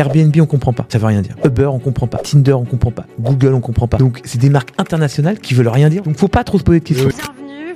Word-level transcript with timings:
Airbnb, 0.00 0.34
on 0.40 0.46
comprend 0.46 0.72
pas. 0.72 0.86
Ça 0.88 0.98
veut 0.98 1.06
rien 1.06 1.20
dire. 1.20 1.36
Uber, 1.44 1.66
on 1.66 1.78
comprend 1.78 2.06
pas. 2.06 2.18
Tinder, 2.18 2.54
on 2.54 2.64
comprend 2.64 2.90
pas. 2.90 3.04
Google, 3.20 3.54
on 3.54 3.60
comprend 3.60 3.86
pas. 3.86 3.98
Donc, 3.98 4.20
c'est 4.24 4.40
des 4.40 4.48
marques 4.48 4.70
internationales 4.78 5.38
qui 5.38 5.54
veulent 5.54 5.68
rien 5.68 5.90
dire. 5.90 6.02
Donc, 6.02 6.16
faut 6.16 6.28
pas 6.28 6.42
trop 6.42 6.58
se 6.58 6.64
poser 6.64 6.80
de 6.80 6.84
questions. 6.84 7.10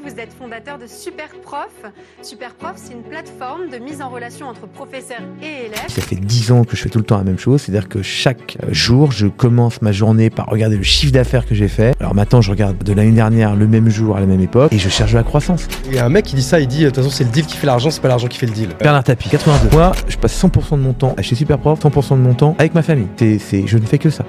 Vous 0.05 0.21
êtes 0.21 0.35
fondateur 0.35 0.77
de 0.77 0.87
Superprof. 0.87 1.73
Superprof, 2.21 2.75
c'est 2.77 2.93
une 2.93 3.03
plateforme 3.03 3.71
de 3.71 3.79
mise 3.79 4.03
en 4.03 4.11
relation 4.11 4.49
entre 4.49 4.67
professeurs 4.67 5.23
et 5.43 5.67
élèves. 5.67 5.89
Ça 5.89 6.03
fait 6.03 6.17
10 6.17 6.53
ans 6.53 6.65
que 6.65 6.77
je 6.77 6.83
fais 6.83 6.91
tout 6.91 6.99
le 6.99 7.05
temps 7.05 7.17
la 7.17 7.25
même 7.25 7.39
chose, 7.39 7.63
c'est-à-dire 7.63 7.89
que 7.89 8.03
chaque 8.03 8.59
euh, 8.63 8.69
jour, 8.71 9.13
je 9.13 9.27
commence 9.29 9.81
ma 9.81 9.93
journée 9.93 10.29
par 10.29 10.47
regarder 10.47 10.77
le 10.77 10.83
chiffre 10.83 11.11
d'affaires 11.11 11.47
que 11.47 11.55
j'ai 11.55 11.69
fait. 11.69 11.95
Alors 12.01 12.15
maintenant, 12.15 12.43
je 12.43 12.51
regarde 12.51 12.77
de 12.83 12.93
l'année 12.93 13.13
dernière 13.13 13.57
le 13.57 13.67
même 13.67 13.89
jour 13.89 14.15
à 14.15 14.21
la 14.21 14.27
même 14.27 14.43
époque 14.43 14.75
et 14.75 14.79
je 14.79 14.91
cherche 14.91 15.15
la 15.15 15.23
croissance. 15.23 15.67
Il 15.87 15.95
y 15.95 15.99
a 15.99 16.05
un 16.05 16.11
mec 16.11 16.27
qui 16.27 16.35
dit 16.35 16.43
ça, 16.43 16.61
il 16.61 16.69
dit 16.69 16.81
de 16.81 16.91
toute 16.91 16.97
façon 16.97 17.09
c'est 17.09 17.25
le 17.25 17.31
deal 17.31 17.47
qui 17.47 17.57
fait 17.57 17.67
l'argent, 17.67 17.91
c'est 17.91 18.03
pas 18.03 18.09
l'argent 18.09 18.29
qui 18.29 18.37
fait 18.37 18.47
le 18.47 18.53
deal. 18.53 18.69
Bernard 18.79 19.05
Tapie, 19.05 19.31
82. 19.31 19.75
Moi, 19.75 19.93
je 20.07 20.19
passe 20.19 20.39
100% 20.39 20.73
de 20.73 20.83
mon 20.83 20.93
temps 20.93 21.17
chez 21.23 21.35
Superprof, 21.35 21.81
100% 21.81 22.11
de 22.11 22.23
mon 22.23 22.35
temps 22.35 22.55
avec 22.59 22.75
ma 22.75 22.83
famille. 22.83 23.09
C'est, 23.17 23.39
c'est, 23.39 23.67
je 23.67 23.79
ne 23.79 23.87
fais 23.87 23.99
que 23.99 24.11
ça. 24.11 24.27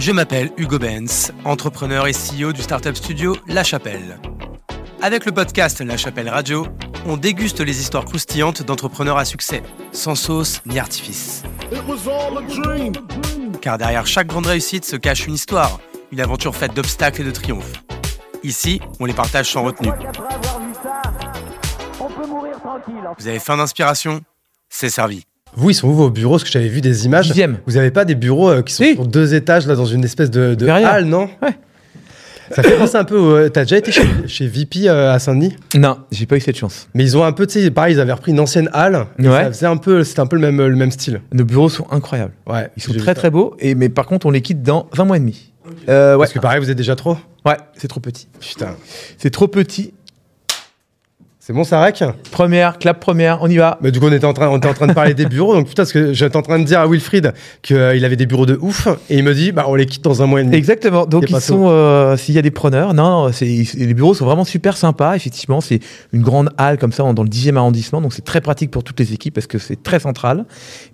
Je 0.00 0.12
m'appelle 0.12 0.50
Hugo 0.56 0.78
Benz, 0.78 1.30
entrepreneur 1.44 2.06
et 2.06 2.12
CEO 2.12 2.54
du 2.54 2.62
startup 2.62 2.96
studio 2.96 3.36
La 3.46 3.62
Chapelle. 3.62 4.18
Avec 5.02 5.26
le 5.26 5.32
podcast 5.32 5.82
La 5.82 5.98
Chapelle 5.98 6.30
Radio, 6.30 6.66
on 7.04 7.18
déguste 7.18 7.60
les 7.60 7.82
histoires 7.82 8.06
croustillantes 8.06 8.62
d'entrepreneurs 8.62 9.18
à 9.18 9.26
succès, 9.26 9.62
sans 9.92 10.14
sauce 10.14 10.62
ni 10.64 10.78
artifice. 10.78 11.42
Car 13.60 13.76
derrière 13.76 14.06
chaque 14.06 14.28
grande 14.28 14.46
réussite 14.46 14.86
se 14.86 14.96
cache 14.96 15.26
une 15.26 15.34
histoire, 15.34 15.78
une 16.12 16.22
aventure 16.22 16.56
faite 16.56 16.72
d'obstacles 16.72 17.20
et 17.20 17.24
de 17.24 17.30
triomphes. 17.30 17.84
Ici, 18.42 18.80
on 19.00 19.04
les 19.04 19.12
partage 19.12 19.50
sans 19.52 19.64
retenue. 19.64 19.92
Vous 23.18 23.28
avez 23.28 23.38
faim 23.38 23.58
d'inspiration 23.58 24.22
C'est 24.70 24.88
servi. 24.88 25.26
Vous, 25.56 25.70
ils 25.70 25.74
sont 25.74 25.88
où 25.88 25.92
vos 25.94 26.10
bureaux? 26.10 26.34
Parce 26.34 26.44
que 26.44 26.50
j'avais 26.50 26.68
vu 26.68 26.80
des 26.80 27.06
images. 27.06 27.26
Dixième. 27.26 27.58
Vous 27.66 27.76
avez 27.76 27.90
pas 27.90 28.04
des 28.04 28.14
bureaux 28.14 28.50
euh, 28.50 28.62
qui 28.62 28.72
sont 28.74 28.84
Si. 28.84 28.94
sur 28.94 29.06
deux 29.06 29.34
étages, 29.34 29.66
là, 29.66 29.74
dans 29.74 29.84
une 29.86 30.04
espèce 30.04 30.30
de, 30.30 30.54
de 30.54 30.68
halle, 30.68 31.04
non? 31.06 31.28
Ouais. 31.42 31.50
Ça 32.52 32.64
fait 32.64 32.76
penser 32.76 32.96
un 32.96 33.04
peu. 33.04 33.16
au- 33.16 33.48
T'as 33.48 33.62
déjà 33.62 33.76
été 33.78 33.92
chez, 33.92 34.02
chez 34.26 34.46
VP 34.48 34.88
euh, 34.88 35.12
à 35.12 35.18
Saint-Denis? 35.20 35.54
Non, 35.76 35.98
j'ai 36.10 36.26
pas 36.26 36.36
eu 36.36 36.40
cette 36.40 36.56
chance. 36.56 36.88
Mais 36.94 37.04
ils 37.04 37.16
ont 37.16 37.22
un 37.24 37.30
peu, 37.32 37.46
tu 37.46 37.60
sais, 37.62 37.70
pareil, 37.70 37.94
ils 37.94 38.00
avaient 38.00 38.12
repris 38.12 38.32
une 38.32 38.40
ancienne 38.40 38.68
halle. 38.72 39.06
et 39.20 39.28
Ouais. 39.28 39.44
Ça 39.44 39.52
faisait 39.52 39.66
un 39.66 39.76
peu, 39.76 40.02
c'était 40.02 40.20
un 40.20 40.26
peu 40.26 40.34
le 40.36 40.42
même, 40.50 40.66
le 40.66 40.74
même 40.76 40.90
style. 40.90 41.20
Nos 41.32 41.44
bureaux 41.44 41.68
sont 41.68 41.86
incroyables. 41.92 42.32
Ouais. 42.48 42.68
Ils 42.76 42.82
sont 42.82 42.88
j'ai 42.92 42.98
vu 42.98 43.02
très 43.04 43.12
ça. 43.12 43.14
très 43.20 43.30
beaux, 43.30 43.54
et, 43.60 43.74
mais 43.76 43.88
par 43.88 44.06
contre, 44.06 44.26
on 44.26 44.30
les 44.32 44.42
quitte 44.42 44.62
dans 44.62 44.88
20 44.94 45.04
mois 45.04 45.16
et 45.16 45.20
demi. 45.20 45.52
Euh, 45.88 46.14
ouais. 46.14 46.18
Parce 46.20 46.32
que 46.32 46.40
pareil, 46.40 46.58
vous 46.60 46.70
êtes 46.70 46.76
déjà 46.76 46.96
trop? 46.96 47.16
ouais, 47.46 47.56
c'est 47.76 47.86
trop 47.88 48.00
petit. 48.00 48.26
Putain. 48.40 48.74
C'est 49.16 49.30
trop 49.30 49.46
petit. 49.46 49.94
C'est 51.42 51.54
bon, 51.54 51.64
ça 51.64 51.80
rec 51.82 52.04
Première, 52.30 52.78
clap 52.78 53.00
première, 53.00 53.38
on 53.40 53.48
y 53.48 53.56
va. 53.56 53.78
bah, 53.80 53.90
Du 53.90 53.98
coup, 53.98 54.08
on 54.08 54.12
était, 54.12 54.26
en 54.26 54.34
train, 54.34 54.48
on 54.48 54.58
était 54.58 54.68
en 54.68 54.74
train 54.74 54.86
de 54.86 54.92
parler 54.92 55.14
des 55.14 55.24
bureaux. 55.24 55.54
Donc, 55.54 55.68
putain, 55.68 55.84
parce 55.84 55.92
que 55.94 56.12
j'étais 56.12 56.36
en 56.36 56.42
train 56.42 56.58
de 56.58 56.64
dire 56.64 56.80
à 56.80 56.86
Wilfried 56.86 57.32
qu'il 57.62 57.78
avait 57.78 58.16
des 58.16 58.26
bureaux 58.26 58.44
de 58.44 58.58
ouf. 58.60 58.88
Et 59.08 59.16
il 59.16 59.24
me 59.24 59.32
dit, 59.32 59.50
bah, 59.50 59.64
on 59.66 59.74
les 59.74 59.86
quitte 59.86 60.04
dans 60.04 60.22
un 60.22 60.26
mois 60.26 60.42
et 60.42 60.44
demi. 60.44 60.54
Exactement. 60.54 61.06
Donc 61.06 61.30
ils 61.30 61.40
sont, 61.40 61.68
euh, 61.68 62.18
s'il 62.18 62.34
y 62.34 62.38
a 62.38 62.42
des 62.42 62.50
preneurs, 62.50 62.92
non, 62.92 63.30
les 63.40 63.94
bureaux 63.94 64.12
sont 64.12 64.26
vraiment 64.26 64.44
super 64.44 64.76
sympas. 64.76 65.16
Effectivement, 65.16 65.62
c'est 65.62 65.80
une 66.12 66.20
grande 66.20 66.50
halle 66.58 66.76
comme 66.76 66.92
ça 66.92 67.10
dans 67.10 67.22
le 67.22 67.30
10e 67.30 67.56
arrondissement, 67.56 68.02
donc 68.02 68.12
c'est 68.12 68.24
très 68.24 68.42
pratique 68.42 68.70
pour 68.70 68.84
toutes 68.84 69.00
les 69.00 69.14
équipes 69.14 69.32
parce 69.32 69.46
que 69.46 69.58
c'est 69.58 69.82
très 69.82 69.98
central. 69.98 70.44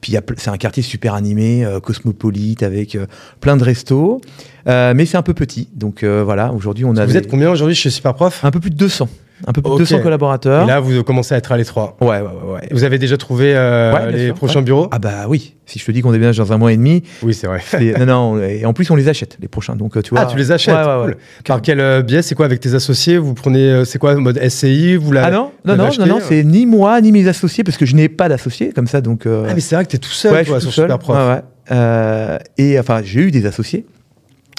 Puis 0.00 0.14
c'est 0.36 0.50
un 0.50 0.58
quartier 0.58 0.84
super 0.84 1.14
animé, 1.14 1.64
euh, 1.64 1.80
cosmopolite 1.80 2.62
avec 2.62 2.94
euh, 2.94 3.06
plein 3.40 3.56
de 3.56 3.64
restos, 3.64 4.20
mais 4.66 5.06
c'est 5.06 5.16
un 5.16 5.22
peu 5.22 5.34
petit. 5.34 5.68
Donc 5.74 6.04
voilà, 6.04 6.52
aujourd'hui 6.52 6.84
on 6.84 6.96
a 6.96 7.04
Vous 7.04 7.16
êtes 7.16 7.28
combien 7.28 7.50
aujourd'hui 7.50 7.74
chez 7.74 7.90
Superprof? 7.90 8.44
Un 8.44 8.52
peu 8.52 8.60
plus 8.60 8.70
de 8.70 8.76
200, 8.76 9.08
un 9.46 9.52
peu 9.52 9.60
plus 9.62 9.72
de 9.72 9.78
200 9.78 10.00
collaborateurs. 10.00 10.64
Et 10.64 10.66
là, 10.66 10.80
vous 10.80 11.02
commencez 11.02 11.34
à 11.34 11.38
être 11.38 11.52
à 11.52 11.56
l'étroit. 11.56 11.96
ouais, 12.00 12.08
ouais, 12.08 12.20
ouais, 12.20 12.52
ouais. 12.54 12.68
Vous 12.70 12.84
avez 12.84 12.98
déjà 12.98 13.16
trouvé 13.16 13.52
euh, 13.54 13.92
Ouais, 13.92 14.12
les 14.12 14.26
sûr, 14.26 14.34
prochains 14.34 14.60
ouais. 14.60 14.64
bureaux? 14.64 14.88
Ah 14.92 14.98
bah 14.98 15.26
oui. 15.28 15.54
Si 15.66 15.78
je 15.78 15.84
te 15.84 15.90
dis 15.90 16.00
qu'on 16.00 16.12
déménage 16.12 16.36
dans 16.38 16.52
un 16.52 16.58
mois 16.58 16.72
et 16.72 16.76
demi, 16.76 17.02
Oui, 17.22 17.34
c'est 17.34 17.46
vrai. 17.48 17.60
non, 17.98 18.06
non. 18.06 18.40
Et 18.42 18.64
en 18.64 18.72
plus 18.72 18.88
on 18.90 18.94
les 18.96 19.08
achète 19.08 19.36
les 19.40 19.48
prochains. 19.48 19.74
Donc 19.76 19.96
euh, 19.96 20.02
tu 20.02 20.10
vois. 20.10 20.20
Ah, 20.20 20.26
tu 20.26 20.36
les 20.36 20.52
achètes 20.52 20.74
cool. 20.74 21.16
Par 21.44 21.60
quel 21.60 21.80
euh, 21.80 22.02
biais? 22.02 22.22
C'est 22.22 22.34
quoi 22.34 22.46
avec 22.46 22.60
tes 22.60 22.74
associés? 22.74 23.18
Vous 23.18 23.34
prenez, 23.34 23.84
c'est 23.84 23.98
quoi, 23.98 24.14
mode 24.14 24.38
SCI 24.48 24.96
vous 24.96 25.12
la- 25.12 25.24
Ah 25.26 25.30
non, 25.30 25.50
non, 25.64 25.76
non, 25.76 25.88
non, 25.98 26.06
non, 26.06 26.18
c'est 26.22 26.44
ni 26.44 26.64
moi 26.66 27.00
ni 27.00 27.10
mes 27.12 27.26
associés 27.28 27.64
parce 27.64 27.76
que 27.76 27.84
je 27.84 27.96
n'ai 27.96 28.08
pas 28.08 28.28
d'associés 28.28 28.72
comme 28.72 28.86
ça, 28.86 29.00
donc. 29.00 29.26
euh, 29.26 29.46
Ah, 29.50 29.54
mais 29.54 29.60
c'est 29.60 29.74
vrai 29.74 29.84
que 29.84 29.90
t'es 29.90 29.98
tout 29.98 30.08
seul, 30.10 30.32
ouais, 30.32 30.44
je 30.44 30.50
suis 30.52 30.60
sur 30.60 30.68
tout 30.70 30.74
seul. 30.74 30.84
Superprof. 30.86 31.16
Ouais, 31.16 31.76
ouais. 31.76 32.38
Et 32.58 32.78
enfin, 32.78 33.00
j'ai 33.04 33.20
eu 33.22 33.30
des 33.30 33.44
associés, 33.46 33.86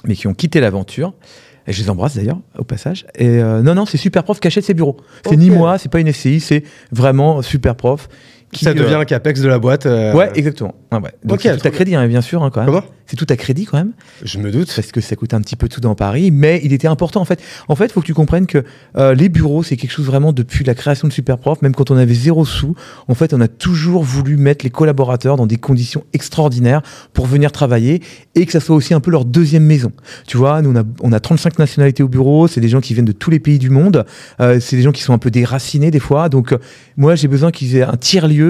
mais 0.05 0.13
qui 0.15 0.27
ont 0.27 0.33
quitté 0.33 0.59
l'aventure. 0.59 1.13
Et 1.67 1.73
je 1.73 1.81
les 1.81 1.89
embrasse 1.89 2.15
d'ailleurs 2.15 2.39
au 2.57 2.63
passage. 2.63 3.05
Et 3.15 3.27
euh, 3.27 3.61
non, 3.61 3.75
non, 3.75 3.85
c'est 3.85 3.97
Superprof 3.97 4.39
qui 4.39 4.47
achète 4.47 4.63
ses 4.63 4.73
bureaux. 4.73 4.97
C'est 5.27 5.35
ni 5.35 5.49
moi, 5.49 5.77
c'est 5.77 5.91
pas 5.91 5.99
une 5.99 6.11
SCI, 6.11 6.39
c'est 6.39 6.63
vraiment 6.91 7.41
Superprof. 7.41 8.07
Qui, 8.51 8.63
Ça 8.63 8.73
devient 8.73 8.93
euh, 8.93 8.99
un 9.01 9.05
capex 9.05 9.41
de 9.41 9.47
la 9.49 9.59
boîte. 9.59 9.85
euh, 9.85 10.13
Ouais, 10.13 10.31
exactement. 10.35 10.73
Ouais. 10.91 10.99
Donc 11.25 11.41
c'est 11.41 11.57
tout 11.57 11.67
à 11.67 11.71
crédit, 11.71 11.95
hein, 11.95 12.07
bien 12.07 12.21
sûr, 12.21 12.43
hein, 12.43 12.49
quand 12.49 12.61
même. 12.61 12.69
Comment? 12.69 12.83
C'est 13.05 13.15
tout 13.15 13.25
à 13.29 13.35
crédit 13.37 13.65
quand 13.65 13.77
même 13.77 13.91
Je 14.23 14.37
me 14.37 14.51
doute. 14.51 14.71
parce 14.75 14.91
que 14.91 14.99
ça 14.99 15.15
coûte 15.15 15.33
un 15.33 15.39
petit 15.41 15.55
peu 15.55 15.69
tout 15.69 15.79
dans 15.79 15.95
Paris, 15.95 16.29
mais 16.31 16.59
il 16.63 16.73
était 16.73 16.87
important 16.89 17.21
en 17.21 17.25
fait. 17.25 17.41
En 17.69 17.75
fait, 17.75 17.85
il 17.85 17.91
faut 17.91 18.01
que 18.01 18.05
tu 18.05 18.13
comprennes 18.13 18.47
que 18.47 18.63
euh, 18.97 19.13
les 19.15 19.29
bureaux, 19.29 19.63
c'est 19.63 19.77
quelque 19.77 19.91
chose 19.91 20.05
vraiment 20.05 20.33
depuis 20.33 20.65
la 20.65 20.75
création 20.75 21.07
de 21.07 21.13
Superprof, 21.13 21.61
même 21.61 21.73
quand 21.73 21.89
on 21.91 21.95
avait 21.97 22.13
zéro 22.13 22.43
sous, 22.45 22.75
en 23.07 23.15
fait, 23.15 23.33
on 23.33 23.39
a 23.39 23.47
toujours 23.47 24.03
voulu 24.03 24.35
mettre 24.35 24.65
les 24.65 24.71
collaborateurs 24.71 25.37
dans 25.37 25.45
des 25.47 25.55
conditions 25.57 26.03
extraordinaires 26.13 26.81
pour 27.13 27.27
venir 27.27 27.51
travailler 27.53 28.01
et 28.35 28.45
que 28.45 28.51
ça 28.51 28.59
soit 28.59 28.75
aussi 28.75 28.93
un 28.93 28.99
peu 28.99 29.09
leur 29.11 29.23
deuxième 29.25 29.63
maison. 29.63 29.91
Tu 30.27 30.35
vois, 30.37 30.61
nous, 30.61 30.71
on 30.71 30.75
a, 30.75 30.83
on 31.01 31.11
a 31.13 31.19
35 31.21 31.59
nationalités 31.59 32.03
au 32.03 32.09
bureau, 32.09 32.47
c'est 32.49 32.59
des 32.61 32.69
gens 32.69 32.81
qui 32.81 32.93
viennent 32.93 33.05
de 33.05 33.11
tous 33.13 33.29
les 33.29 33.39
pays 33.39 33.57
du 33.59 33.69
monde, 33.69 34.05
euh, 34.41 34.59
c'est 34.59 34.75
des 34.75 34.81
gens 34.83 34.91
qui 34.91 35.01
sont 35.01 35.13
un 35.13 35.17
peu 35.17 35.31
déracinés 35.31 35.91
des 35.91 35.99
fois, 35.99 36.27
donc 36.27 36.53
moi, 36.97 37.15
j'ai 37.15 37.27
besoin 37.29 37.51
qu'ils 37.51 37.77
aient 37.77 37.83
un 37.83 37.95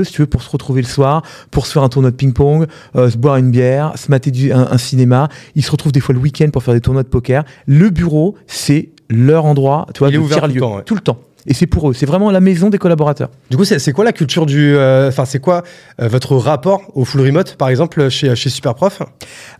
si 0.03 0.11
tu 0.13 0.21
veux, 0.21 0.27
pour 0.27 0.41
se 0.41 0.49
retrouver 0.49 0.81
le 0.81 0.87
soir, 0.87 1.21
pour 1.51 1.65
se 1.65 1.71
faire 1.73 1.83
un 1.83 1.89
tournoi 1.89 2.11
de 2.11 2.15
ping-pong, 2.15 2.67
euh, 2.95 3.09
se 3.09 3.17
boire 3.17 3.37
une 3.37 3.51
bière, 3.51 3.93
se 3.97 4.09
mater 4.11 4.31
du, 4.31 4.51
un, 4.51 4.67
un 4.71 4.77
cinéma. 4.77 5.29
Ils 5.55 5.63
se 5.63 5.71
retrouvent 5.71 5.91
des 5.91 5.99
fois 6.01 6.13
le 6.13 6.21
week-end 6.21 6.49
pour 6.51 6.63
faire 6.63 6.73
des 6.73 6.81
tournois 6.81 7.03
de 7.03 7.07
poker. 7.09 7.43
Le 7.65 7.89
bureau, 7.89 8.35
c'est 8.47 8.89
leur 9.09 9.45
endroit, 9.45 9.87
tu 9.93 9.99
vois, 9.99 10.09
ouvert 10.09 10.41
tout 10.41 10.47
le 10.53 10.59
temps, 10.59 10.75
ouais. 10.75 10.83
Tout 10.83 10.95
le 10.95 11.01
temps. 11.01 11.17
Et 11.49 11.53
c'est 11.53 11.65
pour 11.65 11.89
eux. 11.89 11.93
C'est 11.93 12.05
vraiment 12.05 12.29
la 12.29 12.41
maison 12.41 12.69
des 12.69 12.77
collaborateurs. 12.77 13.29
Du 13.49 13.55
coup, 13.55 13.63
c'est 13.63 13.93
quoi 13.93 14.03
la 14.03 14.11
culture 14.11 14.45
du. 14.45 14.75
euh, 14.75 15.07
Enfin, 15.07 15.23
c'est 15.23 15.39
quoi 15.39 15.63
euh, 16.01 16.09
votre 16.09 16.35
rapport 16.35 16.81
au 16.93 17.05
full 17.05 17.21
remote, 17.21 17.55
par 17.55 17.69
exemple, 17.69 18.09
chez, 18.09 18.35
chez 18.35 18.49
Superprof? 18.49 19.01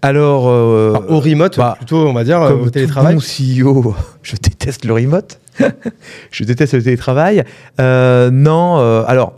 Alors, 0.01 0.49
euh, 0.49 0.95
Enfin, 0.97 1.05
Au 1.07 1.21
remote, 1.21 1.57
bah, 1.57 1.75
plutôt, 1.77 2.05
on 2.05 2.11
va 2.11 2.25
dire, 2.25 2.39
comme 2.41 2.59
au 2.59 2.65
tout 2.65 2.71
télétravail. 2.71 3.15
bon 3.15 3.21
CEO, 3.21 3.95
je 4.21 4.35
déteste 4.35 4.83
le 4.83 4.93
remote. 4.95 5.39
je 6.31 6.43
déteste 6.43 6.73
le 6.73 6.83
télétravail. 6.83 7.45
Non, 7.79 9.03
alors. 9.07 9.33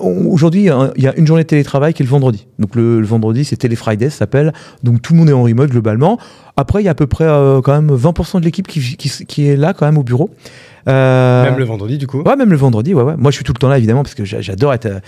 Aujourd'hui, 0.00 0.68
hein, 0.68 0.92
il 0.96 1.02
y 1.02 1.06
a 1.08 1.14
une 1.16 1.26
journée 1.26 1.42
de 1.42 1.48
télétravail 1.48 1.94
qui 1.94 2.02
est 2.02 2.06
le 2.06 2.10
vendredi. 2.10 2.46
Donc 2.58 2.74
le, 2.76 3.00
le 3.00 3.06
vendredi, 3.06 3.44
c'est 3.44 3.56
Télé 3.56 3.76
Friday, 3.76 4.10
ça 4.10 4.18
s'appelle. 4.18 4.52
Donc 4.82 5.02
tout 5.02 5.12
le 5.12 5.18
monde 5.18 5.28
est 5.28 5.32
en 5.32 5.42
remote 5.42 5.70
globalement. 5.70 6.18
Après, 6.56 6.82
il 6.82 6.84
y 6.84 6.88
a 6.88 6.92
à 6.92 6.94
peu 6.94 7.06
près 7.06 7.24
euh, 7.24 7.60
quand 7.62 7.72
même 7.80 7.90
20% 7.94 8.40
de 8.40 8.44
l'équipe 8.44 8.66
qui, 8.68 8.80
qui, 8.96 9.10
qui 9.26 9.46
est 9.48 9.56
là 9.56 9.72
quand 9.74 9.86
même 9.86 9.98
au 9.98 10.02
bureau. 10.02 10.30
Euh, 10.88 11.44
Même 11.44 11.58
le 11.58 11.64
vendredi, 11.64 11.96
du 11.96 12.06
coup? 12.08 12.22
Ouais, 12.22 12.34
même 12.36 12.50
le 12.50 12.56
vendredi, 12.56 12.92
ouais, 12.92 13.04
ouais. 13.04 13.14
Moi, 13.16 13.30
je 13.30 13.36
suis 13.36 13.44
tout 13.44 13.52
le 13.54 13.58
temps 13.58 13.68
là, 13.68 13.78
évidemment, 13.78 14.02
parce 14.02 14.16
que 14.16 14.24
j'a- 14.24 14.40
j'adore 14.40 14.74
être. 14.74 14.86
euh, 14.86 14.98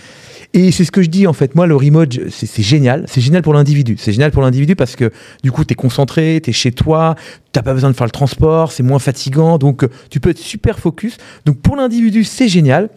Et 0.53 0.71
c'est 0.71 0.85
ce 0.85 0.93
que 0.93 1.03
je 1.03 1.09
dis, 1.11 1.27
en 1.27 1.33
fait. 1.33 1.57
Moi, 1.57 1.67
le 1.67 1.75
remote, 1.75 2.17
c'est 2.31 2.63
génial. 2.63 3.05
C'est 3.09 3.21
génial 3.21 3.43
pour 3.43 3.53
l'individu. 3.55 3.97
C'est 3.99 4.13
génial 4.13 4.31
pour 4.31 4.43
l'individu 4.43 4.77
parce 4.77 4.95
que, 4.95 5.11
du 5.43 5.51
coup, 5.51 5.65
tu 5.65 5.73
es 5.73 5.75
concentré, 5.75 6.41
tu 6.45 6.51
es 6.51 6.53
chez 6.53 6.71
toi, 6.71 7.17
t'as 7.51 7.63
pas 7.63 7.75
besoin 7.75 7.91
de 7.91 7.97
faire 7.97 8.07
le 8.07 8.13
transport, 8.13 8.71
c'est 8.71 8.85
moins 8.85 9.01
fatigant, 9.01 9.59
donc 9.59 9.85
tu 10.11 10.21
peux 10.21 10.31
être 10.31 10.39
super 10.39 10.79
focus. 10.79 11.17
Donc, 11.45 11.59
pour 11.59 11.75
l'individu, 11.75 12.23
c'est 12.23 12.47
génial. 12.49 12.89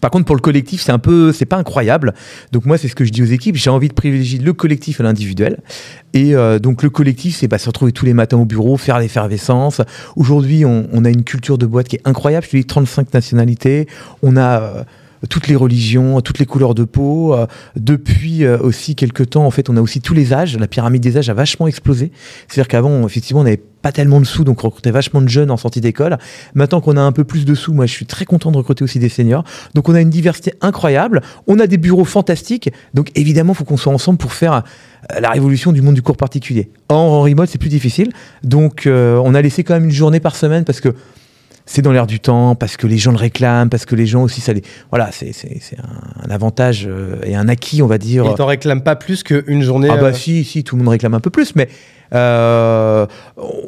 Par 0.00 0.10
contre, 0.10 0.24
pour 0.24 0.34
le 0.34 0.40
collectif, 0.40 0.82
c'est 0.82 0.92
un 0.92 0.98
peu, 0.98 1.32
c'est 1.32 1.46
pas 1.46 1.56
incroyable. 1.56 2.14
Donc 2.52 2.66
moi, 2.66 2.78
c'est 2.78 2.88
ce 2.88 2.94
que 2.94 3.04
je 3.04 3.12
dis 3.12 3.22
aux 3.22 3.26
équipes. 3.26 3.56
J'ai 3.56 3.70
envie 3.70 3.88
de 3.88 3.94
privilégier 3.94 4.38
le 4.38 4.52
collectif 4.52 5.00
à 5.00 5.04
l'individuel. 5.04 5.58
Et 6.12 6.34
euh, 6.34 6.58
donc 6.58 6.82
le 6.82 6.90
collectif, 6.90 7.36
c'est 7.36 7.48
bah, 7.48 7.58
se 7.58 7.66
retrouver 7.66 7.92
tous 7.92 8.04
les 8.04 8.14
matins 8.14 8.36
au 8.36 8.44
bureau, 8.44 8.76
faire 8.76 8.98
l'effervescence. 8.98 9.80
Aujourd'hui, 10.16 10.64
on, 10.64 10.88
on 10.92 11.04
a 11.04 11.10
une 11.10 11.24
culture 11.24 11.58
de 11.58 11.66
boîte 11.66 11.88
qui 11.88 11.96
est 11.96 12.02
incroyable. 12.04 12.44
Je 12.46 12.50
te 12.50 12.56
dis 12.56 12.64
35 12.64 13.14
nationalités. 13.14 13.86
On 14.22 14.36
a 14.36 14.60
euh, 14.60 14.84
toutes 15.28 15.48
les 15.48 15.56
religions, 15.56 16.20
toutes 16.20 16.38
les 16.38 16.46
couleurs 16.46 16.74
de 16.74 16.84
peau. 16.84 17.34
Euh, 17.34 17.46
depuis 17.76 18.44
euh, 18.44 18.58
aussi 18.58 18.94
quelques 18.94 19.30
temps, 19.30 19.46
en 19.46 19.50
fait, 19.50 19.70
on 19.70 19.76
a 19.76 19.80
aussi 19.80 20.00
tous 20.00 20.14
les 20.14 20.32
âges. 20.32 20.56
La 20.56 20.66
pyramide 20.66 21.02
des 21.02 21.16
âges 21.16 21.28
a 21.28 21.34
vachement 21.34 21.66
explosé. 21.66 22.12
C'est-à-dire 22.48 22.68
qu'avant, 22.68 23.06
effectivement, 23.06 23.40
on 23.40 23.44
n'avait 23.44 23.62
pas 23.82 23.92
tellement 23.92 24.20
de 24.20 24.24
sous, 24.24 24.44
donc 24.44 24.64
on 24.64 24.68
recrutait 24.68 24.90
vachement 24.90 25.20
de 25.20 25.28
jeunes 25.28 25.50
en 25.50 25.56
sortie 25.56 25.80
d'école. 25.80 26.18
Maintenant 26.54 26.80
qu'on 26.80 26.96
a 26.96 27.02
un 27.02 27.12
peu 27.12 27.24
plus 27.24 27.44
de 27.44 27.54
sous, 27.54 27.74
moi, 27.74 27.86
je 27.86 27.92
suis 27.92 28.06
très 28.06 28.24
content 28.24 28.50
de 28.50 28.56
recruter 28.56 28.82
aussi 28.82 28.98
des 28.98 29.10
seniors. 29.10 29.44
Donc 29.74 29.88
on 29.88 29.94
a 29.94 30.00
une 30.00 30.10
diversité 30.10 30.54
incroyable. 30.60 31.20
On 31.46 31.58
a 31.58 31.66
des 31.66 31.76
bureaux 31.76 32.04
fantastiques. 32.04 32.70
Donc 32.94 33.10
évidemment, 33.14 33.52
il 33.52 33.56
faut 33.56 33.64
qu'on 33.64 33.76
soit 33.76 33.92
ensemble 33.92 34.18
pour 34.18 34.32
faire 34.32 34.54
euh, 34.54 35.20
la 35.20 35.30
révolution 35.30 35.72
du 35.72 35.82
monde 35.82 35.94
du 35.94 36.02
cours 36.02 36.16
particulier. 36.16 36.70
En, 36.88 36.94
en 36.94 37.20
remote, 37.22 37.48
c'est 37.48 37.58
plus 37.58 37.68
difficile. 37.68 38.10
Donc 38.42 38.86
on 38.86 39.34
a 39.34 39.42
laissé 39.42 39.64
quand 39.64 39.74
même 39.74 39.84
une 39.84 39.90
journée 39.90 40.20
par 40.20 40.36
semaine 40.36 40.64
parce 40.64 40.80
que 40.80 40.94
c'est 41.66 41.82
dans 41.82 41.92
l'air 41.92 42.06
du 42.06 42.20
temps, 42.20 42.54
parce 42.54 42.76
que 42.76 42.86
les 42.86 42.98
gens 42.98 43.10
le 43.10 43.16
réclament, 43.16 43.70
parce 43.70 43.86
que 43.86 43.94
les 43.94 44.06
gens 44.06 44.22
aussi, 44.22 44.40
ça 44.40 44.52
les... 44.52 44.62
Voilà, 44.90 45.10
c'est 45.12 45.32
un, 45.78 46.28
un 46.28 46.30
avantage 46.30 46.86
euh, 46.86 47.16
et 47.24 47.34
un 47.34 47.48
acquis, 47.48 47.82
on 47.82 47.86
va 47.86 47.98
dire. 47.98 48.26
Ils 48.26 48.34
t'en 48.34 48.46
réclament 48.46 48.82
pas 48.82 48.96
plus 48.96 49.22
qu'une 49.22 49.62
journée. 49.62 49.88
Ah 49.90 49.94
euh, 49.94 50.00
bah 50.00 50.12
si, 50.12 50.44
si, 50.44 50.62
tout 50.62 50.76
le 50.76 50.82
monde 50.82 50.90
réclame 50.92 51.14
un 51.14 51.20
peu 51.20 51.30
plus, 51.30 51.56
mais 51.56 51.68
Euh, 52.14 53.06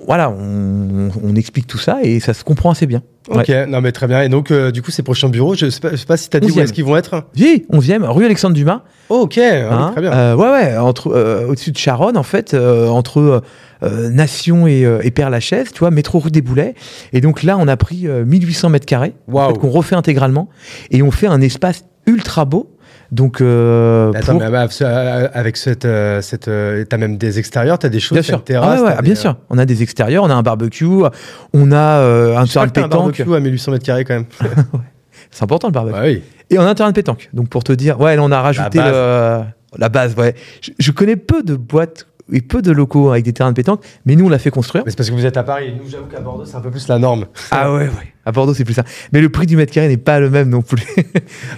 voilà, 0.07 0.31
on, 0.31 1.11
on 1.23 1.35
explique 1.37 1.67
tout 1.67 1.79
ça 1.79 1.99
et 2.03 2.21
ça 2.21 2.33
se 2.35 2.45
comprend 2.45 2.71
assez 2.71 2.87
bien. 2.87 3.03
Ok, 3.29 3.51
non 3.69 3.81
mais 3.81 3.91
très 3.91 4.07
bien. 4.07 4.23
Et 4.23 4.29
donc, 4.29 4.53
euh, 4.53 4.71
du 4.71 4.83
coup, 4.83 4.93
ces 4.93 5.03
prochains 5.03 5.29
bureaux, 5.29 5.57
je 5.57 5.69
sais 5.69 5.81
pas, 5.81 5.91
je 5.91 5.97
sais 5.97 6.07
pas 6.07 6.17
si 6.17 6.31
tu 6.31 6.37
as 6.37 6.41
dit 6.41 6.51
où 6.53 6.61
est-ce 6.61 6.73
qu'ils 6.73 6.85
vont 6.85 6.97
être. 6.97 7.25
Oui, 7.37 7.67
11e, 7.73 8.05
rue 8.05 8.25
Alexandre 8.25 8.55
Dumas. 8.55 8.83
Oh, 9.09 9.23
ok, 9.23 9.39
Hein, 9.39 9.91
très 9.93 10.01
bien. 10.01 10.13
euh, 10.13 10.37
ouais, 10.37 10.49
ouais, 10.51 10.77
entre, 10.77 11.09
euh, 11.13 11.49
au-dessus 11.49 11.73
de 11.73 11.77
Charonne, 11.79 12.17
en 12.17 12.23
fait, 12.23 12.55
entre 12.55 13.43
Nation 13.83 14.67
et, 14.69 14.83
et 15.03 15.11
Père 15.11 15.31
Lachaise, 15.31 15.73
tu 15.73 15.81
vois, 15.81 15.91
métro 15.91 16.19
rue 16.21 16.31
des 16.31 16.41
Boulets. 16.41 16.75
Et 17.13 17.21
donc 17.21 17.43
là, 17.43 17.57
on 17.59 17.67
a 17.69 17.77
pris 17.77 18.07
euh, 18.07 18.25
1800 18.25 18.69
mètres 18.71 18.87
carrés, 18.87 19.15
en 19.33 19.49
fait, 19.49 19.59
qu'on 19.59 19.71
refait 19.71 19.97
intégralement, 19.97 20.49
et 20.91 21.03
on 21.03 21.11
fait 21.11 21.27
un 21.27 21.41
espace 21.41 21.85
ultra 22.07 22.45
beau. 22.45 22.75
Donc, 23.12 23.41
euh, 23.41 24.12
Attends, 24.14 24.32
pour- 24.32 24.41
mais 24.41 24.50
bah, 24.50 24.67
euh, 24.82 25.29
avec 25.32 25.56
cette, 25.56 25.85
euh, 25.85 26.20
cette, 26.23 26.50
t'as 26.88 26.97
même 26.97 27.17
des 27.19 27.38
extérieurs, 27.38 27.79
t'as 27.79 27.88
des 27.88 28.00
choses, 28.00 28.17
bien 28.17 28.23
sûr, 28.23 28.43
terrasse. 28.43 28.79
Ah 28.81 28.82
ouais, 28.82 28.88
ouais, 28.88 28.94
t'as 28.97 29.03
bien 29.03 29.14
des- 29.14 29.20
sûr. 29.20 29.37
On 29.50 29.58
a 29.58 29.64
des 29.64 29.82
extérieurs, 29.82 30.25
on 30.25 30.31
a 30.31 30.35
un 30.35 30.43
barbecue, 30.43 30.85
on 31.53 31.73
a 31.73 31.76
euh, 32.00 32.37
un 32.37 32.47
terrain 32.47 32.67
de 32.67 32.73
t'as 32.73 32.81
un 32.81 32.85
pétanque. 32.85 32.91
barbecue 32.91 33.35
à 33.35 33.41
1800 33.41 33.73
mètres 33.73 33.85
carrés 33.85 34.05
quand 34.05 34.14
même. 34.14 34.26
C'est 35.31 35.43
important 35.44 35.69
le 35.69 35.73
barbecue. 35.73 35.97
bah 35.99 36.05
oui. 36.05 36.23
Et 36.50 36.58
on 36.58 36.62
a 36.62 36.67
un 36.70 36.75
terrain 36.75 36.91
de 36.91 36.94
pétanque. 36.94 37.29
Donc 37.32 37.49
pour 37.49 37.64
te 37.64 37.73
dire, 37.73 38.00
ouais, 38.00 38.17
là, 38.17 38.23
on 38.23 38.31
a 38.31 38.41
rajouté 38.41 38.79
base. 38.79 38.93
le- 38.93 39.43
la 39.79 39.88
base. 39.88 40.14
Ouais. 40.17 40.35
Je, 40.62 40.70
je 40.79 40.91
connais 40.93 41.17
peu 41.17 41.43
de 41.43 41.55
boîtes 41.56 42.06
et 42.32 42.40
peu 42.40 42.61
de 42.62 42.73
locaux 42.73 43.11
avec 43.11 43.25
des 43.25 43.32
terrains 43.32 43.50
de 43.50 43.55
pétanque, 43.56 43.82
mais 44.05 44.17
nous 44.17 44.26
on 44.26 44.28
l'a 44.28 44.38
fait 44.38 44.50
construire. 44.50 44.84
Mais 44.84 44.90
c'est 44.90 44.96
parce 44.96 45.11
que 45.11 45.14
vous 45.14 45.25
êtes 45.26 45.37
à 45.37 45.43
Paris. 45.44 45.73
Nous, 45.81 45.88
j'avoue 45.88 46.06
qu'à 46.06 46.20
Bordeaux, 46.20 46.44
c'est 46.44 46.56
un 46.56 46.61
peu 46.61 46.70
plus 46.70 46.88
la 46.88 46.99
norme. 46.99 47.26
Ah 47.52 47.73
ouais, 47.73 47.82
ouais. 47.84 47.90
À 48.25 48.32
Bordeaux 48.32 48.52
c'est 48.55 48.64
plus 48.64 48.75
ça. 48.75 48.82
Mais 49.12 49.20
le 49.20 49.28
prix 49.28 49.46
du 49.46 49.56
mètre 49.56 49.73
carré 49.73 49.87
n'est 49.88 49.96
pas 49.96 50.19
le 50.19 50.28
même 50.31 50.49
non 50.49 50.61
plus. 50.62 50.82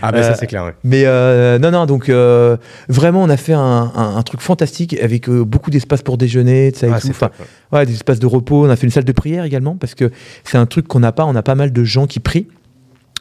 Ah, 0.02 0.12
bah 0.12 0.18
Euh, 0.18 0.22
ça, 0.22 0.34
c'est 0.34 0.46
clair. 0.46 0.64
ouais. 0.64 0.74
mais 0.84 1.04
euh, 1.06 1.58
non, 1.58 1.70
non. 1.70 1.86
Donc 1.86 2.10
euh, 2.10 2.58
vraiment, 2.88 3.22
on 3.22 3.30
a 3.30 3.36
fait 3.38 3.54
un, 3.54 3.60
un- 3.94 4.16
un 4.16 4.22
truc 4.22 4.40
fantastique 4.42 4.94
avec 5.00 5.28
euh, 5.30 5.44
beaucoup 5.44 5.70
d'espace 5.70 6.02
pour 6.02 6.18
déjeuner, 6.18 6.72
ça 6.74 6.86
et 6.86 6.90
Ah, 6.92 7.00
tout. 7.00 7.06
c'est 7.06 7.10
Enfin, 7.10 7.28
top, 7.28 7.46
ouais. 7.72 7.78
Ouais, 7.78 7.86
des 7.86 7.94
espaces 7.94 8.18
de 8.18 8.26
repos. 8.26 8.66
On 8.66 8.70
a 8.70 8.76
fait 8.76 8.86
une 8.86 8.92
salle 8.92 9.04
de 9.04 9.12
prière 9.12 9.44
également 9.44 9.76
parce 9.76 9.94
que 9.94 10.10
c'est 10.44 10.58
un 10.58 10.66
truc 10.66 10.86
qu'on 10.86 11.00
n'a 11.00 11.12
pas. 11.12 11.24
On 11.24 11.34
a 11.34 11.42
pas 11.42 11.54
mal 11.54 11.72
de 11.72 11.84
gens 11.84 12.06
qui 12.06 12.20
prient, 12.20 12.48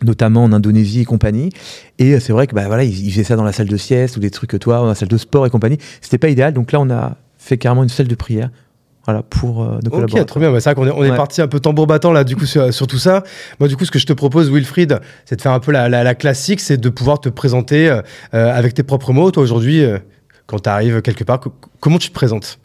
notamment 0.04 0.44
en 0.44 0.52
Indonésie 0.52 1.02
et 1.02 1.06
compagnie. 1.06 1.50
Et 2.00 2.14
euh, 2.16 2.20
c'est 2.20 2.34
vrai 2.34 2.48
que 2.48 2.54
bah 2.56 2.66
voilà, 2.68 2.84
ils, 2.84 3.08
ils 3.08 3.12
faisaient 3.12 3.24
ça 3.24 3.38
dans 3.38 3.46
la 3.46 3.54
salle 3.54 3.68
de 3.70 3.78
sieste 3.78 4.18
ou 4.18 4.20
des 4.20 4.32
trucs, 4.32 4.60
toi, 4.60 4.78
dans 4.80 4.86
la 4.88 4.96
salle 4.96 5.08
de 5.10 5.18
sport 5.18 5.46
et 5.46 5.50
compagnie. 5.50 5.78
C'était 6.02 6.18
pas 6.18 6.28
idéal. 6.30 6.54
Donc 6.54 6.74
là, 6.74 6.82
on 6.82 6.90
a 6.90 7.16
fait 7.38 7.58
carrément 7.58 7.84
une 7.84 7.90
salle 7.90 8.08
de 8.08 8.16
prière. 8.16 8.50
Voilà, 9.06 9.24
pour 9.24 9.64
euh, 9.64 9.80
nos 9.84 9.90
Ok, 10.04 10.26
trop 10.26 10.40
bien. 10.42 10.52
Bah, 10.52 10.60
c'est 10.60 10.70
vrai 10.70 10.76
qu'on 10.76 10.86
est, 10.88 10.92
on 10.92 11.04
est 11.04 11.16
parti 11.16 11.42
un 11.42 11.48
peu 11.48 11.62
tambour 11.62 11.88
battant 11.88 12.12
là, 12.12 12.26
du 12.26 12.36
coup, 12.36 12.46
sur, 12.46 12.74
sur 12.74 12.88
tout 12.88 12.98
ça. 12.98 13.24
Moi, 13.60 13.70
du 13.70 13.78
coup, 13.78 13.86
ce 13.86 13.92
que 13.92 14.00
je 14.00 14.06
te 14.06 14.12
propose, 14.12 14.52
Wilfried, 14.52 15.00
c'est 15.24 15.38
de 15.38 15.42
faire 15.42 15.54
un 15.54 15.62
peu 15.62 15.72
la, 15.72 15.88
la- 15.88 16.04
la 16.04 16.14
classique, 16.14 16.60
c'est 16.60 16.76
de 16.78 16.90
pouvoir 16.90 17.22
te 17.22 17.30
présenter 17.30 17.90
euh, 17.90 18.02
euh, 18.34 18.52
avec 18.54 18.74
tes 18.74 18.84
propres 18.84 19.14
mots. 19.14 19.32
Toi, 19.32 19.44
aujourd'hui, 19.44 19.82
euh, 19.82 19.98
quand 20.46 20.60
tu 20.60 20.70
arrives 20.70 21.02
quelque 21.02 21.24
part, 21.24 21.40
co- 21.40 21.54
comment 21.80 22.00
tu 22.00 22.10
te 22.10 22.14
présentes? 22.14 22.60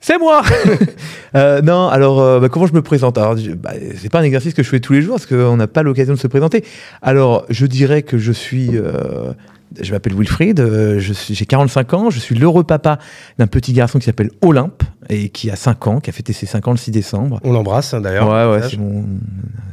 C'est 0.00 0.18
moi 0.18 0.42
Euh, 1.36 1.60
Non, 1.62 1.88
alors 1.88 2.20
euh, 2.20 2.40
bah, 2.40 2.48
comment 2.48 2.66
je 2.66 2.72
me 2.72 2.82
présente? 2.82 3.16
Alors, 3.18 3.36
bah, 3.58 3.72
c'est 3.98 4.10
pas 4.10 4.20
un 4.20 4.24
exercice 4.24 4.52
que 4.54 4.62
je 4.62 4.68
fais 4.68 4.80
tous 4.80 4.94
les 4.94 5.02
jours 5.02 5.16
parce 5.16 5.26
qu'on 5.26 5.56
n'a 5.56 5.66
pas 5.66 5.82
l'occasion 5.82 6.14
de 6.14 6.18
se 6.18 6.26
présenter. 6.26 6.64
Alors, 7.02 7.44
je 7.50 7.66
dirais 7.66 8.02
que 8.02 8.18
je 8.18 8.32
suis. 8.32 8.70
euh, 8.74 9.32
je 9.80 9.92
m'appelle 9.92 10.14
Wilfried, 10.14 10.60
euh, 10.60 10.98
j'ai 10.98 11.46
45 11.46 11.94
ans, 11.94 12.10
je 12.10 12.18
suis 12.18 12.34
l'heureux 12.34 12.64
papa 12.64 12.98
d'un 13.38 13.46
petit 13.46 13.72
garçon 13.72 13.98
qui 13.98 14.04
s'appelle 14.04 14.30
Olympe 14.42 14.82
et 15.08 15.28
qui 15.28 15.50
a 15.50 15.56
5 15.56 15.86
ans, 15.86 16.00
qui 16.00 16.10
a 16.10 16.12
fêté 16.12 16.32
ses 16.32 16.46
5 16.46 16.68
ans 16.68 16.70
le 16.72 16.76
6 16.76 16.90
décembre. 16.90 17.40
On 17.44 17.52
l'embrasse 17.52 17.94
hein, 17.94 18.00
d'ailleurs. 18.00 18.28
Ouais, 18.28 18.58
ouais, 18.58 18.68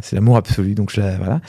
c'est 0.01 0.15
l'amour 0.15 0.37
absolu, 0.37 0.75
donc 0.75 0.91
je 0.91 1.01
voilà. 1.17 1.41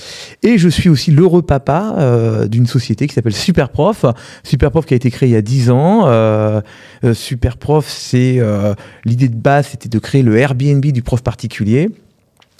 Et 0.42 0.58
je 0.58 0.68
suis 0.68 0.88
aussi 0.88 1.10
l'heureux 1.10 1.42
papa 1.42 1.94
euh, 1.98 2.46
d'une 2.46 2.66
société 2.66 3.06
qui 3.06 3.14
s'appelle 3.14 3.34
Superprof. 3.34 4.04
Superprof 4.42 4.86
qui 4.86 4.94
a 4.94 4.96
été 4.96 5.10
créée 5.10 5.28
il 5.28 5.32
y 5.32 5.36
a 5.36 5.42
10 5.42 5.70
ans. 5.70 6.02
Euh, 6.06 6.60
euh, 7.04 7.14
Superprof, 7.14 7.88
c'est 7.88 8.40
l'idée 9.04 9.28
de 9.28 9.36
base, 9.36 9.68
c'était 9.68 9.88
de 9.88 9.98
créer 9.98 10.22
le 10.22 10.36
Airbnb 10.36 10.84
du 10.84 11.02
prof 11.02 11.22
particulier. 11.22 11.90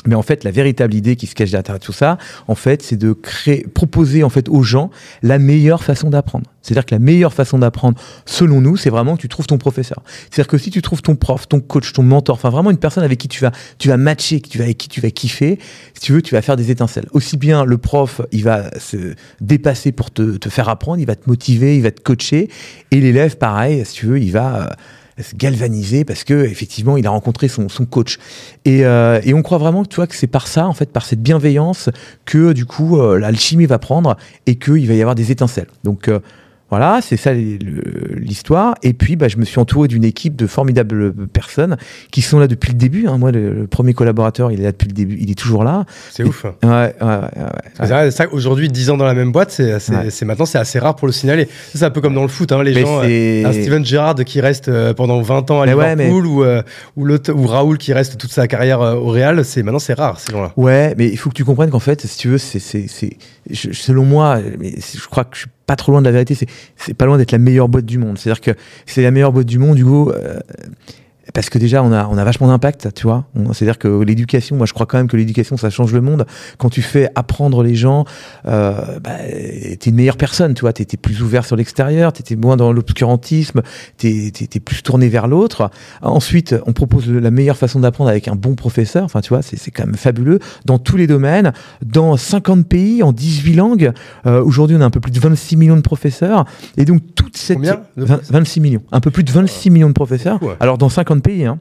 Mais 0.06 0.14
en 0.14 0.22
fait, 0.22 0.44
la 0.44 0.50
véritable 0.50 0.94
idée 0.94 1.16
qui 1.16 1.26
se 1.26 1.34
cache 1.34 1.50
derrière 1.50 1.78
tout 1.78 1.92
ça, 1.92 2.18
en 2.48 2.54
fait, 2.54 2.82
c'est 2.82 2.96
de 2.96 3.12
créer, 3.12 3.66
proposer 3.72 4.22
en 4.22 4.28
fait 4.28 4.48
aux 4.48 4.62
gens 4.62 4.90
la 5.22 5.38
meilleure 5.38 5.82
façon 5.82 6.10
d'apprendre. 6.10 6.46
C'est-à-dire 6.62 6.86
que 6.86 6.94
la 6.94 6.98
meilleure 6.98 7.32
façon 7.32 7.58
d'apprendre, 7.58 8.00
selon 8.24 8.60
nous, 8.60 8.76
c'est 8.76 8.90
vraiment 8.90 9.16
que 9.16 9.20
tu 9.20 9.28
trouves 9.28 9.46
ton 9.46 9.58
professeur. 9.58 10.02
C'est-à-dire 10.30 10.48
que 10.48 10.58
si 10.58 10.70
tu 10.70 10.80
trouves 10.80 11.02
ton 11.02 11.14
prof, 11.14 11.46
ton 11.46 11.60
coach, 11.60 11.92
ton 11.92 12.02
mentor, 12.02 12.36
enfin 12.36 12.48
vraiment 12.48 12.70
une 12.70 12.78
personne 12.78 13.04
avec 13.04 13.18
qui 13.18 13.28
tu 13.28 13.42
vas, 13.42 13.52
tu 13.78 13.88
vas 13.88 13.98
matcher, 13.98 14.40
que 14.40 14.48
tu 14.48 14.58
vas, 14.58 14.64
avec 14.64 14.78
qui 14.78 14.88
tu 14.88 15.00
vas 15.00 15.10
kiffer, 15.10 15.58
si 15.92 16.00
tu 16.00 16.12
veux, 16.12 16.22
tu 16.22 16.34
vas 16.34 16.42
faire 16.42 16.56
des 16.56 16.70
étincelles. 16.70 17.06
Aussi 17.12 17.36
bien 17.36 17.64
le 17.64 17.76
prof, 17.76 18.22
il 18.32 18.44
va 18.44 18.70
se 18.78 19.14
dépasser 19.40 19.92
pour 19.92 20.10
te, 20.10 20.36
te 20.36 20.48
faire 20.48 20.68
apprendre, 20.70 21.00
il 21.00 21.06
va 21.06 21.16
te 21.16 21.28
motiver, 21.28 21.76
il 21.76 21.82
va 21.82 21.90
te 21.90 22.00
coacher, 22.00 22.48
et 22.90 23.00
l'élève, 23.00 23.36
pareil, 23.36 23.84
si 23.84 23.94
tu 23.94 24.06
veux, 24.06 24.18
il 24.18 24.32
va 24.32 24.62
euh, 24.62 24.74
se 25.22 25.34
galvaniser 25.37 26.05
parce 26.05 26.25
que 26.25 26.44
effectivement, 26.44 26.96
il 26.96 27.06
a 27.06 27.11
rencontré 27.11 27.49
son, 27.49 27.69
son 27.69 27.87
coach. 27.87 28.19
Et, 28.64 28.84
euh, 28.84 29.20
et 29.25 29.34
on 29.34 29.43
croit 29.43 29.58
vraiment, 29.58 29.84
tu 29.84 29.96
vois, 29.96 30.06
que 30.06 30.16
c'est 30.16 30.26
par 30.26 30.46
ça, 30.46 30.66
en 30.66 30.75
fait, 30.75 30.90
par 30.90 31.05
cette 31.05 31.22
bienveillance, 31.22 31.90
que 32.25 32.52
du 32.52 32.66
coup, 32.66 32.99
euh, 32.99 33.19
l'alchimie 33.19 33.66
va 33.66 33.78
prendre 33.78 34.16
et 34.46 34.56
qu'il 34.56 34.87
va 34.88 34.94
y 34.94 35.00
avoir 35.00 35.14
des 35.14 35.31
étincelles. 35.31 35.69
Donc 35.84 36.08
euh, 36.08 36.20
voilà, 36.76 36.99
c'est 37.03 37.17
ça 37.17 37.32
l'histoire. 37.32 38.75
Et 38.82 38.93
puis, 38.94 39.17
bah, 39.17 39.29
je 39.29 39.37
me 39.37 39.44
suis 39.44 39.59
entouré 39.61 39.87
d'une 39.88 40.05
équipe 40.05 40.37
de 40.37 40.47
formidables 40.47 41.12
personnes 41.29 41.76
qui 42.11 42.21
sont 42.23 42.38
là 42.38 42.49
depuis 42.49 42.73
le 42.73 42.79
début. 42.79 43.06
hein. 43.06 43.17
Moi, 43.19 43.31
le, 43.32 43.53
le 43.53 43.67
premier 43.67 43.94
collaborateur, 43.94 44.50
il 44.50 44.61
est 44.61 44.65
là 44.65 44.73
depuis 44.73 44.88
le 44.88 44.93
début, 44.94 45.17
il 45.21 45.31
est 45.31 45.35
toujours 45.38 45.62
là. 45.65 45.85
C'est 46.11 46.25
ouf. 46.25 46.44
Ouais, 46.44 46.50
ouais, 46.62 46.93
ouais. 47.00 47.91
ouais, 47.91 48.11
ça, 48.11 48.26
aujourd'hui, 48.32 48.69
10 48.69 48.91
ans 48.91 48.97
dans 48.97 49.05
la 49.05 49.15
même 49.15 49.31
boîte, 49.32 49.50
c'est, 49.50 49.79
c'est, 49.79 49.94
Ouais. 49.94 50.11
c'est- 50.11 50.25
maintenant, 50.25 50.47
c'est 50.47 50.59
assez 50.59 50.79
rare 50.79 50.97
pour 50.97 51.06
le 51.06 51.12
signaler. 51.12 51.49
C'est 51.75 51.85
un 51.85 51.91
peu 51.91 52.00
comme 52.00 52.15
dans 52.15 52.23
le 52.23 52.29
foot, 52.29 52.50
hein, 52.53 52.62
les 52.62 52.75
Mais 52.75 52.81
gens. 52.82 53.00
euh, 53.05 53.44
un 53.47 53.53
Steven 53.53 53.85
Gerrard 53.85 54.17
qui 54.25 54.41
reste 54.41 54.69
euh, 54.69 54.94
pendant 54.94 55.21
20 55.23 55.50
ans 55.53 55.61
à 55.62 55.67
Mais 55.67 55.73
Liverpool 55.73 56.26
ou, 56.26 56.43
euh, 56.43 56.62
ou, 56.97 57.05
l'autre- 57.05 57.32
ou 57.32 57.47
Raoul 57.47 57.79
qui 57.79 57.93
reste 57.93 58.19
toute 58.19 58.32
sa 58.32 58.49
carrière 58.49 58.81
euh, 58.81 58.94
au 58.97 59.06
Real, 59.09 59.44
c'est, 59.44 59.62
maintenant, 59.62 59.79
c'est 59.79 59.94
rare, 59.94 60.19
ces 60.19 60.32
gens-là. 60.32 60.53
Ouais, 60.56 60.94
mais 60.99 61.06
il 61.09 61.17
faut 61.19 61.31
que 61.31 61.35
tu 61.35 61.44
comprennes 61.44 61.71
qu'en 61.71 61.79
fait, 61.79 62.00
si 62.06 62.19
tu 62.19 62.29
veux, 62.29 62.38
c'est, 62.38 62.59
selon 63.52 64.05
moi, 64.05 64.41
je 64.41 65.08
crois 65.08 65.25
que 65.25 65.37
je 65.37 65.41
suis 65.43 65.50
pas 65.67 65.76
trop 65.76 65.93
loin 65.93 66.00
de 66.00 66.06
la 66.06 66.12
vérité. 66.12 66.37
C'est, 66.76 66.94
pas 66.94 67.06
loin 67.06 67.19
d'être 67.19 67.32
la 67.32 67.38
meilleure 67.38 67.69
boîte 67.69 67.87
du 67.87 67.99
monde. 67.99 68.19
C'est-à-dire 68.19 68.41
que 68.41 68.52
c'est 68.87 69.02
la 69.02 69.11
meilleure 69.11 69.32
boîte 69.32 69.46
du 69.46 69.58
monde, 69.58 69.76
du 69.76 69.85
coup, 69.85 70.11
euh, 70.11 70.38
parce 71.34 71.50
que 71.50 71.58
déjà, 71.58 71.82
on 71.82 71.92
a, 71.92 72.06
on 72.06 72.16
a 72.16 72.25
vachement 72.25 72.46
d'impact, 72.46 72.94
tu 72.94 73.02
vois. 73.02 73.26
On- 73.34 73.52
C'est-à-dire 73.52 73.76
que 73.78 74.02
l'éducation, 74.02 74.56
moi, 74.56 74.64
je 74.66 74.72
crois 74.72 74.86
quand 74.86 74.96
même 74.98 75.08
que 75.08 75.16
l'éducation, 75.16 75.56
ça 75.56 75.69
change 75.69 75.92
le 75.92 76.00
monde. 76.00 76.25
Quand 76.58 76.70
tu 76.70 76.81
fais 76.81 77.10
apprendre 77.16 77.62
les 77.62 77.75
gens, 77.75 78.04
euh, 78.46 79.00
bah, 79.00 79.10
t'es 79.81 79.90
une 79.90 79.96
meilleure 79.96 80.16
personne, 80.16 80.54
tu 80.54 80.60
vois. 80.62 80.72
T'es, 80.72 80.84
t'es 80.84 80.96
plus 80.96 81.20
ouvert 81.22 81.44
sur 81.44 81.56
l'extérieur, 81.56 82.12
t'étais 82.12 82.36
moins 82.36 82.56
dans 82.56 82.72
l'obscurantisme, 82.72 83.62
t'es, 83.98 84.31
t'es, 84.32 84.46
t'es 84.46 84.60
plus 84.60 84.82
tourné 84.82 85.08
vers 85.08 85.26
l'autre. 85.26 85.70
Ensuite, 86.02 86.54
on 86.66 86.72
propose 86.72 87.08
la 87.10 87.31
meilleure 87.32 87.56
façon 87.56 87.80
d'apprendre 87.80 88.10
avec 88.10 88.28
un 88.28 88.37
bon 88.37 88.54
professeur. 88.54 89.02
Enfin, 89.04 89.20
tu 89.20 89.30
vois, 89.30 89.42
c'est, 89.42 89.56
c'est 89.58 89.70
quand 89.72 89.87
même 89.87 89.96
fabuleux 89.96 90.38
dans 90.64 90.78
tous 90.78 90.96
les 90.96 91.06
domaines, 91.08 91.52
dans 91.84 92.16
50 92.16 92.66
pays, 92.69 93.02
en 93.02 93.12
18 93.12 93.54
langues. 93.54 93.92
Euh, 94.26 94.40
aujourd'hui, 94.42 94.76
on 94.78 94.80
a 94.80 94.84
un 94.84 94.90
peu 94.90 95.00
plus 95.00 95.10
de 95.12 95.19
26 95.19 95.56
millions 95.56 95.76
de 95.76 95.80
professeurs. 95.82 96.44
Et 96.76 96.85
donc, 96.85 97.02
toute 97.16 97.37
cette. 97.37 97.56
Combien 97.56 97.80
de 97.97 98.04
20 98.04 98.20
26 98.30 98.61
millions. 98.61 98.82
Un 98.92 99.00
peu 99.00 99.11
plus 99.11 99.25
de 99.25 99.32
26 99.32 99.70
millions 99.70 99.88
de 99.88 99.92
professeurs. 99.94 100.38
Alors, 100.61 100.78
dans 100.78 100.88
50 100.88 101.24
pays, 101.25 101.45
hein. 101.45 101.59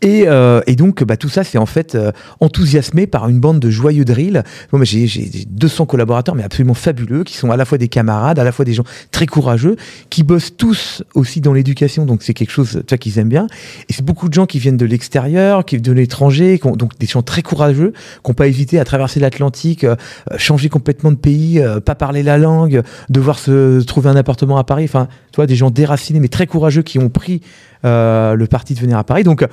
Et, 0.00 0.24
euh, 0.28 0.60
et 0.66 0.76
donc, 0.76 1.02
bah, 1.02 1.16
tout 1.16 1.28
ça, 1.28 1.42
c'est 1.42 1.58
en 1.58 1.66
fait 1.66 1.94
euh, 1.94 2.12
enthousiasmé 2.40 3.06
par 3.06 3.28
une 3.28 3.40
bande 3.40 3.58
de 3.58 3.70
joyeux 3.70 4.04
drills. 4.04 4.44
Moi, 4.72 4.84
j'ai 4.84 5.06
j'ai 5.06 5.28
200 5.48 5.86
collaborateurs, 5.86 6.34
mais 6.34 6.44
absolument 6.44 6.74
fabuleux, 6.74 7.24
qui 7.24 7.36
sont 7.36 7.50
à 7.50 7.56
la 7.56 7.64
fois 7.64 7.78
des 7.78 7.88
camarades, 7.88 8.38
à 8.38 8.44
la 8.44 8.52
fois 8.52 8.64
des 8.64 8.74
gens 8.74 8.84
très 9.10 9.26
courageux, 9.26 9.76
qui 10.10 10.22
bossent 10.22 10.56
tous 10.56 11.02
aussi 11.14 11.40
dans 11.40 11.52
l'éducation. 11.52 12.06
Donc, 12.06 12.22
c'est 12.22 12.34
quelque 12.34 12.50
chose 12.50 12.82
tu 12.86 12.98
qu'ils 12.98 13.18
aiment 13.18 13.28
bien. 13.28 13.46
Et 13.88 13.92
c'est 13.92 14.04
beaucoup 14.04 14.28
de 14.28 14.34
gens 14.34 14.46
qui 14.46 14.58
viennent 14.58 14.76
de 14.76 14.86
l'extérieur, 14.86 15.64
qui 15.64 15.80
de 15.80 15.92
l'étranger, 15.92 16.60
donc 16.76 16.96
des 16.98 17.06
gens 17.06 17.22
très 17.22 17.42
courageux, 17.42 17.92
qui 18.24 18.30
n'ont 18.30 18.34
pas 18.34 18.46
hésité 18.46 18.78
à 18.78 18.84
traverser 18.84 19.18
l'Atlantique, 19.18 19.84
euh, 19.84 19.96
changer 20.36 20.68
complètement 20.68 21.10
de 21.10 21.16
pays, 21.16 21.60
pas 21.84 21.94
parler 21.94 22.22
la 22.22 22.38
langue, 22.38 22.82
devoir 23.08 23.38
se 23.38 23.82
trouver 23.82 24.10
un 24.10 24.16
appartement 24.16 24.58
à 24.58 24.64
Paris. 24.64 24.84
Enfin, 24.84 25.08
tu 25.32 25.36
vois, 25.36 25.46
des 25.46 25.56
gens 25.56 25.70
déracinés, 25.70 26.20
mais 26.20 26.28
très 26.28 26.46
courageux, 26.46 26.82
qui 26.82 26.98
ont 26.98 27.08
pris 27.08 27.42
le 27.84 28.46
parti 28.46 28.74
de 28.74 28.80
venir 28.80 28.98
à 28.98 29.04
Paris. 29.04 29.24
Donc, 29.24 29.46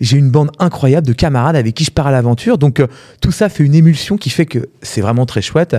j'ai 0.00 0.16
une 0.16 0.30
bande 0.30 0.52
incroyable 0.60 1.06
de 1.08 1.12
camarades 1.12 1.56
avec 1.56 1.74
qui 1.74 1.82
je 1.82 1.90
pars 1.90 2.06
à 2.06 2.12
l'aventure. 2.12 2.56
Donc, 2.56 2.78
euh, 2.78 2.86
tout 3.20 3.32
ça 3.32 3.48
fait 3.48 3.64
une 3.64 3.74
émulsion 3.74 4.16
qui 4.16 4.30
fait 4.30 4.46
que 4.46 4.68
c'est 4.80 5.00
vraiment 5.00 5.26
très 5.26 5.42
chouette. 5.42 5.76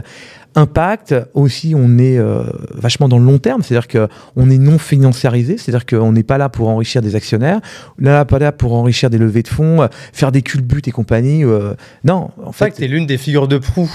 Impact, 0.56 1.16
aussi, 1.36 1.74
on 1.78 1.98
est 2.00 2.18
euh, 2.18 2.44
vachement 2.74 3.08
dans 3.08 3.20
le 3.20 3.24
long 3.26 3.38
terme, 3.38 3.62
c'est-à-dire 3.62 3.88
qu'on 3.88 4.50
est 4.50 4.58
non 4.58 4.78
financiarisé, 4.80 5.58
c'est-à-dire 5.58 5.86
qu'on 5.86 6.12
n'est 6.12 6.24
pas 6.24 6.38
là 6.40 6.50
pour 6.50 6.70
enrichir 6.70 7.02
des 7.02 7.16
actionnaires, 7.16 7.62
là, 8.00 8.26
pas 8.26 8.40
là 8.40 8.52
pour 8.52 8.74
enrichir 8.74 9.10
des 9.12 9.20
levées 9.20 9.44
de 9.44 9.48
fonds, 9.48 9.84
euh, 9.84 9.88
faire 10.12 10.32
des 10.32 10.42
culbutes 10.42 10.88
et 10.88 10.92
compagnie. 10.92 11.46
euh, 11.46 11.76
non, 12.04 12.32
en 12.44 12.52
C'est 12.52 12.66
fait. 12.66 12.72
que 12.72 12.76
t'es 12.78 12.88
l'une 12.88 13.06
des 13.06 13.18
figures 13.18 13.48
de 13.48 13.58
proue 13.60 13.90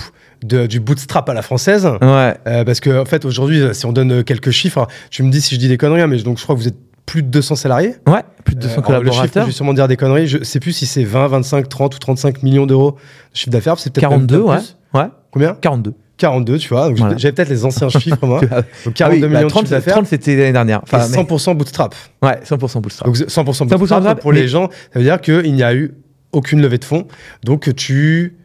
de- 0.45 0.67
du 0.67 0.79
bootstrap 0.79 1.29
à 1.29 1.35
la 1.35 1.43
française. 1.43 1.87
Ouais, 2.01 2.35
Euh, 2.47 2.65
parce 2.65 2.81
que, 2.81 3.01
en 3.01 3.05
fait, 3.05 3.25
aujourd'hui, 3.25 3.61
si 3.73 3.85
on 3.87 3.93
donne 3.93 4.13
euh, 4.13 4.23
quelques 4.23 4.51
chiffres, 4.51 4.87
tu 5.11 5.23
me 5.23 5.31
dis 5.31 5.41
si 5.41 5.55
je 5.57 5.61
dis 5.61 5.69
des 5.69 5.77
conneries, 5.77 6.03
hein, 6.03 6.07
mais 6.07 6.23
donc 6.23 6.39
je 6.39 6.45
crois 6.45 6.55
que 6.55 6.61
vous 6.61 6.69
êtes 6.69 6.77
plus 7.07 7.23
de 7.23 7.29
200 7.29 7.57
salariés. 7.57 7.97
ouais, 8.07 8.23
plus 8.45 8.55
de 8.55 8.61
200 8.61 8.81
Euh, 8.81 8.85
alors, 8.87 9.01
Le 9.03 9.11
chiffre, 9.11 9.13
collaborateurs. 9.13 9.43
je 9.45 9.49
vais 9.49 9.53
sûrement 9.55 9.75
dire 9.75 9.89
des 9.89 9.97
conneries. 9.97 10.27
Je 10.27 10.43
sais 10.43 10.61
plus 10.61 10.73
si 10.73 10.87
c'est 10.87 11.05
20, 11.05 11.27
25, 11.29 11.69
30 11.69 11.95
ou 11.95 11.99
35 11.99 12.43
millions 12.43 12.67
d'euros 12.67 12.93
de 12.93 13.37
chiffre 13.37 13.51
d'affaires. 13.51 13.79
C'est 13.79 13.93
peut-être 13.93 14.11
même 14.11 14.27
42, 14.27 14.45
pas 14.45 14.57
ouais. 14.95 15.01
Ouais, 15.03 15.09
Combien 15.31 15.55
42. 15.61 15.93
42, 16.17 16.59
tu 16.59 16.69
vois. 16.69 16.91
Voilà. 16.91 17.17
J'avais 17.17 17.33
peut-être 17.33 17.49
les 17.49 17.65
anciens 17.65 17.89
chiffres, 17.99 18.25
moi. 18.27 18.41
Ah 18.51 18.63
Donc 18.85 18.95
42 18.95 19.17
oui, 19.17 19.21
bah, 19.21 19.29
millions 19.29 19.47
de 19.47 19.51
30, 19.51 19.63
chiffre 19.65 19.71
d'affaires. 19.73 19.95
30, 19.95 20.07
c'était 20.07 20.37
l'année 20.37 20.53
dernière. 20.53 20.79
et 20.79 20.83
Enfin, 20.85 21.09
mais- 21.09 21.17
100% 21.17 21.55
bootstrap. 21.57 21.95
ouais, 22.23 22.39
100% 22.45 22.81
bootstrap. 22.81 23.07
Donc 23.07 23.17
100% 23.17 23.45
bootstrap, 23.45 23.69
100% 23.69 23.79
bootstrap, 23.79 24.21
pour 24.21 24.33
mais- 24.33 24.41
les 24.41 24.49
gens, 24.49 24.69
ça 24.93 24.99
veut 25.01 25.05
dire 25.05 25.21
qu'il 25.21 25.53
n'y 25.53 25.63
a 25.65 25.75
eu 25.75 25.95
aucune 26.33 26.61
levée 26.63 26.79
de 26.79 26.85
fonds. 26.85 27.07
Donc 27.45 27.75
tu... 27.75 28.37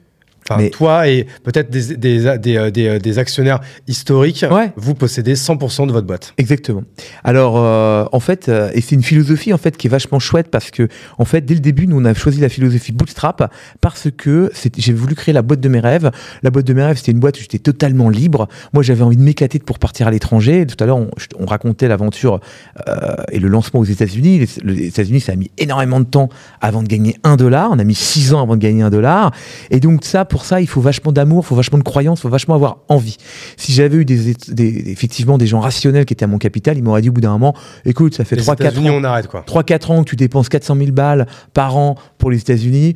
Enfin, 0.50 0.62
Mais- 0.62 0.70
toi 0.72 1.08
et 1.08 1.28
peut-être 1.44 1.70
des, 1.70 1.96
des, 1.96 2.38
des, 2.40 2.58
euh, 2.58 2.72
des, 2.72 2.88
euh, 2.88 3.20
actionnaires 3.20 3.60
historiques, 3.88 4.46
Ouais. 4.50 4.72
vous 4.78 4.96
possédez 4.96 5.36
100% 5.36 5.86
de 5.86 5.92
votre 5.92 6.08
boîte. 6.08 6.34
Exactement. 6.38 6.84
Alors, 7.24 7.54
euh, 7.58 8.06
en 8.12 8.20
fait, 8.20 8.50
euh, 8.50 8.72
et 8.74 8.82
c'est 8.82 8.96
une 8.96 9.04
philosophie 9.04 9.54
en 9.54 9.58
fait 9.58 9.78
qui 9.78 9.88
est 9.88 9.90
vachement 9.90 10.20
chouette 10.20 10.50
parce 10.50 10.72
que, 10.72 10.88
en 11.20 11.26
fait, 11.26 11.42
dès 11.42 11.54
le 11.54 11.60
début, 11.60 11.86
nous 11.86 12.00
on 12.00 12.06
a 12.06 12.14
choisi 12.14 12.40
la 12.40 12.50
philosophie 12.50 12.92
Bootstrap 12.92 13.54
parce 13.82 14.08
que 14.18 14.52
j'ai 14.78 14.94
voulu 14.94 15.14
créer 15.16 15.34
la 15.34 15.42
boîte 15.44 15.60
de 15.60 15.70
mes 15.70 15.80
rêves. 15.80 16.10
La 16.42 16.50
boîte 16.50 16.66
de 16.66 16.74
mes 16.74 16.84
rêves, 16.84 16.98
c'était 16.98 17.12
une 17.12 17.20
boîte 17.20 17.38
où 17.38 17.42
j'étais 17.42 17.60
totalement 17.60 18.10
libre. 18.10 18.48
Moi, 18.74 18.82
j'avais 18.82 19.04
envie 19.04 19.18
de 19.18 19.22
m'éclater 19.22 19.60
pour 19.60 19.78
partir 19.78 20.08
à 20.08 20.12
l'étranger. 20.12 20.66
Tout 20.66 20.82
à 20.84 20.88
l'heure, 20.88 20.98
on, 20.98 21.46
racontait 21.46 21.88
l'aventure 21.88 22.40
euh, 22.88 23.16
et 23.32 23.40
le 23.40 23.48
lancement 23.48 23.80
aux 23.80 23.86
États-Unis. 23.86 24.48
Les, 24.64 24.74
les 24.74 24.88
États-Unis, 24.88 25.20
ça 25.20 25.32
a 25.32 25.36
mis 25.36 25.50
énormément 25.58 26.00
de 26.00 26.06
temps 26.06 26.30
avant 26.62 26.84
de 26.84 26.88
gagner 26.88 27.16
un 27.24 27.36
dollar. 27.38 27.70
On 27.72 27.80
a 27.80 27.84
mis 27.84 27.96
six 27.96 28.34
ans 28.34 28.42
avant 28.44 28.56
de 28.56 28.62
gagner 28.62 28.84
un 28.84 28.90
dollar. 28.90 29.32
Et 29.72 29.80
donc 29.80 30.06
ça, 30.06 30.26
pour 30.26 30.39
ça, 30.46 30.62
il 30.62 30.68
faut 30.68 30.82
vachement 30.82 31.12
d'amour, 31.12 31.44
il 31.46 31.48
faut 31.48 31.56
vachement 31.56 31.78
de 31.78 31.84
croyance, 31.84 32.20
il 32.20 32.22
faut 32.24 32.30
vachement 32.30 32.56
avoir 32.56 32.78
envie. 32.90 33.18
Si 33.58 33.72
j'avais 33.74 33.98
eu 33.98 34.06
des, 34.06 34.34
des- 34.50 34.90
effectivement 34.92 35.38
des 35.38 35.48
gens 35.48 35.60
rationnels 35.60 36.06
qui 36.06 36.14
étaient 36.14 36.26
à 36.26 36.28
mon 36.28 36.38
capital, 36.38 36.78
ils 36.78 36.84
m'auraient 36.84 37.02
dit 37.02 37.10
au 37.10 37.14
bout 37.14 37.22
d'un 37.22 37.32
moment, 37.32 37.56
écoute, 37.86 38.16
ça 38.16 38.26
fait 38.26 38.36
Les 38.36 38.42
3-4 38.44 38.54
États-Unis, 38.54 38.90
ans, 38.90 38.96
on 38.98 39.04
arrête 39.04 39.28
quoi. 39.28 39.44
3-4 39.48 39.92
ans 39.92 40.04
que 40.04 40.10
tu 40.10 40.16
dépenses 40.16 40.50
400 40.50 40.76
000 40.76 40.92
balles 40.92 41.28
par 41.54 41.78
an 41.78 41.96
pour 42.18 42.32
les 42.32 42.38
États-Unis, 42.40 42.94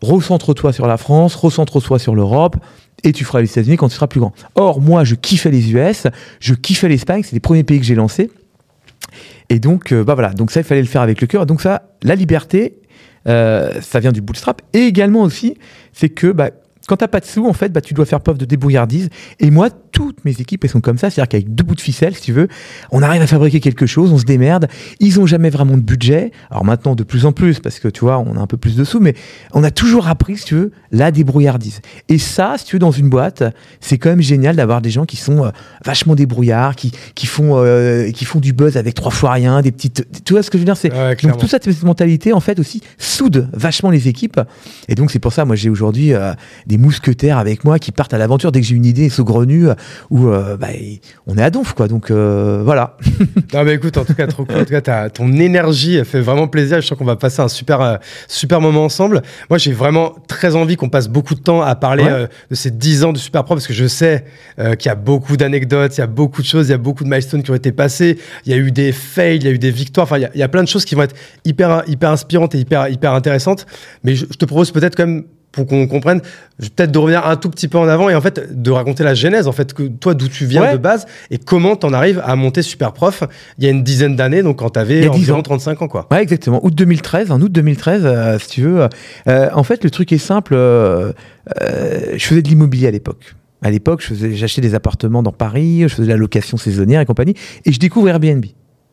recentre-toi 0.00 0.72
sur 0.72 0.86
la 0.86 0.96
France, 0.96 1.34
recentre-toi 1.34 1.98
sur 1.98 2.14
l'Europe, 2.14 2.56
et 3.04 3.12
tu 3.12 3.24
feras 3.24 3.40
les 3.40 3.50
États-Unis 3.50 3.76
quand 3.76 3.88
tu 3.88 3.94
seras 3.94 4.06
plus 4.06 4.20
grand. 4.20 4.32
Or, 4.54 4.80
moi, 4.80 5.04
je 5.04 5.14
kiffais 5.14 5.50
les 5.50 5.72
US, 5.72 6.06
je 6.40 6.54
kiffais 6.54 6.88
l'Espagne, 6.88 7.22
c'est 7.24 7.32
les 7.34 7.40
premiers 7.40 7.64
pays 7.64 7.78
que 7.80 7.86
j'ai 7.86 7.94
lancés. 7.94 8.30
Et 9.48 9.58
donc, 9.58 9.92
euh, 9.92 10.04
bah 10.04 10.14
voilà, 10.14 10.30
donc 10.32 10.50
ça, 10.50 10.60
il 10.60 10.64
fallait 10.64 10.80
le 10.80 10.86
faire 10.86 11.02
avec 11.02 11.20
le 11.20 11.26
cœur. 11.26 11.44
Donc 11.46 11.60
ça, 11.60 11.90
la 12.02 12.14
liberté, 12.14 12.76
euh, 13.28 13.80
ça 13.80 14.00
vient 14.00 14.12
du 14.12 14.20
bootstrap. 14.20 14.62
Et 14.72 14.80
également 14.86 15.22
aussi, 15.22 15.56
c'est 15.92 16.08
que 16.08 16.28
bah, 16.32 16.50
quand 16.86 16.96
t'as 16.96 17.08
pas 17.08 17.20
de 17.20 17.24
sous, 17.24 17.46
en 17.46 17.52
fait, 17.52 17.70
bah, 17.70 17.80
tu 17.80 17.94
dois 17.94 18.06
faire 18.06 18.20
preuve 18.20 18.38
de 18.38 18.44
débrouillardise. 18.44 19.08
Et 19.40 19.50
moi, 19.50 19.70
toutes 19.92 20.24
mes 20.24 20.32
équipes, 20.40 20.64
elles 20.64 20.70
sont 20.70 20.80
comme 20.80 20.98
ça. 20.98 21.10
C'est-à-dire 21.10 21.28
qu'avec 21.28 21.54
deux 21.54 21.64
bouts 21.64 21.74
de 21.74 21.80
ficelle, 21.80 22.14
si 22.14 22.22
tu 22.22 22.32
veux, 22.32 22.48
on 22.90 23.02
arrive 23.02 23.22
à 23.22 23.26
fabriquer 23.26 23.60
quelque 23.60 23.86
chose, 23.86 24.12
on 24.12 24.18
se 24.18 24.24
démerde. 24.24 24.68
Ils 25.00 25.20
ont 25.20 25.26
jamais 25.26 25.50
vraiment 25.50 25.76
de 25.76 25.82
budget. 25.82 26.32
Alors 26.50 26.64
maintenant, 26.64 26.94
de 26.94 27.02
plus 27.04 27.26
en 27.26 27.32
plus, 27.32 27.60
parce 27.60 27.78
que 27.78 27.88
tu 27.88 28.00
vois, 28.00 28.18
on 28.18 28.36
a 28.36 28.40
un 28.40 28.46
peu 28.46 28.56
plus 28.56 28.76
de 28.76 28.84
sous, 28.84 29.00
mais 29.00 29.14
on 29.52 29.62
a 29.62 29.70
toujours 29.70 30.08
appris, 30.08 30.38
si 30.38 30.46
tu 30.46 30.54
veux, 30.54 30.72
la 30.90 31.10
débrouillardise. 31.10 31.80
Et 32.08 32.18
ça, 32.18 32.54
si 32.58 32.64
tu 32.64 32.76
veux, 32.76 32.80
dans 32.80 32.90
une 32.90 33.08
boîte, 33.08 33.44
c'est 33.80 33.98
quand 33.98 34.10
même 34.10 34.22
génial 34.22 34.56
d'avoir 34.56 34.80
des 34.80 34.90
gens 34.90 35.04
qui 35.04 35.16
sont 35.16 35.44
euh, 35.44 35.50
vachement 35.84 36.14
débrouillards, 36.14 36.74
qui, 36.76 36.92
qui, 37.14 37.26
font, 37.26 37.56
euh, 37.56 38.10
qui 38.10 38.24
font 38.24 38.40
du 38.40 38.52
buzz 38.52 38.76
avec 38.76 38.94
trois 38.94 39.12
fois 39.12 39.32
rien, 39.32 39.60
des 39.62 39.72
petites. 39.72 40.06
Tu 40.24 40.32
vois 40.32 40.42
ce 40.42 40.50
que 40.50 40.58
je 40.58 40.62
veux 40.62 40.66
dire 40.66 40.76
c'est, 40.76 40.92
Ouais, 40.92 41.10
Donc 41.10 41.18
clairement. 41.18 41.38
tout 41.38 41.46
ça, 41.48 41.58
cette 41.60 41.82
mentalité, 41.82 42.32
en 42.32 42.40
fait, 42.40 42.58
aussi 42.58 42.82
soude 42.98 43.48
vachement 43.52 43.90
les 43.90 44.08
équipes. 44.08 44.40
Et 44.88 44.94
donc 44.94 45.10
c'est 45.10 45.18
pour 45.18 45.32
ça, 45.32 45.44
moi, 45.44 45.56
j'ai 45.56 45.70
aujourd'hui 45.70 46.14
euh, 46.14 46.32
des 46.66 46.78
mousquetaires 46.78 47.38
avec 47.38 47.64
moi 47.64 47.78
qui 47.78 47.92
partent 47.92 48.14
à 48.14 48.18
l'aventure 48.18 48.52
dès 48.52 48.60
que 48.60 48.66
j'ai 48.66 48.74
une 48.74 48.84
idée 48.84 49.08
saugrenue 49.08 49.68
euh, 49.68 49.74
où 50.10 50.28
euh, 50.28 50.56
bah, 50.56 50.68
on 51.26 51.36
est 51.38 51.42
à 51.42 51.50
donf, 51.50 51.72
quoi. 51.74 51.88
Donc 51.88 52.10
euh, 52.10 52.62
voilà. 52.64 52.96
Non 53.54 53.64
mais 53.64 53.74
écoute, 53.74 53.98
en 53.98 54.04
tout 54.04 54.14
cas, 54.14 54.26
trop 54.26 54.44
cool. 54.44 54.56
En 54.56 54.64
tout 54.64 54.80
cas, 54.80 55.10
ton 55.10 55.30
énergie 55.32 56.02
fait 56.04 56.20
vraiment 56.20 56.48
plaisir. 56.48 56.80
Je 56.80 56.86
sens 56.86 56.96
qu'on 56.96 57.04
va 57.04 57.16
passer 57.16 57.40
un 57.42 57.48
super, 57.48 57.80
euh, 57.80 57.96
super 58.28 58.60
moment 58.60 58.84
ensemble. 58.84 59.22
Moi, 59.50 59.58
j'ai 59.58 59.72
vraiment 59.72 60.14
très 60.26 60.56
envie 60.56 60.76
qu'on 60.76 60.88
passe 60.88 61.08
beaucoup 61.08 61.34
de 61.34 61.40
temps 61.40 61.60
à 61.62 61.74
parler 61.74 62.04
Ouais. 62.04 62.28
de 62.50 62.54
ces 62.54 62.70
10 62.70 63.04
ans 63.04 63.12
de 63.12 63.18
Super 63.18 63.44
Pro 63.44 63.54
parce 63.54 63.66
que 63.66 63.72
je 63.74 63.86
sais 63.86 64.24
qu'il 64.56 64.86
y 64.86 64.88
a 64.88 64.94
beaucoup 64.94 65.36
d'anecdotes, 65.36 65.96
il 65.96 66.00
y 66.00 66.04
a 66.04 66.06
beaucoup 66.06 66.42
de 66.42 66.46
choses, 66.46 66.68
il 66.68 66.70
y 66.70 66.74
a 66.74 66.78
beaucoup 66.78 67.04
de 67.04 67.08
milestones 67.08 67.42
qui 67.42 67.50
ont 67.50 67.54
été 67.54 67.72
passés. 67.72 68.18
Il 68.46 68.52
y 68.52 68.54
a 68.54 68.58
eu 68.58 68.70
des 68.72 68.92
fails, 68.92 69.36
il 69.36 69.44
y 69.44 69.48
a 69.48 69.50
eu 69.50 69.58
des 69.58 69.70
victoires. 69.70 70.04
Enfin, 70.04 70.18
il 70.18 70.22
y 70.22 70.24
a, 70.24 70.30
il 70.34 70.40
y 70.40 70.42
a 70.42 70.48
plein 70.48 70.62
de 70.62 70.68
choses 70.68 70.84
qui 70.84 70.94
vont 70.94 71.02
être 71.02 71.14
hyper, 71.44 71.82
hyper 71.86 72.10
inspirantes 72.10 72.54
et 72.54 72.58
hyper, 72.58 72.88
hyper 72.88 73.12
intéressantes. 73.14 73.66
Mais 74.04 74.14
je, 74.14 74.26
je 74.30 74.36
te 74.36 74.44
propose 74.44 74.70
peut-être 74.72 74.96
quand 74.96 75.06
même 75.06 75.24
pour 75.52 75.66
qu'on 75.66 75.86
comprenne, 75.86 76.20
peut-être 76.58 76.90
de 76.90 76.98
revenir 76.98 77.26
un 77.26 77.36
tout 77.36 77.50
petit 77.50 77.68
peu 77.68 77.76
en 77.78 77.86
avant 77.86 78.08
et 78.08 78.14
en 78.14 78.20
fait 78.22 78.60
de 78.62 78.70
raconter 78.70 79.04
la 79.04 79.12
genèse, 79.14 79.46
en 79.46 79.52
fait, 79.52 79.74
que 79.74 79.82
toi 79.84 80.14
d'où 80.14 80.28
tu 80.28 80.46
viens 80.46 80.62
Ouais. 80.62 80.72
de 80.72 80.78
base 80.78 81.06
et 81.30 81.36
comment 81.38 81.76
t'en 81.76 81.92
arrives 81.92 82.22
à 82.24 82.34
monter 82.36 82.62
Super 82.62 82.92
Prof 82.92 83.22
il 83.58 83.64
y 83.64 83.66
a 83.66 83.70
une 83.70 83.82
dizaine 83.82 84.16
d'années, 84.16 84.42
donc 84.42 84.58
quand 84.60 84.70
t'avais 84.70 85.00
y 85.02 85.06
a 85.06 85.10
10 85.10 85.18
environ 85.30 85.38
ans. 85.40 85.42
35 85.42 85.82
ans, 85.82 85.88
quoi. 85.88 86.08
Ouais, 86.10 86.22
exactement. 86.22 86.58
Août 86.64 86.74
2013, 86.74 87.30
en 87.30 87.40
août 87.40 87.52
2013, 87.52 88.02
euh, 88.04 88.38
si 88.38 88.48
tu 88.48 88.62
veux. 88.62 88.88
Euh, 89.28 89.48
en 89.52 89.62
fait, 89.62 89.84
le 89.84 89.90
truc 89.90 90.10
est 90.12 90.18
simple. 90.18 90.54
euh, 90.54 91.12
je 92.16 92.24
faisais 92.24 92.42
de 92.42 92.48
l'immobilier 92.48 92.86
à 92.86 92.90
l'époque. 92.90 93.34
À 93.62 93.70
l'époque, 93.70 94.02
j'achetais 94.32 94.60
des 94.60 94.74
appartements 94.74 95.22
dans 95.22 95.30
Paris, 95.32 95.82
je 95.82 95.88
faisais 95.88 96.08
de 96.08 96.12
la 96.12 96.16
location 96.16 96.56
saisonnière 96.56 97.00
et 97.00 97.04
compagnie, 97.06 97.34
et 97.64 97.72
je 97.72 97.78
découvre 97.78 98.08
Airbnb. 98.08 98.44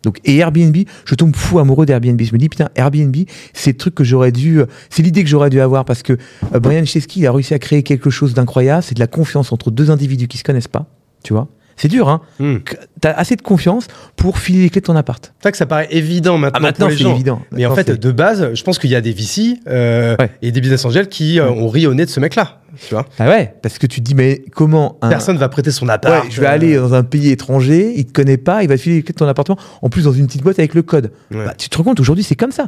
Donc, 0.04 0.20
et 0.24 0.38
Airbnb, 0.38 0.76
je 1.06 1.16
tombe 1.16 1.36
fou 1.36 1.60
amoureux 1.60 1.86
d'Airbnb. 1.86 2.22
Je 2.22 2.32
me 2.34 2.38
dis, 2.38 2.50
putain, 2.50 2.70
Airbnb, 2.76 3.16
c'est 3.54 3.72
le 3.72 3.78
truc 3.78 3.96
que 3.96 4.04
j'aurais 4.04 4.32
dû, 4.32 4.60
euh, 4.60 4.66
c'est 4.90 5.04
l'idée 5.04 5.24
que 5.24 5.30
j'aurais 5.30 5.50
dû 5.50 5.60
avoir 5.60 5.86
parce 5.86 6.04
que 6.04 6.14
euh, 6.54 6.60
Brian 6.60 6.86
Chesky, 6.86 7.26
a 7.28 7.32
réussi 7.32 7.54
à 7.54 7.60
créer 7.60 7.84
quelque 7.84 8.10
chose 8.10 8.34
d'incroyable. 8.34 8.84
C'est 8.84 8.96
de 8.96 9.00
la 9.00 9.08
confiance 9.08 9.52
entre 9.52 9.72
deux 9.72 9.92
individus 9.92 10.28
qui 10.28 10.38
se 10.38 10.44
connaissent 10.44 10.68
pas, 10.68 10.86
tu 11.24 11.34
vois. 11.34 11.48
C'est 11.82 11.88
dur, 11.88 12.10
hein. 12.10 12.20
Hmm. 12.40 12.58
T'as 13.00 13.12
assez 13.14 13.38
de 13.38 13.42
confiance 13.42 13.88
pour 14.18 14.38
filer 14.38 14.64
les 14.64 14.70
clés 14.70 14.82
de 14.82 14.86
ton 14.86 14.96
appart. 14.98 15.24
C'est 15.38 15.44
vrai 15.44 15.52
que 15.54 15.58
ça 15.58 15.66
paraît 15.66 15.88
évident 15.92 16.38
maintenant, 16.38 16.60
Ah, 16.60 16.62
maintenant, 16.62 16.88
c'est 16.90 17.04
évident. 17.06 17.42
Mais 17.54 17.66
en 17.66 17.74
fait, 17.74 17.90
de 17.92 18.12
base, 18.12 18.54
je 18.54 18.64
pense 18.64 18.78
qu'il 18.80 18.90
y 18.90 18.96
a 18.96 19.02
des 19.02 19.14
VC 19.14 19.60
euh, 19.68 20.18
Ouais. 20.20 20.30
et 20.42 20.52
des 20.52 20.60
business 20.60 20.84
angels 20.84 21.08
qui 21.08 21.40
euh, 21.40 21.50
Ouais. 21.50 21.58
ont 21.62 21.70
ri 21.70 21.88
au 21.88 21.94
nez 21.94 22.04
de 22.04 22.10
ce 22.10 22.20
mec-là. 22.20 22.60
Tu 22.86 22.94
vois 22.94 23.06
Ah 23.18 23.30
ouais, 23.30 23.54
parce 23.62 23.78
que 23.78 23.88
tu 23.88 24.02
te 24.02 24.06
dis, 24.06 24.14
mais 24.14 24.44
comment 24.54 24.98
un. 25.02 25.10
Personne 25.10 25.38
va 25.38 25.48
prêter 25.48 25.72
son 25.72 25.88
appart. 25.88 26.26
Ouais, 26.26 26.30
je 26.30 26.42
vais 26.42 26.48
euh, 26.48 26.52
aller 26.52 26.76
dans 26.76 26.94
un 26.94 27.04
pays 27.04 27.30
étranger, 27.32 27.94
il 27.96 28.06
te 28.06 28.12
connaît 28.12 28.38
pas, 28.38 28.62
il 28.62 28.68
va 28.68 28.76
te 28.76 28.82
filer 28.82 28.98
les 28.98 29.04
clés 29.04 29.14
de 29.14 29.18
ton 29.18 29.28
appartement, 29.28 29.58
en 29.82 29.90
plus 29.90 30.04
dans 30.04 30.12
une 30.14 30.28
petite 30.28 30.44
boîte 30.44 30.60
avec 30.60 30.74
le 30.74 30.82
code. 30.84 31.12
Ouais. 31.32 31.46
Bah, 31.46 31.54
tu 31.58 31.70
te 31.70 31.78
rends 31.78 31.84
compte, 31.86 32.00
aujourd'hui, 32.02 32.24
c'est 32.26 32.36
comme 32.36 32.52
ça. 32.52 32.68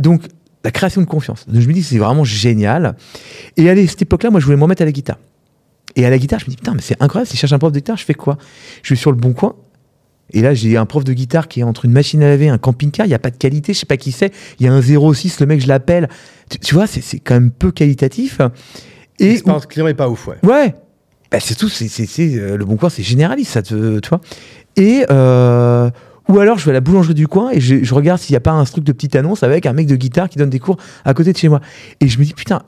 Donc, 0.00 0.22
la 0.64 0.70
création 0.70 1.02
de 1.02 1.06
confiance. 1.06 1.44
Donc, 1.46 1.60
je 1.60 1.68
me 1.68 1.74
dis, 1.74 1.82
c'est 1.82 1.98
vraiment 1.98 2.24
génial. 2.24 2.96
Et 3.58 3.68
à 3.68 3.76
cette 3.86 4.00
époque-là, 4.00 4.30
moi, 4.30 4.40
je 4.40 4.46
voulais 4.46 4.56
m'en 4.56 4.66
mettre 4.66 4.80
à 4.80 4.86
la 4.86 4.92
guitare. 4.92 5.18
Et 5.96 6.04
à 6.04 6.10
la 6.10 6.18
guitare, 6.18 6.40
je 6.40 6.46
me 6.46 6.50
dis, 6.50 6.56
putain, 6.56 6.74
mais 6.74 6.82
c'est 6.82 7.00
incroyable, 7.00 7.28
si 7.28 7.36
je 7.36 7.40
cherche 7.40 7.52
un 7.52 7.58
prof 7.58 7.72
de 7.72 7.78
guitare, 7.78 7.96
je 7.96 8.04
fais 8.04 8.14
quoi? 8.14 8.36
Je 8.82 8.94
vais 8.94 8.98
sur 8.98 9.12
le 9.12 9.16
bon 9.16 9.32
coin. 9.32 9.54
Et 10.32 10.40
là, 10.40 10.54
j'ai 10.54 10.76
un 10.76 10.86
prof 10.86 11.04
de 11.04 11.12
guitare 11.12 11.48
qui 11.48 11.60
est 11.60 11.62
entre 11.62 11.84
une 11.84 11.92
machine 11.92 12.22
à 12.22 12.28
laver 12.28 12.46
et 12.46 12.48
un 12.48 12.58
camping-car. 12.58 13.06
Il 13.06 13.10
n'y 13.10 13.14
a 13.14 13.18
pas 13.18 13.30
de 13.30 13.36
qualité, 13.36 13.74
je 13.74 13.80
sais 13.80 13.86
pas 13.86 13.96
qui 13.96 14.10
c'est. 14.10 14.32
Il 14.58 14.66
y 14.66 14.68
a 14.68 14.72
un 14.72 14.80
06, 14.80 15.40
le 15.40 15.46
mec, 15.46 15.60
je 15.60 15.68
l'appelle. 15.68 16.08
Tu, 16.50 16.58
tu 16.58 16.74
vois, 16.74 16.86
c'est 16.86 17.18
quand 17.20 17.34
même 17.34 17.50
peu 17.50 17.70
qualitatif. 17.70 18.40
Et 19.20 19.28
L'expérience 19.28 19.66
client 19.66 19.86
est 19.86 19.94
pas 19.94 20.08
ouf, 20.08 20.26
ouais. 20.26 20.36
Ouais. 20.42 20.74
Bah, 21.30 21.40
c'est 21.40 21.54
tout, 21.54 21.68
c'est, 21.68 21.88
euh, 22.20 22.56
le 22.56 22.64
bon 22.64 22.76
coin, 22.76 22.88
c'est 22.88 23.02
généraliste, 23.02 23.52
ça 23.52 23.62
te, 23.62 23.98
tu 23.98 24.08
vois. 24.08 24.20
Et, 24.76 25.04
euh, 25.10 25.90
ou 26.28 26.38
alors, 26.38 26.58
je 26.58 26.64
vais 26.64 26.70
à 26.70 26.74
la 26.74 26.80
boulangerie 26.80 27.14
du 27.14 27.28
coin 27.28 27.50
et 27.50 27.60
je, 27.60 27.82
je 27.82 27.94
regarde 27.94 28.20
s'il 28.20 28.32
n'y 28.32 28.38
a 28.38 28.40
pas 28.40 28.52
un 28.52 28.64
truc 28.64 28.84
de 28.84 28.92
petite 28.92 29.14
annonce 29.16 29.42
avec 29.42 29.66
un 29.66 29.72
mec 29.72 29.86
de 29.86 29.96
guitare 29.96 30.28
qui 30.28 30.38
donne 30.38 30.50
des 30.50 30.58
cours 30.58 30.76
à 31.04 31.12
côté 31.12 31.32
de 31.32 31.38
chez 31.38 31.48
moi. 31.48 31.60
Et 32.00 32.08
je 32.08 32.18
me 32.18 32.24
dis, 32.24 32.34
putain, 32.34 32.62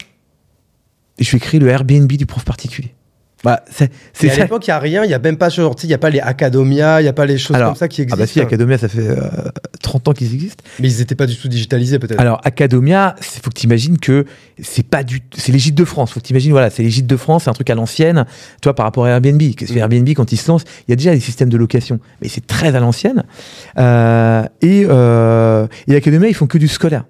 je 1.19 1.31
vais 1.31 1.39
créer 1.39 1.61
le 1.61 1.69
Airbnb 1.69 2.11
du 2.13 2.27
prof 2.27 2.45
particulier. 2.45 2.96
Bah, 3.45 3.63
c'est, 3.71 3.93
c'est 4.15 4.31
à 4.31 4.37
l'époque, 4.37 4.67
il 4.67 4.71
n'y 4.71 4.75
a 4.75 4.79
rien, 4.79 5.05
il 5.05 5.09
n'y 5.09 5.15
a 5.15 5.19
même 5.19 5.37
pas, 5.37 5.51
tu 5.51 5.61
il 5.61 5.87
n'y 5.87 5.95
a 5.95 5.99
pas 5.99 6.11
les 6.11 6.21
Academia, 6.21 7.01
il 7.01 7.05
n'y 7.05 7.09
a 7.09 7.13
pas 7.13 7.27
les 7.27 7.37
choses 7.37 7.55
Alors, 7.55 7.69
comme 7.71 7.77
ça 7.77 7.87
qui 7.87 8.01
Ah 8.01 8.05
existent. 8.05 8.19
bah 8.23 8.27
si, 8.27 8.41
Academia, 8.41 8.79
ça 8.79 8.89
fait 8.89 9.07
euh, 9.07 9.29
30 9.83 10.09
ans 10.09 10.13
qu'ils 10.15 10.33
existent. 10.35 10.65
Mais 10.81 10.91
ils 10.91 10.99
n'étaient 10.99 11.15
pas 11.15 11.27
du 11.27 11.37
tout 11.37 11.47
digitalisés, 11.47 11.99
peut-être. 11.99 12.19
Alors, 12.19 12.41
Academia, 12.45 13.15
il 13.21 13.43
faut 13.43 13.51
que 13.51 13.59
tu 13.59 13.67
imagines 13.67 13.99
que 13.99 14.25
c'est 14.61 14.87
pas 14.87 15.05
du 15.05 15.21
c'est 15.37 15.57
gîtes 15.57 15.75
de 15.75 15.85
France. 15.85 16.13
faut 16.13 16.21
que 16.21 16.25
tu 16.27 16.33
imagines, 16.33 16.51
voilà, 16.53 16.71
c'est 16.71 16.89
gîtes 16.89 17.07
de 17.07 17.17
France, 17.17 17.45
c'est 17.45 17.51
un 17.51 17.55
truc 17.55 17.69
à 17.69 17.75
l'ancienne, 17.75 18.25
toi, 18.63 18.75
par 18.75 18.85
rapport 18.87 19.05
à 19.05 19.11
Airbnb. 19.11 19.41
Que 19.55 19.67
fait 19.67 19.75
Mm. 19.75 19.79
Airbnb, 19.79 20.09
quand 20.17 20.33
il 20.33 20.39
se 20.39 20.49
lance, 20.51 20.65
il 20.89 20.91
y 20.91 20.95
a 20.95 20.97
déjà 20.97 21.15
des 21.15 21.21
systèmes 21.21 21.51
de 21.51 21.57
location, 21.59 22.01
mais 22.23 22.29
c'est 22.29 22.47
très 22.47 22.75
à 22.75 22.81
l'ancienne. 22.81 23.25
Euh, 23.79 24.45
et, 24.63 24.87
euh, 24.89 25.67
et 25.89 25.95
Academia, 25.95 26.29
ils 26.29 26.35
font 26.35 26.47
que 26.47 26.59
du 26.59 26.69
scolaire. 26.69 27.05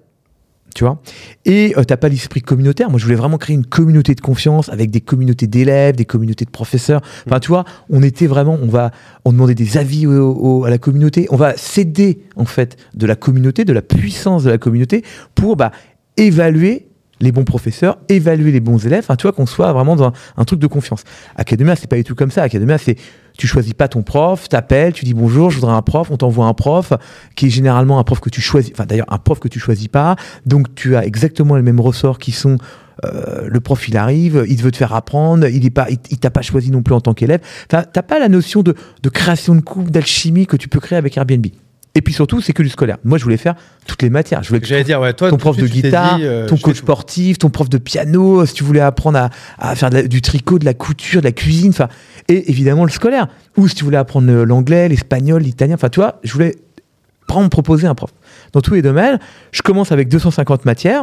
Tu 0.77 0.83
vois 0.83 1.01
Et 1.45 1.73
euh, 1.75 1.83
t'as 1.83 1.97
pas 1.97 2.07
l'esprit 2.07 2.41
communautaire. 2.41 2.91
Moi, 2.91 2.99
je 2.99 3.03
voulais 3.05 3.15
vraiment 3.17 3.39
créer 3.39 3.55
une 3.55 3.65
communauté 3.65 4.13
de 4.13 4.21
confiance 4.21 4.69
avec 4.69 4.91
des 4.91 5.01
communautés 5.01 5.47
d'élèves, 5.47 5.95
des 5.95 6.05
communautés 6.05 6.45
de 6.45 6.51
professeurs. 6.51 7.01
Enfin, 7.25 7.39
tu 7.39 7.47
vois, 7.47 7.65
on 7.89 8.03
était 8.03 8.27
vraiment, 8.27 8.59
on 8.61 8.67
va, 8.67 8.91
on 9.25 9.31
demandait 9.31 9.55
des 9.55 9.77
avis 9.79 10.05
au- 10.05 10.65
à 10.65 10.69
la 10.69 10.77
communauté. 10.77 11.25
On 11.31 11.35
va 11.35 11.57
s'aider 11.57 12.19
en 12.35 12.45
fait 12.45 12.77
de 12.93 13.07
la 13.07 13.15
communauté, 13.15 13.65
de 13.65 13.73
la 13.73 13.81
puissance 13.81 14.43
de 14.43 14.51
la 14.51 14.59
communauté 14.59 15.03
pour 15.33 15.55
bah, 15.55 15.71
évaluer 16.15 16.85
les 17.21 17.31
bons 17.31 17.43
professeurs, 17.43 17.97
évaluer 18.07 18.51
les 18.51 18.59
bons 18.59 18.85
élèves. 18.85 18.99
Enfin, 19.03 19.15
tu 19.15 19.23
vois, 19.23 19.31
qu'on 19.31 19.47
soit 19.47 19.73
vraiment 19.73 19.95
dans 19.95 20.05
un, 20.09 20.13
un 20.37 20.45
truc 20.45 20.59
de 20.59 20.67
confiance. 20.67 21.03
Academia, 21.35 21.75
c'est 21.75 21.87
pas 21.89 21.95
du 21.95 22.03
tout 22.03 22.13
comme 22.13 22.29
ça. 22.29 22.43
Academia, 22.43 22.77
c'est 22.77 22.95
tu 23.37 23.47
choisis 23.47 23.73
pas 23.73 23.87
ton 23.87 24.01
prof, 24.01 24.49
t'appelles, 24.49 24.93
tu 24.93 25.05
dis 25.05 25.13
bonjour, 25.13 25.49
je 25.49 25.59
voudrais 25.59 25.73
un 25.73 25.81
prof, 25.81 26.09
on 26.11 26.17
t'envoie 26.17 26.47
un 26.47 26.53
prof 26.53 26.93
qui 27.35 27.47
est 27.47 27.49
généralement 27.49 27.99
un 27.99 28.03
prof 28.03 28.19
que 28.19 28.29
tu 28.29 28.41
choisis, 28.41 28.71
enfin 28.73 28.85
d'ailleurs 28.85 29.05
un 29.09 29.17
prof 29.19 29.39
que 29.39 29.47
tu 29.47 29.59
choisis 29.59 29.87
pas, 29.87 30.15
donc 30.45 30.73
tu 30.75 30.95
as 30.95 31.05
exactement 31.05 31.55
les 31.55 31.61
mêmes 31.61 31.79
ressorts 31.79 32.17
qui 32.17 32.31
sont 32.31 32.57
euh, 33.05 33.47
le 33.47 33.59
prof 33.59 33.87
il 33.87 33.95
arrive, 33.95 34.43
il 34.49 34.61
veut 34.61 34.71
te 34.71 34.77
faire 34.77 34.93
apprendre, 34.93 35.47
il 35.47 35.65
est 35.65 35.69
pas, 35.69 35.87
il, 35.89 35.99
il 36.09 36.17
t'a 36.17 36.31
pas 36.31 36.41
choisi 36.41 36.71
non 36.71 36.81
plus 36.81 36.95
en 36.95 37.01
tant 37.01 37.13
qu'élève. 37.13 37.41
Enfin, 37.71 37.83
t'as 37.91 38.01
pas 38.01 38.19
la 38.19 38.27
notion 38.27 38.63
de, 38.63 38.75
de 39.03 39.09
création 39.09 39.53
de 39.55 39.61
couple, 39.61 39.91
d'alchimie 39.91 40.47
que 40.47 40.57
tu 40.57 40.67
peux 40.67 40.79
créer 40.79 40.97
avec 40.97 41.15
Airbnb. 41.15 41.45
Et 41.97 42.01
puis 42.01 42.13
surtout, 42.13 42.41
c'est 42.41 42.53
que 42.53 42.61
du 42.61 42.69
scolaire. 42.69 42.97
Moi, 43.03 43.17
je 43.17 43.23
voulais 43.23 43.37
faire 43.37 43.55
toutes 43.87 44.03
les 44.03 44.11
matières. 44.11 44.43
Je 44.43 44.49
voulais 44.49 44.59
que 44.61 44.67
J'allais 44.67 44.83
dire, 44.83 45.01
ouais, 45.01 45.13
toi, 45.13 45.31
ton 45.31 45.37
prof 45.37 45.57
de 45.57 45.65
guitare, 45.65 46.17
dit, 46.17 46.25
euh, 46.25 46.45
ton 46.45 46.55
coach 46.57 46.77
sportif, 46.77 47.39
ton 47.39 47.49
prof 47.49 47.69
de 47.69 47.79
piano, 47.79 48.45
si 48.45 48.53
tu 48.53 48.63
voulais 48.63 48.81
apprendre 48.81 49.17
à, 49.17 49.29
à 49.57 49.75
faire 49.75 49.89
la- 49.89 50.03
du 50.03 50.21
tricot, 50.21 50.59
de 50.59 50.65
la 50.65 50.75
couture, 50.75 51.21
de 51.21 51.25
la 51.25 51.31
cuisine, 51.31 51.71
enfin, 51.71 51.87
et 52.27 52.51
évidemment 52.51 52.83
le 52.85 52.91
scolaire. 52.91 53.27
Ou 53.57 53.67
si 53.67 53.73
tu 53.73 53.83
voulais 53.83 53.97
apprendre 53.97 54.31
l'anglais, 54.43 54.87
l'espagnol, 54.89 55.41
l'italien, 55.41 55.73
enfin, 55.73 55.89
tu 55.89 55.99
vois, 55.99 56.19
je 56.23 56.31
voulais 56.33 56.55
prendre, 57.27 57.45
me 57.45 57.49
proposer 57.49 57.87
un 57.87 57.95
prof. 57.95 58.11
Dans 58.53 58.61
tous 58.61 58.75
les 58.75 58.83
domaines, 58.83 59.17
je 59.51 59.63
commence 59.63 59.91
avec 59.91 60.07
250 60.07 60.65
matières. 60.65 61.01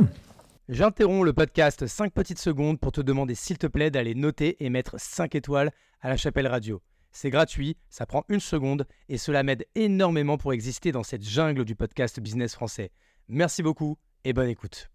J'interromps 0.68 1.24
le 1.24 1.32
podcast 1.32 1.86
5 1.88 2.12
petites 2.12 2.38
secondes 2.38 2.78
pour 2.78 2.92
te 2.92 3.00
demander 3.00 3.34
s'il 3.34 3.58
te 3.58 3.66
plaît 3.66 3.90
d'aller 3.90 4.14
noter 4.14 4.56
et 4.60 4.70
mettre 4.70 4.94
5 4.98 5.34
étoiles 5.34 5.70
à 6.02 6.08
la 6.08 6.16
chapelle 6.16 6.46
radio. 6.46 6.80
C'est 7.16 7.30
gratuit, 7.30 7.76
ça 7.90 8.06
prend 8.06 8.24
une 8.28 8.40
seconde 8.40 8.86
et 9.08 9.18
cela 9.18 9.44
m'aide 9.44 9.66
énormément 9.76 10.36
pour 10.36 10.52
exister 10.52 10.90
dans 10.90 11.04
cette 11.04 11.22
jungle 11.24 11.64
du 11.64 11.76
podcast 11.76 12.18
business 12.18 12.54
français. 12.54 12.90
Merci 13.28 13.62
beaucoup 13.62 13.96
et 14.24 14.32
bonne 14.32 14.48
écoute. 14.48 14.90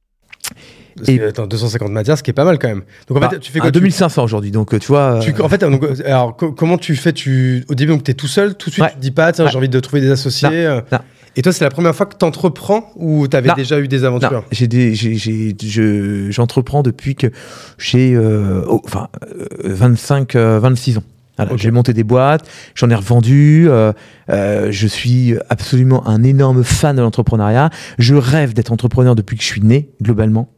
Et- 1.08 1.18
que, 1.18 1.30
attends, 1.30 1.48
250 1.48 1.92
matières, 1.94 2.18
ce 2.18 2.24
qui 2.24 2.32
est 2.32 2.34
pas 2.34 2.44
mal 2.44 2.60
quand 2.60 2.68
même. 2.68 2.84
Donc 3.08 3.18
en 3.18 3.22
Bah, 3.22 3.30
fait, 3.30 3.40
tu 3.40 3.54
fais 3.54 3.60
quoi 3.60 3.72
tu- 3.72 3.80
2500 3.80 4.22
aujourd'hui, 4.26 4.52
donc 4.52 4.74
euh, 4.74 4.80
tu 4.80 4.88
vois. 4.88 5.20
tu- 5.24 5.32
euh, 5.34 5.42
en 5.44 5.48
fait, 5.48 5.60
donc, 5.60 5.82
euh, 5.82 5.96
alors, 6.06 6.36
co- 6.36 6.52
comment 6.52 6.78
tu 6.78 6.94
fais 6.98 7.14
tu, 7.14 7.64
Au 7.70 7.74
début, 7.76 7.98
tu 8.04 8.12
es 8.12 8.14
tout 8.14 8.28
seul, 8.28 8.56
tout 8.58 8.70
de 8.70 8.74
suite, 8.74 8.84
Ouais. 8.84 8.90
tu 8.92 8.98
te 8.98 9.02
dis 9.02 9.12
pas, 9.12 9.32
tiens, 9.32 9.46
Ouais. 9.46 9.52
j'ai 9.52 9.58
envie 9.58 9.70
de 9.70 9.80
trouver 9.80 10.02
des 10.02 10.12
associés. 10.12 10.50
euh. 10.66 10.82
non. 10.92 11.00
Et 11.38 11.42
toi, 11.42 11.54
c'est 11.54 11.64
la 11.64 11.70
première 11.70 11.96
fois 11.96 12.06
que 12.06 12.18
tu 12.18 12.26
entreprends 12.26 12.92
ou 12.98 13.30
tu 13.30 13.38
avais 13.38 13.48
Non. 13.50 13.54
déjà 13.54 13.80
eu 13.80 13.88
des 13.88 14.04
aventures? 14.04 14.44
J'ai 14.52 14.68
des, 14.68 14.94
j'ai, 14.94 15.16
j'ai- 15.16 15.56
je- 15.58 16.32
j'entreprends 16.32 16.84
depuis 16.84 17.16
que 17.16 17.28
j'ai 17.78 18.14
euh, 18.14 18.66
oh, 18.68 18.82
enfin, 18.84 19.08
euh, 19.24 19.48
25, 19.64 20.36
euh, 20.36 20.60
26 20.60 20.98
ans. 20.98 21.04
Voilà. 21.46 21.58
J'ai 21.58 21.72
monté 21.72 21.94
des 21.94 22.04
boîtes, 22.04 22.48
j'en 22.76 22.90
ai 22.90 22.96
revendu. 22.96 23.68
euh, 23.70 23.94
euh, 24.30 24.68
je 24.72 24.88
suis 24.88 25.36
absolument 25.50 26.08
un 26.08 26.24
énorme 26.24 26.64
fan 26.64 26.96
de 26.96 27.02
l'entrepreneuriat. 27.02 27.70
Je 27.98 28.16
rêve 28.16 28.54
d'être 28.54 28.72
entrepreneur 28.72 29.16
depuis 29.16 29.38
que 29.38 29.44
je 29.44 29.48
suis 29.48 29.62
né, 29.62 29.90
globalement. 30.02 30.50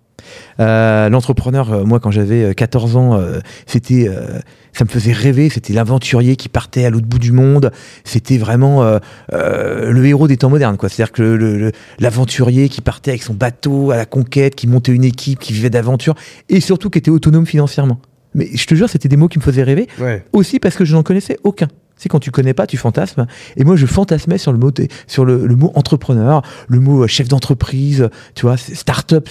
Euh, 0.60 1.10
L'entrepreneur, 1.10 1.74
euh, 1.74 1.84
moi, 1.84 2.00
quand 2.00 2.12
j'avais 2.12 2.44
euh, 2.44 2.54
14 2.54 2.96
ans, 2.96 3.16
euh, 3.16 3.40
c'était, 3.66 4.08
euh, 4.08 4.40
ça 4.72 4.84
me 4.86 4.90
faisait 4.90 5.14
rêver. 5.14 5.50
C'était 5.50 5.74
l'aventurier 5.74 6.36
qui 6.36 6.48
partait 6.48 6.86
à 6.86 6.90
l'autre 6.90 7.08
bout 7.08 7.18
du 7.20 7.32
monde. 7.32 7.72
C'était 8.04 8.38
vraiment 8.38 8.84
euh, 8.84 9.00
euh, 9.34 9.92
le 9.92 10.06
héros 10.06 10.28
des 10.28 10.38
temps 10.38 10.50
modernes, 10.50 10.78
quoi. 10.78 10.90
C'est-à-dire 10.90 11.12
que 11.12 11.72
l'aventurier 12.00 12.70
qui 12.70 12.82
partait 12.82 13.12
avec 13.12 13.24
son 13.24 13.34
bateau 13.34 13.92
à 13.92 13.98
la 13.98 14.06
conquête, 14.06 14.56
qui 14.56 14.68
montait 14.68 14.92
une 14.92 15.06
équipe, 15.06 15.40
qui 15.40 15.54
vivait 15.54 15.72
d'aventure, 15.72 16.14
et 16.50 16.60
surtout 16.60 16.90
qui 16.90 17.00
était 17.00 17.12
autonome 17.12 17.46
financièrement. 17.48 18.00
Mais 18.34 18.48
je 18.54 18.66
te 18.66 18.76
jure, 18.76 18.90
c'était 18.90 19.10
des 19.10 19.18
mots 19.18 19.28
qui 19.28 19.38
me 19.40 19.44
faisaient 19.44 19.64
rêver, 19.64 19.88
Ouais. 20.00 20.26
aussi 20.34 20.60
parce 20.60 20.76
que 20.76 20.86
je 20.86 20.94
n'en 20.96 21.04
connaissais 21.04 21.38
aucun. 21.44 21.68
C'est 21.98 22.10
quand 22.10 22.20
tu 22.20 22.32
connais 22.32 22.54
pas, 22.56 22.66
tu 22.66 22.78
fantasmes. 22.78 23.28
Et 23.58 23.64
moi, 23.64 23.76
je 23.76 23.86
fantasmais 23.86 24.38
sur 24.40 24.52
le 24.52 24.58
mot, 24.58 24.72
sur 25.08 25.24
le, 25.26 25.46
le 25.46 25.56
mot 25.56 25.72
entrepreneur, 25.76 26.42
le 26.68 26.80
mot 26.80 27.04
euh, 27.04 27.08
chef 27.08 27.28
d'entreprise, 27.28 28.10
tu 28.34 28.44
vois, 28.48 28.58
start-up. 28.58 29.30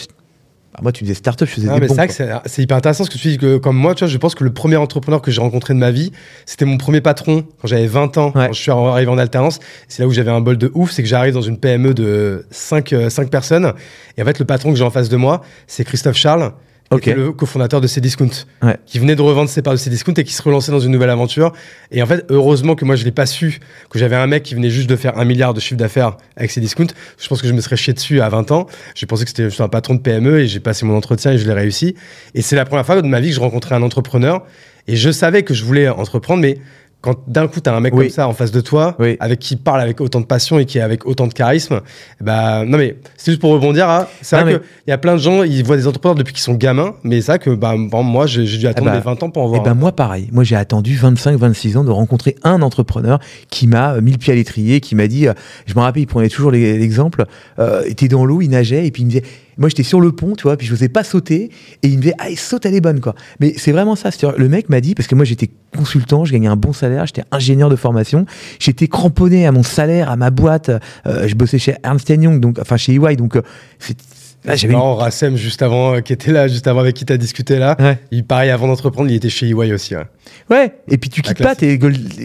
Ah, 0.74 0.78
moi, 0.82 0.92
tu 0.92 1.02
disais 1.02 1.14
start-up, 1.14 1.48
je 1.48 1.54
faisais 1.54 1.68
Ah, 1.68 1.74
des 1.74 1.80
mais 1.80 1.88
c'est 1.88 1.94
vrai 1.94 2.06
que 2.06 2.16
quoi. 2.16 2.42
c'est 2.46 2.62
hyper 2.62 2.76
intéressant 2.76 3.02
ce 3.04 3.10
que 3.10 3.18
tu 3.18 3.26
dis 3.26 3.38
que 3.38 3.56
comme 3.56 3.76
moi, 3.76 3.96
tu 3.96 4.04
vois, 4.04 4.08
je 4.12 4.16
pense 4.18 4.36
que 4.36 4.44
le 4.44 4.52
premier 4.52 4.76
entrepreneur 4.76 5.20
que 5.20 5.32
j'ai 5.32 5.40
rencontré 5.40 5.74
de 5.74 5.80
ma 5.80 5.90
vie, 5.90 6.12
c'était 6.46 6.64
mon 6.64 6.76
premier 6.76 7.00
patron 7.00 7.44
quand 7.60 7.66
j'avais 7.66 7.88
20 7.88 8.16
ans, 8.18 8.26
Ouais. 8.36 8.46
quand 8.46 8.52
je 8.52 8.60
suis 8.60 8.70
arrivé 8.70 9.10
en 9.10 9.18
alternance. 9.18 9.58
C'est 9.88 10.02
là 10.02 10.06
où 10.08 10.12
j'avais 10.12 10.30
un 10.30 10.40
bol 10.40 10.56
de 10.56 10.70
ouf, 10.74 10.92
c'est 10.92 11.02
que 11.02 11.08
j'arrive 11.08 11.34
dans 11.34 11.40
une 11.42 11.58
PME 11.58 11.92
de 11.92 12.46
5, 12.52 12.94
personnes. 13.32 13.72
Et 14.16 14.22
en 14.22 14.24
fait, 14.24 14.38
le 14.38 14.44
patron 14.44 14.70
que 14.70 14.76
j'ai 14.78 14.84
en 14.84 14.90
face 14.90 15.08
de 15.08 15.16
moi, 15.16 15.42
c'est 15.66 15.82
Christophe 15.84 16.16
Charles, 16.16 16.52
qui 16.90 16.96
Ok. 16.96 17.06
était 17.06 17.14
le 17.16 17.30
cofondateur 17.30 17.80
de 17.80 17.86
Cdiscount, 17.86 18.30
Ouais. 18.62 18.76
qui 18.84 18.98
venait 18.98 19.14
de 19.14 19.22
revendre 19.22 19.48
ses 19.48 19.62
parts 19.62 19.74
de 19.74 19.78
Cdiscount 19.78 20.14
et 20.14 20.24
qui 20.24 20.32
se 20.32 20.42
relançait 20.42 20.72
dans 20.72 20.80
une 20.80 20.90
nouvelle 20.90 21.10
aventure. 21.10 21.52
Et 21.92 22.02
en 22.02 22.06
fait, 22.06 22.24
heureusement 22.30 22.74
que 22.74 22.84
moi, 22.84 22.96
je 22.96 23.04
l'ai 23.04 23.12
pas 23.12 23.26
su, 23.26 23.60
que 23.90 23.98
j'avais 24.00 24.16
un 24.16 24.26
mec 24.26 24.42
qui 24.42 24.56
venait 24.56 24.70
juste 24.70 24.90
de 24.90 24.96
faire 24.96 25.16
un 25.16 25.24
milliard 25.24 25.54
de 25.54 25.60
chiffre 25.60 25.76
d'affaires 25.78 26.16
avec 26.36 26.50
Cdiscount. 26.50 26.88
Je 27.16 27.28
pense 27.28 27.40
que 27.42 27.46
je 27.46 27.52
me 27.52 27.60
serais 27.60 27.76
chié 27.76 27.92
dessus 27.92 28.20
à 28.20 28.28
20 28.28 28.50
ans. 28.50 28.66
J'ai 28.96 29.06
pensé 29.06 29.22
que 29.22 29.30
c'était 29.30 29.44
juste 29.44 29.60
un 29.60 29.68
patron 29.68 29.94
de 29.94 30.00
PME 30.00 30.40
et 30.40 30.48
j'ai 30.48 30.58
passé 30.58 30.84
mon 30.84 30.96
entretien 30.96 31.30
et 31.30 31.38
je 31.38 31.46
l'ai 31.46 31.54
réussi. 31.54 31.94
Et 32.34 32.42
c'est 32.42 32.56
la 32.56 32.64
première 32.64 32.84
fois 32.84 33.00
de 33.00 33.06
ma 33.06 33.20
vie 33.20 33.28
que 33.28 33.36
je 33.36 33.40
rencontrais 33.40 33.76
un 33.76 33.82
entrepreneur. 33.82 34.44
Et 34.88 34.96
je 34.96 35.10
savais 35.12 35.44
que 35.44 35.54
je 35.54 35.62
voulais 35.64 35.88
entreprendre, 35.88 36.40
mais 36.42 36.58
quand 37.02 37.16
d'un 37.28 37.48
coup, 37.48 37.60
tu 37.60 37.70
as 37.70 37.74
un 37.74 37.80
mec 37.80 37.94
Oui. 37.94 38.06
comme 38.06 38.10
ça 38.14 38.28
en 38.28 38.32
face 38.34 38.50
de 38.52 38.60
toi, 38.60 38.94
Oui. 38.98 39.16
avec 39.20 39.38
qui 39.38 39.56
parle 39.56 39.80
avec 39.80 40.00
autant 40.00 40.20
de 40.20 40.26
passion 40.26 40.58
et 40.58 40.66
qui 40.66 40.78
est 40.78 40.82
avec 40.82 41.06
autant 41.06 41.26
de 41.26 41.32
charisme, 41.32 41.80
bah, 42.20 42.64
non 42.66 42.76
mais 42.76 42.96
c'est 43.16 43.30
juste 43.32 43.40
pour 43.40 43.52
rebondir. 43.52 43.88
à- 43.88 44.08
C'est 44.20 44.36
vrai 44.36 44.44
mais- 44.44 44.58
qu'il 44.58 44.88
y 44.88 44.92
a 44.92 44.98
plein 44.98 45.14
de 45.14 45.20
gens, 45.20 45.42
ils 45.42 45.64
voient 45.64 45.76
des 45.76 45.86
entrepreneurs 45.86 46.14
depuis 46.16 46.34
qu'ils 46.34 46.42
sont 46.42 46.54
gamins, 46.54 46.94
mais 47.02 47.20
c'est 47.22 47.32
vrai 47.32 47.38
que 47.38 47.50
bah, 47.50 47.74
bon, 47.76 48.02
moi, 48.02 48.26
j'ai 48.26 48.44
dû 48.44 48.66
attendre 48.66 48.90
bah, 48.90 48.96
mes 48.96 49.00
20 49.02 49.22
ans 49.22 49.30
pour 49.30 49.42
en 49.42 49.46
Eh 49.46 49.48
voir. 49.50 49.62
ben 49.62 49.70
un. 49.70 49.74
moi 49.74 49.92
pareil, 49.92 50.28
moi 50.32 50.44
j'ai 50.44 50.56
attendu 50.56 50.94
25-26 50.96 51.76
ans 51.78 51.84
de 51.84 51.90
rencontrer 51.90 52.36
un 52.44 52.60
entrepreneur 52.62 53.18
qui 53.50 53.66
m'a 53.66 53.94
euh, 53.94 54.00
mis 54.02 54.12
le 54.12 54.18
pied 54.18 54.32
à 54.32 54.36
l'étrier, 54.36 54.80
qui 54.80 54.94
m'a 54.94 55.06
dit, 55.06 55.26
euh, 55.26 55.32
je 55.66 55.74
me 55.74 55.80
rappelle, 55.80 56.02
il 56.02 56.06
prenait 56.06 56.28
toujours 56.28 56.50
l'exemple, 56.50 57.24
euh, 57.58 57.82
était 57.86 58.08
dans 58.08 58.24
l'eau, 58.26 58.42
il 58.42 58.48
nageait 58.50 58.86
et 58.86 58.90
puis 58.90 59.02
il 59.02 59.06
me 59.06 59.10
disait, 59.10 59.24
moi 59.60 59.68
j'étais 59.68 59.84
sur 59.84 60.00
le 60.00 60.10
pont, 60.10 60.34
tu 60.34 60.42
vois, 60.42 60.56
puis 60.56 60.66
je 60.66 60.72
n'osais 60.72 60.88
pas 60.88 61.04
sauter 61.04 61.50
et 61.84 61.88
il 61.88 61.98
me 61.98 62.02
disait, 62.02 62.14
ah 62.18 62.26
saute, 62.36 62.66
elle 62.66 62.74
est 62.74 62.80
bonne 62.80 62.98
quoi. 63.00 63.14
Mais 63.38 63.54
c'est 63.56 63.70
vraiment 63.70 63.94
ça, 63.94 64.10
le 64.36 64.48
mec 64.48 64.68
m'a 64.68 64.80
dit, 64.80 64.96
parce 64.96 65.06
que 65.06 65.14
moi 65.14 65.24
j'étais 65.24 65.50
consultant, 65.76 66.24
je 66.24 66.32
gagnais 66.32 66.48
un 66.48 66.56
bon 66.56 66.72
salaire, 66.72 67.06
j'étais 67.06 67.22
ingénieur 67.30 67.68
de 67.70 67.76
formation, 67.76 68.26
j'étais 68.58 68.88
cramponné 68.88 69.46
à 69.46 69.52
mon 69.52 69.62
salaire, 69.62 70.10
à 70.10 70.16
ma 70.16 70.30
boîte, 70.30 70.70
euh, 71.06 71.28
je 71.28 71.34
bossais 71.36 71.58
chez 71.60 71.76
Ernst 71.84 72.08
Young, 72.08 72.40
donc 72.40 72.58
enfin 72.58 72.76
chez 72.76 72.94
EY, 72.94 73.14
donc 73.16 73.36
euh, 73.36 73.42
c'est- 73.78 73.96
là, 74.44 74.56
une- 74.56 74.72
marrant, 74.72 74.94
Rassem, 74.96 75.36
juste 75.36 75.60
avant, 75.60 75.94
euh, 75.96 76.00
qui 76.00 76.14
était 76.14 76.32
là, 76.32 76.48
juste 76.48 76.66
avant 76.66 76.80
avec 76.80 76.96
qui 76.96 77.04
tu 77.04 77.12
as 77.12 77.18
discuté 77.18 77.58
là, 77.58 77.76
Ouais. 77.78 77.98
il, 78.10 78.24
pareil, 78.24 78.48
avant 78.50 78.66
d'entreprendre, 78.66 79.10
il 79.10 79.16
était 79.16 79.28
chez 79.28 79.46
EY 79.50 79.72
aussi. 79.74 79.94
ouais. 79.94 80.06
Ouais, 80.48 80.72
et 80.88 80.96
puis 80.96 81.10
tu 81.10 81.20
La 81.20 81.28
quittes 81.34 81.42
pas 81.42 81.54
tes 81.54 81.78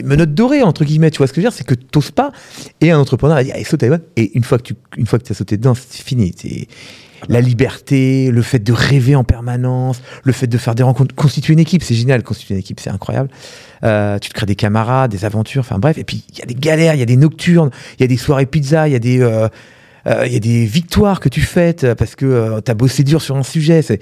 menottes 0.04 0.34
dorées, 0.34 0.63
entre 0.63 0.86
guillemets, 0.86 1.12
tu 1.12 1.17
vois 1.17 1.28
ce 1.28 1.34
que 1.34 1.41
je 1.41 1.45
veux 1.45 1.50
dire, 1.52 1.58
c'est 1.58 1.67
que 1.67 1.76
t'oses 1.76 2.12
pas. 2.12 2.32
Et 2.82 2.91
un 2.91 2.98
entrepreneur 3.00 3.36
a 3.38 3.43
dit, 3.43 3.52
allez, 3.52 3.65
saute. 3.65 3.84
Et 4.15 4.32
une 4.38 4.43
fois 4.43 4.58
que 4.58 4.63
tu 4.63 4.76
une 4.98 5.06
fois 5.06 5.19
que 5.19 5.30
as 5.30 5.36
sauté 5.36 5.58
dedans, 5.58 5.74
c'est 5.76 6.02
fini. 6.02 6.34
La 7.29 7.41
liberté, 7.41 8.29
le 8.31 8.41
fait 8.41 8.59
de 8.59 8.71
rêver 8.73 9.15
en 9.15 9.23
permanence, 9.23 10.01
le 10.23 10.31
fait 10.31 10.47
de 10.47 10.57
faire 10.57 10.75
des 10.75 10.83
rencontres, 10.83 11.15
constituer 11.15 11.53
une 11.53 11.59
équipe, 11.59 11.83
c'est 11.83 11.95
génial, 11.95 12.23
constituer 12.23 12.53
une 12.55 12.59
équipe, 12.59 12.79
c'est 12.79 12.89
incroyable. 12.89 13.29
Euh, 13.83 14.19
tu 14.19 14.29
te 14.29 14.33
crées 14.33 14.45
des 14.45 14.55
camarades, 14.55 15.11
des 15.11 15.25
aventures, 15.25 15.61
enfin 15.61 15.79
bref. 15.79 15.97
Et 15.97 16.03
puis 16.03 16.23
il 16.31 16.39
y 16.39 16.41
a 16.41 16.45
des 16.45 16.55
galères, 16.55 16.93
il 16.95 16.99
y 16.99 17.03
a 17.03 17.05
des 17.07 17.17
nocturnes, 17.17 17.69
il 17.97 18.01
y 18.01 18.05
a 18.05 18.07
des 18.07 18.17
soirées 18.17 18.45
pizza, 18.45 18.88
il 18.88 18.91
y 18.91 18.95
a 18.95 18.99
des 18.99 19.21
euh, 19.21 19.47
euh, 20.07 20.23
il 20.27 20.33
y 20.33 20.35
a 20.35 20.39
des 20.39 20.65
victoires 20.65 21.19
que 21.19 21.29
tu 21.29 21.41
fêtes 21.41 21.93
parce 21.95 22.15
que 22.15 22.59
tu 22.63 22.69
as 22.71 22.73
bossé 22.75 23.03
dur 23.03 23.21
sur 23.21 23.35
un 23.35 23.43
sujet. 23.43 23.81
C'est, 23.81 23.99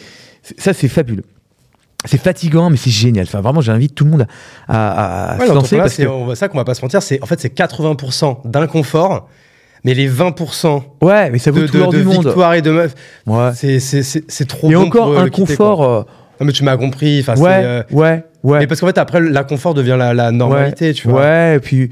ça, 0.57 0.73
c'est 0.73 0.89
fabuleux. 0.89 1.23
C'est 2.05 2.19
fatigant, 2.19 2.69
mais 2.69 2.75
c'est 2.75 2.89
génial. 2.91 3.23
Enfin, 3.25 3.39
vraiment, 3.39 3.61
j'invite 3.61 3.95
tout 3.95 4.03
le 4.03 4.11
monde 4.11 4.27
à, 4.67 5.35
à- 5.35 5.37
Ouais, 5.37 5.47
se 5.47 5.53
lancer 5.53 5.77
parce 5.77 5.95
que, 5.95 6.03
on 6.05 6.35
ça 6.35 6.49
qu'on 6.49 6.57
va 6.57 6.65
pas 6.65 6.73
se 6.73 6.81
mentir, 6.81 7.01
c'est 7.01 7.23
en 7.23 7.25
fait 7.25 7.39
c'est 7.39 7.55
80% 7.57 8.41
d'inconfort, 8.49 9.29
mais 9.83 9.93
les 9.93 10.09
20% 10.09 10.81
ouais, 11.01 11.29
mais 11.31 11.37
ça 11.39 11.51
vaut 11.51 11.59
de, 11.61 11.67
tout 11.67 11.77
de, 11.77 11.85
de 11.91 11.97
du 11.99 12.03
monde. 12.03 12.25
victoire 12.25 12.53
et 12.53 12.61
de 12.61 12.71
meuf, 12.71 12.93
Ouais. 13.27 13.51
c'est 13.53 14.47
trop 14.47 14.71
Et 14.71 14.75
bon 14.75 14.87
encore 14.87 15.05
pour 15.05 15.13
eux, 15.13 15.17
un 15.17 15.23
le 15.25 15.29
quitter, 15.29 15.55
confort. 15.55 15.83
euh, 15.83 16.01
Non, 16.39 16.45
mais 16.47 16.51
tu 16.53 16.63
m'as 16.63 16.77
compris. 16.77 17.23
Ouais, 17.27 17.35
euh, 17.63 17.83
ouais, 17.91 18.23
ouais. 18.43 18.59
Mais 18.59 18.67
parce 18.67 18.79
qu'en 18.81 18.87
fait 18.87 18.97
après 18.97 19.19
l'inconfort 19.21 19.73
devient 19.73 19.95
la, 19.97 20.13
la 20.13 20.31
normalité, 20.31 20.87
ouais, 20.87 20.93
tu 20.93 21.07
vois. 21.07 21.21
Ouais, 21.21 21.55
et 21.57 21.59
puis, 21.59 21.89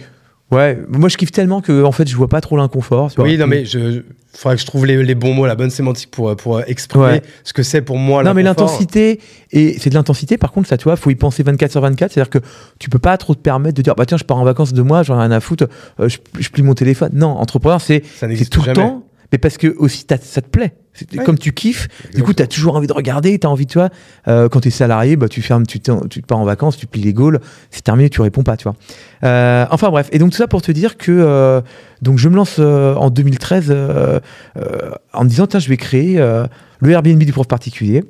ouais. 0.52 0.80
Moi, 0.90 1.10
je 1.10 1.18
kiffe 1.18 1.32
tellement 1.32 1.62
que, 1.62 1.84
en 1.84 1.92
fait, 1.92 2.08
je 2.08 2.16
vois 2.16 2.28
pas 2.28 2.42
trop 2.42 2.58
l'inconfort. 2.58 3.12
Oui, 3.18 3.38
non 3.38 3.48
mais 3.48 3.66
je 3.66 4.04
faudrait 4.34 4.56
que 4.56 4.62
je 4.62 4.66
trouve 4.66 4.86
les, 4.86 5.04
les 5.04 5.14
bons 5.16 5.34
mots, 5.34 5.46
la 5.46 5.56
bonne 5.56 5.70
sémantique 5.70 6.10
pour 6.10 6.34
pour 6.38 6.62
exprimer 6.62 7.04
Ouais. 7.06 7.22
ce 7.44 7.52
que 7.54 7.64
c'est 7.64 7.82
pour 7.82 7.98
moi. 7.98 8.24
Non, 8.24 8.34
mais 8.34 8.44
l'intensité, 8.44 9.20
et 9.52 9.76
c'est 9.78 9.90
de 9.90 9.96
l'intensité, 9.96 10.38
par 10.38 10.52
contre, 10.54 10.70
ça, 10.70 10.78
tu 10.78 10.86
vois, 10.86 10.96
faut 10.96 11.10
y 11.10 11.16
penser 11.16 11.44
24 11.44 11.72
sur 11.72 11.82
24. 11.82 12.14
C'est-à-dire 12.14 12.30
que 12.30 12.40
tu 12.80 12.90
peux 12.90 13.00
pas 13.00 13.18
trop 13.18 13.36
te 13.36 13.42
permettre 13.42 13.76
de 13.76 13.82
dire, 13.82 13.94
bah 13.96 14.06
tiens, 14.06 14.18
je 14.18 14.24
pars 14.24 14.38
en 14.38 14.44
vacances 14.46 14.72
deux 14.74 14.84
mois, 14.84 15.04
j'en 15.04 15.16
ai 15.18 15.20
rien 15.24 15.32
à 15.32 15.40
foutre, 15.42 15.66
euh, 16.00 16.08
je, 16.08 16.18
je 16.40 16.50
plie 16.50 16.64
mon 16.64 16.74
téléphone. 16.76 17.10
Non, 17.14 17.28
entrepreneur, 17.30 17.82
c'est 17.82 18.02
tout 18.50 18.62
le 18.66 18.74
temps, 18.74 19.04
mais 19.32 19.38
parce 19.38 19.58
que 19.58 19.74
aussi 19.78 20.06
ça 20.08 20.18
te 20.42 20.50
plaît. 20.50 20.74
Ouais. 21.16 21.24
Comme 21.24 21.38
tu 21.38 21.54
kiffes, 21.54 21.88
du 22.14 22.22
coup, 22.22 22.34
tu 22.34 22.44
as 22.44 22.48
toujours 22.48 22.76
envie 22.76 22.88
de 22.88 22.92
regarder, 22.92 23.40
tu 23.40 23.48
as 23.48 23.50
envie, 23.50 23.66
tu 23.66 23.78
vois. 23.78 23.90
euh, 24.28 24.50
quand 24.50 24.60
tu 24.60 24.68
es 24.68 24.72
salarié, 24.72 25.16
bah, 25.16 25.30
tu 25.30 25.42
fermes, 25.42 25.66
tu, 25.66 25.80
tu 25.80 26.22
pars 26.22 26.38
en 26.38 26.44
vacances, 26.44 26.76
tu 26.76 26.86
plies 26.86 27.02
les 27.02 27.14
gaules, 27.14 27.40
c'est 27.70 27.82
terminé, 27.84 28.10
tu 28.10 28.20
réponds 28.22 28.44
pas, 28.44 28.58
tu 28.58 28.64
vois. 28.64 28.76
Euh, 29.24 29.66
enfin 29.72 29.90
bref, 29.90 30.10
et 30.12 30.20
donc 30.20 30.32
tout 30.32 30.38
ça 30.38 30.48
pour 30.48 30.62
te 30.62 30.72
dire 30.74 30.98
que 30.98 31.12
euh, 31.12 31.62
donc 32.02 32.18
je 32.18 32.28
me 32.28 32.36
lance 32.36 32.58
euh, 32.60 32.94
en 32.96 33.10
2013 33.10 33.68
euh, 33.70 34.20
euh, 34.58 34.92
en 35.14 35.24
me 35.24 35.30
disant, 35.30 35.48
tiens, 35.48 35.62
je 35.62 35.70
vais 35.70 35.78
créer 35.78 36.20
euh, 36.20 36.46
le 36.82 36.92
Airbnb 36.92 37.24
du 37.24 37.32
prof 37.32 37.48
particulier. 37.48 38.04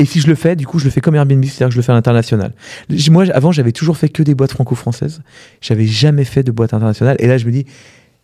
Et 0.00 0.04
si 0.04 0.20
je 0.20 0.28
le 0.28 0.36
fais, 0.36 0.54
du 0.54 0.64
coup, 0.64 0.78
je 0.78 0.84
le 0.84 0.90
fais 0.92 1.00
comme 1.00 1.16
Airbnb, 1.16 1.44
c'est-à-dire 1.44 1.68
que 1.68 1.72
je 1.72 1.78
le 1.78 1.82
fais 1.82 1.90
à 1.90 1.94
l'international. 1.96 2.52
Moi, 3.10 3.24
avant, 3.34 3.50
j'avais 3.50 3.72
toujours 3.72 3.96
fait 3.96 4.08
que 4.08 4.22
des 4.22 4.36
boîtes 4.36 4.52
franco-françaises. 4.52 5.22
J'avais 5.60 5.86
jamais 5.86 6.22
fait 6.24 6.44
de 6.44 6.52
boîte 6.52 6.72
internationale. 6.72 7.16
Et 7.18 7.26
là, 7.26 7.36
je 7.36 7.44
me 7.46 7.50
dis, 7.50 7.66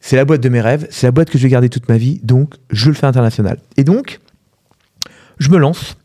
c'est 0.05 0.17
la 0.17 0.27
boîte 0.27 0.43
de 0.43 0.51
mes 0.51 0.61
rêves, 0.61 0.87
c'est 0.91 1.07
la 1.07 1.13
boîte 1.13 1.31
que 1.31 1.39
je 1.39 1.45
vais 1.45 1.49
garder 1.49 1.71
toute 1.71 1.89
ma 1.89 1.97
vie, 1.97 2.21
donc 2.23 2.57
je 2.69 2.91
le 2.91 2.95
fais 2.95 3.07
international. 3.07 3.57
Et 3.79 3.85
donc, 3.85 4.21
je 5.39 5.49
me 5.49 5.57
lance. 5.57 5.97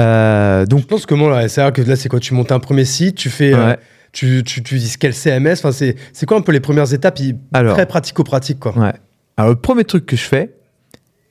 Euh, 0.00 0.66
donc, 0.66 0.80
Je 0.80 0.86
pense 0.86 1.06
comment 1.06 1.28
là 1.28 1.48
C'est-à-dire 1.48 1.72
que 1.72 1.88
là 1.88 1.94
c'est 1.94 2.08
quoi 2.08 2.18
Tu 2.18 2.34
montes 2.34 2.50
un 2.50 2.58
premier 2.58 2.84
site, 2.84 3.14
tu 3.14 3.30
fais, 3.30 3.54
euh, 3.54 3.68
ouais. 3.68 3.78
tu, 4.12 4.42
tu, 4.44 4.64
tu 4.64 4.78
dis 4.78 4.92
quel 4.98 5.14
CMS. 5.14 5.52
Enfin 5.52 5.70
c'est 5.70 5.94
c'est 6.12 6.26
quoi 6.26 6.36
un 6.36 6.40
peu 6.40 6.50
les 6.50 6.58
premières 6.58 6.92
étapes 6.92 7.20
Alors. 7.52 7.74
Très 7.74 7.86
pratico-pratique 7.86 8.58
quoi. 8.58 8.76
Ouais. 8.76 8.94
Alors, 9.36 9.50
le 9.50 9.56
premier 9.56 9.84
truc 9.84 10.06
que 10.06 10.16
je 10.16 10.24
fais, 10.24 10.52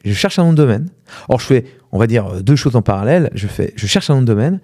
je 0.06 0.14
cherche 0.14 0.40
un 0.40 0.46
nom 0.46 0.52
de 0.52 0.58
domaine. 0.58 0.88
Or, 1.28 1.42
je 1.42 1.46
fais, 1.48 1.66
on 1.92 2.00
va 2.00 2.08
dire, 2.08 2.42
deux 2.42 2.56
choses 2.56 2.78
en 2.78 2.82
parallèle. 2.82 3.30
Je, 3.34 3.48
fais, 3.48 3.74
je 3.76 3.88
cherche 3.88 4.10
un 4.10 4.16
nom 4.16 4.22
de 4.22 4.28
domaine 4.28 4.62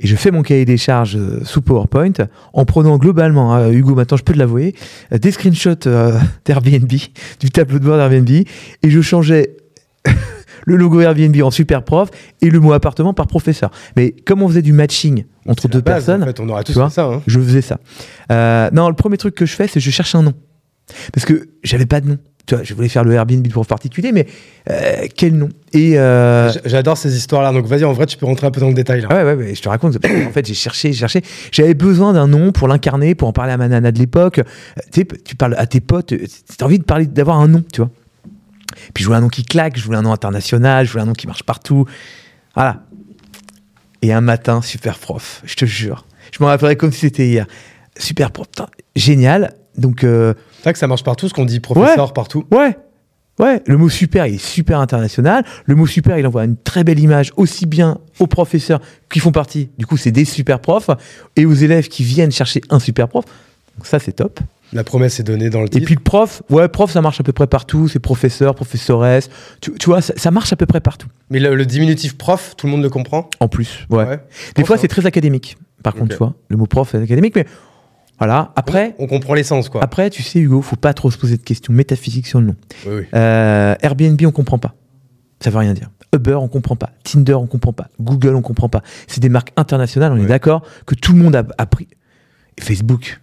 Et 0.00 0.06
je 0.06 0.16
fais 0.16 0.30
mon 0.30 0.42
cahier 0.42 0.64
des 0.64 0.78
charges 0.78 1.16
euh, 1.16 1.44
sous 1.44 1.60
PowerPoint 1.60 2.12
en 2.54 2.64
prenant 2.64 2.96
globalement, 2.96 3.54
hein, 3.54 3.70
Hugo, 3.70 3.94
maintenant 3.94 4.16
je 4.16 4.22
peux 4.24 4.32
te 4.32 4.38
l'avouer, 4.38 4.74
euh, 5.12 5.18
des 5.18 5.30
screenshots 5.30 5.86
euh, 5.86 6.18
d'Airbnb, 6.44 6.88
du 6.88 7.50
tableau 7.50 7.78
de 7.78 7.84
bord 7.84 7.96
d'Airbnb, 7.98 8.30
et 8.30 8.46
je 8.90 9.00
changeais 9.02 9.56
le 10.66 10.76
logo 10.76 11.00
Airbnb 11.00 11.36
en 11.42 11.50
super 11.50 11.84
prof 11.84 12.10
et 12.40 12.48
le 12.50 12.60
mot 12.60 12.72
appartement 12.72 13.12
par 13.12 13.26
professeur. 13.26 13.70
Mais 13.96 14.12
comme 14.12 14.42
on 14.42 14.48
faisait 14.48 14.62
du 14.62 14.72
matching 14.72 15.24
entre 15.46 15.68
deux 15.68 15.80
base, 15.80 16.06
personnes, 16.06 16.22
En 16.22 16.26
fait, 16.26 16.40
on 16.40 16.48
aura 16.48 16.64
tous 16.64 16.72
tu 16.72 16.78
vois, 16.78 16.88
fait 16.88 16.94
ça. 16.94 17.04
hein. 17.04 17.22
je 17.26 17.38
faisais 17.40 17.62
ça. 17.62 17.78
Euh, 18.32 18.70
non, 18.72 18.88
le 18.88 18.94
premier 18.94 19.16
truc 19.18 19.34
que 19.34 19.46
je 19.46 19.54
fais, 19.54 19.66
c'est 19.66 19.80
je 19.80 19.90
cherche 19.90 20.14
un 20.14 20.22
nom. 20.22 20.34
Parce 21.12 21.26
que 21.26 21.48
j'avais 21.62 21.86
pas 21.86 22.00
de 22.00 22.08
nom. 22.08 22.18
Tu 22.46 22.54
vois, 22.54 22.64
je 22.64 22.74
voulais 22.74 22.88
faire 22.88 23.04
le 23.04 23.12
Airbnb 23.12 23.46
pour 23.48 23.64
particulier, 23.66 24.10
mais 24.12 24.26
euh, 24.70 25.06
quel 25.14 25.36
nom? 25.36 25.50
Et 25.72 25.98
euh, 25.98 26.50
J'adore 26.64 26.96
ces 26.96 27.16
histoires-là. 27.16 27.52
Donc 27.52 27.66
vas-y, 27.66 27.84
en 27.84 27.92
vrai, 27.92 28.06
tu 28.06 28.16
peux 28.16 28.26
rentrer 28.26 28.46
un 28.46 28.50
peu 28.50 28.60
dans 28.60 28.68
le 28.68 28.74
détail. 28.74 29.02
Là. 29.02 29.08
ouais, 29.08 29.22
ouais, 29.22 29.34
ouais, 29.34 29.54
je 29.54 29.62
te 29.62 29.68
raconte. 29.68 29.96
En 29.96 30.32
fait, 30.32 30.46
j'ai 30.46 30.54
cherché, 30.54 30.92
j'ai 30.92 30.98
cherché. 30.98 31.22
J'avais 31.52 31.74
besoin 31.74 32.12
d'un 32.12 32.26
nom 32.26 32.50
pour 32.50 32.66
l'incarner, 32.66 33.14
pour 33.14 33.28
en 33.28 33.32
parler 33.32 33.52
à 33.52 33.56
ma 33.56 33.68
nana 33.68 33.92
de 33.92 33.98
l'époque. 33.98 34.38
Euh, 34.38 34.44
Tu 34.90 35.02
sais, 35.02 35.06
tu 35.24 35.36
parles 35.36 35.54
à 35.58 35.66
tes 35.66 35.80
potes, 35.80 36.12
t'as 36.56 36.64
envie 36.64 36.78
de 36.78 36.84
parler, 36.84 37.06
d'avoir 37.06 37.38
un 37.38 37.46
nom, 37.46 37.62
tu 37.72 37.82
vois. 37.82 37.90
Puis 38.94 39.02
je 39.04 39.06
voulais 39.08 39.18
un 39.18 39.22
nom 39.22 39.28
qui 39.28 39.44
claque, 39.44 39.78
je 39.78 39.84
voulais 39.84 39.98
un 39.98 40.02
nom 40.02 40.12
international, 40.12 40.86
je 40.86 40.90
voulais 40.92 41.02
un 41.02 41.06
nom 41.06 41.12
qui 41.12 41.26
marche 41.26 41.42
partout. 41.44 41.84
Voilà. 42.54 42.82
Et 44.02 44.12
un 44.12 44.22
matin, 44.22 44.62
super 44.62 44.98
prof, 44.98 45.42
je 45.44 45.54
te 45.54 45.66
jure. 45.66 46.06
Je 46.32 46.42
m'en 46.42 46.48
rappellerai 46.48 46.76
comme 46.76 46.90
si 46.90 47.00
c'était 47.00 47.26
hier. 47.28 47.46
Super 47.98 48.30
prof, 48.30 48.48
putain, 48.48 48.68
génial. 48.96 49.54
Donc, 49.76 50.04
euh, 50.04 50.34
C'est 50.58 50.62
vrai 50.64 50.72
que 50.72 50.78
ça 50.78 50.86
marche 50.86 51.04
partout, 51.04 51.28
ce 51.28 51.34
qu'on 51.34 51.44
dit 51.44 51.60
professeur 51.60 52.12
partout. 52.12 52.44
Ouais. 52.50 52.76
Ouais, 53.38 53.62
le 53.66 53.78
mot 53.78 53.88
super, 53.88 54.26
il 54.26 54.34
est 54.34 54.38
super 54.44 54.80
international. 54.80 55.44
Le 55.64 55.74
mot 55.74 55.86
super, 55.86 56.18
il 56.18 56.26
envoie 56.26 56.44
une 56.44 56.56
très 56.58 56.84
belle 56.84 56.98
image 56.98 57.32
aussi 57.36 57.64
bien 57.64 57.96
aux 58.18 58.26
professeurs 58.26 58.80
qui 59.10 59.18
font 59.18 59.32
partie, 59.32 59.70
du 59.78 59.86
coup, 59.86 59.96
c'est 59.96 60.10
des 60.10 60.26
super 60.26 60.60
profs, 60.60 60.90
et 61.36 61.46
aux 61.46 61.54
élèves 61.54 61.88
qui 61.88 62.04
viennent 62.04 62.32
chercher 62.32 62.60
un 62.68 62.78
super 62.78 63.08
prof. 63.08 63.24
Donc 63.78 63.86
ça, 63.86 63.98
c'est 63.98 64.12
top. 64.12 64.40
La 64.74 64.84
promesse 64.84 65.18
est 65.20 65.22
donnée 65.22 65.48
dans 65.48 65.60
le 65.60 65.66
Et 65.66 65.70
titre. 65.70 65.86
puis 65.86 65.94
le 65.94 66.02
prof, 66.02 66.42
ouais, 66.50 66.68
prof, 66.68 66.90
ça 66.90 67.00
marche 67.00 67.18
à 67.18 67.22
peu 67.22 67.32
près 67.32 67.46
partout. 67.46 67.88
C'est 67.88 67.98
professeur, 67.98 68.54
professoresse. 68.54 69.30
Tu, 69.62 69.72
tu 69.72 69.86
vois, 69.86 70.02
ça, 70.02 70.12
ça 70.16 70.30
marche 70.30 70.52
à 70.52 70.56
peu 70.56 70.66
près 70.66 70.80
partout. 70.80 71.08
Mais 71.30 71.40
le, 71.40 71.54
le 71.54 71.64
diminutif 71.64 72.18
prof, 72.18 72.54
tout 72.58 72.66
le 72.66 72.72
monde 72.72 72.82
le 72.82 72.90
comprend? 72.90 73.30
En 73.40 73.48
plus, 73.48 73.86
ouais. 73.88 74.04
Ouais. 74.04 74.20
Des 74.54 74.64
fois, 74.64 74.76
hein. 74.76 74.78
c'est 74.82 74.88
très 74.88 75.06
académique. 75.06 75.56
Par 75.82 75.94
contre, 75.94 76.10
tu 76.10 76.18
vois, 76.18 76.34
le 76.48 76.58
mot 76.58 76.66
prof 76.66 76.94
est 76.94 76.98
académique, 77.02 77.34
mais 77.34 77.46
voilà. 78.20 78.52
Après, 78.54 78.94
On 79.00 79.08
comprend 79.08 79.34
l'essence, 79.34 79.68
quoi. 79.68 79.82
après, 79.82 80.08
tu 80.10 80.22
sais, 80.22 80.38
Hugo, 80.38 80.62
faut 80.62 80.76
pas 80.76 80.94
trop 80.94 81.10
se 81.10 81.18
poser 81.18 81.36
de 81.36 81.42
questions 81.42 81.72
métaphysiques 81.72 82.28
sur 82.28 82.40
le 82.40 82.46
nom. 82.46 82.56
Oui, 82.86 82.92
oui. 82.98 83.02
Euh, 83.14 83.74
Airbnb, 83.82 84.20
on 84.24 84.30
comprend 84.30 84.58
pas. 84.58 84.74
Ça 85.42 85.50
veut 85.50 85.58
rien 85.58 85.72
dire. 85.72 85.90
Uber, 86.14 86.34
on 86.34 86.48
comprend 86.48 86.76
pas. 86.76 86.90
Tinder, 87.02 87.34
on 87.34 87.46
comprend 87.46 87.72
pas. 87.72 87.88
Google, 88.00 88.34
on 88.36 88.42
comprend 88.42 88.68
pas. 88.68 88.82
C'est 89.08 89.20
des 89.20 89.28
marques 89.28 89.52
internationales, 89.56 90.12
on 90.12 90.16
est 90.22 90.26
d'accord 90.26 90.62
que 90.86 90.94
tout 90.94 91.12
le 91.14 91.18
monde 91.22 91.34
a, 91.34 91.44
a 91.58 91.66
pris. 91.66 91.88
Facebook, 92.60 93.20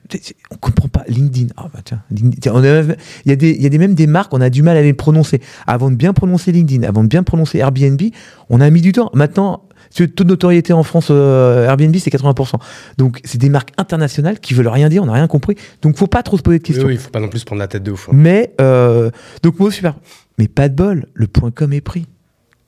on 0.49 0.55
comprend 0.55 0.87
pas. 0.87 1.03
LinkedIn, 1.07 1.49
ah 1.57 1.67
bah 1.71 1.81
tiens, 1.85 2.01
LinkedIn, 2.09 2.39
tiens, 2.41 2.53
on 2.55 2.63
a- 2.63 2.81
il 2.81 2.95
y 3.25 3.31
a 3.31 3.35
des, 3.35 3.51
il 3.51 3.61
y 3.61 3.67
a 3.67 3.69
des 3.69 3.77
même 3.77 3.93
des 3.93 4.07
marques, 4.07 4.33
on 4.33 4.41
a 4.41 4.49
du 4.49 4.63
mal 4.63 4.77
à 4.77 4.81
les 4.81 4.93
prononcer. 4.93 5.41
Avant 5.67 5.91
de 5.91 5.95
bien 5.95 6.11
prononcer 6.13 6.51
LinkedIn, 6.51 6.87
avant 6.87 7.03
de 7.03 7.07
bien 7.07 7.21
prononcer 7.21 7.59
Airbnb, 7.59 8.01
on 8.49 8.61
a 8.61 8.69
mis 8.71 8.81
du 8.81 8.93
temps. 8.93 9.11
Maintenant, 9.13 9.61
le 9.99 10.07
taux 10.07 10.23
de 10.23 10.29
notoriété 10.29 10.73
en 10.73 10.83
France, 10.83 11.07
euh, 11.09 11.65
Airbnb, 11.67 11.95
c'est 11.97 12.09
80%. 12.11 12.55
Donc, 12.97 13.19
c'est 13.23 13.37
des 13.37 13.49
marques 13.49 13.71
internationales 13.77 14.39
qui 14.39 14.53
veulent 14.53 14.67
rien 14.67 14.89
dire, 14.89 15.03
on 15.03 15.07
n'a 15.07 15.13
rien 15.13 15.27
compris. 15.27 15.55
Donc, 15.81 15.97
faut 15.97 16.07
pas 16.07 16.23
trop 16.23 16.37
se 16.37 16.41
poser 16.43 16.59
de 16.59 16.63
Oui, 16.63 16.67
questions. 16.67 16.87
oui, 16.87 16.93
il 16.93 16.99
faut 16.99 17.09
pas 17.09 17.19
non 17.19 17.29
plus 17.29 17.43
prendre 17.43 17.59
la 17.59 17.67
tête 17.67 17.83
de 17.83 17.91
ouf. 17.91 18.09
hein. 18.09 18.13
Mais, 18.15 18.53
euh, 18.61 19.09
donc, 19.43 19.59
moi, 19.59 19.71
super. 19.71 19.95
Mais 20.37 20.47
pas 20.47 20.69
de 20.69 20.75
bol, 20.75 21.07
le 21.13 21.27
point 21.27 21.51
com 21.51 21.71
est 21.73 21.81
pris, 21.81 22.05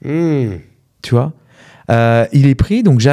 Hmm. 0.04 0.56
tu 1.02 1.12
vois? 1.14 1.34
Euh, 1.92 2.26
il 2.34 2.48
est 2.48 2.56
pris, 2.56 2.84
donc 2.84 3.00
je 3.02 3.10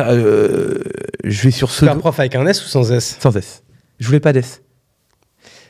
vais 1.42 1.50
sur 1.50 1.70
ce. 1.70 1.80
Super 1.80 1.98
prof 1.98 2.20
avec 2.20 2.34
un 2.36 2.46
S 2.46 2.64
ou 2.64 2.68
sans 2.68 2.92
S? 2.92 3.16
Sans 3.20 3.34
S. 3.36 3.62
Je 3.98 4.06
voulais 4.06 4.20
pas 4.20 4.32
d'S. 4.32 4.60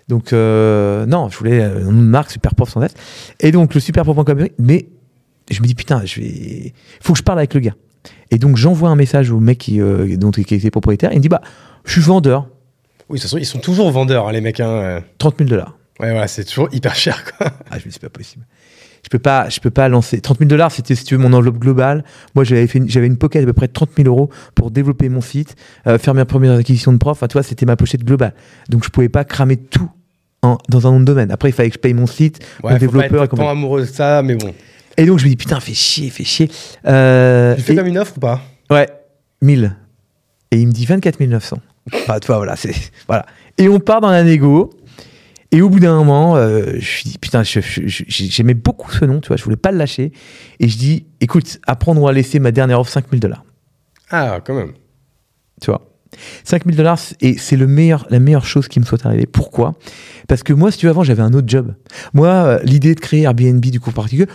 Donc, 0.08 0.32
non, 0.32 1.28
je 1.30 1.38
voulais 1.38 1.60
une 1.62 2.02
marque 2.02 2.30
super 2.30 2.54
prof 2.54 2.68
sans 2.70 2.82
S. 2.82 2.92
Et 3.40 3.50
donc, 3.52 3.74
le 3.74 3.80
super 3.80 4.04
prof.com, 4.04 4.38
est 4.38 4.42
pris, 4.48 4.52
mais 4.58 4.88
je 5.50 5.60
me 5.62 5.66
dis, 5.66 5.74
putain, 5.74 6.04
je 6.04 6.20
vais. 6.20 6.74
faut 7.00 7.12
que 7.12 7.18
je 7.18 7.22
parle 7.24 7.38
avec 7.38 7.54
le 7.54 7.60
gars. 7.60 7.74
Et 8.30 8.38
donc, 8.38 8.56
j'envoie 8.56 8.88
un 8.88 8.96
message 8.96 9.30
au 9.30 9.40
mec 9.40 9.58
qui, 9.58 9.80
euh, 9.80 10.16
dont, 10.16 10.30
qui 10.30 10.54
était 10.54 10.70
propriétaire. 10.70 11.10
Il 11.12 11.16
me 11.18 11.22
dit, 11.22 11.28
bah, 11.28 11.40
je 11.84 11.92
suis 11.92 12.00
vendeur, 12.00 12.48
Oui, 13.08 13.18
de 13.18 13.22
toute 13.22 13.22
façon, 13.30 13.38
ils 13.38 13.46
sont 13.46 13.58
toujours 13.60 13.90
vendeurs, 13.90 14.28
hein, 14.28 14.32
les 14.32 14.40
mecs. 14.40 14.60
Hein. 14.60 14.68
euh. 14.68 15.00
30 15.18 15.36
000 15.38 15.48
dollars. 15.50 15.76
Ouais, 16.00 16.10
voilà, 16.10 16.26
c'est 16.26 16.44
toujours 16.44 16.68
hyper 16.72 16.94
cher, 16.94 17.24
quoi. 17.38 17.48
Ah, 17.70 17.78
je 17.78 17.84
me 17.84 17.84
dis, 17.84 17.92
c'est 17.92 18.00
pas 18.02 18.08
possible. 18.10 18.44
Je 19.04 19.08
peux 19.08 19.20
pas, 19.20 19.48
je 19.48 19.60
peux 19.60 19.70
pas 19.70 19.88
lancer. 19.88 20.20
30 20.20 20.38
000 20.38 20.48
dollars, 20.48 20.72
c'était, 20.72 20.96
si 20.96 21.04
tu 21.04 21.14
veux, 21.16 21.22
mon 21.22 21.32
enveloppe 21.32 21.58
globale. 21.58 22.02
Moi, 22.34 22.42
j'avais 22.42 22.66
fait, 22.66 22.78
une- 22.78 22.88
j'avais 22.90 23.06
une 23.06 23.16
pocket 23.16 23.42
à 23.44 23.46
peu 23.46 23.52
près 23.52 23.68
de 23.68 23.72
30 23.72 23.90
000 23.96 24.08
euros 24.08 24.28
pour 24.56 24.72
développer 24.72 25.08
mon 25.08 25.20
site, 25.20 25.54
euh, 25.86 25.96
faire 25.98 26.12
mes 26.14 26.24
premières 26.24 26.56
acquisitions 26.58 26.92
de 26.92 26.98
prof. 26.98 27.16
Enfin, 27.16 27.28
tu 27.28 27.34
vois, 27.34 27.44
c'était 27.44 27.64
ma 27.66 27.76
pochette 27.76 28.02
globale. 28.04 28.34
Donc, 28.68 28.84
je 28.84 28.90
pouvais 28.90 29.08
pas 29.08 29.22
cramer 29.24 29.56
tout 29.56 29.88
en- 30.42 30.58
dans 30.68 30.86
un 30.88 30.90
nom 30.90 30.98
de 31.00 31.04
domaine. 31.04 31.30
Après, 31.30 31.48
il 31.48 31.52
fallait 31.52 31.70
que 31.70 31.76
je 31.76 31.80
paye 31.80 31.94
mon 31.94 32.08
site, 32.08 32.40
Ouais, 32.64 32.70
mon 32.72 32.74
pas 32.74 32.78
développeur 32.80 33.20
et 33.20 33.24
être 33.24 33.30
tant 33.30 33.36
compagnie. 33.36 33.50
amoureux 33.50 33.82
de 33.82 33.86
ça, 33.86 34.22
mais 34.24 34.34
bon. 34.34 34.52
Et 34.96 35.06
donc, 35.06 35.18
je 35.18 35.24
me 35.24 35.30
dis, 35.30 35.36
putain, 35.36 35.60
fais 35.60 35.74
chier, 35.74 36.10
fais 36.10 36.24
chier. 36.24 36.50
Euh, 36.86 37.54
Tu 37.56 37.62
fais 37.62 37.72
et- 37.72 37.76
comme 37.76 37.86
une 37.86 37.98
offre 37.98 38.14
ou 38.16 38.20
pas? 38.20 38.40
Ouais, 38.70 38.88
1000. 39.42 39.76
Et 40.50 40.58
il 40.58 40.66
me 40.66 40.72
dit 40.72 40.86
24 40.86 41.20
900. 41.20 41.58
Enfin, 41.94 42.18
tu 42.18 42.26
vois, 42.28 42.36
voilà, 42.38 42.56
c'est, 42.56 42.74
voilà. 43.06 43.26
Et 43.58 43.68
on 43.68 43.78
part 43.78 44.00
dans 44.00 44.10
la 44.10 44.22
négo. 44.24 44.70
Et 45.52 45.62
au 45.62 45.68
bout 45.68 45.78
d'un 45.78 45.94
moment, 45.96 46.36
euh, 46.36 46.72
je 46.78 46.98
me 47.06 47.10
dis, 47.12 47.18
putain, 47.18 47.42
j'aimais 47.44 48.54
beaucoup 48.54 48.90
ce 48.90 49.04
nom, 49.04 49.20
tu 49.20 49.28
vois, 49.28 49.36
je 49.36 49.44
voulais 49.44 49.56
pas 49.56 49.70
le 49.70 49.78
lâcher. 49.78 50.12
Et 50.58 50.68
je 50.68 50.76
dis, 50.76 51.06
écoute, 51.20 51.60
apprendre 51.66 52.02
ou 52.02 52.08
à 52.08 52.12
laisser 52.12 52.40
ma 52.40 52.50
dernière 52.50 52.80
offre 52.80 52.90
5000 52.90 53.20
dollars, 53.20 53.44
Ah, 54.10 54.40
quand 54.44 54.54
même. 54.54 54.72
tu 55.60 55.66
vois. 55.70 55.88
5000 56.44 56.74
dollars, 56.76 56.98
et 57.20 57.38
c'est 57.38 57.56
le 57.56 57.66
meilleur, 57.68 58.06
la 58.10 58.18
meilleure 58.18 58.44
chose 58.44 58.66
qui 58.68 58.80
me 58.80 58.84
soit 58.84 59.04
arrivée. 59.06 59.26
Pourquoi? 59.26 59.74
Parce 60.28 60.42
que 60.42 60.52
moi, 60.52 60.72
si 60.72 60.78
tu 60.78 60.86
veux, 60.86 60.90
avant, 60.90 61.04
j'avais 61.04 61.22
un 61.22 61.32
autre 61.32 61.48
job. 61.48 61.74
Moi, 62.12 62.28
euh, 62.28 62.58
l'idée 62.64 62.94
de 62.94 63.00
créer 63.00 63.22
Airbnb 63.22 63.60
du 63.60 63.78
coup 63.78 63.92
particulier, 63.92 64.26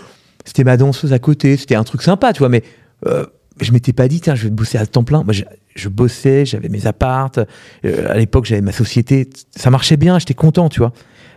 c'était 0.46 0.64
ma 0.64 0.78
danseuse 0.78 1.14
à 1.14 1.20
côté, 1.20 1.58
c'était 1.58 1.76
un 1.76 1.84
truc 1.84 2.02
sympa, 2.02 2.34
tu 2.34 2.40
vois, 2.40 2.50
mais 2.50 2.64
euh, 3.08 3.26
je 3.60 3.72
m'étais 3.72 3.94
pas 3.94 4.08
dit, 4.08 4.22
tiens, 4.22 4.36
je 4.36 4.44
vais 4.44 4.50
bosser 4.50 4.78
à 4.78 4.86
temps 4.86 5.04
plein. 5.04 5.24
Moi, 5.24 5.34
je, 5.76 5.90
bossais, 5.90 6.46
j'avais 6.46 6.70
mes 6.70 6.88
appartes, 6.88 7.40
euh, 7.86 8.10
à 8.10 8.18
l'époque, 8.18 8.46
j'avais 8.46 8.62
ma 8.62 8.72
société, 8.72 9.30
ça 9.56 9.70
marchait 9.70 9.98
bien, 9.98 10.20
j'étais 10.20 10.34
content, 10.34 10.70
tu 10.70 10.80
vois. 10.80 10.94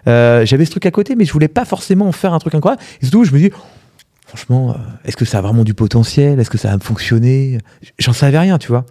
Euh, 0.07 0.45
j'avais 0.45 0.65
ce 0.65 0.71
truc 0.71 0.87
à 0.87 0.91
côté, 0.91 1.17
mais 1.17 1.25
je 1.25 1.33
voulais 1.33 1.49
pas 1.49 1.65
forcément 1.65 2.07
en 2.07 2.13
faire 2.13 2.33
un 2.33 2.39
truc 2.39 2.55
incroyable. 2.55 2.83
Et 3.01 3.07
surtout, 3.07 3.25
je 3.25 3.33
me 3.33 3.39
dis, 3.39 3.51
franchement, 4.27 4.71
euh, 4.71 4.75
est-ce 5.05 5.17
que 5.17 5.25
ça 5.25 5.39
a 5.39 5.41
vraiment 5.41 5.65
du 5.65 5.75
potentiel? 5.75 6.41
Est-ce 6.41 6.51
que 6.51 6.59
ça 6.59 6.69
va 6.69 6.77
me 6.77 6.83
fonctionner 6.83 7.59
J'en 7.99 8.13
savais 8.13 8.39
rien, 8.39 8.59
tu 8.59 8.69
vois. 8.69 8.85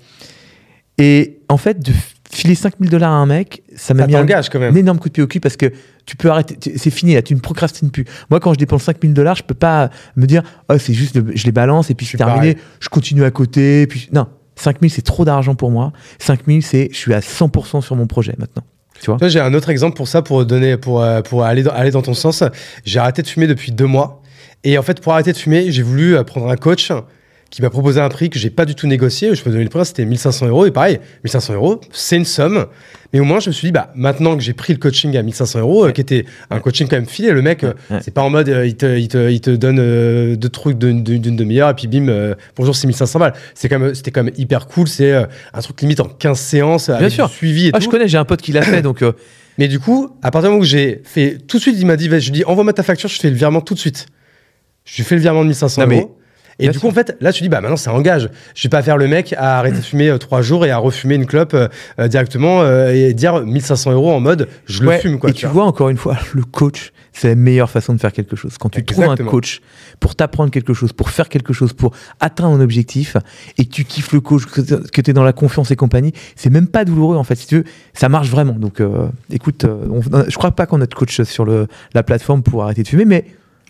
Et 0.97 1.39
en 1.49 1.57
fait, 1.57 1.79
de 1.79 1.91
filer 2.33 2.55
5000 2.55 2.89
dollars 2.89 3.11
à 3.11 3.15
un 3.15 3.25
mec, 3.25 3.63
ça 3.75 3.93
m'a 3.93 4.07
mis 4.07 4.15
un, 4.15 4.25
énorme 4.75 4.99
coup 4.99 5.09
de 5.09 5.13
pied 5.13 5.23
au 5.23 5.27
cul 5.27 5.39
parce 5.39 5.57
que 5.57 5.71
tu 6.05 6.15
peux 6.15 6.29
arrêter, 6.29 6.57
c'est 6.77 6.89
fini 6.89 7.13
là, 7.13 7.21
tu 7.21 7.33
ne 7.35 7.39
procrastines 7.39 7.91
plus. 7.91 8.05
Moi, 8.29 8.39
quand 8.39 8.53
je 8.53 8.57
dépense 8.59 8.83
5000 8.83 9.13
dollars, 9.13 9.35
je 9.35 9.43
peux 9.43 9.53
pas 9.53 9.89
me 10.15 10.25
dire, 10.25 10.43
oh, 10.69 10.77
c'est 10.77 10.93
juste, 10.93 11.15
le- 11.15 11.35
je 11.35 11.45
les 11.45 11.51
balance 11.51 11.89
et 11.89 11.95
puis 11.95 12.05
Je 12.05 12.11
c'est 12.11 12.17
terminé, 12.17 12.53
pareil. 12.55 12.67
je 12.79 12.89
continue 12.89 13.23
à 13.23 13.31
côté. 13.31 13.87
Puis, 13.87 14.09
non, 14.11 14.27
5000 14.55 14.91
c'est 14.91 15.01
trop 15.01 15.25
d'argent 15.25 15.55
pour 15.55 15.71
moi. 15.71 15.93
5000 16.19 16.63
c'est, 16.63 16.89
je 16.91 16.97
suis 16.97 17.13
à 17.13 17.19
100% 17.19 17.81
sur 17.81 17.95
mon 17.95 18.07
projet 18.07 18.35
maintenant. 18.37 18.63
Tu 18.99 19.07
vois? 19.07 19.17
Toi, 19.17 19.27
j'ai 19.27 19.39
un 19.39 19.53
autre 19.53 19.69
exemple 19.69 19.95
pour 19.95 20.07
ça, 20.07 20.21
pour 20.21 20.45
donner, 20.45 20.77
pour, 20.77 21.01
euh, 21.01 21.21
pour 21.21 21.43
aller, 21.43 21.63
dans, 21.63 21.71
aller 21.71 21.91
dans 21.91 22.01
ton 22.01 22.13
sens. 22.13 22.43
J'ai 22.85 22.99
arrêté 22.99 23.21
de 23.21 23.27
fumer 23.27 23.47
depuis 23.47 23.71
deux 23.71 23.87
mois. 23.87 24.21
Et 24.63 24.77
en 24.77 24.81
fait, 24.83 25.01
pour 25.01 25.13
arrêter 25.13 25.33
de 25.33 25.37
fumer, 25.37 25.71
j'ai 25.71 25.81
voulu 25.81 26.15
euh, 26.15 26.23
prendre 26.23 26.49
un 26.49 26.55
coach 26.55 26.91
qui 27.53 27.61
m'a 27.61 27.69
proposé 27.69 28.01
un 28.01 28.09
prix 28.09 28.31
que 28.31 28.39
j'ai 28.39 28.49
pas 28.49 28.65
du 28.65 28.73
tout 28.73 28.87
négocié. 28.87 29.35
Je 29.35 29.43
peux 29.43 29.51
donner 29.51 29.61
le 29.63 29.69
prix, 29.69 29.85
c'était 29.85 30.05
1500 30.05 30.47
euros. 30.47 30.65
Et 30.65 30.71
pareil, 30.71 30.97
1500 31.23 31.53
euros, 31.53 31.79
c'est 31.91 32.15
une 32.17 32.25
somme. 32.25 32.65
Mais 33.13 33.19
au 33.19 33.25
moins, 33.25 33.39
je 33.39 33.49
me 33.49 33.53
suis 33.53 33.67
dit, 33.67 33.71
bah, 33.71 33.91
maintenant 33.93 34.35
que 34.35 34.41
j'ai 34.41 34.53
pris 34.53 34.73
le 34.73 34.79
coaching 34.79 35.15
à 35.17 35.21
1500 35.21 35.59
euros, 35.59 35.85
euh, 35.85 35.91
qui 35.91 36.01
était 36.01 36.25
un 36.49 36.59
coaching 36.59 36.87
quand 36.87 36.95
même 36.95 37.05
filé, 37.05 37.29
le 37.31 37.43
mec, 37.43 37.63
euh, 37.63 37.73
c'est 38.01 38.11
pas 38.11 38.23
en 38.23 38.31
mode, 38.31 38.49
euh, 38.49 38.65
il, 38.65 38.75
te, 38.75 38.97
il, 38.97 39.07
te, 39.07 39.29
il 39.29 39.39
te 39.39 39.51
donne 39.51 39.77
euh, 39.79 40.35
deux 40.35 40.49
trucs 40.49 40.79
d'une 40.79 41.03
demi-heure 41.03 41.69
et 41.69 41.75
puis 41.75 41.85
bim, 41.85 42.33
bonjour, 42.57 42.75
c'est 42.75 42.87
1500 42.87 43.19
balles. 43.19 43.33
C'est 43.53 43.69
quand 43.69 43.77
même, 43.77 43.93
c'était 43.93 44.09
quand 44.09 44.23
même 44.23 44.33
hyper 44.35 44.65
cool. 44.65 44.87
C'est 44.87 45.13
un 45.13 45.61
truc 45.61 45.79
limite 45.79 45.99
en 45.99 46.05
15 46.07 46.39
séances 46.39 46.89
avec 46.89 47.11
sûr. 47.11 47.27
du 47.27 47.33
suivi 47.35 47.67
et 47.67 47.71
Ah, 47.71 47.77
tout. 47.77 47.85
je 47.85 47.89
connais, 47.89 48.07
j'ai 48.07 48.17
un 48.17 48.25
pote 48.25 48.41
qui 48.41 48.51
l'a 48.51 48.63
fait, 48.63 48.81
donc 48.81 49.03
Mais 49.59 49.67
du 49.67 49.77
coup, 49.79 50.09
à 50.23 50.31
partir 50.31 50.49
du 50.49 50.53
moment 50.53 50.61
où 50.63 50.65
j'ai 50.65 51.03
fait 51.03 51.37
tout 51.45 51.57
de 51.57 51.61
suite, 51.61 51.75
il 51.77 51.85
m'a 51.85 51.97
dit, 51.97 52.05
je 52.05 52.15
lui 52.25 52.31
dis, 52.31 52.43
envoie-moi 52.45 52.73
ta 52.73 52.81
facture, 52.81 53.09
je 53.09 53.19
fais 53.19 53.29
le 53.29 53.35
virement 53.35 53.61
tout 53.61 53.75
de 53.75 53.79
suite. 53.79 54.07
Je 54.85 54.95
lui 54.95 55.03
fais 55.03 55.13
le 55.13 55.21
virement 55.21 55.43
de 55.43 55.49
1500 55.49 55.81
Non, 55.81 55.87
mais- 55.87 55.99
euros. 55.99 56.17
Et 56.59 56.63
Bien 56.63 56.71
du 56.71 56.77
sûr. 56.79 56.81
coup, 56.81 56.91
en 56.91 56.95
fait, 56.95 57.17
là, 57.19 57.33
tu 57.33 57.41
dis, 57.43 57.49
bah 57.49 57.61
maintenant, 57.61 57.77
ça 57.77 57.93
engage. 57.93 58.29
Je 58.55 58.63
vais 58.63 58.69
pas 58.69 58.81
faire 58.83 58.97
le 58.97 59.07
mec 59.07 59.33
à 59.37 59.57
arrêter 59.59 59.77
de 59.77 59.83
fumer 59.83 60.09
euh, 60.09 60.17
trois 60.17 60.41
jours 60.41 60.65
et 60.65 60.71
à 60.71 60.77
refumer 60.77 61.15
une 61.15 61.25
clope 61.25 61.53
euh, 61.55 61.67
euh, 61.99 62.07
directement 62.07 62.61
euh, 62.61 62.91
et 62.93 63.13
dire 63.13 63.41
1500 63.41 63.91
euros 63.93 64.11
en 64.11 64.19
mode, 64.19 64.47
je 64.65 64.83
Ouais, 64.83 64.95
le 64.97 65.01
fume, 65.01 65.19
quoi. 65.19 65.29
Et 65.31 65.33
tu 65.33 65.47
vois, 65.47 65.65
encore 65.65 65.89
une 65.89 65.97
fois, 65.97 66.17
le 66.33 66.43
coach, 66.43 66.91
c'est 67.11 67.27
la 67.29 67.35
meilleure 67.35 67.69
façon 67.69 67.93
de 67.93 67.99
faire 67.99 68.11
quelque 68.11 68.35
chose. 68.35 68.57
Quand 68.59 68.69
tu 68.69 68.83
trouves 68.85 69.05
un 69.05 69.15
coach 69.15 69.61
pour 69.99 70.15
t'apprendre 70.15 70.51
quelque 70.51 70.73
chose, 70.73 70.93
pour 70.93 71.09
faire 71.09 71.29
quelque 71.29 71.53
chose, 71.53 71.73
pour 71.73 71.91
atteindre 72.19 72.55
un 72.55 72.61
objectif, 72.61 73.17
et 73.57 73.65
que 73.65 73.71
tu 73.71 73.83
kiffes 73.85 74.11
le 74.13 74.19
coach, 74.21 74.45
que 74.45 75.01
tu 75.01 75.09
es 75.09 75.13
dans 75.13 75.23
la 75.23 75.33
confiance 75.33 75.69
et 75.71 75.75
compagnie, 75.75 76.13
c'est 76.35 76.49
même 76.49 76.67
pas 76.67 76.85
douloureux, 76.85 77.17
en 77.17 77.23
fait. 77.23 77.35
Si 77.35 77.47
tu 77.47 77.57
veux, 77.57 77.63
ça 77.93 78.09
marche 78.09 78.29
vraiment. 78.29 78.53
Donc, 78.53 78.79
euh, 78.79 79.07
écoute, 79.31 79.63
euh, 79.65 79.85
on- 79.91 80.01
je 80.27 80.35
crois 80.37 80.51
pas 80.51 80.65
qu'on 80.65 80.81
a 80.81 80.85
de 80.85 80.93
coach 80.93 81.21
sur 81.23 81.45
le, 81.45 81.67
la 81.93 82.03
plateforme 82.03 82.41
pour 82.43 82.63
arrêter 82.63 82.83
de 82.83 82.87
fumer, 82.87 83.05
mais, 83.05 83.25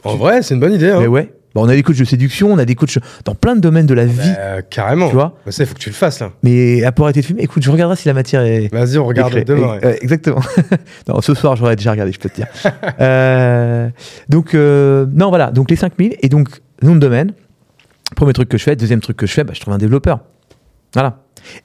En 0.05 0.15
vrai, 0.15 0.41
c'est 0.41 0.53
une 0.53 0.59
bonne 0.59 0.73
idée. 0.73 0.89
hein. 0.89 0.99
mais 1.01 1.07
ouais. 1.07 1.33
Bah, 1.55 1.61
on 1.61 1.69
a 1.69 1.75
des 1.75 1.83
coachs 1.83 1.97
de 1.97 2.03
séduction, 2.03 2.51
on 2.51 2.57
a 2.57 2.65
des 2.65 2.75
coachs 2.75 2.97
dans 3.25 3.35
plein 3.35 3.55
de 3.55 3.61
domaines 3.61 3.85
de 3.85 3.93
la 3.93 4.05
vie. 4.05 4.33
Euh, 4.39 4.61
carrément. 4.67 5.07
Tu 5.09 5.13
vois 5.13 5.37
Bah, 5.45 5.51
ça, 5.51 5.63
il 5.63 5.67
faut 5.67 5.75
que 5.75 5.79
tu 5.79 5.89
le 5.89 5.95
fasses 5.95 6.19
là. 6.19 6.31
Mais 6.41 6.83
à 6.83 6.91
pour 6.91 7.05
arrêter 7.05 7.21
de 7.21 7.25
fumer, 7.25 7.43
écoute, 7.43 7.61
je 7.63 7.69
regarderai 7.69 7.95
si 7.95 8.07
la 8.07 8.13
matière 8.13 8.41
est. 8.41 8.71
Vas-y, 8.73 8.97
on 8.97 9.05
regarde 9.05 9.35
est 9.35 9.45
demain. 9.45 9.73
ouais. 9.73 9.85
Euh, 9.85 9.95
exactement. 10.01 10.41
non, 11.07 11.21
ce 11.21 11.33
soir, 11.35 11.55
j'aurais 11.55 11.75
déjà 11.75 11.91
regardé, 11.91 12.11
je 12.11 12.19
peux 12.19 12.29
te 12.29 12.35
dire. 12.35 12.47
Euh, 12.99 13.89
donc, 14.29 14.53
euh, 14.53 15.05
non, 15.13 15.29
voilà. 15.29 15.51
Donc, 15.51 15.69
les 15.69 15.75
5000. 15.75 16.15
Et 16.21 16.29
donc, 16.29 16.47
nom 16.81 16.95
de 16.95 16.99
domaine. 16.99 17.33
Premier 18.15 18.33
truc 18.33 18.49
que 18.49 18.57
je 18.57 18.63
fais. 18.63 18.75
Deuxième 18.75 18.99
truc 19.01 19.17
que 19.17 19.25
je 19.25 19.33
fais, 19.33 19.43
bah, 19.43 19.53
je 19.55 19.59
trouve 19.61 19.73
un 19.73 19.77
développeur. 19.77 20.19
Voilà. 20.93 21.19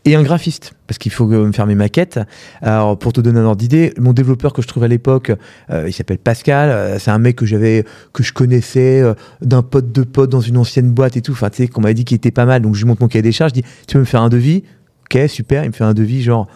Et 0.05 0.17
un 0.17 0.25
graphiste, 0.25 0.73
parce 0.89 0.99
qu'il 0.99 1.13
faut 1.13 1.27
me 1.27 1.53
faire 1.53 1.67
mes 1.67 1.77
maquettes. 1.77 2.19
Alors, 2.63 2.99
pour 2.99 3.13
te 3.13 3.21
donner 3.21 3.39
un 3.39 3.45
ordre 3.45 3.59
d'idée, 3.61 3.93
mon 3.97 4.13
développeur 4.13 4.53
que 4.53 4.61
je 4.61 4.67
trouve 4.67 4.83
à 4.83 4.89
l'époque, 4.89 5.31
euh, 5.71 5.85
il 5.87 5.93
s'appelle 5.93 6.19
Pascal. 6.19 6.71
Euh, 6.71 6.99
c'est 6.99 7.13
un 7.13 7.19
mec 7.21 7.37
que 7.37 7.47
j'avais, 7.47 7.85
que 8.13 8.25
je 8.25 8.33
connaissais 8.33 9.01
euh, 9.01 9.15
d'un 9.41 9.63
pote 9.63 9.93
de 9.93 10.03
pote 10.03 10.31
dans 10.31 10.41
une 10.41 10.57
ancienne 10.57 10.91
boîte 10.91 11.17
et 11.17 11.23
tout. 11.23 11.31
Enfin, 11.31 11.49
tu 11.51 11.59
sais, 11.59 11.69
qu'on 11.69 11.81
m'avait 11.81 11.95
dit 11.95 12.05
qu'il 12.05 12.17
était 12.17 12.33
pas 12.33 12.45
mal. 12.45 12.61
Donc, 12.63 12.75
je 12.75 12.81
lui 12.81 12.89
montre 12.89 13.03
mon 13.03 13.09
cahier 13.09 13.23
des 13.23 13.31
charges. 13.31 13.53
Je 13.55 13.61
dis, 13.61 13.69
tu 13.87 13.95
veux 13.95 14.01
me 14.01 14.05
faire 14.05 14.21
un 14.23 14.29
devis? 14.31 14.65
Ok, 15.05 15.29
super. 15.29 15.63
Il 15.63 15.69
me 15.69 15.73
fait 15.73 15.85
un 15.85 15.95
devis 15.95 16.23
genre 16.23 16.49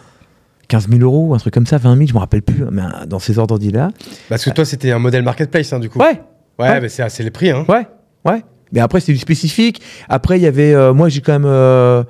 15 0.67 0.89
000 0.89 1.01
euros, 1.01 1.33
un 1.33 1.37
truc 1.37 1.53
comme 1.53 1.65
ça, 1.65 1.77
20 1.77 1.95
000, 1.95 2.07
je 2.07 2.13
me 2.13 2.19
rappelle 2.19 2.41
plus. 2.41 2.65
Mais 2.71 2.81
euh, 2.81 3.05
dans 3.07 3.19
ces 3.19 3.39
ordres 3.39 3.57
d'idée 3.57 3.77
là. 3.77 3.91
Parce 4.27 4.43
que 4.43 4.49
toi, 4.49 4.65
c'était 4.65 4.91
un 4.91 4.99
modèle 4.99 5.23
marketplace, 5.23 5.71
hein, 5.71 5.79
du 5.79 5.89
coup. 5.89 5.99
Ouais, 5.99 6.21
Ouais, 6.59 6.67
Ouais. 6.69 6.81
mais 6.81 6.89
c'est 6.89 7.23
les 7.23 7.31
prix. 7.31 7.51
Hein. 7.51 7.63
Ouais, 7.69 7.87
ouais. 8.25 8.43
Mais 8.73 8.81
après, 8.81 8.99
c'est 8.99 9.13
du 9.13 9.17
spécifique. 9.17 9.81
Après, 10.09 10.37
il 10.39 10.41
y 10.43 10.47
avait. 10.47 10.75
moi, 10.93 11.07
j'ai 11.07 11.21
quand 11.21 11.39
même 11.39 12.05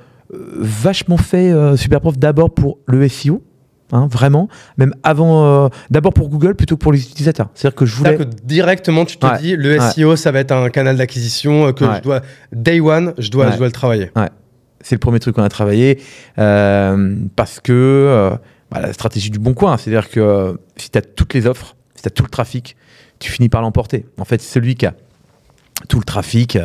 vachement 0.57 1.17
fait 1.17 1.51
euh, 1.51 1.75
Superprof 1.77 2.17
d'abord 2.17 2.53
pour 2.53 2.79
le 2.87 3.07
SEO. 3.07 3.43
hein, 3.91 4.07
vraiment. 4.11 4.47
Même 4.77 4.93
avant. 5.03 5.45
euh, 5.45 5.69
d'abord 5.91 6.13
pour 6.13 6.29
Google 6.29 6.55
plutôt 6.55 6.75
que 6.77 6.81
pour 6.81 6.91
les 6.93 7.01
utilisateurs. 7.03 7.49
C'est-à-dire 7.53 7.75
que 7.75 7.85
je 7.85 7.95
voulais. 7.95 8.17
Que 8.17 8.23
directement, 8.43 9.05
tu 9.05 9.17
te 9.17 9.25
Ouais. 9.25 9.37
dis, 9.39 9.55
le 9.55 9.77
Ouais. 9.77 9.91
SEO, 9.91 10.15
ça 10.15 10.31
va 10.31 10.39
être 10.39 10.51
un 10.51 10.69
canal 10.69 10.97
d'acquisition 10.97 11.67
euh, 11.67 11.71
que 11.73 11.85
Ouais. 11.85 11.97
je 11.97 12.01
dois, 12.01 12.21
day 12.51 12.79
one, 12.79 13.13
je 13.19 13.29
dois, 13.29 13.51
je 13.51 13.57
dois 13.57 13.67
le 13.67 13.71
travailler. 13.71 14.09
C'est 14.81 14.95
le 14.95 14.99
premier 14.99 15.19
truc 15.19 15.35
qu'on 15.35 15.43
a 15.43 15.49
travaillé. 15.49 15.99
euh, 16.39 17.15
parce 17.35 17.59
que. 17.59 17.71
euh, 17.71 18.31
bah, 18.71 18.81
la 18.81 18.91
stratégie 18.93 19.29
du 19.29 19.37
bon 19.37 19.53
coin. 19.53 19.77
C'est-à-dire 19.77 20.09
que 20.09 20.59
si 20.77 20.89
tu 20.89 20.97
as 20.97 21.01
toutes 21.01 21.33
les 21.35 21.45
offres, 21.45 21.75
si 21.93 22.01
tu 22.01 22.07
as 22.07 22.09
tout 22.09 22.23
le 22.23 22.29
trafic, 22.29 22.75
tu 23.19 23.31
finis 23.31 23.47
par 23.49 23.61
l'emporter. 23.61 24.07
En 24.19 24.25
fait, 24.25 24.41
celui 24.41 24.73
qui 24.75 24.87
a 24.87 24.95
tout 25.87 25.99
le 25.99 26.03
trafic 26.03 26.57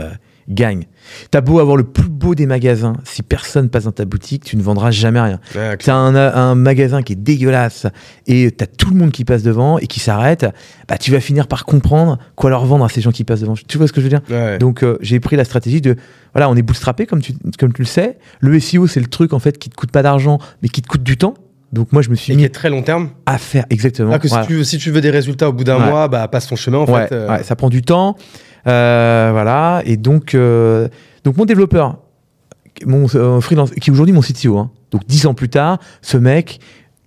gagne. 0.48 0.86
T'as 1.30 1.40
beau 1.40 1.58
avoir 1.60 1.76
le 1.76 1.84
plus 1.84 2.08
beau 2.08 2.34
des 2.34 2.46
magasins, 2.46 2.94
si 3.04 3.22
personne 3.22 3.68
passe 3.68 3.84
dans 3.84 3.92
ta 3.92 4.04
boutique, 4.04 4.44
tu 4.44 4.56
ne 4.56 4.62
vendras 4.62 4.90
jamais 4.90 5.20
rien. 5.20 5.38
Ouais, 5.54 5.76
T'as 5.76 5.94
un, 5.94 6.14
un 6.14 6.54
magasin 6.54 7.02
qui 7.02 7.12
est 7.14 7.16
dégueulasse 7.16 7.86
et 8.26 8.50
t'as 8.50 8.66
tout 8.66 8.90
le 8.90 8.96
monde 8.96 9.10
qui 9.12 9.24
passe 9.24 9.42
devant 9.42 9.78
et 9.78 9.86
qui 9.86 10.00
s'arrête, 10.00 10.46
bah 10.88 10.98
tu 10.98 11.10
vas 11.10 11.20
finir 11.20 11.46
par 11.48 11.64
comprendre 11.64 12.18
quoi 12.36 12.50
leur 12.50 12.64
vendre 12.66 12.84
à 12.84 12.88
ces 12.88 13.00
gens 13.00 13.12
qui 13.12 13.24
passent 13.24 13.40
devant. 13.40 13.54
Tu 13.68 13.78
vois 13.78 13.86
ce 13.88 13.92
que 13.92 14.00
je 14.00 14.06
veux 14.06 14.10
dire? 14.10 14.22
Ouais. 14.30 14.58
Donc 14.58 14.82
euh, 14.82 14.98
j'ai 15.00 15.20
pris 15.20 15.36
la 15.36 15.44
stratégie 15.44 15.80
de 15.80 15.96
voilà, 16.34 16.48
on 16.50 16.56
est 16.56 16.62
bootstrappé 16.62 17.06
comme 17.06 17.20
tu 17.20 17.32
comme 17.58 17.72
tu 17.72 17.82
le 17.82 17.86
sais. 17.86 18.18
Le 18.40 18.58
SEO 18.60 18.86
c'est 18.86 19.00
le 19.00 19.06
truc 19.06 19.32
en 19.32 19.38
fait 19.38 19.58
qui 19.58 19.70
te 19.70 19.74
coûte 19.76 19.90
pas 19.90 20.02
d'argent 20.02 20.38
mais 20.62 20.68
qui 20.68 20.82
te 20.82 20.88
coûte 20.88 21.02
du 21.02 21.16
temps. 21.16 21.34
Donc 21.72 21.92
moi 21.92 22.00
je 22.00 22.08
me 22.08 22.14
suis 22.14 22.32
Et 22.32 22.34
qui 22.34 22.38
mis 22.38 22.44
est 22.44 22.48
très 22.54 22.70
long 22.70 22.82
terme. 22.82 23.10
à 23.26 23.36
faire 23.36 23.66
exactement. 23.68 24.10
Ah, 24.12 24.18
que 24.18 24.26
Voilà. 24.28 24.44
si, 24.44 24.48
tu, 24.48 24.64
si 24.64 24.78
tu 24.78 24.90
veux 24.90 25.02
des 25.02 25.10
résultats 25.10 25.48
au 25.50 25.52
bout 25.52 25.64
d'un 25.64 25.78
Ouais. 25.78 25.90
mois, 25.90 26.08
bah, 26.08 26.26
passe 26.28 26.46
ton 26.46 26.56
chemin, 26.56 26.78
en 26.78 26.86
fait. 26.86 27.12
euh, 27.12 27.28
ouais, 27.28 27.42
ça 27.42 27.56
prend 27.56 27.68
du 27.68 27.82
temps. 27.82 28.16
Euh, 28.68 29.28
voilà. 29.32 29.82
Et 29.84 29.96
donc, 29.96 30.34
euh, 30.34 30.88
donc 31.24 31.36
mon 31.36 31.44
développeur, 31.44 31.98
mon 32.86 33.06
euh, 33.14 33.40
freelance, 33.40 33.70
qui 33.70 33.90
est 33.90 33.92
aujourd'hui 33.92 34.12
mon 34.14 34.20
CTO, 34.20 34.58
hein. 34.58 34.70
donc 34.90 35.06
dix 35.06 35.26
ans 35.26 35.34
plus 35.34 35.48
tard, 35.48 35.78
ce 36.02 36.16
mec, 36.16 36.60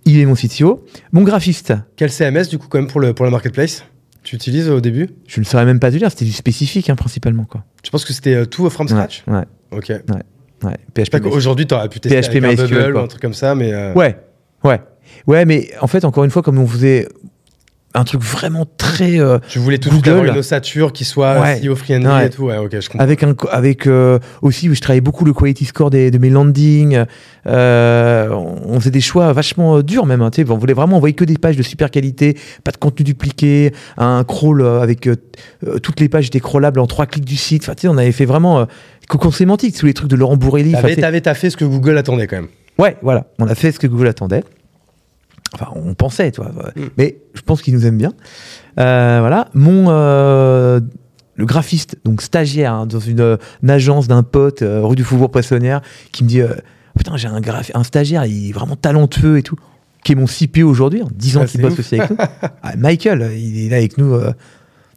il 0.04 0.18
est 0.18 0.26
mon 0.26 0.34
CTO. 0.34 0.84
Mon 1.12 1.22
graphiste, 1.22 1.72
Quel 1.96 2.10
CMS, 2.10 2.48
du 2.48 2.58
coup, 2.58 2.66
quand 2.68 2.78
même, 2.78 2.88
pour 2.88 3.00
le, 3.00 3.14
pour 3.14 3.24
le 3.24 3.30
marketplace? 3.30 3.84
Tu 4.24 4.36
utilises 4.36 4.68
au 4.70 4.80
début? 4.80 5.10
Je 5.26 5.40
ne 5.40 5.44
saurais 5.44 5.64
même 5.64 5.80
pas 5.80 5.90
te 5.90 5.96
dire, 5.96 6.10
c'était 6.10 6.24
du 6.24 6.32
spécifique 6.32 6.88
hein, 6.90 6.94
principalement. 6.96 7.44
Quoi. 7.44 7.64
Tu 7.82 7.90
penses 7.90 8.04
que 8.04 8.12
c'était 8.12 8.34
euh, 8.34 8.44
tout 8.44 8.68
from 8.70 8.86
scratch? 8.88 9.24
Ouais, 9.26 9.42
Ok. 9.72 9.88
ouais, 9.88 9.96
PHP. 10.62 10.72
J'espère 10.96 11.20
qu'aujourd'hui, 11.22 11.66
tu 11.66 11.74
aurais 11.74 11.88
pu 11.88 11.98
tester 11.98 12.20
PHP 12.22 12.44
avec 12.44 12.58
un 12.58 12.62
MySQL, 12.62 12.78
bubble 12.84 12.96
ou 12.96 13.00
un 13.00 13.06
truc 13.08 13.20
comme 13.22 13.34
ça, 13.34 13.54
mais... 13.56 13.72
euh, 13.72 13.92
Ouais, 13.94 14.16
ouais. 14.64 14.80
Ouais, 15.26 15.44
mais 15.44 15.70
en 15.80 15.88
fait, 15.88 16.04
encore 16.04 16.22
une 16.24 16.30
fois, 16.30 16.42
comme 16.42 16.58
on 16.58 16.66
faisait 16.66 17.08
un 17.94 18.04
truc 18.04 18.22
vraiment 18.22 18.66
très. 18.78 19.20
euh, 19.20 19.38
Tu 19.48 19.58
voulais 19.58 19.78
tout 19.78 19.90
Google. 19.90 20.10
avoir 20.10 20.24
une 20.26 20.38
ossature 20.38 20.92
qui 20.92 21.04
soit 21.04 21.40
Ouais. 21.40 21.60
SEO 21.60 21.76
friendly 21.76 22.06
Ouais. 22.06 22.26
et 22.26 22.30
tout. 22.30 22.44
Ouais, 22.44 22.56
ok, 22.56 22.70
je 22.80 22.88
comprends. 22.88 23.04
avec 23.04 23.22
un, 23.22 23.34
avec 23.50 23.86
euh, 23.86 24.18
aussi, 24.40 24.74
je 24.74 24.80
travaillais 24.80 25.00
beaucoup 25.02 25.24
le 25.24 25.32
quality 25.34 25.64
score 25.66 25.90
des, 25.90 26.10
de 26.10 26.18
mes 26.18 26.30
landings. 26.30 27.04
Euh, 27.46 28.28
on 28.30 28.78
faisait 28.80 28.90
des 28.90 29.00
choix 29.00 29.32
vachement 29.32 29.76
euh, 29.78 29.82
durs 29.82 30.06
même. 30.06 30.22
hein, 30.22 30.30
on 30.48 30.56
voulait 30.56 30.72
vraiment 30.74 30.96
envoyer 30.96 31.14
que 31.14 31.24
des 31.24 31.36
pages 31.36 31.56
de 31.56 31.62
super 31.62 31.90
qualité, 31.90 32.36
pas 32.64 32.70
de 32.70 32.76
contenu 32.76 33.04
dupliqué, 33.04 33.72
un 33.98 34.24
crawl 34.24 34.62
euh, 34.62 34.80
avec 34.80 35.08
toutes 35.82 36.00
les 36.00 36.08
pages 36.08 36.26
étaient 36.26 36.40
crawlables 36.40 36.80
en 36.80 36.86
trois 36.86 37.06
clics 37.06 37.24
du 37.24 37.36
site. 37.36 37.62
Enfin, 37.64 37.74
tu 37.74 37.82
sais, 37.82 37.88
on 37.88 37.98
avait 37.98 38.12
fait 38.12 38.24
vraiment 38.24 38.66
cocon 39.08 39.30
sémantique, 39.30 39.76
tous 39.76 39.86
les 39.86 39.94
trucs 39.94 40.08
de 40.08 40.16
Laurent 40.16 40.36
Bourrelli. 40.36 40.72
T'avais 40.72 40.96
t'avais 40.96 41.20
taffé 41.20 41.50
ce 41.50 41.56
que 41.56 41.64
Google 41.64 41.98
attendait 41.98 42.26
quand 42.26 42.36
même. 42.36 42.48
Ouais, 42.78 42.96
voilà, 43.02 43.26
on 43.38 43.46
a 43.46 43.54
fait 43.54 43.70
ce 43.72 43.78
que 43.78 43.86
Google 43.86 44.06
attendait. 44.08 44.44
Enfin, 45.54 45.68
on 45.74 45.94
pensait, 45.94 46.30
toi. 46.32 46.50
Mm. 46.76 46.80
Mais 46.98 47.18
je 47.34 47.42
pense 47.42 47.62
qu'ils 47.62 47.74
nous 47.74 47.86
aiment 47.86 47.98
bien. 47.98 48.12
Euh, 48.80 49.18
voilà, 49.20 49.48
mon 49.54 49.86
euh, 49.88 50.80
le 51.36 51.44
graphiste, 51.46 51.96
donc 52.04 52.22
stagiaire 52.22 52.72
hein, 52.72 52.86
dans 52.86 53.00
une, 53.00 53.20
euh, 53.20 53.36
une 53.62 53.70
agence 53.70 54.08
d'un 54.08 54.22
pote 54.22 54.62
euh, 54.62 54.80
rue 54.82 54.96
du 54.96 55.04
Faubourg 55.04 55.30
Poissonnière, 55.30 55.80
qui 56.12 56.24
me 56.24 56.28
dit 56.28 56.40
euh, 56.40 56.54
putain, 56.96 57.16
j'ai 57.16 57.28
un 57.28 57.40
un 57.74 57.84
stagiaire, 57.84 58.24
il 58.26 58.48
est 58.50 58.52
vraiment 58.52 58.76
talentueux 58.76 59.38
et 59.38 59.42
tout, 59.42 59.56
qui 60.04 60.12
est 60.12 60.14
mon 60.14 60.26
CPO 60.26 60.66
aujourd'hui, 60.68 61.02
en 61.02 61.08
10 61.14 61.36
ans 61.36 61.40
Ah, 61.44 61.46
qu'il 61.46 61.60
bosse 61.60 61.72
ouf. 61.74 61.78
aussi 61.80 61.98
avec 62.00 62.10
nous. 62.10 62.16
Ah, 62.62 62.76
Michael, 62.76 63.30
il 63.36 63.66
est 63.66 63.68
là 63.70 63.76
avec 63.76 63.98
nous. 63.98 64.14
euh, 64.14 64.32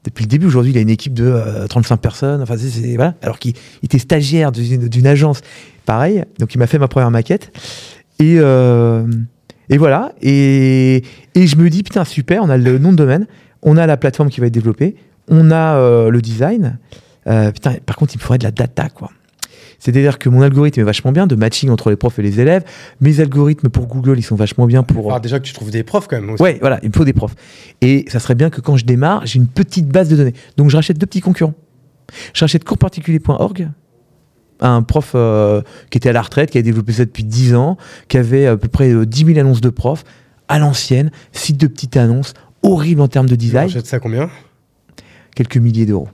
depuis 0.04 0.24
le 0.24 0.30
début, 0.30 0.46
aujourd'hui, 0.46 0.72
il 0.72 0.78
a 0.78 0.82
une 0.82 0.90
équipe 0.90 1.14
de 1.16 1.26
euh, 1.26 1.66
35 1.68 1.98
personnes. 1.98 2.42
Enfin, 2.42 2.56
c'est, 2.58 2.96
voilà. 2.96 3.16
Alors 3.24 3.40
qu'il 3.40 3.54
il 3.82 3.86
était 3.86 3.98
stagiaire 3.98 4.52
d'une, 4.52 4.88
d'une 4.88 5.08
agence. 5.08 5.42
Pareil. 5.86 6.24
Donc, 6.40 6.54
il 6.54 6.60
m'a 6.60 6.68
fait 6.68 6.78
ma 6.78 6.88
première 6.88 7.10
maquette. 7.12 7.52
Et, 8.20 8.36
euh, 8.38 9.06
et 9.70 9.78
voilà. 9.78 10.14
Et, 10.22 11.04
et 11.34 11.48
je 11.48 11.56
me 11.58 11.70
dis, 11.70 11.84
putain, 11.84 12.04
super, 12.06 12.44
on 12.44 12.50
a 12.50 12.58
le 12.58 12.78
nom 12.78 12.92
de 12.92 12.98
domaine. 12.98 13.28
On 13.62 13.78
a 13.78 13.88
la 13.88 13.98
plateforme 13.98 14.30
qui 14.30 14.40
va 14.40 14.48
être 14.48 14.54
développée. 14.54 14.96
On 15.28 15.52
a 15.52 15.76
euh, 15.78 16.10
le 16.10 16.22
design. 16.22 16.78
Euh, 17.28 17.52
putain, 17.52 17.76
par 17.86 17.96
contre, 17.96 18.14
il 18.14 18.18
me 18.18 18.22
faudrait 18.22 18.38
de 18.38 18.44
la 18.44 18.52
data, 18.52 18.90
quoi. 18.90 19.10
C'est-à-dire 19.80 20.20
que 20.20 20.30
mon 20.30 20.42
algorithme 20.42 20.80
est 20.80 20.84
vachement 20.84 21.12
bien 21.12 21.28
de 21.28 21.36
matching 21.36 21.70
entre 21.70 21.90
les 21.90 21.96
profs 21.96 22.18
et 22.18 22.22
les 22.22 22.40
élèves. 22.40 22.64
Mes 23.02 23.20
algorithmes 23.20 23.70
pour 23.70 23.88
Google, 23.88 24.18
ils 24.18 24.24
sont 24.24 24.36
vachement 24.36 24.66
bien 24.66 24.84
pour. 24.84 25.08
Alors 25.08 25.20
déjà 25.20 25.40
que 25.40 25.46
tu 25.46 25.54
trouves 25.54 25.70
des 25.70 25.84
profs 25.84 26.08
quand 26.08 26.20
même. 26.20 26.30
aussi. 26.32 26.42
Ouais, 26.42 26.58
voilà, 26.62 26.80
il 26.82 26.90
me 26.90 26.94
faut 26.94 27.06
des 27.06 27.14
profs. 27.14 27.36
Et 27.82 28.06
ça 28.08 28.20
serait 28.20 28.36
bien 28.36 28.50
que 28.50 28.62
quand 28.62 28.78
je 28.78 28.86
démarre, 28.86 29.26
j'ai 29.26 29.38
une 29.38 29.48
petite 29.48 29.88
base 29.88 30.10
de 30.10 30.16
données. 30.16 30.34
Donc 30.58 30.70
je 30.70 30.76
rachète 30.76 30.98
deux 30.98 31.06
petits 31.06 31.22
concurrents. 31.22 31.54
Je 32.34 32.42
rachète 32.42 32.64
coursparticulier.org, 32.64 33.70
un 34.60 34.82
prof 34.82 35.12
euh, 35.16 35.62
qui 35.90 35.98
était 35.98 36.10
à 36.10 36.14
la 36.14 36.22
retraite, 36.22 36.52
qui 36.52 36.58
a 36.58 36.62
développé 36.62 36.94
ça 36.94 37.06
depuis 37.06 37.24
10 37.24 37.56
ans, 37.56 37.78
qui 38.08 38.18
avait 38.18 38.48
à 38.48 38.58
peu 38.58 38.68
près 38.68 38.92
euh, 38.92 39.06
10 39.06 39.26
000 39.26 39.40
annonces 39.40 39.62
de 39.62 39.70
profs, 39.70 40.04
à 40.48 40.60
l'ancienne, 40.60 41.12
site 41.32 41.58
de 41.58 41.68
petites 41.68 41.98
annonces, 41.98 42.34
horrible 42.64 43.02
en 43.02 43.08
termes 43.08 43.28
de 43.28 43.36
Tu 43.36 43.40
design, 43.40 43.70
achètes 43.70 43.88
ça 43.88 44.00
combien? 44.00 44.30
Quelques 45.36 45.58
milliers 45.58 45.86
d'euros. 45.86 46.10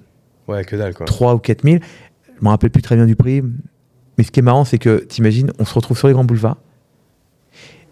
Ouais, 0.47 0.63
que 0.63 0.75
dalle 0.75 0.93
quoi. 0.93 1.05
3 1.05 1.35
ou 1.35 1.39
4 1.39 1.63
000. 1.63 1.77
Je 2.39 2.43
me 2.43 2.49
rappelle 2.49 2.71
plus 2.71 2.81
très 2.81 2.95
bien 2.95 3.05
du 3.05 3.15
prix. 3.15 3.43
Mais 4.17 4.23
ce 4.23 4.31
qui 4.31 4.39
est 4.39 4.43
marrant, 4.43 4.65
c'est 4.65 4.77
que, 4.77 4.99
t'imagines, 4.99 5.51
on 5.59 5.65
se 5.65 5.73
retrouve 5.73 5.97
sur 5.97 6.07
les 6.07 6.13
grands 6.13 6.25
boulevards, 6.25 6.57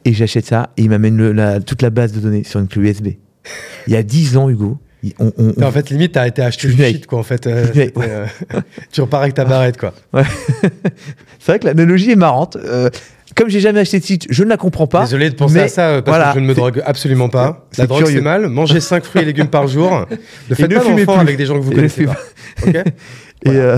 et 0.06 0.14
j'achète 0.14 0.46
ça, 0.46 0.72
et 0.78 0.84
il 0.84 0.90
m'amène 0.90 1.64
toute 1.66 1.82
la 1.82 1.90
base 1.90 2.14
de 2.14 2.20
données 2.20 2.44
sur 2.44 2.60
une 2.60 2.68
clé 2.68 2.90
USB. 2.90 3.08
Il 3.88 3.94
y 3.94 3.96
a 3.96 4.04
10 4.04 4.38
ans, 4.38 4.50
Hugo, 4.50 4.78
on, 5.20 5.32
on- 5.38 5.62
En 5.64 5.72
fait, 5.72 5.90
limite, 5.90 6.14
t'as 6.14 6.28
été 6.28 6.46
du 6.46 6.52
suis 6.52 6.76
shit 6.78 7.08
quoi 7.08 7.20
en 7.20 7.24
fait. 7.24 7.48
euh, 7.48 7.66
euh, 7.98 8.26
tu 8.92 9.02
repars 9.02 9.22
avec 9.22 9.34
ta 9.34 9.46
barrette 9.46 9.78
quoi. 9.78 9.94
c'est 11.40 11.48
vrai 11.48 11.60
que 11.60 11.66
l'analogie 11.66 12.12
est 12.12 12.16
marrante. 12.16 12.58
Euh, 12.58 12.90
comme 13.36 13.50
j'ai 13.50 13.60
jamais 13.62 13.80
acheté 13.82 14.00
de 14.00 14.04
site, 14.06 14.26
je 14.30 14.44
ne 14.44 14.50
la 14.50 14.58
comprends 14.58 14.88
pas. 14.88 15.04
Désolé 15.04 15.30
de 15.30 15.36
penser 15.36 15.54
mais 15.54 15.62
à 15.62 15.68
ça 15.70 15.88
euh, 15.90 16.02
parce 16.02 16.18
voilà, 16.18 16.34
que 16.34 16.40
je 16.40 16.44
ne 16.44 16.48
me 16.50 16.54
drogue 16.54 16.82
absolument 16.86 17.30
pas. 17.30 17.68
La 17.78 17.88
drogue 17.88 18.06
c'est 18.08 18.22
mal. 18.22 18.48
Manger 18.50 18.82
5 18.82 19.04
fruits 19.06 19.22
et 19.22 19.26
légumes 19.26 19.48
par 19.48 19.68
jour. 19.68 20.06
Ne 20.50 20.56
faites 20.56 20.70
ne 20.70 20.76
pas 20.76 20.84
d'enfants 20.84 21.20
avec 21.20 21.38
des 21.38 21.46
gens 21.46 21.56
que 21.56 21.64
vous 21.64 21.72
Et 21.72 21.76
connaissez 21.76 22.06
pas. 22.06 22.18
Ok 22.68 22.76
Et 23.46 23.52
euh, 23.52 23.78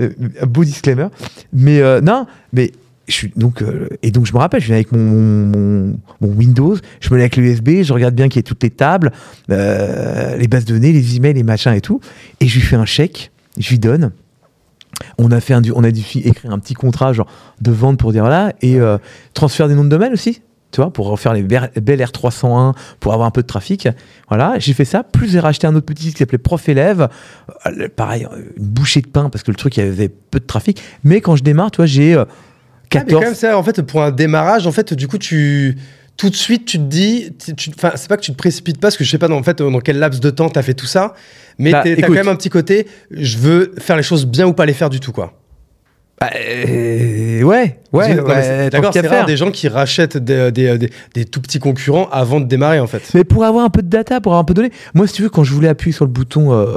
un 0.00 0.46
beau 0.46 0.64
disclaimer. 0.64 1.06
Mais 1.52 1.80
non, 2.00 2.26
mais 2.52 2.72
je 3.08 3.12
suis 3.12 3.32
donc 3.36 3.62
euh, 3.62 3.88
et 4.02 4.10
donc 4.10 4.26
je 4.26 4.32
me 4.32 4.38
rappelle, 4.38 4.60
je 4.60 4.66
viens 4.66 4.76
avec 4.76 4.92
mon, 4.92 5.94
Windows, 6.20 6.76
je 7.00 7.10
me 7.10 7.16
mets 7.16 7.22
avec 7.22 7.36
l'USB, 7.36 7.82
je 7.82 7.92
regarde 7.92 8.14
bien 8.14 8.28
qu'il 8.28 8.36
y 8.36 8.40
ait 8.40 8.44
toutes 8.44 8.62
les 8.62 8.70
tables, 8.70 9.12
euh, 9.50 10.36
les 10.36 10.48
bases 10.48 10.64
de 10.64 10.74
données, 10.74 10.92
les 10.92 11.16
emails, 11.16 11.34
les 11.34 11.42
machins 11.42 11.72
et 11.72 11.80
tout, 11.80 12.00
et 12.40 12.46
je 12.46 12.54
lui 12.54 12.62
fais 12.62 12.76
un 12.76 12.84
chèque, 12.86 13.32
je 13.58 13.68
lui 13.70 13.78
donne. 13.78 14.12
On 15.18 15.30
a 15.32 15.40
fait 15.40 15.54
on 15.74 15.84
a 15.84 15.90
dû 15.90 16.02
écrire 16.24 16.52
un 16.52 16.58
petit 16.58 16.74
contrat 16.74 17.12
genre 17.12 17.26
de 17.60 17.72
vente 17.72 17.98
pour 17.98 18.12
dire 18.12 18.22
voilà 18.22 18.52
et 18.60 18.78
euh, 18.78 18.98
transfert 19.34 19.66
des 19.68 19.74
noms 19.74 19.84
de 19.84 19.88
domaine 19.88 20.12
aussi. 20.12 20.42
Tu 20.70 20.80
vois, 20.80 20.90
pour 20.90 21.06
refaire 21.08 21.34
les 21.34 21.42
Ber- 21.42 21.68
Bel 21.82 22.00
Air 22.00 22.12
301, 22.12 22.72
pour 22.98 23.12
avoir 23.12 23.28
un 23.28 23.30
peu 23.30 23.42
de 23.42 23.46
trafic. 23.46 23.88
Voilà, 24.28 24.54
j'ai 24.58 24.72
fait 24.72 24.86
ça. 24.86 25.02
Plus 25.02 25.30
j'ai 25.30 25.38
racheté 25.38 25.66
un 25.66 25.74
autre 25.74 25.84
petit 25.84 26.04
site 26.04 26.14
qui 26.14 26.18
s'appelait 26.20 26.38
Prof 26.38 26.66
Élève. 26.66 27.10
Euh, 27.66 27.88
pareil, 27.94 28.26
une 28.56 28.64
bouchée 28.64 29.02
de 29.02 29.06
pain 29.06 29.28
parce 29.28 29.42
que 29.44 29.50
le 29.50 29.56
truc, 29.56 29.76
il 29.76 29.84
y 29.84 29.86
avait 29.86 30.08
peu 30.08 30.40
de 30.40 30.46
trafic. 30.46 30.80
Mais 31.04 31.20
quand 31.20 31.36
je 31.36 31.42
démarre, 31.42 31.72
tu 31.72 31.76
vois, 31.76 31.84
j'ai 31.86 32.16
euh, 32.96 32.98
Ah, 33.00 33.04
mais 33.06 33.12
quand 33.12 33.20
14. 33.20 33.24
même 33.24 33.34
ça, 33.34 33.58
en 33.58 33.62
fait, 33.62 33.82
pour 33.82 34.02
un 34.02 34.10
démarrage, 34.10 34.66
en 34.66 34.72
fait, 34.72 34.94
du 34.94 35.08
coup, 35.08 35.18
tu 35.18 35.76
tout 36.18 36.28
de 36.28 36.36
suite, 36.36 36.66
tu 36.66 36.78
te 36.78 36.82
dis, 36.84 37.32
enfin, 37.76 37.92
c'est 37.96 38.06
pas 38.08 38.16
que 38.18 38.22
tu 38.22 38.32
te 38.32 38.36
précipites 38.36 38.76
pas, 38.78 38.88
parce 38.88 38.96
que 38.98 39.02
je 39.04 39.10
sais 39.10 39.18
pas 39.18 39.28
dans, 39.28 39.38
en 39.38 39.42
fait, 39.42 39.58
dans 39.58 39.80
quel 39.80 39.98
laps 39.98 40.20
de 40.20 40.28
temps 40.30 40.50
t'as 40.50 40.62
fait 40.62 40.74
tout 40.74 40.86
ça, 40.86 41.14
mais 41.58 41.72
Bah, 41.72 41.82
t'as 41.84 41.96
quand 42.02 42.12
même 42.12 42.28
un 42.28 42.36
petit 42.36 42.50
côté, 42.50 42.86
je 43.10 43.38
veux 43.38 43.74
faire 43.78 43.96
les 43.96 44.02
choses 44.02 44.26
bien 44.26 44.46
ou 44.46 44.52
pas 44.52 44.66
les 44.66 44.74
faire 44.74 44.90
du 44.90 45.00
tout, 45.00 45.10
quoi. 45.12 45.32
Bah, 46.20 46.28
euh, 46.36 47.42
ouais, 47.42 47.78
ouais, 47.92 48.20
ouais, 48.20 48.70
D'accord, 48.70 48.92
c'est 48.92 49.06
rare 49.06 49.26
des 49.26 49.36
gens 49.36 49.50
qui 49.50 49.66
rachètent 49.68 50.16
des, 50.18 50.52
des- 50.52 50.78
des- 50.78 50.90
des 51.14 51.24
tout 51.24 51.40
petits 51.40 51.58
concurrents 51.58 52.08
avant 52.12 52.38
de 52.40 52.44
démarrer, 52.46 52.78
en 52.78 52.86
fait. 52.86 53.02
Mais 53.14 53.24
pour 53.24 53.44
avoir 53.44 53.64
un 53.64 53.70
peu 53.70 53.82
de 53.82 53.88
data, 53.88 54.20
pour 54.20 54.32
avoir 54.32 54.42
un 54.42 54.44
peu 54.44 54.54
de 54.54 54.60
données. 54.62 54.72
Moi, 54.94 55.06
si 55.06 55.14
tu 55.14 55.22
veux, 55.22 55.30
quand 55.30 55.42
je 55.44 55.52
voulais 55.52 55.68
appuyer 55.68 55.92
sur 55.92 56.04
le 56.04 56.10
bouton 56.12 56.52
euh, 56.52 56.66
euh, 56.66 56.76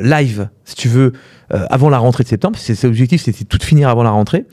live, 0.00 0.48
si 0.64 0.74
tu 0.74 0.88
veux, 0.88 1.12
euh, 1.54 1.64
avant 1.70 1.88
la 1.90 1.98
rentrée 1.98 2.24
de 2.24 2.28
septembre, 2.28 2.58
c'est 2.60 2.80
l'objectif, 2.84 3.22
c'était 3.22 3.44
tout 3.44 3.58
de 3.58 3.62
finir 3.62 3.88
avant 3.88 4.02
la 4.02 4.10
rentrée. 4.10 4.44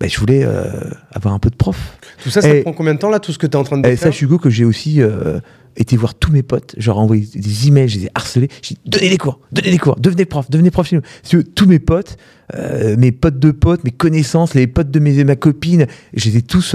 bah, 0.00 0.08
je 0.08 0.18
voulais 0.18 0.42
euh, 0.44 0.70
avoir 1.12 1.34
un 1.34 1.38
peu 1.38 1.50
de 1.50 1.54
prof. 1.56 1.96
Tout 2.22 2.30
ça, 2.30 2.42
ça 2.42 2.48
Et- 2.54 2.62
prend 2.62 2.72
combien 2.72 2.94
de 2.94 2.98
temps, 2.98 3.10
là, 3.10 3.20
tout 3.20 3.30
ce 3.32 3.38
que 3.38 3.46
t'es 3.46 3.56
en 3.56 3.62
train 3.64 3.78
de 3.78 3.86
Et 3.88 3.96
faire? 3.96 4.12
ça, 4.12 4.24
Hugo, 4.24 4.38
que 4.38 4.50
j'ai 4.50 4.64
aussi 4.64 5.00
euh, 5.00 5.38
été 5.76 5.96
voir 5.96 6.14
tous 6.16 6.32
mes 6.32 6.42
potes. 6.42 6.74
Ai 6.84 6.88
envoyé 6.90 7.24
des 7.34 7.68
emails, 7.68 7.88
je 7.88 7.98
les 8.00 8.04
ai 8.06 8.10
harcelés. 8.14 8.48
J'ai 8.60 8.74
dit, 8.74 8.80
donnez 8.86 9.08
des 9.10 9.18
cours, 9.18 9.38
donnez 9.52 9.70
des 9.70 9.78
cours, 9.78 9.94
devenez 10.00 10.24
prof, 10.24 10.50
devenez 10.50 10.72
prof 10.72 10.88
chez 10.88 10.96
nous. 10.96 11.02
Si 11.22 11.30
tu 11.30 11.36
veux, 11.36 11.44
tous 11.44 11.66
mes 11.66 11.78
potes, 11.78 12.16
euh, 12.56 12.96
mes 12.98 13.12
potes 13.12 13.38
de 13.38 13.52
potes, 13.52 13.84
mes 13.84 13.92
connaissances, 13.92 14.54
les 14.54 14.66
potes 14.66 14.90
de 14.90 14.98
mes, 14.98 15.22
ma 15.22 15.36
copine, 15.36 15.86
je 16.12 16.28
les 16.28 16.38
ai 16.38 16.42
tous. 16.42 16.74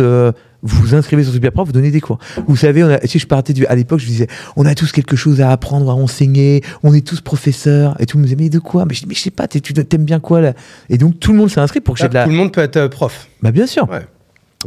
Vous 0.62 0.82
vous 0.82 0.96
inscrivez 0.96 1.24
sur 1.24 1.32
Superprof, 1.34 1.68
vous 1.68 1.72
donnez 1.74 1.92
des 1.92 2.02
cours. 2.02 2.20
Vous 2.48 2.56
savez, 2.56 2.84
on 2.84 2.90
a, 2.90 3.00
si 3.06 3.20
je 3.20 3.28
partais 3.28 3.54
du, 3.54 3.66
à 3.68 3.76
l'époque, 3.76 4.00
je 4.00 4.06
disais, 4.06 4.28
on 4.56 4.66
a 4.66 4.76
tous 4.76 4.92
quelque 4.92 5.16
chose 5.16 5.40
à 5.42 5.52
apprendre, 5.52 5.90
à 5.90 5.96
enseigner, 5.96 6.62
on 6.84 6.94
est 6.94 7.06
tous 7.06 7.22
professeurs. 7.22 7.96
Et 8.00 8.06
tout 8.06 8.18
le 8.18 8.22
monde 8.22 8.30
me 8.30 8.36
disait, 8.36 8.44
mais 8.44 8.50
de 8.50 8.60
quoi? 8.60 8.86
Mais 8.86 8.94
je 8.94 9.02
dis, 9.02 9.06
mais 9.08 9.16
je 9.16 9.22
sais 9.22 9.32
pas, 9.32 9.48
tu 9.48 9.62
t'aimes 9.62 10.06
bien 10.06 10.20
quoi 10.20 10.42
là? 10.42 10.54
Et 10.90 10.98
donc 10.98 11.20
tout 11.20 11.32
le 11.32 11.38
monde 11.38 11.50
s'est 11.50 11.62
inscrit 11.62 11.80
pour 11.82 11.96
que 11.96 12.02
j'ai 12.02 12.10
de 12.10 12.14
Là, 12.14 12.22
la. 12.22 12.26
Tout 12.26 12.32
le 12.32 12.38
monde 12.38 12.52
peut 12.52 12.62
être 12.62 12.78
euh, 12.78 12.90
prof. 12.90 13.28
Bah 13.42 13.52
bien 13.52 13.68
sûr. 13.68 13.90
Ouais. 13.90 14.06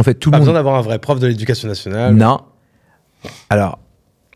En 0.01 0.03
fait, 0.03 0.15
tout 0.15 0.31
Pas 0.31 0.39
le 0.39 0.41
monde. 0.41 0.47
besoin 0.49 0.55
d'avoir 0.59 0.77
un 0.77 0.81
vrai 0.83 0.99
prof 0.99 1.21
de 1.21 1.27
l'éducation 1.27 1.69
nationale. 1.69 2.15
Non. 2.15 2.41
Alors, 3.51 3.79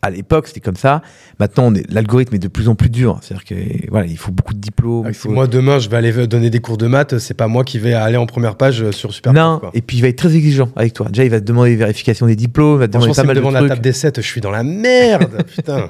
à 0.07 0.09
l'époque, 0.09 0.47
c'était 0.47 0.59
comme 0.59 0.75
ça. 0.75 1.01
Maintenant, 1.39 1.71
l'algorithme 1.89 2.35
est 2.35 2.39
de 2.39 2.47
plus 2.47 2.67
en 2.67 2.75
plus 2.75 2.89
dur. 2.89 3.19
C'est-à-dire 3.21 3.45
que 3.45 3.55
voilà, 3.89 4.07
il 4.07 4.17
faut 4.17 4.31
beaucoup 4.31 4.53
de 4.53 4.59
diplômes. 4.59 5.05
Ah, 5.07 5.13
faut- 5.13 5.29
moi 5.29 5.47
demain 5.47 5.79
je 5.79 5.89
vais 5.89 5.97
aller 5.97 6.27
donner 6.27 6.49
des 6.49 6.59
cours 6.59 6.77
de 6.77 6.87
maths, 6.87 7.17
c'est 7.19 7.33
pas 7.35 7.47
moi 7.47 7.63
qui 7.63 7.79
vais 7.79 7.93
aller 7.93 8.17
en 8.17 8.25
première 8.25 8.55
page 8.55 8.81
euh, 8.81 8.91
sur 8.91 9.13
Super 9.13 9.33
non, 9.33 9.59
quoi. 9.59 9.71
et 9.73 9.81
puis 9.81 9.97
il 9.97 10.01
va 10.01 10.07
être 10.07 10.17
très 10.17 10.35
exigeant 10.35 10.69
avec 10.75 10.93
toi. 10.93 11.07
Déjà, 11.09 11.23
il 11.23 11.29
va 11.29 11.39
te 11.39 11.45
demander 11.45 11.75
vérification 11.75 12.25
des 12.25 12.35
diplômes, 12.35 12.75
il 12.75 12.79
va 12.79 12.87
te 12.87 12.93
demander 12.93 13.13
pas 13.13 13.23
mal 13.23 13.35
demande 13.35 13.51
de 13.51 13.55
la 13.55 13.59
trucs. 13.61 13.69
table 13.71 13.81
des 13.81 13.93
7, 13.93 14.21
je 14.21 14.27
suis 14.27 14.41
dans 14.41 14.51
la 14.51 14.63
merde, 14.63 15.43
putain. 15.55 15.89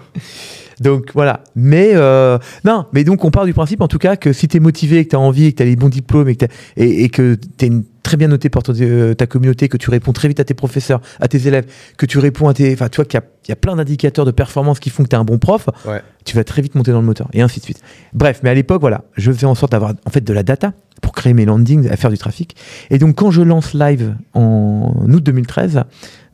Donc 0.81 1.11
voilà. 1.13 1.41
Mais 1.55 1.91
euh, 1.95 2.37
non, 2.65 2.85
mais 2.93 3.03
donc 3.03 3.23
on 3.25 3.31
part 3.31 3.45
du 3.45 3.53
principe 3.53 3.81
en 3.81 3.87
tout 3.87 3.97
cas 3.97 4.15
que 4.15 4.31
si 4.33 4.47
tu 4.47 4.57
es 4.57 4.59
motivé, 4.59 5.03
que 5.05 5.09
tu 5.11 5.15
as 5.15 5.19
envie, 5.19 5.51
que 5.51 5.57
tu 5.57 5.63
as 5.63 5.65
les 5.65 5.75
bons 5.75 5.89
diplômes 5.89 6.29
et 6.29 6.35
que, 6.35 6.45
t'as- 6.45 6.53
et, 6.75 7.03
et 7.05 7.09
que 7.09 7.35
tu 7.57 7.65
es 7.65 7.71
très 8.03 8.15
bien 8.15 8.27
noté 8.29 8.49
par 8.49 8.63
ton- 8.63 8.73
euh, 8.79 9.13
ta 9.15 9.25
communauté, 9.27 9.67
que 9.69 9.75
tu 9.77 9.89
réponds 9.89 10.13
très 10.13 10.27
vite 10.29 10.39
à 10.39 10.43
tes 10.45 10.53
professeurs, 10.53 11.01
à 11.19 11.27
tes 11.27 11.47
élèves, 11.47 11.65
que 11.97 12.05
tu 12.05 12.19
réponds 12.19 12.47
à 12.47 12.53
tes. 12.53 12.71
Enfin, 12.73 12.87
tu 12.89 12.97
vois 12.97 13.05
qu'il 13.05 13.19
y 13.19 13.21
a, 13.21 13.25
il 13.45 13.49
y 13.49 13.51
a 13.51 13.55
plein 13.55 13.75
d'indicateurs 13.75 14.23
de 14.23 14.31
performance 14.31 14.79
qui 14.79 14.89
font 14.89 15.03
que 15.03 15.09
tu 15.09 15.15
es 15.15 15.19
un 15.19 15.25
bon 15.25 15.39
prof, 15.39 15.67
Ouais. 15.85 16.01
tu 16.23 16.35
vas 16.35 16.43
très 16.43 16.61
vite 16.61 16.75
monter 16.75 16.91
dans 16.91 16.99
le 17.01 17.05
moteur 17.05 17.27
et 17.33 17.41
ainsi 17.41 17.59
de 17.59 17.65
suite. 17.65 17.81
Bref, 18.13 18.41
mais 18.43 18.49
à 18.49 18.53
l'époque, 18.53 18.79
voilà, 18.81 19.03
je 19.17 19.31
faisais 19.31 19.45
en 19.47 19.55
sorte 19.55 19.71
d'avoir 19.73 19.93
en 20.05 20.09
fait 20.09 20.23
de 20.23 20.31
la 20.33 20.43
data 20.43 20.73
pour 21.01 21.11
créer 21.11 21.33
mes 21.33 21.45
landings, 21.45 21.89
à 21.89 21.97
faire 21.97 22.09
du 22.11 22.17
trafic. 22.17 22.55
Et 22.91 22.97
donc 22.97 23.15
quand 23.15 23.31
je 23.31 23.41
lance 23.41 23.73
live 23.73 24.15
en 24.33 24.93
août 25.09 25.23
2013, 25.23 25.83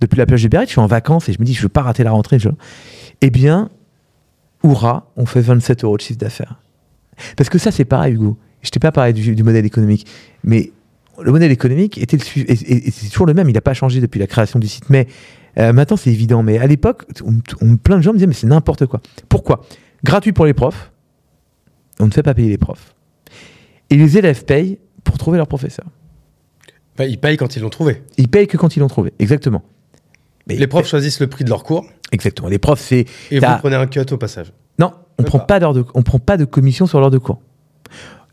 depuis 0.02 0.18
la 0.18 0.26
plage 0.26 0.44
de 0.44 0.48
Biarritz, 0.50 0.70
je 0.70 0.74
suis 0.74 0.82
en 0.82 0.86
vacances 0.88 1.30
et 1.30 1.34
je 1.34 1.40
me 1.40 1.46
dis 1.46 1.54
je 1.54 1.62
veux 1.64 1.70
pas 1.70 1.82
rater 1.82 2.04
la 2.04 2.12
rentrée. 2.12 2.38
Je... 2.40 2.50
Eh 3.22 3.30
bien, 3.30 3.70
Oura, 4.64 5.12
on 5.18 5.26
fait 5.26 5.42
27 5.42 5.84
euros 5.84 5.98
de 5.98 6.02
chiffre 6.02 6.20
d'affaires. 6.20 6.60
Parce 7.38 7.50
que 7.50 7.58
ça, 7.58 7.72
c'est 7.72 7.86
pareil, 7.86 8.14
Hugo. 8.14 8.38
Je 8.62 8.70
t'ai 8.70 8.80
pas 8.80 8.92
parlé 8.92 9.14
du, 9.14 9.36
du 9.36 9.44
modèle 9.44 9.66
économique, 9.66 10.08
mais 10.44 10.72
le 11.22 11.32
modèle 11.32 11.52
économique 11.52 11.98
était 11.98 12.18
le 12.18 12.24
et, 12.38 12.54
et- 12.54 12.88
et 12.88 12.92
c'est 12.92 13.10
toujours 13.10 13.28
le 13.28 13.34
même. 13.34 13.50
Il 13.50 13.54
n'a 13.54 13.62
pas 13.62 13.74
changé 13.74 14.00
depuis 14.02 14.20
la 14.20 14.28
création 14.28 14.58
du 14.58 14.68
site. 14.68 14.90
Mais 14.90 15.08
euh, 15.60 15.74
maintenant, 15.74 15.98
c'est 15.98 16.10
évident. 16.12 16.44
Mais 16.44 16.58
à 16.58 16.66
l'époque, 16.66 17.04
on- 17.26 17.40
on- 17.62 17.76
plein 17.78 17.98
de 17.98 18.02
gens 18.02 18.12
me 18.14 18.18
disaient 18.18 18.28
mais 18.28 18.34
c'est 18.34 18.48
n'importe 18.48 18.86
quoi. 18.86 19.02
Pourquoi? 19.30 19.66
Gratuit 20.04 20.32
pour 20.32 20.46
les 20.46 20.54
profs. 20.54 20.92
On 22.00 22.08
ne 22.08 22.12
fait 22.12 22.24
pas 22.24 22.34
payer 22.34 22.50
les 22.50 22.58
profs. 22.58 22.96
Et 23.90 23.98
les 23.98 24.18
élèves 24.18 24.46
payent 24.46 24.80
pour 25.04 25.18
trouver 25.18 25.38
leur 25.38 25.48
professeur. 25.48 25.86
Bah, 26.98 27.06
ils 27.06 27.20
payent 27.20 27.38
quand 27.38 27.56
ils 27.56 27.62
l'ont 27.62 27.70
trouvé. 27.70 28.02
Ils 28.18 28.28
payent 28.30 28.48
que 28.48 28.58
quand 28.58 28.76
ils 28.76 28.80
l'ont 28.80 28.88
trouvé. 28.88 29.14
Exactement. 29.20 29.64
Mais 30.48 30.56
Les 30.56 30.68
profs 30.68 30.88
choisissent 30.88 31.20
le 31.20 31.28
prix 31.28 31.44
de 31.44 31.50
leur 31.50 31.64
cours 31.64 31.86
Exactement. 32.12 32.48
Les 32.50 32.58
profs, 32.60 32.82
c'est 32.82 33.06
et 33.32 33.40
vous 33.40 33.46
prenez 33.60 33.76
un 33.76 33.88
cut 33.88 34.02
au 34.12 34.18
passage. 34.18 34.54
Non, 34.80 34.92
on 35.18 35.24
prend 35.24 35.40
pas. 35.40 35.60
de, 35.60 35.84
on 35.94 36.04
prend 36.04 36.20
pas 36.20 36.38
de 36.38 36.46
commission 36.46 36.86
sur 36.86 37.00
l'heure 37.00 37.12
de 37.12 37.18
cours. 37.18 37.40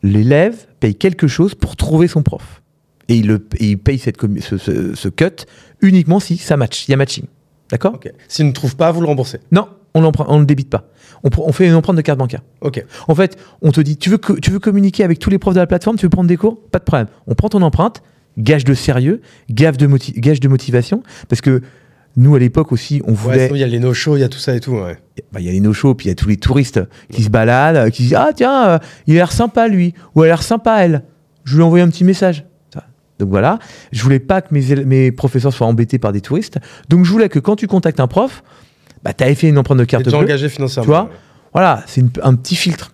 L'élève 0.02 0.66
paye 0.80 0.94
quelque 0.94 1.28
chose 1.28 1.54
pour 1.54 1.76
trouver 1.76 2.08
son 2.08 2.22
prof. 2.22 2.62
Et 3.08 3.16
il, 3.16 3.26
le, 3.26 3.46
et 3.58 3.70
il 3.70 3.78
paye 3.78 3.98
cette 3.98 4.16
ce, 4.40 4.56
ce- 4.56 4.94
ce 4.94 5.08
cut 5.08 5.44
uniquement 5.82 6.20
si 6.20 6.36
ça 6.36 6.56
match, 6.56 6.86
il 6.88 6.92
y 6.92 6.94
a 6.94 6.96
matching. 6.96 7.24
D'accord? 7.70 7.94
Ok. 7.94 8.10
S'ils 8.28 8.46
ne 8.46 8.52
trouvent 8.52 8.76
pas, 8.76 8.90
vous 8.92 9.00
le 9.00 9.06
remboursez. 9.06 9.40
Non, 9.52 9.68
on 9.94 10.00
ne 10.02 10.38
le 10.40 10.46
débite 10.46 10.70
pas. 10.70 10.88
On, 11.24 11.28
on 11.38 11.52
fait 11.52 11.66
une 11.66 11.74
empreinte 11.74 11.96
de 11.96 12.02
carte 12.02 12.18
bancaire. 12.18 12.42
Ok. 12.60 12.84
En 13.08 13.14
fait, 13.14 13.36
on 13.62 13.72
te 13.72 13.80
dit, 13.80 13.96
tu 13.96 14.10
veux, 14.10 14.18
tu 14.42 14.50
veux 14.50 14.58
communiquer 14.58 15.04
avec 15.04 15.18
tous 15.18 15.30
les 15.30 15.38
profs 15.38 15.54
de 15.54 15.60
la 15.60 15.66
plateforme, 15.66 15.96
tu 15.96 16.06
veux 16.06 16.10
prendre 16.10 16.28
des 16.28 16.36
cours? 16.36 16.60
Pas 16.70 16.78
de 16.78 16.84
problème. 16.84 17.08
On 17.26 17.34
prend 17.34 17.48
ton 17.48 17.62
empreinte, 17.62 18.02
gage 18.38 18.64
de 18.64 18.74
sérieux, 18.74 19.20
gage 19.50 19.76
de, 19.76 19.86
moti- 19.86 20.12
gage 20.18 20.40
de 20.40 20.48
motivation, 20.48 21.02
parce 21.28 21.40
que 21.40 21.62
nous, 22.16 22.34
à 22.34 22.38
l'époque 22.38 22.72
aussi, 22.72 23.00
on 23.06 23.12
voulait... 23.12 23.48
il 23.52 23.56
y 23.58 23.64
a 23.64 23.66
les 23.66 23.78
no-shows, 23.78 24.16
il 24.16 24.20
y 24.20 24.24
a 24.24 24.28
tout 24.28 24.38
ça 24.38 24.54
et 24.54 24.60
tout. 24.60 24.72
Ouais. 24.72 24.98
bah, 25.32 25.40
il 25.40 25.46
y 25.46 25.48
a 25.48 25.52
les 25.52 25.60
no-shows, 25.60 25.94
puis 25.94 26.06
il 26.06 26.08
y 26.08 26.12
a 26.12 26.14
tous 26.16 26.28
les 26.28 26.36
touristes 26.36 26.80
qui 27.12 27.22
se 27.22 27.30
baladent, 27.30 27.90
qui 27.90 28.02
disent 28.04 28.14
Ah, 28.14 28.30
tiens, 28.34 28.68
euh, 28.68 28.78
il 29.06 29.14
a 29.14 29.18
l'air 29.18 29.32
sympa 29.32 29.68
lui, 29.68 29.94
ou 30.14 30.22
elle 30.24 30.30
a 30.30 30.34
l'air 30.34 30.42
sympa 30.42 30.78
elle. 30.84 31.02
Je 31.44 31.54
lui 31.54 31.62
ai 31.62 31.64
envoyé 31.64 31.84
un 31.84 31.88
petit 31.88 32.04
message. 32.04 32.44
Donc 33.18 33.28
voilà, 33.28 33.58
je 33.92 34.02
voulais 34.02 34.18
pas 34.18 34.40
que 34.40 34.48
mes, 34.54 34.74
mes 34.86 35.12
professeurs 35.12 35.52
soient 35.52 35.66
embêtés 35.66 35.98
par 35.98 36.10
des 36.10 36.22
touristes. 36.22 36.58
Donc 36.88 37.04
je 37.04 37.12
voulais 37.12 37.28
que 37.28 37.38
quand 37.38 37.54
tu 37.54 37.66
contactes 37.66 38.00
un 38.00 38.06
prof, 38.06 38.42
bah, 39.04 39.12
tu 39.12 39.22
avais 39.22 39.34
fait 39.34 39.48
une 39.50 39.58
empreinte 39.58 39.78
de 39.78 39.84
carte 39.84 40.04
bleue. 40.06 40.14
engagé 40.16 40.48
financièrement. 40.48 40.84
Tu 40.84 40.88
vois 40.90 41.02
ouais. 41.04 41.16
Voilà, 41.52 41.82
c'est 41.86 42.02
un 42.22 42.34
petit 42.34 42.56
filtre. 42.56 42.92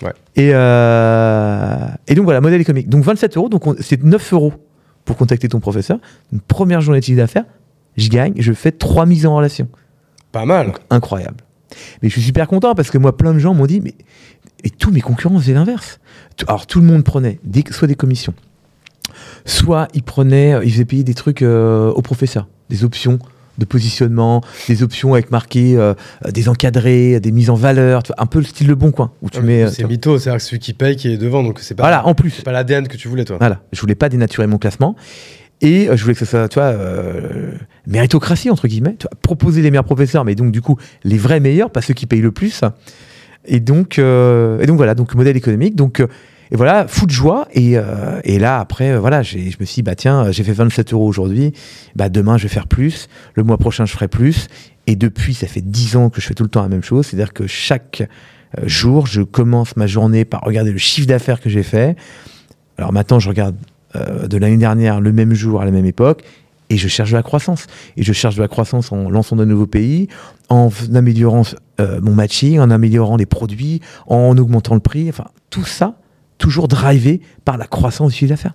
Ouais. 0.00 0.12
Et, 0.34 0.50
euh, 0.54 1.76
et 2.08 2.14
donc 2.14 2.24
voilà, 2.24 2.40
modèle 2.40 2.60
économique. 2.60 2.88
Donc 2.88 3.04
27 3.04 3.36
euros, 3.36 3.48
donc 3.48 3.66
on- 3.66 3.76
c'est 3.80 4.02
9 4.02 4.32
euros 4.32 4.54
pour 5.04 5.16
contacter 5.16 5.48
ton 5.48 5.60
professeur. 5.60 5.98
Une 6.32 6.40
première 6.40 6.80
journée 6.80 7.00
de 7.00 7.04
chiffre 7.04 7.18
d'affaires, 7.18 7.44
je 7.96 8.08
gagne, 8.08 8.34
je 8.38 8.52
fais 8.52 8.72
trois 8.72 9.06
mises 9.06 9.26
en 9.26 9.36
relation. 9.36 9.68
Pas 10.32 10.44
mal. 10.44 10.66
Donc, 10.66 10.78
incroyable. 10.90 11.36
Mais 12.02 12.08
je 12.08 12.14
suis 12.14 12.22
super 12.22 12.46
content 12.48 12.74
parce 12.74 12.90
que 12.90 12.98
moi, 12.98 13.16
plein 13.16 13.34
de 13.34 13.38
gens 13.38 13.54
m'ont 13.54 13.66
dit, 13.66 13.80
mais 13.80 13.94
et 14.64 14.70
tous 14.70 14.90
mes 14.90 15.00
concurrents 15.00 15.38
faisaient 15.38 15.54
l'inverse. 15.54 15.98
Alors, 16.48 16.66
tout 16.66 16.80
le 16.80 16.86
monde 16.86 17.04
prenait 17.04 17.38
des, 17.44 17.64
soit 17.70 17.88
des 17.88 17.94
commissions, 17.94 18.34
soit 19.44 19.88
ils 19.94 20.02
prenaient, 20.02 20.54
ils 20.64 20.72
faisaient 20.72 20.84
payer 20.84 21.04
des 21.04 21.14
trucs 21.14 21.42
euh, 21.42 21.90
aux 21.92 22.02
professeurs, 22.02 22.48
des 22.70 22.84
options 22.84 23.18
de 23.58 23.64
positionnement, 23.64 24.42
des 24.68 24.82
options 24.82 25.14
avec 25.14 25.30
marqué 25.30 25.76
euh, 25.78 25.94
des 26.30 26.48
encadrés, 26.50 27.20
des 27.20 27.32
mises 27.32 27.48
en 27.48 27.54
valeur, 27.54 28.02
un 28.18 28.26
peu 28.26 28.38
le 28.40 28.44
style 28.44 28.66
Le 28.66 28.74
Bon 28.74 28.90
Coin, 28.92 29.12
où 29.22 29.30
tu 29.30 29.38
Ouais, 29.38 29.44
mets. 29.44 29.62
euh, 29.64 29.70
c'est 29.70 29.84
mytho, 29.84 30.18
c'est-à-dire 30.18 30.38
que 30.38 30.44
celui 30.44 30.58
qui 30.58 30.74
paye 30.74 30.96
qui 30.96 31.08
est 31.10 31.16
devant, 31.16 31.42
donc 31.42 31.60
c'est 31.60 31.74
pas, 31.74 31.84
voilà, 31.84 32.06
en 32.06 32.14
plus. 32.14 32.42
pas 32.42 32.52
l'ADN 32.52 32.86
que 32.86 32.98
tu 32.98 33.08
voulais, 33.08 33.24
toi. 33.24 33.36
Voilà, 33.40 33.62
je 33.72 33.80
voulais 33.80 33.94
pas 33.94 34.10
dénaturer 34.10 34.46
mon 34.46 34.58
classement. 34.58 34.94
Et 35.60 35.88
euh, 35.88 35.96
je 35.96 36.02
voulais 36.02 36.14
que 36.14 36.24
ça 36.24 36.26
soit, 36.26 36.48
tu 36.48 36.58
vois, 36.58 36.68
euh, 36.68 37.52
méritocratie, 37.86 38.50
entre 38.50 38.68
guillemets. 38.68 38.96
Proposer 39.22 39.62
les 39.62 39.70
meilleurs 39.70 39.84
professeurs, 39.84 40.24
mais 40.24 40.34
donc, 40.34 40.52
du 40.52 40.60
coup, 40.60 40.76
les 41.04 41.18
vrais 41.18 41.40
meilleurs, 41.40 41.70
pas 41.70 41.82
ceux 41.82 41.94
qui 41.94 42.06
payent 42.06 42.20
le 42.20 42.32
plus. 42.32 42.62
Et 43.46 43.60
donc, 43.60 43.98
euh, 43.98 44.60
et 44.60 44.66
donc 44.66 44.76
voilà, 44.76 44.94
donc 44.94 45.14
modèle 45.14 45.36
économique. 45.36 45.74
Donc, 45.74 46.00
euh, 46.00 46.08
et 46.50 46.56
voilà, 46.56 46.86
fou 46.86 47.06
de 47.06 47.10
joie. 47.10 47.48
Et, 47.54 47.76
et 48.22 48.38
là, 48.38 48.60
après, 48.60 48.96
voilà, 48.96 49.24
je 49.24 49.36
me 49.36 49.64
suis 49.64 49.76
dit, 49.76 49.82
bah 49.82 49.96
tiens, 49.96 50.30
j'ai 50.30 50.44
fait 50.44 50.52
27 50.52 50.92
euros 50.92 51.08
aujourd'hui. 51.08 51.52
Bah 51.96 52.08
demain, 52.08 52.36
je 52.36 52.44
vais 52.44 52.48
faire 52.48 52.68
plus. 52.68 53.08
Le 53.34 53.42
mois 53.42 53.58
prochain, 53.58 53.84
je 53.84 53.92
ferai 53.92 54.06
plus. 54.06 54.46
Et 54.86 54.94
depuis, 54.94 55.34
ça 55.34 55.48
fait 55.48 55.60
10 55.60 55.96
ans 55.96 56.08
que 56.08 56.20
je 56.20 56.26
fais 56.28 56.34
tout 56.34 56.44
le 56.44 56.48
temps 56.48 56.62
la 56.62 56.68
même 56.68 56.84
chose. 56.84 57.06
C'est-à-dire 57.06 57.32
que 57.32 57.48
chaque 57.48 58.08
jour, 58.62 59.08
je 59.08 59.22
commence 59.22 59.76
ma 59.76 59.88
journée 59.88 60.24
par 60.24 60.42
regarder 60.42 60.70
le 60.70 60.78
chiffre 60.78 61.08
d'affaires 61.08 61.40
que 61.40 61.50
j'ai 61.50 61.64
fait. 61.64 61.96
Alors 62.78 62.92
maintenant, 62.92 63.18
je 63.18 63.28
regarde 63.28 63.56
euh, 63.96 64.26
de 64.28 64.36
l'année 64.38 64.56
dernière 64.58 65.00
le 65.00 65.12
même 65.12 65.32
jour 65.34 65.60
à 65.62 65.64
la 65.64 65.70
même 65.70 65.86
époque 65.86 66.22
et 66.68 66.76
je 66.76 66.88
cherche 66.88 67.10
de 67.12 67.16
la 67.16 67.22
croissance. 67.22 67.66
Et 67.96 68.02
je 68.02 68.12
cherche 68.12 68.34
de 68.36 68.42
la 68.42 68.48
croissance 68.48 68.90
en 68.92 69.08
lançant 69.08 69.36
de 69.36 69.44
nouveaux 69.44 69.68
pays, 69.68 70.08
en 70.48 70.68
améliorant 70.94 71.42
euh, 71.80 72.00
mon 72.02 72.12
matching, 72.12 72.58
en 72.58 72.70
améliorant 72.70 73.16
les 73.16 73.26
produits, 73.26 73.80
en 74.08 74.36
augmentant 74.36 74.74
le 74.74 74.80
prix. 74.80 75.08
Enfin, 75.08 75.26
tout 75.50 75.64
ça, 75.64 75.94
toujours 76.38 76.66
drivé 76.66 77.20
par 77.44 77.56
la 77.56 77.66
croissance 77.66 78.10
du 78.12 78.18
chiffre 78.18 78.30
d'affaires. 78.30 78.54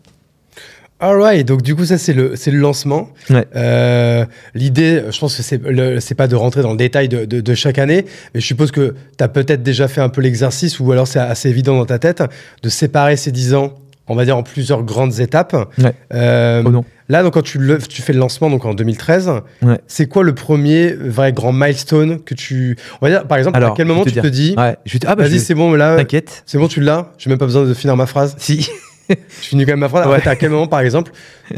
Alright, 0.99 1.47
donc 1.47 1.63
du 1.63 1.75
coup, 1.75 1.83
ça, 1.85 1.97
c'est 1.97 2.13
le, 2.13 2.35
c'est 2.35 2.51
le 2.51 2.59
lancement. 2.59 3.09
Ouais. 3.31 3.47
Euh, 3.55 4.23
L'idée, 4.53 5.03
je 5.09 5.17
pense 5.19 5.35
que 5.35 5.41
c'est 5.41 5.59
c'est 5.99 6.13
pas 6.13 6.27
de 6.27 6.35
rentrer 6.35 6.61
dans 6.61 6.71
le 6.71 6.77
détail 6.77 7.09
de, 7.09 7.25
de- 7.25 7.41
de 7.41 7.55
chaque 7.55 7.79
année, 7.79 8.05
mais 8.35 8.39
je 8.41 8.45
suppose 8.45 8.69
que 8.69 8.93
tu 9.17 9.23
as 9.23 9.27
peut-être 9.27 9.63
déjà 9.63 9.87
fait 9.87 10.01
un 10.01 10.09
peu 10.09 10.21
l'exercice, 10.21 10.79
ou 10.79 10.91
alors 10.91 11.07
c'est 11.07 11.17
assez 11.17 11.49
évident 11.49 11.75
dans 11.75 11.85
ta 11.87 11.97
tête, 11.97 12.21
de 12.61 12.69
séparer 12.69 13.17
ces 13.17 13.31
10 13.31 13.55
ans, 13.55 13.73
on 14.11 14.15
va 14.15 14.25
dire, 14.25 14.37
en 14.37 14.43
plusieurs 14.43 14.83
grandes 14.83 15.19
étapes. 15.19 15.55
Ouais. 15.79 15.93
Euh, 16.13 16.61
Oh 16.65 16.69
non. 16.69 16.85
Là, 17.09 17.23
donc, 17.23 17.33
quand 17.33 17.41
tu, 17.41 17.57
le- 17.57 17.77
tu 17.79 18.01
fais 18.01 18.13
le 18.13 18.19
lancement 18.19 18.49
donc 18.49 18.63
en 18.63 18.73
2013, 18.73 19.29
Ouais. 19.63 19.79
c'est 19.87 20.07
quoi 20.07 20.23
le 20.23 20.33
premier 20.33 20.93
vrai 20.93 21.33
grand 21.33 21.51
milestone 21.51 22.21
que 22.23 22.33
tu. 22.33 22.77
On 23.01 23.05
va 23.05 23.11
dire, 23.11 23.27
par 23.27 23.37
exemple, 23.37 23.57
Alors, 23.57 23.73
à 23.73 23.75
quel 23.75 23.85
moment 23.87 24.05
tu 24.05 24.13
te 24.13 24.27
dis, 24.27 24.55
Ouais, 24.57 24.77
je 24.85 24.93
vais 24.93 24.99
te- 24.99 25.07
ah 25.07 25.15
bah, 25.15 25.23
vas-y, 25.23 25.39
c'est 25.39 25.53
bon, 25.55 25.73
là, 25.73 25.97
T'inquiète. 25.97 26.43
c'est 26.45 26.57
bon, 26.57 26.67
tu 26.69 26.79
l'as 26.79 27.11
J'ai 27.17 27.29
même 27.29 27.39
pas 27.39 27.45
besoin 27.45 27.65
de 27.65 27.73
finir 27.73 27.97
ma 27.97 28.05
phrase. 28.05 28.35
Si. 28.37 28.69
je 29.09 29.15
finis 29.41 29.65
quand 29.65 29.73
même 29.73 29.79
ma 29.79 29.89
phrase. 29.89 30.07
À 30.25 30.35
quel 30.37 30.51
moment, 30.51 30.67
par 30.67 30.79
exemple, 30.79 31.11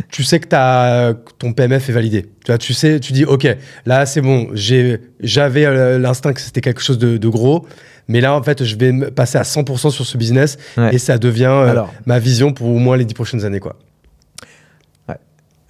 tu 0.09 0.23
sais 0.23 0.39
que 0.39 0.47
que 0.47 1.13
ton 1.37 1.53
PMF 1.53 1.87
est 1.89 1.93
validé 1.93 2.23
Tu 2.23 2.51
vois, 2.51 2.57
tu 2.57 2.73
sais, 2.73 2.99
tu 2.99 3.13
dis, 3.13 3.25
OK, 3.25 3.47
là, 3.85 4.07
c'est 4.07 4.21
bon, 4.21 4.47
j'ai- 4.53 4.99
j'avais 5.19 5.65
euh, 5.65 5.99
l'instinct 5.99 6.33
que 6.33 6.41
c'était 6.41 6.61
quelque 6.61 6.81
chose 6.81 6.97
de, 6.97 7.17
de 7.17 7.27
gros, 7.27 7.67
mais 8.07 8.21
là, 8.21 8.35
en 8.35 8.43
fait, 8.43 8.63
je 8.63 8.75
vais 8.75 8.91
me 8.91 9.09
passer 9.11 9.37
à 9.37 9.43
100% 9.43 9.89
sur 9.91 10.05
ce 10.05 10.17
business 10.17 10.57
Ouais. 10.77 10.93
et 10.95 10.97
ça 10.97 11.17
devient 11.17 11.45
euh, 11.45 11.69
Alors. 11.69 11.93
ma 12.05 12.19
vision 12.19 12.53
pour 12.53 12.67
au 12.69 12.77
moins 12.79 12.97
les 12.97 13.05
10 13.05 13.13
prochaines 13.13 13.45
années, 13.45 13.59
quoi. 13.59 13.77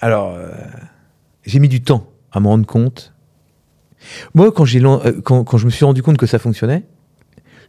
Alors, 0.02 0.34
euh, 0.36 0.52
j'ai 1.46 1.60
mis 1.60 1.70
du 1.70 1.82
temps 1.82 2.08
à 2.34 2.40
me 2.42 2.48
rendre 2.48 2.66
compte. 2.66 3.14
Moi, 4.34 4.52
quand, 4.52 4.66
j'ai 4.66 4.84
euh, 4.84 5.22
quand, 5.24 5.46
quand 5.46 5.58
je 5.58 5.66
me 5.66 5.72
suis 5.72 5.86
rendu 5.86 6.04
compte 6.04 6.18
que 6.18 6.26
ça 6.26 6.40
fonctionnait, 6.40 6.84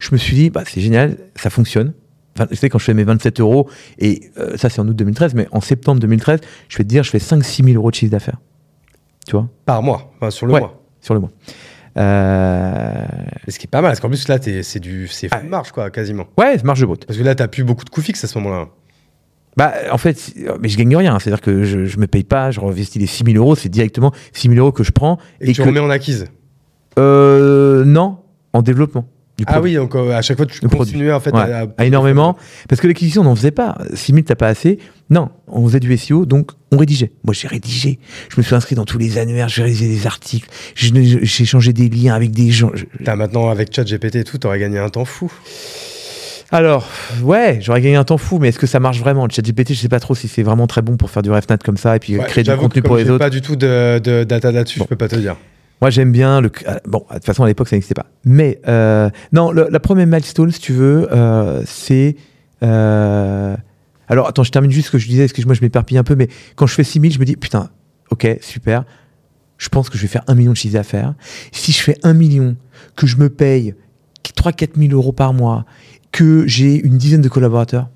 je 0.01 0.09
me 0.11 0.17
suis 0.17 0.35
dit, 0.35 0.51
bah, 0.51 0.65
c'est 0.67 0.81
génial, 0.81 1.17
ça 1.37 1.49
fonctionne. 1.49 1.93
Enfin, 2.37 2.49
tu 2.49 2.57
sais, 2.57 2.69
quand 2.69 2.79
je 2.81 2.85
fais 2.87 2.95
mes 2.95 3.05
27 3.05 3.39
euros, 3.39 3.69
et 4.01 4.33
euh, 4.39 4.57
ça 4.57 4.69
c'est 4.69 4.81
en 4.81 4.89
août 4.89 4.97
2013, 4.97 5.35
mais 5.35 5.47
en 5.53 5.61
septembre 5.61 6.01
2013, 6.01 6.41
je 6.69 6.79
vais 6.79 6.83
te 6.83 6.89
dire, 6.89 7.05
je 7.05 7.11
fais 7.11 7.19
5-6 7.19 7.65
000 7.67 7.77
euros 7.77 7.91
de 7.93 7.95
chiffre 7.95 8.11
d'affaires. 8.11 8.39
Tu 9.29 9.33
vois? 9.37 9.49
Par 9.65 9.81
mois, 9.85 10.11
enfin, 10.17 10.31
sur 10.31 10.47
le 10.47 10.55
Ouais. 10.55 10.61
mois. 10.61 10.83
Sur 11.01 11.15
le 11.15 11.21
mois. 11.21 11.31
Euh, 11.97 13.05
ce 13.49 13.59
qui 13.59 13.67
est 13.67 13.71
pas 13.71 13.81
mal, 13.81 13.91
parce 13.91 14.01
qu'en 14.01 14.09
plus, 14.09 14.27
là, 14.29 14.39
c'est 14.41 14.81
du 14.81 15.09
c'est 15.09 15.29
Ah. 15.31 15.41
marge, 15.43 15.73
quoi, 15.73 15.91
quasiment. 15.91 16.25
Ouais, 16.39 16.57
marge 16.65 16.81
de 16.81 16.87
brut. 16.87 17.05
Parce 17.07 17.19
que 17.19 17.25
là, 17.25 17.35
t'as 17.35 17.49
plus 17.49 17.65
beaucoup 17.65 17.85
de 17.85 17.91
coûts 17.91 18.03
fixes 18.03 18.25
à 18.25 18.27
ce 18.27 18.39
moment-là. 18.39 18.69
Bah, 19.57 19.73
en 19.93 19.99
fait, 19.99 20.35
mais 20.61 20.69
je 20.69 20.77
gagne 20.77 20.97
rien. 20.97 21.19
C'est-à-dire 21.21 21.41
que 21.41 21.63
je, 21.63 21.85
je 21.87 21.99
me 21.99 22.07
paye 22.09 22.25
pas, 22.25 22.51
je 22.51 22.59
réinvestis 22.59 22.99
les 22.99 23.07
6 23.07 23.23
000 23.25 23.37
euros, 23.39 23.55
c'est 23.55 23.69
directement 23.69 24.13
6 24.33 24.49
000 24.49 24.59
euros 24.61 24.73
que 24.73 24.83
je 24.83 24.91
prends. 24.91 25.19
Et, 25.41 25.53
tu 25.53 25.63
que- 25.63 25.69
remets 25.69 25.79
en 25.81 25.91
acquise? 25.91 26.27
Euh, 26.99 27.85
non, 27.85 28.19
en 28.53 28.63
développement. 28.63 29.07
Ah 29.47 29.61
oui, 29.61 29.75
donc 29.75 29.97
euh, 29.97 30.13
à 30.13 30.23
chaque 30.23 30.37
fois, 30.37 30.47
tu 30.47 30.61
continuais, 30.69 31.13
en 31.13 31.19
fait, 31.19 31.33
Ouais, 31.35 31.41
à, 31.41 31.67
à 31.77 31.85
énormément. 31.85 32.37
Parce 32.69 32.81
que 32.81 32.87
l'acquisition, 32.87 33.23
on 33.23 33.25
n'en 33.25 33.35
faisait 33.35 33.51
pas. 33.51 33.77
6 33.93 34.13
000, 34.13 34.25
t'as 34.25 34.37
pas 34.37 34.47
assez. 34.47 34.79
Non, 35.11 35.29
on 35.49 35.67
faisait 35.67 35.81
du 35.81 35.97
SEO, 35.97 36.25
donc 36.25 36.53
on 36.71 36.77
rédigeait. 36.79 37.11
Moi, 37.25 37.35
j'ai 37.35 37.49
rédigé. 37.49 37.99
Je 38.31 38.37
me 38.39 38.43
suis 38.43 38.55
inscrit 38.55 38.77
dans 38.77 38.85
tous 38.85 38.97
les 38.99 39.19
annuaires, 39.19 39.49
j'ai 39.49 39.63
rédigé 39.65 39.89
des 39.89 40.07
articles, 40.07 40.49
j'ai 40.77 41.45
changé 41.45 41.73
des 41.73 41.89
liens 41.89 42.15
avec 42.15 42.31
des 42.31 42.51
gens. 42.51 42.71
Je- 42.75 42.85
T'as 43.05 43.17
maintenant, 43.17 43.49
avec 43.51 43.75
ChatGPT 43.75 44.17
et 44.17 44.25
tout, 44.25 44.39
t'aurais 44.39 44.61
gagné 44.61 44.79
un 44.79 44.89
temps 44.89 45.05
fou. 45.05 45.31
Alors, 46.51 46.87
ouais, 47.23 47.59
j'aurais 47.61 47.81
gagné 47.81 47.97
un 47.97 48.05
temps 48.05 48.19
fou, 48.19 48.39
mais 48.39 48.49
est-ce 48.51 48.59
que 48.59 48.67
ça 48.67 48.79
marche 48.79 49.01
vraiment? 49.01 49.27
Le 49.27 49.33
ChatGPT, 49.33 49.71
je 49.75 49.81
sais 49.81 49.89
pas 49.89 49.99
trop 50.01 50.15
si 50.15 50.29
c'est 50.29 50.43
vraiment 50.45 50.67
très 50.69 50.83
bon 50.83 50.97
pour 50.97 51.11
faire 51.11 51.23
du 51.23 51.31
RefNat 51.31 51.59
comme 51.59 51.77
ça 51.77 51.97
et 51.97 51.99
puis 51.99 52.17
Ouais, 52.19 52.27
créer 52.27 52.45
du 52.45 52.51
contenu 52.57 52.81
que 52.83 52.87
pour 52.87 52.91
comme 52.95 52.99
les 53.01 53.05
j'ai 53.07 53.11
autres. 53.11 53.25
pas 53.25 53.31
du 53.31 53.41
tout 53.41 53.57
de, 53.57 53.99
de 53.99 54.23
data 54.25 54.53
là-dessus, 54.53 54.79
Bon. 54.79 54.85
je 54.85 54.89
peux 54.91 54.97
pas 54.97 55.09
te 55.09 55.17
dire. 55.17 55.37
Moi, 55.81 55.91
j'aime 55.91 56.13
bien 56.13 56.41
le. 56.41 56.51
euh, 56.67 56.79
Bon, 56.87 57.05
de 57.11 57.15
toute 57.15 57.25
façon, 57.25 57.45
à 57.45 57.47
l'époque, 57.47 57.69
ça 57.69 57.77
n'existait 57.77 57.95
pas. 57.95 58.07
Mais 58.25 58.61
euh, 58.69 59.11
non, 59.33 59.51
la 59.53 59.81
première 59.81 60.07
milestone, 60.07 60.51
si 60.51 60.61
tu 60.61 60.73
veux, 60.73 61.09
euh, 61.13 61.63
c'est. 61.67 62.17
Alors, 64.07 64.29
attends, 64.29 64.43
je 64.45 64.51
termine 64.51 64.71
juste 64.71 64.89
ce 64.89 64.93
que 64.93 64.99
je 64.99 65.07
disais. 65.09 65.25
Excuse-moi, 65.25 65.55
je 65.55 65.61
m'éparpille 65.63 65.97
un 65.99 66.05
peu, 66.05 66.15
mais 66.15 66.29
quand 66.57 66.67
je 66.67 66.75
fais 66.75 66.85
6000, 66.85 67.13
je 67.13 67.19
me 67.19 67.25
dis, 67.25 67.37
putain, 67.37 67.71
ok, 68.11 68.39
super. 68.41 68.85
Je 69.57 69.69
pense 69.69 69.89
que 69.89 69.97
je 69.97 70.03
vais 70.03 70.09
faire 70.09 70.25
un 70.27 70.35
million 70.35 70.53
de 70.53 70.57
chiffre 70.57 70.75
d'affaires. 70.75 71.15
Si 71.53 71.73
je 71.73 71.81
fais 71.83 71.97
un 72.03 72.13
million, 72.13 72.57
que 72.97 73.07
je 73.07 73.17
me 73.17 73.31
paye 73.31 73.75
3-4 74.37 74.79
000 74.79 74.93
euros 74.93 75.13
par 75.13 75.33
mois, 75.33 75.65
que 76.13 76.47
j'ai 76.47 76.75
une 76.77 76.99
dizaine 76.99 77.23
de 77.23 77.29
collaborateurs, 77.29 77.89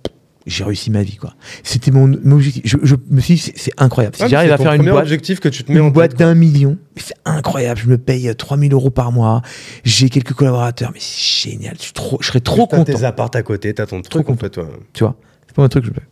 j'ai 0.48 0.64
réussi 0.64 0.90
ma 0.90 1.02
vie, 1.02 1.16
quoi. 1.16 1.34
C'était 1.62 1.90
mon, 1.90 2.08
mon 2.24 2.36
objectif. 2.36 2.62
Je, 2.64 2.76
je 2.82 2.94
me 3.10 3.20
suis 3.20 3.34
dit, 3.34 3.52
c'est- 3.54 3.72
incroyable. 3.78 4.16
Si 4.16 4.22
Ouais, 4.22 4.28
j'arrive 4.28 4.52
à 4.52 4.58
faire 4.58 4.72
une 4.72 4.84
boîte 4.88 5.02
objectif 5.02 5.40
que 5.40 5.48
tu 5.48 5.62
te 5.64 5.70
mets 5.72 5.80
en 5.80 5.90
boîte 5.90 6.16
d'un 6.16 6.34
million. 6.34 6.76
C'est 6.96 7.14
incroyable. 7.24 7.78
Je 7.80 7.88
me 7.88 7.98
paye 7.98 8.34
3000 8.36 8.72
euros 8.72 8.90
par 8.90 9.12
mois. 9.12 9.42
J'ai 9.84 10.08
quelques 10.10 10.32
collaborateurs. 10.32 10.90
Mais 10.92 11.00
c'est 11.00 11.50
génial. 11.50 11.74
Je, 11.78 11.82
suis 11.84 11.92
trop, 11.92 12.18
je 12.20 12.26
serais 12.26 12.40
trop 12.40 12.66
T'as 12.68 12.78
content. 12.78 12.98
tes 12.98 13.04
apparts 13.04 13.30
à 13.34 13.42
côté, 13.42 13.72
t'as 13.74 13.86
ton 13.86 14.00
truc, 14.02 14.26
fait, 14.40 14.50
toi. 14.50 14.66
Tu 14.92 15.04
vois, 15.04 15.14
c'est 15.46 15.54
pas 15.54 15.62
un 15.62 15.68
truc 15.68 15.84
que 15.84 15.90
je 15.90 15.94
veux. 15.94 16.06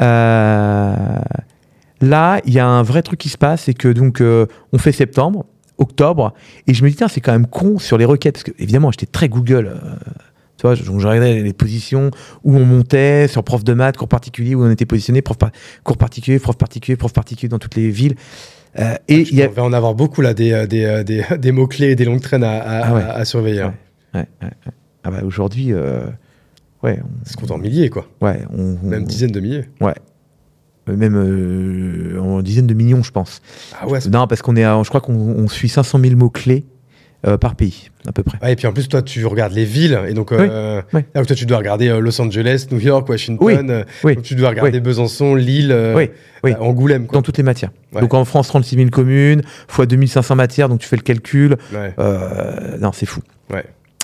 Euh, 0.00 0.94
là, 2.00 2.40
il 2.46 2.52
y 2.52 2.58
a 2.58 2.66
un 2.66 2.82
vrai 2.82 3.02
truc 3.02 3.18
qui 3.18 3.28
se 3.28 3.38
passe. 3.38 3.62
C'est 3.64 3.74
que 3.74 3.88
donc, 3.88 4.20
euh, 4.20 4.46
on 4.72 4.78
fait 4.78 4.92
septembre, 4.92 5.44
octobre. 5.78 6.32
Et 6.66 6.74
je 6.74 6.84
me 6.84 6.90
dis, 6.90 6.96
tiens, 6.96 7.08
c'est 7.08 7.20
quand 7.20 7.32
même 7.32 7.46
con 7.46 7.78
sur 7.78 7.98
les 7.98 8.04
requêtes. 8.04 8.34
Parce 8.34 8.44
que, 8.44 8.52
évidemment, 8.58 8.90
j'étais 8.90 9.06
très 9.06 9.28
Google. 9.28 9.66
euh, 9.74 9.94
tu 10.60 10.66
vois, 10.66 10.76
donc 10.76 11.00
je 11.00 11.08
regardais 11.08 11.40
les 11.42 11.52
positions 11.54 12.10
où 12.44 12.54
on 12.54 12.66
montait 12.66 13.28
sur 13.28 13.42
prof 13.42 13.64
de 13.64 13.72
maths, 13.72 13.96
cours 13.96 14.08
particulier, 14.08 14.54
où 14.54 14.62
on 14.62 14.70
était 14.70 14.84
positionné, 14.84 15.22
prof 15.22 15.38
par- 15.38 15.52
cours 15.84 15.96
particulier, 15.96 16.38
prof 16.38 16.54
particulier, 16.58 16.96
prof 16.96 17.14
particulier 17.14 17.48
dans 17.48 17.58
toutes 17.58 17.76
les 17.76 17.88
villes. 17.88 18.14
Euh, 18.78 18.94
et 19.08 19.20
il 19.22 19.34
y 19.34 19.42
a, 19.42 19.48
On 19.48 19.52
va 19.52 19.64
en 19.64 19.72
avoir 19.72 19.94
beaucoup, 19.94 20.20
là, 20.20 20.34
des, 20.34 20.52
euh, 20.52 20.66
des, 20.66 20.84
euh, 20.84 21.02
des, 21.02 21.24
des 21.38 21.50
mots-clés 21.50 21.92
et 21.92 21.96
des 21.96 22.04
longues 22.04 22.20
traînes 22.20 22.44
à, 22.44 22.58
à, 22.60 22.86
Ah 22.88 22.94
ouais. 22.94 23.02
à- 23.02 23.12
à 23.14 23.24
surveiller. 23.24 23.62
hein. 23.62 23.74
Ouais, 24.14 24.26
ouais, 24.42 24.48
ouais. 24.66 24.72
Ah 25.02 25.10
bah 25.10 25.20
aujourd'hui, 25.24 25.72
euh, 25.72 26.02
ouais, 26.82 27.00
C'est 27.24 27.36
compte 27.40 27.50
en 27.52 27.58
milliers, 27.58 27.88
quoi. 27.88 28.06
on, 28.20 28.26
ouais, 28.26 28.40
on, 28.52 28.76
on- 28.84 28.86
Même 28.88 29.04
dizaines 29.04 29.32
de 29.32 29.40
milliers. 29.40 29.64
ouais, 29.80 29.94
même 30.86 31.14
euh, 31.16 32.20
en 32.20 32.42
dizaines 32.42 32.66
de 32.66 32.74
millions, 32.74 33.02
je 33.02 33.10
pense. 33.12 33.40
Ah 33.80 33.88
ouais, 33.88 33.98
Non, 34.10 34.26
parce 34.26 34.42
qu'on 34.42 34.56
est, 34.56 34.64
à- 34.64 34.78
je 34.82 34.88
crois 34.90 35.00
qu'on 35.00 35.14
on 35.14 35.48
suit 35.48 35.70
500 35.70 35.98
000 36.00 36.16
mots 36.16 36.28
clés 36.30 36.66
par 37.40 37.54
pays, 37.54 37.90
à 38.06 38.12
peu 38.12 38.22
près. 38.22 38.38
Ouais, 38.42 38.52
et 38.52 38.56
puis 38.56 38.66
en 38.66 38.72
plus, 38.72 38.88
toi, 38.88 39.02
tu 39.02 39.24
regardes 39.26 39.52
les 39.52 39.64
villes, 39.64 39.98
et 40.08 40.14
donc, 40.14 40.32
euh, 40.32 40.82
oui. 40.92 41.02
toi, 41.12 41.24
tu 41.24 41.46
dois 41.46 41.58
regarder 41.58 41.88
euh, 41.88 42.00
Los 42.00 42.20
Angeles, 42.20 42.66
New 42.70 42.78
York, 42.80 43.08
Washington, 43.08 43.46
Oui, 43.46 43.54
euh, 43.70 43.84
oui, 44.04 44.14
donc 44.14 44.24
tu 44.24 44.34
dois 44.34 44.50
regarder 44.50 44.80
Besançon, 44.80 45.34
Lille, 45.34 45.72
euh, 45.72 46.06
euh, 46.46 46.54
Angoulême, 46.60 47.06
quoi. 47.06 47.18
Dans 47.18 47.22
toutes 47.22 47.36
les 47.36 47.42
matières. 47.42 47.70
Ouais. 47.92 48.00
Donc 48.00 48.14
en 48.14 48.24
France, 48.24 48.48
36 48.48 48.76
000 48.76 48.90
communes, 48.90 49.42
fois 49.68 49.86
2500 49.86 50.36
matières, 50.36 50.68
donc 50.68 50.80
tu 50.80 50.88
fais 50.88 50.96
le 50.96 51.02
calcul. 51.02 51.56
Ouais, 51.72 51.94
Euh, 51.98 52.78
non, 52.78 52.92
c'est 52.92 53.06
fou. 53.06 53.20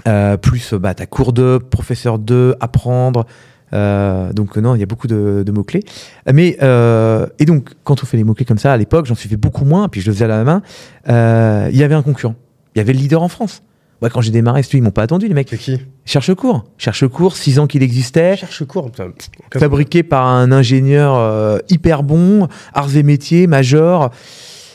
Euh, 0.07 0.37
plus, 0.37 0.75
bah, 0.75 0.95
t'as 0.95 1.07
cours 1.07 1.33
de, 1.33 1.59
professeur 1.59 2.19
de, 2.19 2.55
apprendre. 2.61 3.27
Euh, 3.73 4.33
donc, 4.33 4.57
euh, 4.57 4.61
non, 4.61 4.77
il 4.77 4.81
y 4.81 4.83
a 4.83 4.87
beaucoup 4.87 5.09
de, 5.09 5.43
de 5.45 5.53
mots-clés. 5.53 5.83
Mais, 6.33 6.57
euh, 6.62 7.27
et 7.41 7.45
donc, 7.45 7.71
quand 7.83 8.03
on 8.03 8.07
fait 8.07 8.17
les 8.17 8.23
mots-clés 8.23 8.45
comme 8.47 8.59
ça, 8.59 8.73
à 8.73 8.77
l'époque, 8.77 9.07
j'en 9.07 9.17
suis 9.17 9.29
fait 9.29 9.37
beaucoup 9.37 9.64
moins, 9.64 9.89
puis 9.89 10.01
je 10.01 10.07
le 10.07 10.12
faisais 10.12 10.27
à 10.27 10.29
la 10.29 10.45
main, 10.45 10.62
euh, 11.09 11.69
il 11.73 11.77
y 11.77 11.83
avait 11.83 11.97
un 11.97 12.03
concurrent. 12.03 12.37
Il 12.77 12.79
y 12.79 12.83
avait 12.83 12.93
le 12.93 12.99
leader 12.99 13.22
en 13.22 13.29
France. 13.29 13.62
Moi, 14.03 14.11
quand 14.11 14.20
j'ai 14.20 14.31
démarré, 14.31 14.61
ils 14.74 14.83
m'ont 14.83 14.91
pas 14.91 15.03
attendu, 15.03 15.27
les 15.27 15.33
mecs. 15.33 15.49
C'est 15.49 15.57
qui? 15.57 15.81
Cherche 16.05 16.35
cours. 16.35 16.64
Cherche 16.77 17.09
cours, 17.09 17.35
6 17.35 17.59
ans 17.59 17.66
qu'il 17.66 17.83
existait, 17.83 18.37
Cherche 18.37 18.64
court. 18.66 18.91
putain. 18.91 19.09
fabriqué 19.59 20.03
par 20.03 20.27
un 20.27 20.53
ingénieur 20.53 21.14
euh, 21.16 21.59
hyper 21.70 22.03
bon, 22.03 22.47
arts 22.74 22.95
et 22.95 23.03
métiers, 23.03 23.47
major. 23.47 24.11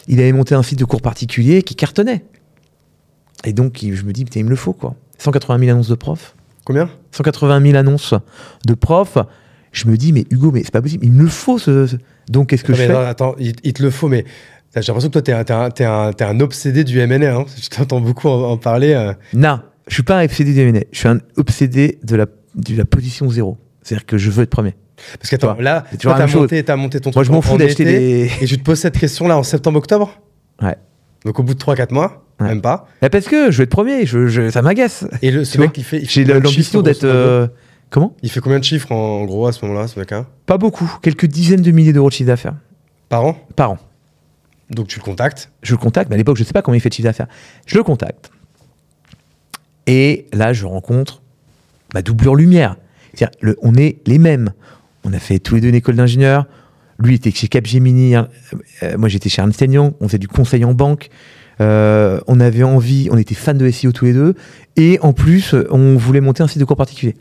Il 0.08 0.20
avait 0.20 0.32
monté 0.32 0.56
un 0.56 0.64
site 0.64 0.80
de 0.80 0.86
cours 0.86 1.04
particulier 1.04 1.62
qui 1.62 1.76
cartonnait. 1.76 2.26
Et 3.46 3.54
donc, 3.54 3.84
il- 3.84 3.96
je 3.96 4.04
me 4.04 4.12
dis, 4.14 4.26
putain, 4.26 4.40
il 4.40 4.46
me 4.46 4.50
le 4.50 4.56
faut, 4.56 4.74
quoi. 4.74 4.96
180 5.20 5.60
000 5.60 5.72
annonces 5.72 5.88
de 5.90 5.96
profs. 5.96 6.36
Combien? 6.66 6.90
180 7.12 7.62
000 7.62 7.76
annonces 7.78 8.16
de 8.66 8.74
profs. 8.74 9.20
Je 9.72 9.88
me 9.88 9.96
dis, 9.98 10.12
mais 10.14 10.26
Hugo, 10.32 10.50
mais 10.52 10.64
c'est 10.64 10.72
pas 10.72 10.82
possible, 10.82 11.06
il 11.06 11.12
me 11.12 11.22
le 11.24 11.30
faut. 11.30 11.60
Ce, 11.60 11.88
Donc, 12.28 12.50
qu'est-ce 12.50 12.64
que 12.64 12.74
je 12.74 12.82
mais 12.82 12.88
fais? 12.88 12.94
non, 12.94 13.00
Attends, 13.02 13.36
il, 13.40 13.54
il 13.64 13.74
te 13.74 13.84
le 13.84 13.92
faut, 13.92 14.08
mais 14.10 14.26
j'ai 14.76 14.82
l'impression 14.88 15.10
que 15.10 15.14
toi, 15.14 15.22
t'es 15.22 15.34
un, 15.34 15.44
t'es 15.44 15.54
un, 15.54 15.70
t'es 15.72 15.84
un, 15.86 16.14
t'es 16.14 16.24
un 16.24 16.40
obsédé 16.40 16.84
du 16.84 17.06
MNR. 17.06 17.40
Hein. 17.40 17.46
Je 17.62 17.70
t'entends 17.70 18.00
beaucoup 18.00 18.30
en, 18.30 18.52
en 18.52 18.58
parler. 18.58 18.94
euh. 18.94 19.14
Non, 19.34 19.60
je 19.88 19.94
suis 19.96 20.04
pas 20.04 20.18
un 20.20 20.24
obsédé 20.26 20.54
du 20.54 20.60
M&A. 20.62 20.82
Je 20.92 20.98
suis 21.00 21.08
un 21.08 21.20
obsédé 21.38 22.00
de 22.04 22.16
la, 22.16 22.26
de 22.56 22.76
la 22.76 22.86
position 22.86 23.30
zéro. 23.30 23.58
C'est-à-dire 23.82 24.06
que 24.06 24.18
je 24.18 24.30
veux 24.30 24.44
être 24.44 24.50
premier. 24.50 24.76
Parce 25.20 25.30
qu'attends, 25.32 25.56
vois, 25.56 25.64
là, 25.64 25.84
t'as 26.00 26.18
même 26.18 26.32
monté, 26.36 26.64
t'as 26.64 26.76
monté 26.76 27.00
ton 27.00 27.10
Moi, 27.10 27.14
truc 27.24 27.26
je 27.26 27.32
m'en 27.32 27.40
en- 27.40 27.42
fous 27.42 27.58
d'acheter 27.58 27.84
des. 27.86 28.30
Et 28.42 28.46
je 28.48 28.56
te 28.56 28.62
pose 28.64 28.78
cette 28.80 28.98
question-là 28.98 29.38
en 29.38 29.44
septembre-octobre? 29.44 30.20
Ouais. 30.62 30.76
Donc 31.26 31.40
au 31.40 31.44
bout 31.44 31.56
de 31.56 31.60
3-4 31.60 31.92
mois, 31.94 32.24
Ouais. 32.40 32.48
même 32.48 32.62
pas. 32.62 32.88
Bah, 33.02 33.10
parce 33.10 33.26
que 33.28 33.50
je 33.52 33.58
veux 33.58 33.64
être 33.64 33.70
premier, 33.72 34.06
je, 34.06 34.28
je- 34.28 34.50
ça 34.52 34.62
m'agace. 34.62 35.06
Et 35.24 35.32
le, 35.32 35.44
ce 35.44 35.54
Tu 35.54 35.60
mec, 35.60 35.72
il 35.78 35.84
fait. 35.84 35.98
il 35.98 36.08
fait 36.08 36.24
J'ai 36.26 36.26
l'ambition 36.26 36.82
d'être. 36.84 37.04
euh, 37.04 37.48
Comment? 37.90 38.16
Il 38.24 38.30
fait 38.32 38.40
combien 38.40 38.60
de 38.60 38.64
chiffres 38.64 38.92
en, 38.92 39.22
en 39.22 39.26
gros 39.26 39.48
à 39.48 39.52
ce 39.52 39.66
moment-là, 39.66 39.88
ce 39.88 40.00
mec-là? 40.00 40.26
Pas 40.46 40.58
beaucoup, 40.58 40.90
quelques 41.02 41.26
dizaines 41.26 41.62
de 41.62 41.72
milliers 41.72 41.94
d'euros 41.94 42.10
de 42.10 42.14
chiffre 42.14 42.28
d'affaires 42.28 42.56
Par 43.10 43.26
an? 43.26 43.36
Par 43.56 43.72
an. 43.72 43.78
Donc 44.72 44.88
tu 44.88 45.00
le 45.00 45.04
contactes. 45.04 45.52
Je 45.62 45.74
le 45.74 45.78
contacte, 45.78 46.10
mais 46.10 46.16
à 46.16 46.18
l'époque, 46.18 46.38
je 46.38 46.44
ne 46.44 46.48
sais 46.48 46.54
pas 46.54 46.62
combien 46.62 46.78
il 46.78 46.82
fait 46.82 46.90
de 46.90 46.94
chiffre 46.94 47.08
d'affaires. 47.08 47.28
Je 47.66 47.76
le 47.78 47.84
contacte. 47.84 48.32
Et 49.88 50.28
là, 50.32 50.54
je 50.54 50.66
rencontre 50.66 51.22
ma 51.94 52.02
doublure 52.02 52.36
lumière. 52.36 52.78
On 53.62 53.76
est 53.76 53.98
les 54.08 54.18
mêmes. 54.18 54.54
On 55.04 55.14
a 55.14 55.20
fait 55.20 55.40
tous 55.40 55.56
les 55.56 55.62
deux 55.62 55.70
une 55.70 55.76
école 55.76 55.96
d'ingénieur. 55.96 56.46
Lui 57.00 57.16
était 57.16 57.32
chez 57.32 57.48
Capgemini. 57.48 58.16
hein. 58.16 58.30
Euh, 58.84 58.98
moi, 58.98 59.10
j'étais 59.10 59.30
chez 59.30 59.42
Ernst. 59.42 59.62
On 60.00 60.08
faisait 60.08 60.18
du 60.18 60.28
conseil 60.28 60.64
en 60.64 60.74
banque. 60.74 61.10
Euh, 61.60 62.22
on 62.28 62.40
avait 62.40 62.64
envie, 62.64 63.10
on 63.12 63.18
était 63.18 63.36
fans 63.36 63.54
de 63.54 63.70
SEO 63.70 63.92
tous 63.92 64.06
les 64.06 64.14
deux. 64.14 64.36
Et 64.78 65.00
en 65.02 65.12
plus, 65.14 65.56
on 65.70 65.98
voulait 65.98 66.22
monter 66.22 66.44
un 66.44 66.48
site 66.48 66.60
de 66.60 66.66
cours 66.66 66.78
particulier. 66.78 67.16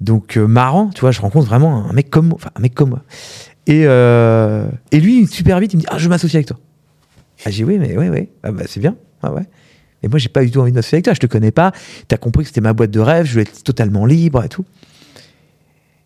Donc, 0.00 0.36
euh, 0.36 0.46
marrant, 0.46 0.90
tu 0.90 1.00
vois, 1.00 1.10
je 1.10 1.20
rencontre 1.20 1.46
vraiment 1.46 1.88
un 1.88 1.92
mec 1.92 2.10
comme. 2.10 2.32
Enfin, 2.32 2.50
un 2.54 2.60
mec 2.60 2.74
comme 2.74 2.90
moi. 2.90 3.02
Et, 3.66 3.82
euh, 3.86 4.66
et 4.92 5.00
lui, 5.00 5.26
super 5.26 5.58
vite, 5.60 5.72
il 5.72 5.76
me 5.76 5.80
dit 5.82 5.86
Ah, 5.90 5.98
je 5.98 6.08
m'associe 6.08 6.34
avec 6.36 6.46
toi. 6.46 6.58
Ah, 7.44 7.50
j'ai 7.50 7.64
dit 7.64 7.64
oui, 7.64 7.78
mais 7.78 7.96
oui, 7.96 8.08
oui. 8.08 8.28
Ah, 8.42 8.52
bah, 8.52 8.64
c'est 8.66 8.80
bien. 8.80 8.96
Ah, 9.22 9.32
ouais. 9.32 9.42
Et 10.02 10.08
moi, 10.08 10.18
j'ai 10.18 10.28
pas 10.28 10.44
du 10.44 10.50
tout 10.50 10.60
envie 10.60 10.70
de 10.70 10.76
m'associer 10.76 10.96
avec 10.96 11.04
toi. 11.04 11.14
Je 11.14 11.20
te 11.20 11.26
connais 11.26 11.50
pas. 11.50 11.72
T'as 12.08 12.16
compris 12.16 12.42
que 12.44 12.48
c'était 12.48 12.60
ma 12.60 12.72
boîte 12.72 12.90
de 12.90 13.00
rêve. 13.00 13.26
Je 13.26 13.32
voulais 13.32 13.42
être 13.42 13.62
totalement 13.64 14.06
libre 14.06 14.44
et 14.44 14.48
tout. 14.48 14.64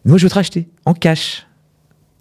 Mais 0.05 0.11
moi, 0.11 0.19
je 0.19 0.25
veux 0.25 0.31
te 0.31 0.35
racheter 0.35 0.69
en 0.87 0.95
cash. 0.95 1.47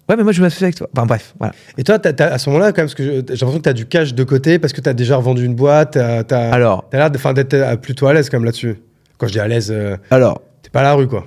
Ouais, 0.08 0.16
mais 0.16 0.24
moi, 0.24 0.32
je 0.32 0.38
veux 0.38 0.42
m'associer 0.46 0.64
avec 0.64 0.74
toi. 0.76 0.88
Enfin, 0.94 1.06
bref, 1.06 1.34
voilà. 1.38 1.54
Et 1.78 1.84
toi, 1.84 1.98
t'as- 1.98 2.26
à 2.26 2.38
ce 2.38 2.50
moment-là, 2.50 2.72
quand 2.72 2.78
même, 2.82 2.86
parce 2.86 2.94
que 2.94 3.04
j'ai 3.04 3.16
l'impression 3.20 3.58
que 3.58 3.62
tu 3.62 3.68
as 3.68 3.72
du 3.72 3.86
cash 3.86 4.12
de 4.12 4.24
côté 4.24 4.58
parce 4.58 4.72
que 4.72 4.80
tu 4.80 4.88
as 4.88 4.92
déjà 4.94 5.16
revendu 5.16 5.44
une 5.44 5.54
boîte. 5.54 5.92
T'as 5.92 6.50
Alors, 6.50 6.88
as, 6.92 6.96
l'air 6.96 7.10
de- 7.10 7.16
enfin, 7.16 7.32
d'être 7.32 7.54
euh, 7.54 7.76
plutôt 7.76 8.08
à 8.08 8.12
l'aise 8.12 8.28
quand 8.28 8.36
même 8.38 8.44
là-dessus. 8.44 8.76
Quand 9.18 9.28
je 9.28 9.32
dis 9.32 9.40
à 9.40 9.46
l'aise, 9.48 9.70
euh, 9.70 9.96
alors, 10.10 10.42
t'es 10.62 10.70
pas 10.70 10.80
à 10.80 10.84
la 10.84 10.94
rue, 10.94 11.06
quoi. 11.08 11.26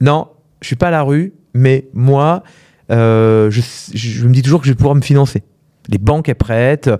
non, 0.00 0.28
je 0.62 0.66
suis 0.68 0.76
pas 0.76 0.88
à 0.88 0.92
la 0.92 1.02
rue. 1.02 1.32
mais 1.54 1.88
moi, 1.92 2.44
euh, 2.90 3.50
je, 3.50 3.60
je 3.94 4.26
me 4.26 4.32
dis 4.32 4.42
toujours 4.42 4.60
que 4.60 4.66
je 4.66 4.72
vais 4.72 4.76
pouvoir 4.76 4.94
me 4.94 5.00
financer. 5.00 5.42
Les 5.88 5.98
banques, 5.98 6.28
elles 6.28 6.34
prêtent, 6.34 6.90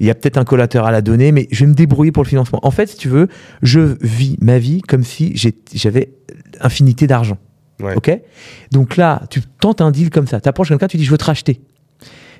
il 0.00 0.06
y 0.06 0.10
a 0.10 0.14
peut-être 0.14 0.36
un 0.36 0.44
collatéral 0.44 0.94
à 0.94 1.00
donner, 1.00 1.32
mais 1.32 1.48
je 1.50 1.60
vais 1.64 1.70
me 1.70 1.74
débrouiller 1.74 2.12
pour 2.12 2.22
le 2.22 2.28
financement. 2.28 2.60
En 2.62 2.70
fait, 2.70 2.86
si 2.88 2.96
tu 2.96 3.08
veux, 3.08 3.28
je 3.62 3.96
vis 4.02 4.36
ma 4.40 4.58
vie 4.58 4.82
comme 4.82 5.02
si 5.02 5.34
j'avais 5.72 6.12
infinité 6.60 7.06
d'argent. 7.06 7.38
Ouais. 7.82 7.94
Ok? 7.96 8.10
Donc 8.70 8.96
là, 8.96 9.22
tu 9.30 9.40
tentes 9.60 9.80
un 9.80 9.90
deal 9.90 10.10
comme 10.10 10.26
ça. 10.26 10.40
Tu 10.40 10.48
approches 10.48 10.68
quelqu'un, 10.68 10.86
tu 10.88 10.96
dis 10.98 11.04
je 11.04 11.10
veux 11.10 11.18
te 11.18 11.24
racheter. 11.24 11.60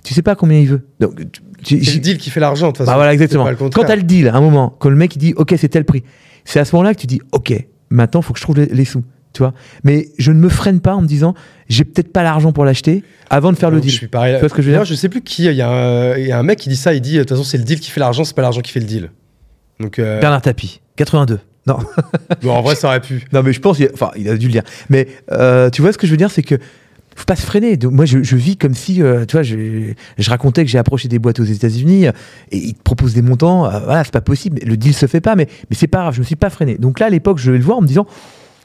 Tu 0.05 0.13
sais 0.13 0.21
pas 0.23 0.35
combien 0.35 0.59
il 0.59 0.69
veut. 0.69 0.87
Donc, 1.01 1.19
C'est 1.63 1.77
le 1.77 1.99
deal 2.01 2.19
qui 2.19 2.29
fait 2.29 2.41
l'argent, 2.41 2.67
de 2.67 2.73
toute 2.73 2.79
façon. 2.79 2.91
bah 2.91 2.97
voilà, 2.97 3.15
exactement. 3.15 3.49
le 3.49 3.57
Quand 3.57 3.65
contraire. 3.71 3.87
tu 3.87 3.93
as 3.93 3.97
le 3.97 4.03
deal, 4.03 4.29
à 4.29 4.35
un 4.37 4.41
moment, 4.43 4.77
quand 4.79 4.91
le 4.91 4.97
mec 4.97 5.17
il 5.17 5.19
dit 5.19 5.33
OK, 5.37 5.55
c'est 5.57 5.69
tel 5.71 5.85
prix, 5.87 6.05
c'est 6.45 6.61
à 6.61 6.65
ce 6.67 6.77
moment-là 6.77 6.95
que 6.95 7.01
tu 7.01 7.07
dis 7.07 7.21
OK, 7.33 7.55
maintenant 7.89 8.21
il 8.21 8.25
faut 8.25 8.35
que 8.35 8.39
je 8.39 8.45
trouve 8.45 8.57
les, 8.59 8.67
les 8.67 8.85
sous. 8.85 9.03
Tu 9.35 9.41
vois 9.43 9.53
Mais 9.83 10.09
je 10.17 10.33
ne 10.33 10.39
me 10.39 10.49
freine 10.49 10.81
pas 10.81 10.95
en 10.95 11.03
me 11.03 11.07
disant 11.07 11.35
j'ai 11.69 11.85
peut-être 11.85 12.13
pas 12.13 12.23
l'argent 12.23 12.53
pour 12.53 12.65
l'acheter 12.65 13.05
avant 13.29 13.53
de 13.53 13.57
faire 13.59 13.71
le 13.71 13.81
deal. 13.81 13.91
Je 13.91 13.97
suis 13.97 14.07
pareil. 14.09 14.35
Tu 14.35 14.41
vois 14.41 14.49
ce 14.49 14.55
que 14.55 14.63
je 14.63 14.69
veux 14.71 14.75
dire 14.77 14.85
je 14.87 14.95
sais 14.95 15.09
plus 15.11 15.21
qui. 15.21 15.45
Il 15.45 15.53
y, 15.55 15.61
a 15.63 15.69
un- 15.69 16.17
il 16.17 16.27
y 16.27 16.33
a 16.33 16.39
un 16.39 16.43
mec 16.43 16.59
qui 16.59 16.69
dit 16.71 16.77
ça. 16.77 16.95
Il 16.95 17.01
dit 17.03 17.15
de 17.17 17.21
toute 17.21 17.31
façon, 17.31 17.45
c'est 17.45 17.59
le 17.59 17.65
deal 17.65 17.81
qui 17.81 17.91
fait 17.91 18.01
l'argent, 18.01 18.25
c'est 18.25 18.35
pas 18.35 18.43
l'argent 18.43 18.61
qui 18.63 18.73
fait 18.73 18.81
le 18.81 18.87
deal. 18.87 19.11
Donc, 19.81 19.99
euh, 19.99 20.21
Bernard 20.21 20.41
Tapie, 20.43 20.81
82. 20.97 21.41
Non, 21.67 21.79
bon, 22.43 22.51
en 22.53 22.63
vrai, 22.63 22.75
ça 22.77 22.89
aurait 22.89 23.01
pu. 23.01 23.25
non 23.33 23.43
mais 23.43 23.53
je 23.55 23.61
pense, 23.61 23.79
enfin, 23.95 24.11
il 24.17 24.29
a 24.29 24.37
dû 24.37 24.47
le 24.47 24.53
dire. 24.53 24.63
Mais 24.91 25.09
euh, 25.33 25.69
tu 25.71 25.83
vois 25.83 25.93
ce 25.93 25.99
que 25.99 26.07
je 26.07 26.13
veux 26.13 26.17
dire, 26.19 26.31
c'est 26.31 26.43
que 26.43 26.57
faut 27.17 27.25
pas 27.27 27.37
se 27.37 27.43
freiner. 27.47 27.77
Donc, 27.77 27.93
moi, 27.93 28.05
je, 28.05 28.23
je 28.23 28.37
vis 28.37 28.57
comme 28.57 28.75
si, 28.75 29.01
euh, 29.01 29.25
tu 29.25 29.33
vois, 29.37 29.43
je, 29.45 29.93
je 30.19 30.31
racontais 30.31 30.65
que 30.65 30.71
j'ai 30.71 30.79
approché 30.79 31.09
des 31.09 31.19
boîtes 31.19 31.41
aux 31.41 31.45
États-Unis 31.45 32.07
euh, 32.09 32.13
et 32.51 32.59
ils 32.59 32.75
te 32.75 32.83
proposent 32.83 33.15
des 33.15 33.23
montants. 33.23 33.67
euh, 33.67 33.79
voilà, 33.85 34.03
c'est 34.05 34.13
pas 34.13 34.21
possible. 34.21 34.61
Le 34.67 34.77
deal 34.77 34.93
se 34.95 35.07
fait 35.07 35.21
pas, 35.21 35.37
mais, 35.37 35.47
mais 35.71 35.77
c'est 35.77 35.87
pas 35.87 36.01
grave. 36.01 36.15
Je 36.15 36.21
me 36.21 36.25
suis 36.25 36.37
pas 36.37 36.51
freiné. 36.51 36.77
Donc 36.77 37.01
là, 37.01 37.07
à 37.07 37.11
l'époque, 37.11 37.39
je 37.39 37.51
vais 37.51 37.59
le 37.59 37.65
voir 37.65 37.79
en 37.79 37.83
me 37.83 37.87
disant, 37.87 38.07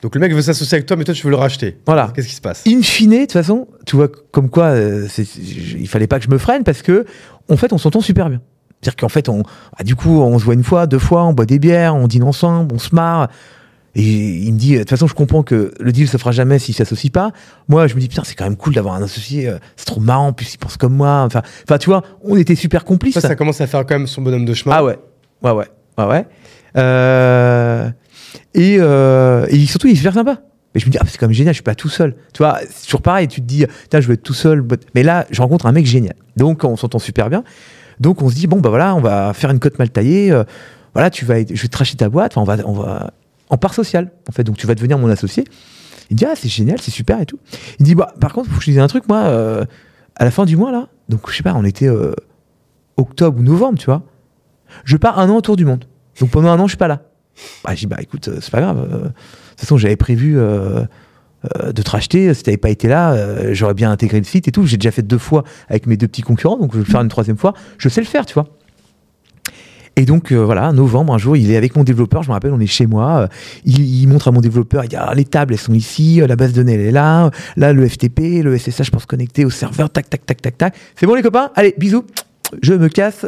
Donc, 0.02 0.16
le 0.16 0.22
mec 0.22 0.34
veut 0.34 0.41
s'associer 0.41 0.76
avec 0.76 0.86
toi, 0.86 0.95
mais 0.95 1.04
toi, 1.04 1.14
tu 1.14 1.24
veux 1.24 1.30
le 1.30 1.36
racheter. 1.36 1.78
voilà, 1.86 2.12
Qu'est-ce 2.16 2.28
qui 2.28 2.36
se 2.36 2.41
passe? 2.41 2.64
In 2.68 2.82
fine, 2.82 3.12
de 3.12 3.18
toute 3.22 3.34
façon, 3.34 3.68
tu 3.86 3.95
vois, 3.97 4.08
comme 4.32 4.50
quoi, 4.50 4.66
euh, 4.68 5.08
il 5.18 5.88
fallait 5.88 6.08
pas 6.08 6.20
que 6.20 6.26
je 6.26 6.30
me 6.30 6.38
freine 6.38 6.64
parce 6.64 6.82
que, 6.82 7.06
en 7.50 7.58
fait, 7.58 7.74
on 7.74 7.78
s'entend 7.78 8.02
super 8.02 8.30
bien. 8.30 8.41
C'est-à-dire 8.82 8.95
qu'en 8.95 9.10
fait, 9.10 9.28
on, 9.28 9.43
ah, 9.76 9.84
du 9.84 9.95
coup, 9.95 10.22
on 10.22 10.39
se 10.39 10.45
voit 10.45 10.54
une 10.54 10.64
fois, 10.64 10.88
deux 10.88 11.00
fois, 11.00 11.26
on 11.26 11.34
boit 11.34 11.45
des 11.45 11.60
bières, 11.60 11.95
on 11.95 12.08
dîne 12.08 12.24
ensemble, 12.24 12.74
on 12.74 12.80
se 12.80 12.95
marre. 12.95 13.28
Et 13.95 14.04
il 14.04 14.54
me 14.54 14.58
dit, 14.58 14.74
de 14.76 14.80
toute 14.80 14.89
façon, 14.89 15.08
je 15.08 15.14
comprends 15.14 15.43
que 15.43 15.74
le 15.80 15.91
deal 15.91 16.08
se 16.08 16.16
fera 16.16 16.32
jamais 16.32 16.60
s'il 16.60 16.76
s'associe 16.76 17.12
pas. 17.12 17.32
Moi, 17.68 17.88
je 17.88 17.95
me 17.95 18.00
dis, 18.00 18.08
putain, 18.08 18.24
c'est 18.24 18.36
quand 18.36 18.45
même 18.45 18.56
cool 18.56 18.76
d'avoir 18.76 18.93
un 18.95 19.02
associé, 19.02 19.50
euh, 19.50 19.58
c'est 19.76 19.86
trop 19.86 20.00
marrant, 20.00 20.32
plus, 20.32 20.54
il 20.54 20.58
pense 20.60 20.78
comme 20.78 20.93
moi. 20.93 21.24
Enfin, 21.26 21.41
enfin, 21.64 21.78
tu 21.78 21.89
vois, 21.89 22.04
on 22.24 22.38
était 22.38 22.56
super 22.56 22.86
complices. 22.86 23.16
Ça, 23.16 23.22
ça 23.22 23.36
commence 23.36 23.60
à 23.60 23.68
faire 23.68 23.82
quand 23.86 23.95
même 23.97 24.08
son 24.08 24.22
bonhomme 24.22 24.45
de 24.45 24.54
chemin. 24.54 24.76
Ah 24.78 24.84
ouais, 24.86 24.97
ouais, 25.43 25.52
ouais, 25.52 25.68
ouais, 25.97 26.06
ouais. 26.06 26.26
Euh, 26.78 27.89
et, 28.53 28.77
euh, 28.80 29.45
et 29.49 29.65
surtout, 29.65 29.88
il 29.88 29.93
est 29.93 29.97
super 29.97 30.13
sympa. 30.13 30.41
Mais 30.73 30.82
je 30.82 30.86
me 30.86 30.91
dis, 30.91 30.97
ah, 30.99 31.05
c'est 31.07 31.17
quand 31.17 31.27
même 31.27 31.34
génial, 31.34 31.53
je 31.53 31.57
suis 31.57 31.63
pas 31.63 31.75
tout 31.75 31.89
seul. 31.89 32.15
Tu 32.34 32.39
vois, 32.39 32.59
toujours 32.86 33.01
pareil, 33.01 33.27
tu 33.27 33.41
te 33.41 33.45
dis, 33.45 33.65
je 33.91 33.97
vais 33.99 34.13
être 34.13 34.23
tout 34.23 34.34
seul. 34.34 34.63
Mais 34.93 35.01
là, 35.03 35.25
je 35.32 35.41
rencontre 35.41 35.65
un 35.65 35.71
mec 35.71 35.86
génial. 35.86 36.13
Donc, 36.38 36.63
on 36.63 36.75
s'entend 36.75 36.99
super 36.99 37.30
bien. 37.30 37.43
Donc, 37.99 38.21
on 38.21 38.30
se 38.30 38.36
dit, 38.36 38.47
bon, 38.47 38.59
bah 38.59 38.69
voilà, 38.69 38.95
on 38.95 39.01
va 39.01 39.34
faire 39.34 39.49
une 39.49 39.59
cote 39.59 39.80
mal 39.80 39.89
taillée. 39.89 40.32
euh, 40.32 40.43
voilà, 40.93 41.09
tu 41.09 41.25
vas, 41.25 41.39
je 41.39 41.61
vais 41.61 41.67
te 41.67 41.77
racheter 41.77 41.97
ta 41.97 42.09
boîte. 42.09 42.38
Enfin, 42.38 42.41
on 42.41 42.55
va, 42.55 42.67
on 42.67 42.73
va, 42.73 43.13
en 43.49 43.57
part 43.57 43.73
social, 43.73 44.11
en 44.27 44.32
fait. 44.32 44.43
Donc, 44.43 44.57
tu 44.57 44.67
vas 44.67 44.75
devenir 44.75 44.99
mon 44.99 45.09
associé. 45.09 45.43
Il 46.11 46.15
dit, 46.15 46.25
ah, 46.25 46.34
c'est 46.36 46.49
génial, 46.49 46.80
c'est 46.80 46.91
super 46.91 47.19
et 47.19 47.25
tout. 47.25 47.39
Il 47.80 47.86
dit, 47.86 47.95
bah, 47.95 48.13
par 48.21 48.34
contre, 48.34 48.49
faut 48.49 48.57
que 48.57 48.61
je 48.61 48.67
te 48.67 48.71
dise 48.71 48.80
un 48.80 48.88
truc, 48.88 49.07
moi, 49.07 49.23
euh, 49.23 49.65
à 50.15 50.23
la 50.23 50.32
fin 50.32 50.45
du 50.45 50.55
mois, 50.55 50.71
là, 50.71 50.88
donc, 51.07 51.30
je 51.32 51.36
sais 51.36 51.43
pas, 51.43 51.53
on 51.55 51.65
était 51.65 51.89
octobre 52.95 53.39
ou 53.39 53.43
novembre, 53.43 53.80
tu 53.80 53.86
vois. 53.86 54.03
Je 54.84 54.97
pars 54.97 55.17
un 55.19 55.30
an 55.30 55.38
autour 55.38 55.55
du 55.55 55.65
monde. 55.65 55.86
Donc 56.19 56.30
pendant 56.30 56.49
un 56.49 56.59
an, 56.59 56.67
je 56.67 56.71
suis 56.71 56.77
pas 56.77 56.88
là. 56.88 57.01
Bah, 57.63 57.71
je 57.73 57.79
dis, 57.79 57.87
bah 57.87 57.97
écoute, 57.99 58.27
euh, 58.27 58.39
c'est 58.41 58.51
pas 58.51 58.61
grave. 58.61 58.79
euh, 58.79 58.97
de 58.97 59.07
toute 59.07 59.59
façon, 59.59 59.77
j'avais 59.77 59.95
prévu 59.95 60.37
euh, 60.37 60.83
de 61.65 61.81
te 61.81 61.89
racheter. 61.89 62.33
Si 62.33 62.43
t'avais 62.43 62.57
pas 62.57 62.69
été 62.69 62.87
là, 62.87 63.53
j'aurais 63.53 63.73
bien 63.73 63.91
intégré 63.91 64.19
le 64.19 64.25
site 64.25 64.47
et 64.47 64.51
tout. 64.51 64.65
J'ai 64.65 64.77
déjà 64.77 64.91
fait 64.91 65.01
deux 65.01 65.17
fois 65.17 65.43
avec 65.69 65.87
mes 65.87 65.97
deux 65.97 66.07
petits 66.07 66.21
concurrents, 66.21 66.57
donc 66.57 66.71
je 66.73 66.79
vais 66.79 66.85
le 66.85 66.91
faire 66.91 67.01
une 67.01 67.09
troisième 67.09 67.37
fois. 67.37 67.53
Je 67.77 67.89
sais 67.89 68.01
le 68.01 68.07
faire, 68.07 68.25
tu 68.25 68.33
vois. 68.33 68.47
Et 69.95 70.05
donc 70.05 70.31
voilà, 70.31 70.71
novembre, 70.71 71.13
un 71.13 71.17
jour, 71.17 71.35
il 71.35 71.51
est 71.51 71.57
avec 71.57 71.75
mon 71.75 71.83
développeur, 71.83 72.23
je 72.23 72.29
me 72.29 72.33
rappelle, 72.33 72.53
on 72.53 72.59
est 72.61 72.67
chez 72.67 72.85
moi, 72.85 73.27
il, 73.65 74.07
montre 74.07 74.29
à 74.29 74.31
mon 74.31 74.39
développeur, 74.39 74.85
il 74.85 74.87
dit 74.87 74.95
ah, 74.95 75.13
les 75.13 75.25
tables, 75.25 75.53
elles 75.53 75.59
sont 75.59 75.73
ici, 75.73 76.21
la 76.25 76.37
base 76.37 76.53
de 76.53 76.57
données, 76.57 76.75
elle 76.75 76.87
est 76.87 76.91
là, 76.91 77.31
là, 77.57 77.73
le 77.73 77.85
FTP, 77.85 78.41
le 78.41 78.57
SSH 78.57 78.91
pour 78.91 79.01
se 79.01 79.07
connecter 79.07 79.43
au 79.43 79.49
serveur, 79.49 79.89
tac, 79.89 80.09
tac, 80.09 80.25
tac, 80.25 80.41
tac, 80.41 80.57
tac. 80.57 80.75
C'est 80.95 81.05
bon 81.05 81.15
les 81.15 81.21
copains? 81.21 81.51
Allez, 81.55 81.75
bisous, 81.77 82.05
je 82.62 82.74
me 82.74 82.89
casse, 82.89 83.26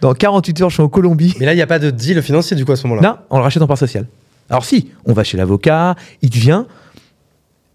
dans 0.00 0.14
48 0.14 0.60
heures, 0.62 0.70
je 0.70 0.74
suis 0.74 0.82
en 0.82 0.88
Colombie. 0.88 1.34
Mais 1.40 1.46
là, 1.46 1.52
il 1.52 1.56
n'y 1.56 1.62
a 1.62 1.66
pas 1.66 1.78
de 1.78 1.90
deal 1.90 2.20
financier 2.22 2.56
du 2.56 2.64
coup 2.64 2.72
à 2.72 2.76
ce 2.76 2.86
moment-là. 2.86 3.08
Non, 3.08 3.16
on 3.30 3.36
le 3.38 3.42
rachète 3.42 3.62
en 3.62 3.66
part 3.66 3.78
sociale. 3.78 4.06
Alors 4.50 4.64
si, 4.64 4.90
on 5.06 5.12
va 5.12 5.24
chez 5.24 5.36
l'avocat, 5.36 5.94
il 6.22 6.30
devient 6.30 6.64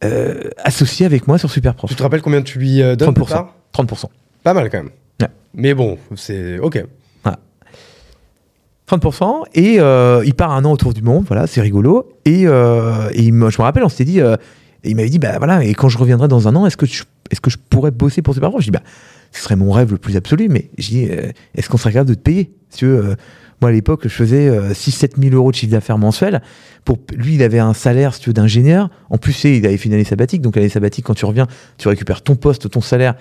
euh, 0.03 0.49
associé 0.63 1.05
avec 1.05 1.27
moi 1.27 1.37
sur 1.37 1.49
Superprof. 1.49 1.89
Tu 1.89 1.95
te 1.95 2.03
rappelles 2.03 2.21
combien 2.21 2.41
tu 2.41 2.59
lui 2.59 2.81
euh, 2.81 2.95
donnes 2.95 3.09
30%. 3.09 3.13
plus 3.13 3.25
tard? 3.25 3.53
30%. 3.73 4.05
Pas 4.43 4.53
mal 4.53 4.69
quand 4.69 4.77
même. 4.77 4.91
Ouais. 5.21 5.27
Mais 5.53 5.73
bon, 5.73 5.97
c'est 6.15 6.59
ok. 6.59 6.83
30% 8.89 9.43
et 9.53 9.79
euh, 9.79 10.23
il 10.25 10.33
part 10.33 10.51
un 10.51 10.65
an 10.65 10.71
autour 10.71 10.93
du 10.95 11.03
monde, 11.03 11.23
voilà, 11.27 11.45
c'est 11.45 11.61
rigolo. 11.61 12.11
Et, 12.25 12.47
euh, 12.47 13.09
et 13.13 13.21
il 13.21 13.33
me- 13.33 13.51
je 13.51 13.57
me 13.59 13.63
rappelle, 13.63 13.83
on 13.83 13.89
s'était 13.89 14.03
dit, 14.05 14.19
euh, 14.19 14.35
il 14.83 14.95
m'avait 14.95 15.09
dit, 15.09 15.19
bah 15.19 15.37
voilà, 15.37 15.63
et 15.63 15.75
quand 15.75 15.89
je 15.89 15.97
reviendrai 15.99 16.27
dans 16.27 16.47
un 16.47 16.55
an, 16.55 16.65
est-ce 16.65 16.75
que, 16.77 16.87
je- 16.87 17.03
est-ce 17.31 17.41
que 17.41 17.49
je 17.49 17.57
pourrais 17.69 17.91
bosser 17.91 18.21
pour 18.21 18.33
Superprof 18.33 18.61
Je 18.61 18.65
dis, 18.65 18.71
bah, 18.71 18.83
ce 19.31 19.41
serait 19.43 19.55
mon 19.55 19.71
rêve 19.71 19.91
le 19.91 19.97
plus 19.97 20.15
absolu, 20.17 20.47
mais 20.49 20.69
je 20.77 20.87
dis, 20.89 21.07
euh, 21.09 21.31
est-ce 21.55 21.69
qu'on 21.69 21.77
serait 21.77 21.93
capable 21.93 22.09
de 22.09 22.15
te 22.15 22.21
payer? 22.21 22.51
Si 22.69 22.79
tu 22.79 22.85
veux, 22.85 23.05
euh, 23.05 23.15
moi 23.61 23.69
à 23.69 23.73
l'époque, 23.73 24.01
je 24.03 24.09
faisais 24.09 24.49
6-7 24.73 25.19
000 25.21 25.35
euros 25.35 25.51
de 25.51 25.55
chiffre 25.55 25.71
d'affaires 25.71 25.97
mensuel. 25.97 26.41
Pour, 26.85 26.97
lui, 27.15 27.35
il 27.35 27.43
avait 27.43 27.59
un 27.59 27.73
salaire, 27.73 28.13
si 28.13 28.21
tu 28.21 28.29
veux, 28.29 28.33
d'ingénieur. 28.33 28.89
En 29.09 29.17
plus, 29.17 29.43
il 29.43 29.65
avait 29.65 29.75
fait 29.77 29.89
une 29.89 29.95
année 29.95 30.03
sabbatique, 30.05 30.41
donc 30.41 30.55
l'année 30.55 30.69
sabbatique, 30.69 31.05
quand 31.05 31.13
tu 31.13 31.25
reviens, 31.25 31.45
tu 31.77 31.87
récupères 31.89 32.21
ton 32.21 32.35
poste, 32.35 32.69
ton 32.69 32.81
salaire 32.81 33.15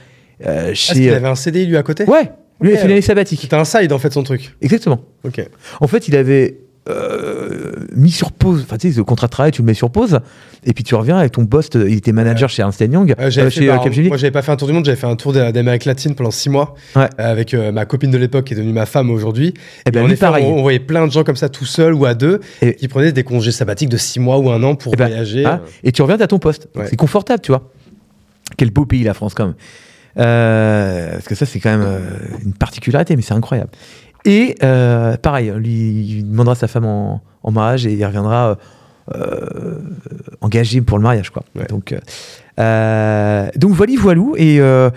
euh, 0.46 0.70
Est-ce 0.70 0.74
chez. 0.74 0.92
qu'il 0.94 1.10
avait 1.10 1.26
un 1.28 1.34
CDI 1.34 1.66
lui 1.66 1.76
à 1.76 1.82
côté? 1.82 2.04
Ouais, 2.04 2.30
lui, 2.60 2.70
il 2.70 2.72
Ok. 2.72 2.74
a 2.74 2.78
fait 2.78 2.84
une 2.86 2.92
année 2.92 3.02
sabbatique. 3.02 3.40
C'était 3.40 3.56
un 3.56 3.64
side 3.64 3.92
en 3.92 3.98
fait 3.98 4.12
son 4.12 4.22
truc. 4.22 4.54
Exactement. 4.62 5.00
Ok. 5.24 5.44
En 5.80 5.88
fait, 5.88 6.06
il 6.08 6.14
avait 6.14 6.60
euh, 6.88 7.72
mis 7.94 8.10
sur 8.10 8.32
pause. 8.32 8.62
Enfin, 8.64 8.76
tu 8.78 8.90
sais, 8.90 8.96
le 8.96 9.04
contrat 9.04 9.26
de 9.26 9.30
travail, 9.32 9.52
tu 9.52 9.62
le 9.62 9.66
mets 9.66 9.74
sur 9.74 9.90
pause. 9.90 10.20
Et 10.64 10.72
puis 10.72 10.84
tu 10.84 10.94
reviens 10.94 11.18
avec 11.18 11.32
ton 11.32 11.46
poste. 11.46 11.74
Il 11.76 11.92
était 11.94 12.12
manager 12.12 12.48
chez 12.48 12.62
Ernst 12.62 12.80
Young, 12.80 13.14
Euh, 13.18 13.26
euh, 13.26 13.50
chez 13.50 13.70
euh, 13.70 13.76
Capgemini. 13.78 14.08
moi, 14.08 14.16
j'avais 14.16 14.30
pas 14.30 14.42
fait 14.42 14.52
un 14.52 14.56
tour 14.56 14.68
du 14.68 14.74
monde, 14.74 14.84
j'avais 14.84 14.96
fait 14.96 15.06
un 15.06 15.16
tour 15.16 15.32
d'A- 15.32 15.52
d'Amérique 15.52 15.84
latine 15.84 16.14
pendant 16.14 16.30
six 16.30 16.48
mois 16.50 16.74
Ouais. 16.96 17.08
euh, 17.20 17.30
avec 17.30 17.54
ma 17.54 17.84
copine 17.84 18.10
de 18.10 18.18
l'époque 18.18 18.46
qui 18.46 18.54
est 18.54 18.56
devenue 18.56 18.72
ma 18.72 18.86
femme 18.86 19.10
aujourd'hui. 19.10 19.54
Eh 19.86 19.90
ben, 19.90 20.00
Et 20.00 20.02
en 20.02 20.06
lui, 20.06 20.14
effet, 20.14 20.20
pareil. 20.26 20.44
on, 20.46 20.56
on 20.58 20.62
voyait 20.62 20.78
plein 20.80 21.06
de 21.06 21.12
gens 21.12 21.24
comme 21.24 21.36
ça 21.36 21.48
tout 21.48 21.66
seuls 21.66 21.94
ou 21.94 22.04
à 22.06 22.14
deux 22.14 22.40
Et- 22.62 22.74
qui 22.74 22.88
prenaient 22.88 23.12
des 23.12 23.24
congés 23.24 23.52
sabbatiques 23.52 23.88
de 23.90 23.96
six 23.96 24.20
mois 24.20 24.38
ou 24.38 24.50
un 24.50 24.62
an 24.62 24.74
pour 24.74 24.92
Eh 24.94 24.96
ben, 24.96 25.08
voyager. 25.08 25.44
hein, 25.44 25.60
et 25.84 25.92
tu 25.92 26.02
reviens 26.02 26.18
à 26.20 26.26
ton 26.26 26.38
poste. 26.38 26.68
Ouais. 26.74 26.86
C'est 26.88 26.96
confortable, 26.96 27.40
tu 27.42 27.52
vois. 27.52 27.70
Quel 28.56 28.70
beau 28.70 28.86
pays, 28.86 29.04
la 29.04 29.14
France, 29.14 29.34
quand 29.34 29.44
même. 29.46 29.54
Parce 30.16 31.26
que 31.26 31.34
ça, 31.34 31.46
c'est 31.46 31.60
quand 31.60 31.76
même 31.76 31.86
une 32.44 32.52
particularité, 32.54 33.14
mais 33.14 33.22
c'est 33.22 33.34
incroyable. 33.34 33.70
Et 34.24 34.56
euh, 34.62 35.16
pareil, 35.16 35.52
lui, 35.56 35.70
il 36.18 36.30
demandera 36.30 36.54
sa 36.54 36.68
femme 36.68 36.84
en, 36.86 37.22
en 37.42 37.50
mariage 37.50 37.86
et 37.86 37.92
il 37.92 38.04
reviendra 38.04 38.58
euh, 39.14 39.78
engagé 40.40 40.80
pour 40.80 40.98
le 40.98 41.02
mariage, 41.02 41.30
quoi. 41.30 41.42
Ouais. 41.56 41.66
Donc, 41.66 41.92
euh, 41.92 41.98
euh, 42.58 43.48
donc 43.56 43.72
voilà, 43.72 43.92
voilou. 43.98 44.34
Et, 44.36 44.60
euh, 44.60 44.90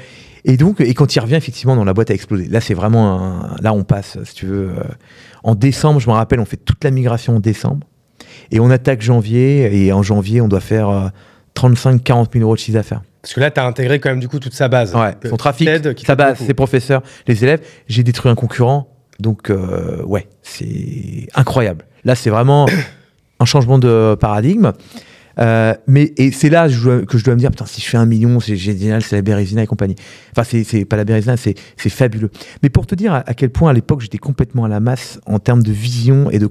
et 0.44 0.58
donc, 0.58 0.82
et 0.82 0.94
quand 0.94 1.16
il 1.16 1.20
revient, 1.20 1.36
effectivement, 1.36 1.76
dans 1.76 1.84
la 1.86 1.94
boîte 1.94 2.12
a 2.12 2.14
explosé. 2.14 2.48
Là, 2.48 2.62
c'est 2.62 2.74
vraiment 2.74 3.22
un- 3.22 3.56
là, 3.62 3.74
on 3.74 3.84
passe, 3.84 4.18
si 4.24 4.34
tu 4.34 4.46
veux, 4.48 4.70
euh, 4.70 4.84
en 5.44 5.56
décembre. 5.56 6.00
Je 6.00 6.08
me 6.10 6.14
rappelle, 6.14 6.40
on 6.40 6.46
fait 6.46 6.58
toute 6.58 6.84
la 6.84 6.92
migration 6.92 7.36
en 7.38 7.40
décembre 7.40 7.88
et 8.52 8.60
on 8.60 8.70
attaque 8.72 9.02
janvier. 9.02 9.86
Et 9.86 9.94
en 9.94 10.02
janvier, 10.04 10.42
on 10.42 10.48
doit 10.48 10.60
faire 10.62 10.90
euh, 10.90 11.08
35-40 11.56 12.34
000 12.34 12.44
euros 12.44 12.56
de 12.56 12.60
chiffre 12.60 12.78
d'affaires. 12.78 13.02
Parce 13.22 13.36
que 13.36 13.40
là, 13.40 13.52
tu 13.52 13.60
as 13.60 13.66
intégré 13.68 14.00
quand 14.00 14.10
même 14.10 14.20
du 14.20 14.28
coup 14.28 14.40
toute 14.40 14.54
sa 14.56 14.68
base. 14.68 14.96
Ouais, 14.96 15.14
son 15.30 15.38
trafic, 15.38 15.68
qui 15.96 16.06
sa 16.06 16.16
base, 16.16 16.40
ses 16.40 16.56
professeurs, 16.56 17.04
les 17.28 17.44
élèves. 17.44 17.62
J'ai 17.88 18.02
détruit 18.02 18.32
un 18.32 18.36
concurrent. 18.36 18.88
Donc, 19.22 19.50
euh, 19.50 20.04
ouais, 20.04 20.28
c'est 20.42 21.28
incroyable. 21.36 21.86
Là, 22.04 22.16
c'est 22.16 22.30
vraiment 22.30 22.66
un 23.40 23.46
changement 23.46 23.80
de 23.80 24.16
paradigme. 24.20 24.74
Euh, 25.40 25.74
mais 25.88 26.12
et 26.18 26.32
c'est 26.34 26.50
là 26.50 26.68
que 26.68 26.74
je 26.74 27.24
dois- 27.24 27.34
me 27.36 27.40
dire 27.40 27.52
putain 27.52 27.66
si 27.66 27.80
je 27.80 27.88
fais 27.88 27.96
un 27.96 28.06
million 28.06 28.42
c'est 28.42 28.58
génial 28.58 29.02
c'est 29.02 29.16
la 29.16 29.22
Bérésina 29.22 29.64
et 29.64 29.66
compagnie 29.66 29.96
enfin 30.36 30.44
c'est 30.44 30.84
pas 30.84 30.98
la 30.98 31.06
Bérésina 31.06 31.38
c'est 31.38 31.56
fabuleux 31.78 32.30
mais 32.62 32.70
pour 32.70 32.86
te 32.86 32.96
dire 32.96 33.14
à, 33.14 33.24
quel 33.34 33.50
point 33.50 33.70
à 33.70 33.74
l'époque 33.74 34.02
j'étais 34.02 34.18
complètement 34.18 34.66
à 34.66 34.68
la 34.68 34.82
masse 34.82 35.22
en 35.26 35.40
termes 35.40 35.64
de 35.64 35.72
vision 35.72 36.30
et 36.32 36.38
de 36.38 36.50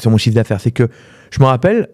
sur 0.00 0.10
mon 0.12 0.18
chiffre 0.18 0.36
d'affaires 0.36 0.60
c'est 0.60 0.70
que 0.70 0.88
je 1.32 1.40
me 1.40 1.46
rappelle 1.46 1.88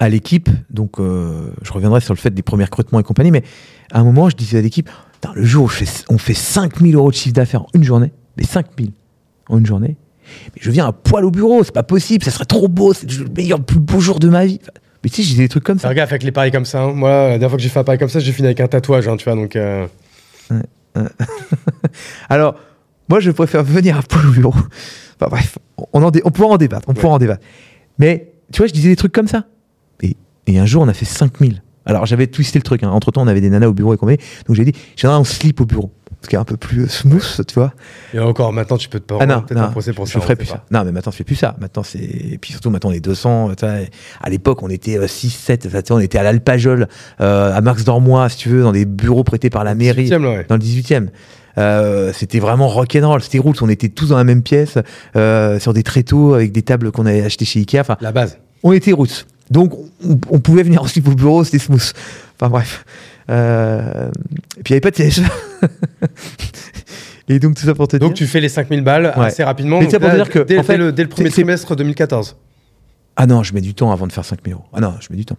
à 0.00 0.08
l'équipe 0.08 0.48
donc 0.70 0.98
euh, 0.98 1.50
je 1.60 1.72
reviendrai 1.74 2.00
sur 2.00 2.14
le 2.14 2.18
fait 2.18 2.32
des 2.32 2.42
premiers 2.42 2.64
recrutements 2.64 2.98
et 2.98 3.02
compagnie 3.04 3.30
mais 3.32 3.42
à 3.92 4.00
un 4.00 4.04
moment 4.04 4.30
je 4.30 4.34
disais 4.36 4.56
à 4.56 4.62
l'équipe 4.62 4.88
le 5.34 5.44
jour 5.44 5.66
où 5.66 6.14
on 6.14 6.18
fait 6.18 6.34
5000 6.34 6.94
euros 6.94 7.10
de 7.10 7.16
chiffre 7.16 7.34
d'affaires 7.34 7.62
en 7.64 7.68
une 7.74 7.84
journée 7.84 8.12
mais 8.36 8.44
5000 8.44 8.92
en 9.48 9.58
une 9.58 9.66
journée 9.66 9.96
mais 10.54 10.60
je 10.60 10.70
viens 10.70 10.86
à 10.86 10.92
poil 10.92 11.24
au 11.24 11.30
bureau, 11.30 11.62
c'est 11.64 11.74
pas 11.74 11.82
possible, 11.82 12.24
ça 12.24 12.30
serait 12.30 12.44
trop 12.44 12.68
beau, 12.68 12.92
c'est 12.94 13.10
le 13.10 13.26
meilleur, 13.36 13.58
le 13.58 13.64
plus 13.64 13.80
beau 13.80 14.00
jour 14.00 14.18
de 14.18 14.28
ma 14.28 14.46
vie. 14.46 14.60
Mais 15.02 15.10
tu 15.10 15.16
sais, 15.16 15.22
j'ai 15.28 15.36
des 15.36 15.48
trucs 15.48 15.64
comme 15.64 15.78
ça. 15.78 15.92
Gaffe 15.94 16.10
avec 16.10 16.22
les 16.22 16.30
paris 16.30 16.52
comme 16.52 16.64
ça. 16.64 16.82
hein. 16.82 16.92
Moi, 16.92 17.10
la 17.10 17.28
dernière 17.30 17.50
fois 17.50 17.56
que 17.56 17.62
j'ai 17.62 17.68
fait 17.68 17.80
un 17.80 17.84
pari 17.84 17.98
comme 17.98 18.08
ça, 18.08 18.20
j'ai 18.20 18.32
fini 18.32 18.46
avec 18.46 18.60
un 18.60 18.68
tatouage, 18.68 19.08
hein, 19.08 19.16
tu 19.16 19.24
vois. 19.24 19.34
Donc, 19.34 19.56
euh, 19.56 19.86
Alors, 22.28 22.54
moi, 23.08 23.20
je 23.20 23.30
préfère 23.30 23.64
venir 23.64 23.96
à 23.96 24.02
poil 24.02 24.26
au 24.26 24.30
bureau. 24.30 24.54
Enfin 24.54 25.28
bref, 25.30 25.58
on, 25.92 26.02
en 26.02 26.10
on 26.24 26.30
pourra 26.30 26.54
en 26.54 26.56
débattre, 26.56 26.88
on 26.88 26.94
pourra 26.94 27.14
en 27.14 27.18
débattre. 27.18 27.42
Mais 27.98 28.32
tu 28.52 28.58
vois, 28.58 28.66
je 28.66 28.72
disais 28.72 28.90
des 28.90 28.96
trucs 28.96 29.12
comme 29.12 29.28
ça. 29.28 29.46
Et, 30.02 30.16
et 30.46 30.58
un 30.58 30.66
jour, 30.66 30.82
on 30.82 30.88
a 30.88 30.94
fait 30.94 31.04
5000 31.04 31.62
Alors 31.84 32.06
j'avais 32.06 32.26
twisté 32.28 32.58
le 32.58 32.62
truc. 32.62 32.82
Entre 32.84 33.10
temps, 33.10 33.22
on 33.22 33.28
avait 33.28 33.40
des 33.40 33.50
nanas 33.50 33.66
au 33.68 33.72
bureau 33.72 33.94
et 33.94 33.96
combien. 33.96 34.16
Donc 34.46 34.56
j'ai 34.56 34.64
dit, 34.64 34.72
j'aimerais 34.96 35.16
un 35.16 35.24
slip 35.24 35.60
au 35.60 35.66
bureau. 35.66 35.92
Ce 36.22 36.28
qui 36.28 36.36
est 36.36 36.38
un 36.38 36.44
peu 36.44 36.56
plus 36.56 36.88
smooth, 36.88 37.44
tu 37.46 37.54
vois. 37.54 37.72
Et 38.14 38.18
encore, 38.20 38.52
maintenant, 38.52 38.76
tu 38.76 38.88
peux 38.88 39.00
te 39.00 39.12
Ah 39.18 39.26
non, 39.26 39.44
un 39.50 39.68
procès 39.68 39.92
pour 39.92 40.06
je 40.06 40.12
ça. 40.12 40.18
on 40.18 40.22
ferai 40.22 40.36
plus 40.36 40.46
ça. 40.46 40.64
Non, 40.70 40.84
mais 40.84 40.92
maintenant, 40.92 41.10
je 41.10 41.16
fais 41.16 41.24
plus 41.24 41.34
ça. 41.36 41.56
Maintenant, 41.60 41.82
c'est. 41.82 41.98
Et 41.98 42.38
puis 42.40 42.52
surtout, 42.52 42.70
maintenant, 42.70 42.90
on 42.90 42.92
est 42.92 43.00
200. 43.00 43.54
tu 43.56 43.66
vois. 43.66 43.74
À 44.20 44.30
l'époque, 44.30 44.62
on 44.62 44.68
était 44.68 45.06
6, 45.08 45.30
7. 45.30 45.62
tu 45.62 45.70
sais, 45.70 45.92
On 45.92 45.98
était 45.98 46.18
à 46.18 46.22
l'Alpajol, 46.22 46.86
euh, 47.20 47.52
à 47.54 47.60
Max 47.60 47.84
Dormois, 47.84 48.28
si 48.28 48.36
tu 48.36 48.48
veux, 48.50 48.62
dans 48.62 48.72
des 48.72 48.84
bureaux 48.84 49.24
prêtés 49.24 49.50
par 49.50 49.64
la 49.64 49.74
mairie, 49.74 50.08
18e, 50.08 50.22
là, 50.22 50.30
ouais. 50.30 50.46
dans 50.48 50.54
le 50.56 50.62
18e. 50.62 51.08
Euh, 51.58 52.12
c'était 52.14 52.38
vraiment 52.38 52.68
rock'n'roll, 52.68 53.20
c'était 53.20 53.38
roots. 53.38 53.60
On 53.60 53.68
était 53.68 53.88
tous 53.88 54.08
dans 54.10 54.16
la 54.16 54.24
même 54.24 54.42
pièce, 54.42 54.78
euh, 55.16 55.58
sur 55.58 55.72
des 55.74 55.82
tréteaux 55.82 56.34
avec 56.34 56.52
des 56.52 56.62
tables 56.62 56.92
qu'on 56.92 57.04
avait 57.06 57.22
achetées 57.22 57.44
chez 57.44 57.58
Ikea. 57.60 57.80
Enfin, 57.80 57.96
La 58.00 58.12
base. 58.12 58.38
on 58.62 58.72
était 58.72 58.92
roots. 58.92 59.26
Donc, 59.50 59.74
on, 60.08 60.18
on 60.30 60.38
pouvait 60.40 60.62
venir 60.62 60.82
aussi 60.82 61.02
au 61.06 61.14
bureau, 61.14 61.44
c'était 61.44 61.58
smooth. 61.58 61.92
Enfin, 62.40 62.48
bref. 62.48 62.84
Euh, 63.32 64.10
Et 64.58 64.62
puis, 64.62 64.70
il 64.70 64.72
n'y 64.72 64.74
avait 64.74 64.80
pas 64.80 64.90
de 64.90 64.96
siège. 64.96 65.22
Et 67.28 67.38
donc, 67.38 67.54
tout 67.56 67.64
ça 67.64 67.74
pour 67.74 67.88
te 67.88 67.96
Donc, 67.96 68.10
dire. 68.14 68.18
tu 68.18 68.26
fais 68.26 68.40
les 68.40 68.48
5000 68.48 68.82
balles 68.82 69.12
Ouais. 69.16 69.26
assez 69.26 69.44
rapidement. 69.44 69.78
Mais 69.78 69.84
Donc 69.84 69.92
ça 69.92 70.00
pour 70.00 70.08
là, 70.08 70.16
dire 70.16 70.28
que, 70.28 70.40
dès, 70.40 70.58
en 70.58 70.62
fait, 70.62 70.76
le, 70.76 70.92
dès 70.92 71.02
le 71.04 71.08
premier 71.08 71.30
trimestre 71.30 71.74
2014. 71.76 72.36
Ah 73.16 73.26
non, 73.26 73.42
je 73.42 73.54
mets 73.54 73.60
du 73.60 73.74
temps 73.74 73.92
avant 73.92 74.06
de 74.06 74.12
faire 74.12 74.24
5000 74.24 74.54
euros. 74.54 74.64
Ah 74.72 74.80
non, 74.80 74.94
je 75.00 75.08
mets 75.10 75.16
du 75.16 75.24
temps. 75.24 75.36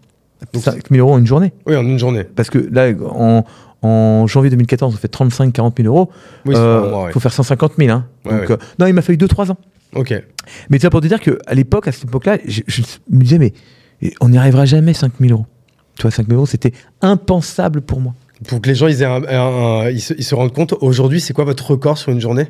Donc, 0.53 0.63
5000 0.63 0.99
euros 0.99 1.13
en 1.13 1.19
une 1.19 1.27
journée. 1.27 1.53
Oui, 1.65 1.75
en 1.75 1.83
une 1.83 1.99
journée. 1.99 2.23
Parce 2.23 2.49
que 2.49 2.57
là, 2.71 2.91
en, 3.09 3.43
en 3.81 4.27
janvier 4.27 4.49
2014, 4.49 4.93
on 4.93 4.97
fait 4.97 5.13
35-40 5.13 5.73
000 5.81 5.87
euros. 5.93 6.09
Oui, 6.45 6.55
Euh, 6.55 7.05
ouais. 7.05 7.11
faut 7.11 7.19
faire 7.19 7.33
150 7.33 7.73
000. 7.77 7.91
Hein. 7.91 8.07
Ouais, 8.25 8.39
Donc, 8.39 8.51
euh, 8.51 8.57
non, 8.79 8.87
il 8.87 8.93
m'a 8.93 9.01
fallu 9.01 9.17
2-3 9.17 9.51
ans. 9.51 9.57
Ok. 9.95 10.13
Mais 10.69 10.77
tu 10.79 10.81
vois, 10.83 10.89
pour 10.89 11.01
te 11.01 11.07
dire 11.07 11.19
qu'à 11.19 11.53
l'époque, 11.53 11.87
à 11.87 11.91
cette 11.91 12.05
époque-là, 12.05 12.37
je, 12.47 12.61
je 12.67 12.81
me 13.09 13.21
disais, 13.23 13.37
mais 13.37 13.53
on 14.21 14.29
n'y 14.29 14.37
arrivera 14.37 14.65
jamais 14.65 14.93
5 14.93 15.11
000 15.19 15.31
euros. 15.33 15.45
Tu 15.95 16.01
vois, 16.03 16.11
5 16.11 16.25
000 16.27 16.37
euros, 16.37 16.45
c'était 16.45 16.73
impensable 17.01 17.81
pour 17.81 17.99
moi. 17.99 18.13
Pour 18.47 18.59
que 18.61 18.67
les 18.67 18.75
gens 18.75 18.87
ils 18.87 19.01
aient 19.01 19.05
un- 19.05 19.23
un- 19.23 19.83
un- 19.85 19.89
ils, 19.89 20.01
se, 20.01 20.13
ils 20.17 20.23
se 20.23 20.35
rendent 20.35 20.53
compte, 20.53 20.73
aujourd'hui, 20.81 21.21
c'est 21.21 21.33
quoi 21.33 21.45
votre 21.45 21.69
record 21.71 21.97
sur 21.97 22.11
une 22.11 22.19
journée? 22.19 22.47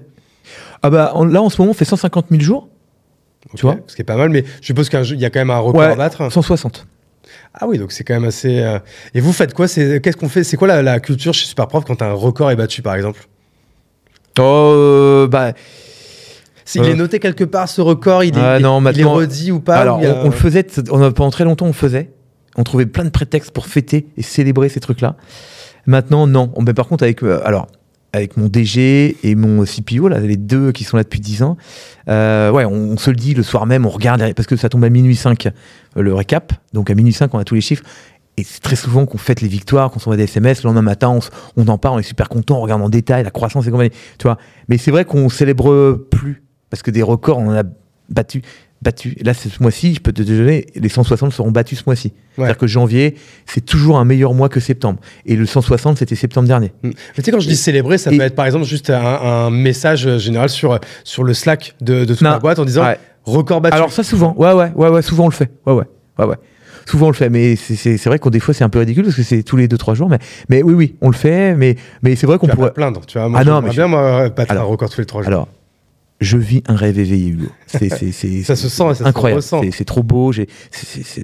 Ah 0.81 0.89
bah 0.89 1.11
en- 1.13 1.25
là, 1.25 1.41
en 1.41 1.49
ce 1.49 1.61
moment, 1.61 1.71
on 1.71 1.75
fait 1.75 1.85
150 1.85 2.27
000 2.31 2.41
jours. 2.41 2.67
Tu 3.55 3.61
vois? 3.65 3.75
Ce 3.87 3.95
qui 3.95 4.01
est 4.01 4.05
pas 4.05 4.15
mal, 4.15 4.29
mais 4.29 4.43
je 4.61 4.65
suppose 4.67 4.89
qu'il 4.89 5.19
y 5.19 5.25
a 5.25 5.29
quand 5.29 5.39
même 5.39 5.49
un 5.51 5.59
record 5.59 5.81
Ouais. 5.81 5.87
à 5.87 5.95
battre. 5.95 6.31
160. 6.31 6.87
Ah 7.53 7.67
oui, 7.67 7.77
donc 7.77 7.91
c'est 7.91 8.03
quand 8.03 8.13
même 8.15 8.23
assez. 8.25 8.59
euh, 8.61 8.79
Et 9.13 9.19
vous 9.21 9.33
faites 9.33 9.53
quoi? 9.53 9.67
C'est 9.67 10.01
qu'est-ce 10.01 10.17
qu'on 10.17 10.29
fait? 10.29 10.43
C'est 10.43 10.57
quoi 10.57 10.67
la, 10.67 10.81
la 10.81 10.99
culture 10.99 11.33
chez 11.33 11.45
Superprof 11.45 11.83
quand 11.85 12.01
un 12.01 12.13
record 12.13 12.49
est 12.51 12.55
battu, 12.55 12.81
par 12.81 12.95
exemple? 12.95 13.27
Oh, 14.39 15.27
bah, 15.29 15.53
S'il 16.65 16.81
Euh. 16.83 16.91
est 16.91 16.95
noté 16.95 17.19
quelque 17.19 17.43
part, 17.43 17.67
ce 17.67 17.81
record, 17.81 18.23
il 18.23 18.37
est, 18.37 18.41
Ah 18.41 18.57
il 18.57 18.63
non, 18.63 18.81
il 18.89 18.99
est 18.99 19.03
redit 19.03 19.51
ou 19.51 19.59
pas 19.59 19.75
alors, 19.75 19.97
ou 19.97 20.01
il 20.01 20.05
y 20.05 20.07
a- 20.07 20.15
on, 20.15 20.21
on 20.21 20.25
le 20.29 20.31
faisait, 20.31 20.65
on 20.91 21.01
a- 21.03 21.11
pendant 21.11 21.29
très 21.29 21.43
longtemps, 21.43 21.65
on 21.65 21.69
le 21.69 21.73
faisait. 21.73 22.09
On 22.55 22.63
trouvait 22.63 22.85
plein 22.85 23.03
de 23.03 23.09
prétextes 23.09 23.51
pour 23.51 23.67
fêter 23.67 24.07
et 24.17 24.21
célébrer 24.21 24.69
ces 24.69 24.79
trucs-là. 24.79 25.15
Maintenant, 25.85 26.27
non. 26.27 26.51
On, 26.55 26.61
mais 26.61 26.73
par 26.73 26.87
contre, 26.87 27.03
avec, 27.03 27.23
euh, 27.23 27.41
alors, 27.45 27.67
avec 28.13 28.37
mon 28.37 28.47
DG 28.47 29.17
et 29.23 29.35
mon 29.35 29.65
CPO, 29.65 30.07
les 30.07 30.37
deux 30.37 30.71
qui 30.71 30.83
sont 30.83 30.97
là 30.97 31.03
depuis 31.03 31.19
10 31.19 31.43
ans, 31.43 31.57
euh, 32.09 32.51
ouais, 32.51 32.63
on, 32.63 32.95
se 32.97 33.09
le 33.09 33.15
dit 33.15 33.33
le 33.33 33.43
soir 33.43 33.65
même, 33.65 33.85
on 33.85 33.89
regarde, 33.89 34.33
parce 34.33 34.47
que 34.47 34.55
ça 34.55 34.69
tombe 34.69 34.83
à 34.83 34.89
minuit 34.89 35.15
5, 35.15 35.47
euh, 35.47 35.51
le 36.01 36.13
récap. 36.13 36.53
Donc 36.73 36.89
à 36.91 36.95
minuit 36.95 37.13
5, 37.13 37.33
on 37.33 37.39
a 37.39 37.43
tous 37.43 37.55
les 37.55 37.61
chiffres. 37.61 37.83
Et 38.37 38.43
c'est 38.43 38.61
très 38.61 38.75
souvent 38.75 39.05
qu'on 39.05 39.17
fête 39.17 39.41
les 39.41 39.47
victoires, 39.47 39.91
qu'on 39.91 39.99
s'envoie 39.99 40.17
des 40.17 40.23
SMS, 40.23 40.63
le 40.63 40.67
lendemain 40.67 40.81
matin, 40.81 41.19
on 41.55 41.67
en 41.67 41.77
parle, 41.77 41.97
on 41.97 41.99
est 41.99 42.03
super 42.03 42.29
content, 42.29 42.57
on 42.57 42.61
regarde 42.61 42.81
en 42.81 42.89
détail 42.89 43.23
la 43.23 43.29
croissance 43.29 43.67
et 43.67 43.71
compagnie. 43.71 43.91
Tu 44.17 44.23
vois. 44.23 44.39
Mais 44.69 44.79
c'est 44.79 44.89
vrai 44.89 45.05
qu'on 45.05 45.29
célèbre 45.29 45.93
plus, 46.09 46.43
parce 46.71 46.81
que 46.81 46.89
des 46.89 47.03
records, 47.03 47.37
on 47.37 47.49
en 47.49 47.59
a 47.59 47.63
battu. 48.09 48.41
Battu. 48.83 49.15
Là, 49.23 49.33
ce 49.33 49.47
mois-ci, 49.61 49.95
je 49.95 49.99
peux 50.01 50.11
te 50.11 50.21
déjeuner, 50.21 50.65
les 50.75 50.89
160 50.89 51.31
seront 51.33 51.51
battus 51.51 51.79
ce 51.79 51.83
mois-ci. 51.87 52.13
C'est-à-dire 52.35 52.57
que 52.57 52.67
janvier, 52.67 53.15
c'est 53.45 53.65
toujours 53.65 53.97
un 53.97 54.05
meilleur 54.05 54.33
mois 54.33 54.49
que 54.49 54.59
septembre. 54.59 54.99
Et 55.25 55.35
le 55.35 55.45
160, 55.45 55.97
c'était 55.97 56.15
septembre 56.15 56.47
dernier. 56.47 56.73
Mm. 56.83 56.87
Mais 56.89 56.93
tu 57.15 57.21
sais, 57.23 57.31
quand 57.31 57.39
je 57.39 57.47
dis 57.47 57.55
célébrer, 57.55 57.97
ça 57.97 58.11
Et- 58.11 58.17
peut 58.17 58.23
être 58.23 58.35
par 58.35 58.45
exemple 58.45 58.65
juste 58.65 58.89
un, 58.89 58.99
un 59.01 59.49
message 59.49 60.05
euh, 60.07 60.17
général 60.19 60.49
sur, 60.49 60.79
sur 61.03 61.23
le 61.23 61.33
Slack 61.33 61.75
de, 61.81 62.05
de 62.05 62.13
toute 62.13 62.21
Non. 62.21 62.31
la 62.31 62.39
boîte 62.39 62.59
en 62.59 62.65
disant 62.65 62.83
Ouais. 62.83 62.99
record 63.23 63.61
battu. 63.61 63.75
Alors 63.75 63.91
ça 63.91 64.03
souvent, 64.03 64.35
ouais 64.37 64.51
ouais 64.53 64.71
ouais 64.75 64.89
ouais, 64.89 65.01
souvent 65.01 65.25
on 65.25 65.29
le 65.29 65.33
fait, 65.33 65.49
ouais 65.65 65.73
ouais 65.73 65.85
ouais 66.19 66.25
ouais. 66.25 66.35
Souvent 66.85 67.05
on 67.07 67.09
le 67.11 67.15
fait, 67.15 67.29
mais 67.29 67.55
c'est- 67.55 67.95
vrai 68.07 68.19
qu'on 68.19 68.29
des 68.29 68.41
fois 68.41 68.53
c'est 68.53 68.65
un 68.65 68.69
peu 68.69 68.79
ridicule 68.79 69.03
parce 69.05 69.15
que 69.15 69.23
c'est 69.23 69.41
tous 69.43 69.55
les 69.55 69.69
2-3 69.69 69.95
jours, 69.95 70.09
mais, 70.09 70.19
mais 70.49 70.61
oui 70.63 70.73
oui 70.73 70.95
on 70.99 71.07
le 71.09 71.15
fait, 71.15 71.55
mais, 71.55 71.75
mais 72.01 72.17
c'est 72.17 72.27
vrai 72.27 72.37
qu'on 72.37 72.47
vas 72.47 72.51
pas 72.51 72.55
pourrait. 72.57 72.69
te 72.71 72.75
plaindre. 72.75 73.01
Tu 73.05 73.17
vois, 73.17 73.29
moi, 73.29 73.39
Ah 73.41 73.45
non, 73.45 73.61
mais 73.61 73.69
bien 73.69 73.87
moi, 73.87 74.27
battre 74.29 74.51
Alors- 74.51 74.63
un 74.65 74.67
record 74.67 74.89
tous 74.89 74.99
les 74.99 75.05
trois 75.05 75.21
jours. 75.21 75.27
Alors, 75.29 75.47
je 76.23 76.37
vis 76.37 76.63
un 76.67 76.75
rêve 76.75 76.97
éveillé 76.99 77.29
Hugo. 77.29 77.45
C'est 77.67 77.89
Ça 78.43 78.55
se 78.55 78.69
sent 78.69 78.93
ça 78.95 79.05
incroyable. 79.07 79.41
C'est- 79.41 79.85
trop 79.85 80.03
beau. 80.03 80.31
c'est- 80.33 80.47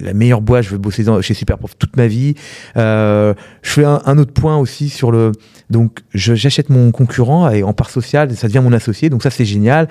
la 0.00 0.12
meilleure 0.14 0.40
boîte. 0.40 0.64
Je 0.64 0.70
veux 0.70 0.78
bosser 0.78 1.02
dans- 1.04 1.20
chez 1.22 1.34
Superprof 1.34 1.76
toute 1.78 1.96
ma 1.96 2.06
vie. 2.06 2.34
Euh, 2.76 3.34
je 3.62 3.70
fais 3.70 3.84
un, 3.84 4.00
un 4.04 4.18
autre 4.18 4.32
point 4.32 4.56
aussi 4.56 4.88
sur 4.88 5.10
le. 5.12 5.32
Donc, 5.70 6.00
j'achète 6.14 6.68
mon 6.70 6.90
concurrent 6.90 7.50
et 7.50 7.62
en 7.62 7.72
part 7.72 7.90
sociale, 7.90 8.34
ça 8.36 8.46
devient 8.48 8.60
mon 8.62 8.72
associé. 8.72 9.08
Donc 9.10 9.22
ça, 9.22 9.30
c'est 9.30 9.44
génial. 9.44 9.88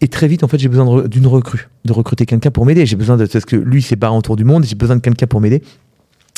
Et 0.00 0.08
très 0.08 0.28
vite, 0.28 0.44
en 0.44 0.48
fait, 0.48 0.58
j'ai 0.58 0.68
besoin 0.68 1.06
d'une 1.08 1.26
recrue, 1.26 1.68
de 1.86 1.92
recruter 1.92 2.26
quelqu'un 2.26 2.50
pour 2.50 2.66
m'aider. 2.66 2.84
J'ai 2.84 2.96
besoin 2.96 3.16
de 3.16 3.24
parce 3.24 3.44
que 3.46 3.56
lui, 3.56 3.80
c'est 3.82 3.96
barré 3.96 4.16
autour 4.16 4.36
du 4.36 4.44
monde. 4.44 4.64
J'ai 4.64 4.74
besoin 4.74 4.96
de 4.96 5.00
quelqu'un 5.00 5.26
pour 5.26 5.40
m'aider. 5.40 5.62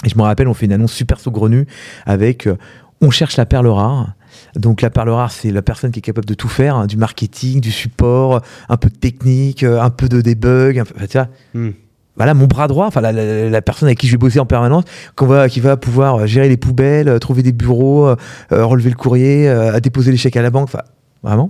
Et 0.05 0.09
je 0.09 0.17
me 0.17 0.23
rappelle, 0.23 0.47
on 0.47 0.55
fait 0.55 0.67
une 0.67 0.73
annonce 0.73 0.93
super 0.93 1.19
saugrenue 1.19 1.67
avec 2.07 2.47
euh, 2.47 2.57
on 3.01 3.11
cherche 3.11 3.37
la 3.37 3.47
perle 3.47 3.67
rare. 3.67 4.13
Donc 4.57 4.81
la 4.83 4.91
perle 4.91 5.11
rare, 5.11 5.31
c'est 5.31 5.51
la 5.51 5.63
personne 5.63 5.91
qui 5.91 5.99
est 5.99 6.03
capable 6.03 6.27
de 6.27 6.35
tout 6.35 6.49
faire, 6.49 6.77
hein, 6.77 6.87
du 6.87 6.97
marketing, 6.97 7.61
du 7.61 7.71
support, 7.71 8.41
un 8.69 8.77
peu 8.77 8.89
de 8.91 8.97
technique, 8.97 9.63
euh, 9.63 9.81
un 9.81 9.91
peu 9.91 10.09
de 10.09 10.21
debug, 10.21 10.79
un 10.79 10.85
peu, 10.85 10.95
enfin, 10.97 11.07
tu 11.07 11.19
vois. 11.19 11.29
Hmm. 11.55 11.71
Voilà 12.17 12.35
mon 12.35 12.47
bras 12.47 12.67
droit, 12.67 12.87
enfin 12.87 13.01
la, 13.01 13.13
la- 13.13 13.49
la 13.49 13.63
personne 13.63 13.87
avec 13.89 13.99
qui 13.99 14.09
je 14.09 14.13
vais 14.13 14.19
bosser 14.19 14.41
en 14.41 14.47
permanence, 14.47 14.83
qu'on 15.15 15.27
va, 15.27 15.49
qui 15.49 15.61
va 15.61 15.77
pouvoir 15.77 16.17
euh, 16.17 16.27
gérer 16.27 16.49
les 16.49 16.57
poubelles, 16.57 17.09
euh, 17.09 17.19
trouver 17.21 17.43
des 17.45 17.53
bureaux, 17.53 18.09
euh, 18.09 18.17
euh, 18.51 18.65
relever 18.65 18.91
le 18.91 18.97
courrier, 18.97 19.49
euh, 19.49 19.73
à 19.73 19.79
déposer 19.81 20.11
les 20.11 20.17
chèques 20.17 20.37
à 20.37 20.43
la 20.43 20.51
banque, 20.51 20.65
enfin 20.65 20.83
vraiment. 21.23 21.49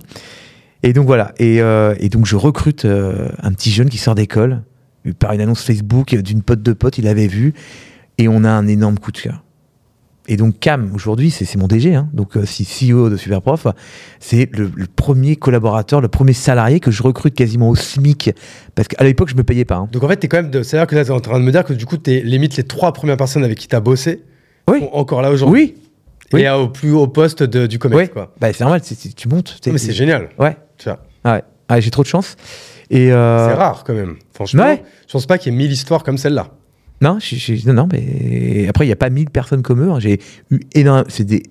Et 0.82 0.93
donc 0.93 1.07
voilà, 1.07 1.32
et, 1.39 1.62
euh, 1.62 1.95
et 1.99 2.09
donc 2.11 2.26
je 2.26 2.36
recrute 2.36 2.84
euh, 2.84 3.30
un 3.43 3.53
petit 3.53 3.70
jeune 3.70 3.89
qui 3.89 3.97
sort 3.99 4.14
d'école 4.14 4.62
euh, 5.07 5.12
par 5.18 5.32
une 5.32 5.41
annonce 5.41 5.62
Facebook 5.62 6.12
euh, 6.12 6.20
d'une 6.20 6.43
pote 6.43 6.62
de 6.62 6.72
pote, 6.74 6.99
il 6.99 7.05
l'avait 7.07 7.26
vu, 7.28 7.55
et 8.18 8.28
on 8.28 8.45
a 8.45 8.51
un 8.51 8.66
énorme 8.66 8.99
coup 8.99 9.11
de 9.11 9.18
cœur. 9.18 9.43
Et 10.31 10.37
donc 10.37 10.61
Cam, 10.61 10.91
aujourd'hui, 10.95 11.31
c'est 11.31 11.57
mon 11.57 11.66
DG, 11.66 11.95
hein, 11.95 12.09
donc 12.12 12.37
euh, 12.37 12.45
CEO 12.45 13.09
de 13.09 13.16
Superprof, 13.16 13.66
c'est 14.20 14.51
le, 14.55 14.70
le 14.74 14.87
premier 14.87 15.37
collaborateur, 15.37 16.03
le 16.03 16.09
premier 16.09 16.35
salarié 16.35 16.81
que 16.81 16.91
je 16.91 17.03
recrute 17.03 17.35
quasiment 17.35 17.70
au 17.70 17.74
SMIC, 17.74 18.31
parce 18.74 18.89
qu'à 18.89 19.03
l'époque, 19.05 19.31
je 19.31 19.37
me 19.37 19.43
payais 19.43 19.64
pas. 19.64 19.76
hein. 19.76 19.89
Donc 19.91 20.03
en 20.05 20.09
fait, 20.09 20.16
t'es 20.16 20.29
quand 20.29 20.43
même. 20.43 20.53
C'est-à-dire 20.62 20.87
que 20.87 20.95
là, 20.97 21.05
t'es 21.07 21.11
en 21.12 21.20
train 21.20 21.39
de 21.41 21.45
me 21.45 21.51
dire 21.51 21.64
que 21.64 21.72
du 21.72 21.87
coup, 21.87 21.97
t'es 21.97 22.20
limite 22.20 22.57
les 22.59 22.62
trois 22.64 22.93
premières 22.93 23.16
personnes 23.16 23.43
avec 23.43 23.57
qui 23.59 23.68
t'as 23.68 23.81
bossé 23.81 24.22
Oui. 24.68 24.81
sont 24.81 24.91
encore 24.93 25.22
là 25.22 25.31
aujourd'hui. 25.31 25.74
Oui, 25.76 25.83
oui. 26.35 26.43
Et 26.43 26.51
au 26.51 26.68
plus 26.68 26.93
haut 26.93 27.09
poste 27.09 27.43
de- 27.43 27.66
du 27.66 27.79
commerce, 27.79 28.11
Ouais. 28.14 28.22
bah, 28.39 28.53
c'est 28.53 28.61
normal, 28.61 28.83
tu 29.16 29.29
montes. 29.29 29.59
mais 29.66 29.79
c'est 29.79 29.93
génial. 29.93 30.29
Ouais, 30.39 30.57
Tu 30.76 30.91
vois. 30.91 30.99
ah 31.24 31.35
ouais. 31.37 31.43
Ah, 31.70 31.81
j'ai 31.81 31.91
trop 31.91 32.03
de 32.03 32.09
chance. 32.09 32.37
Euh, 32.93 33.49
C'est 33.49 33.55
rare 33.55 33.83
quand 33.85 33.95
même. 33.95 34.16
Franchement, 34.35 34.64
Ouais. 34.64 34.83
je 35.07 35.12
pense 35.12 35.26
pas 35.26 35.39
qu'il 35.39 35.53
y 35.53 35.55
ait 35.55 35.59
mille 35.59 35.72
histoires 35.72 36.03
comme 36.03 36.16
celle-là. 36.18 36.49
Non, 37.01 37.18
non, 37.66 37.72
non, 37.72 37.88
mais 37.92 38.66
après, 38.68 38.84
il 38.84 38.88
n'y 38.88 38.92
a 38.92 38.96
pas 38.96 39.11
1000 39.11 39.30
personnes 39.30 39.62
comme 39.62 39.82
eux. 39.82 39.90
hein. 39.90 40.01
J'ai 40.01 40.20
eu 40.51 40.61
énormément. 40.74 41.07
C'est 41.09 41.24
des. 41.24 41.42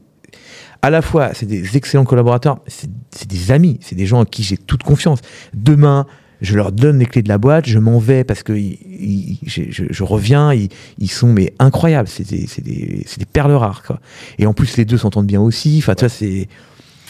À 0.82 0.89
la 0.89 1.02
fois, 1.02 1.34
c'est 1.34 1.45
des 1.45 1.76
excellents 1.76 2.06
collaborateurs, 2.06 2.60
c'est 2.68 3.28
des 3.28 3.52
amis, 3.52 3.80
c'est 3.82 3.95
des 3.95 4.06
gens 4.06 4.20
en 4.20 4.26
qui 4.26 4.43
j'ai 4.43 4.58
toute 4.58 4.84
confiance. 4.84 5.20
Demain, 5.56 6.06
je 6.41 6.56
leur 6.56 6.72
donne 6.72 7.00
les 7.00 7.08
clés 7.08 7.24
de 7.24 7.30
la 7.30 7.39
boîte, 7.39 7.68
je 7.68 7.80
m'en 7.80 7.98
vais 7.98 8.24
parce 8.24 8.43
que 8.43 8.54
je, 8.56 10.04
reviens, 10.04 10.54
ils, 10.54 11.10
sont 11.10 11.34
mais 11.34 11.54
incroyables, 11.58 12.08
c'est 12.08 12.28
des, 12.30 13.26
perles 13.34 13.54
rares. 13.54 13.82
Quoi. 13.84 14.00
Et 14.38 14.45
en 14.45 14.54
plus, 14.54 14.78
les 14.78 14.86
deux 14.86 14.98
s'entendent 14.98 15.26
bien 15.26 15.41
aussi. 15.41 15.80
Enfin, 15.80 15.95
tu 15.95 16.02
vois, 16.02 16.10
c'est. 16.10 16.48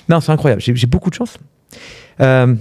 Non, 0.07 0.21
c'est 0.21 0.31
incroyable, 0.31 0.61
j'ai 0.61 0.87
beaucoup 0.87 1.09
de 1.09 1.15
chance. 1.15 1.37
Euh, 2.21 2.55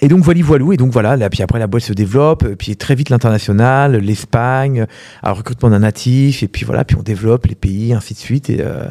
et 0.00 0.08
donc 0.08 0.22
voilà, 0.22 0.42
voilou, 0.42 0.72
et 0.72 0.76
donc 0.76 0.92
voilà, 0.92 1.16
là, 1.16 1.28
puis 1.30 1.42
après 1.42 1.58
la 1.58 1.66
boîte 1.66 1.82
se 1.82 1.92
développe, 1.92 2.44
euh, 2.44 2.56
puis 2.56 2.76
très 2.76 2.94
vite 2.94 3.10
l'international, 3.10 3.96
l'Espagne, 3.96 4.86
un 5.22 5.32
recrutement 5.32 5.70
d'un 5.70 5.80
natif, 5.80 6.42
et 6.42 6.48
puis 6.48 6.64
voilà, 6.64 6.84
puis 6.84 6.96
on 6.98 7.02
développe 7.02 7.46
les 7.46 7.54
pays, 7.54 7.92
ainsi 7.92 8.14
de 8.14 8.18
suite, 8.18 8.50
et, 8.50 8.60
euh, 8.60 8.84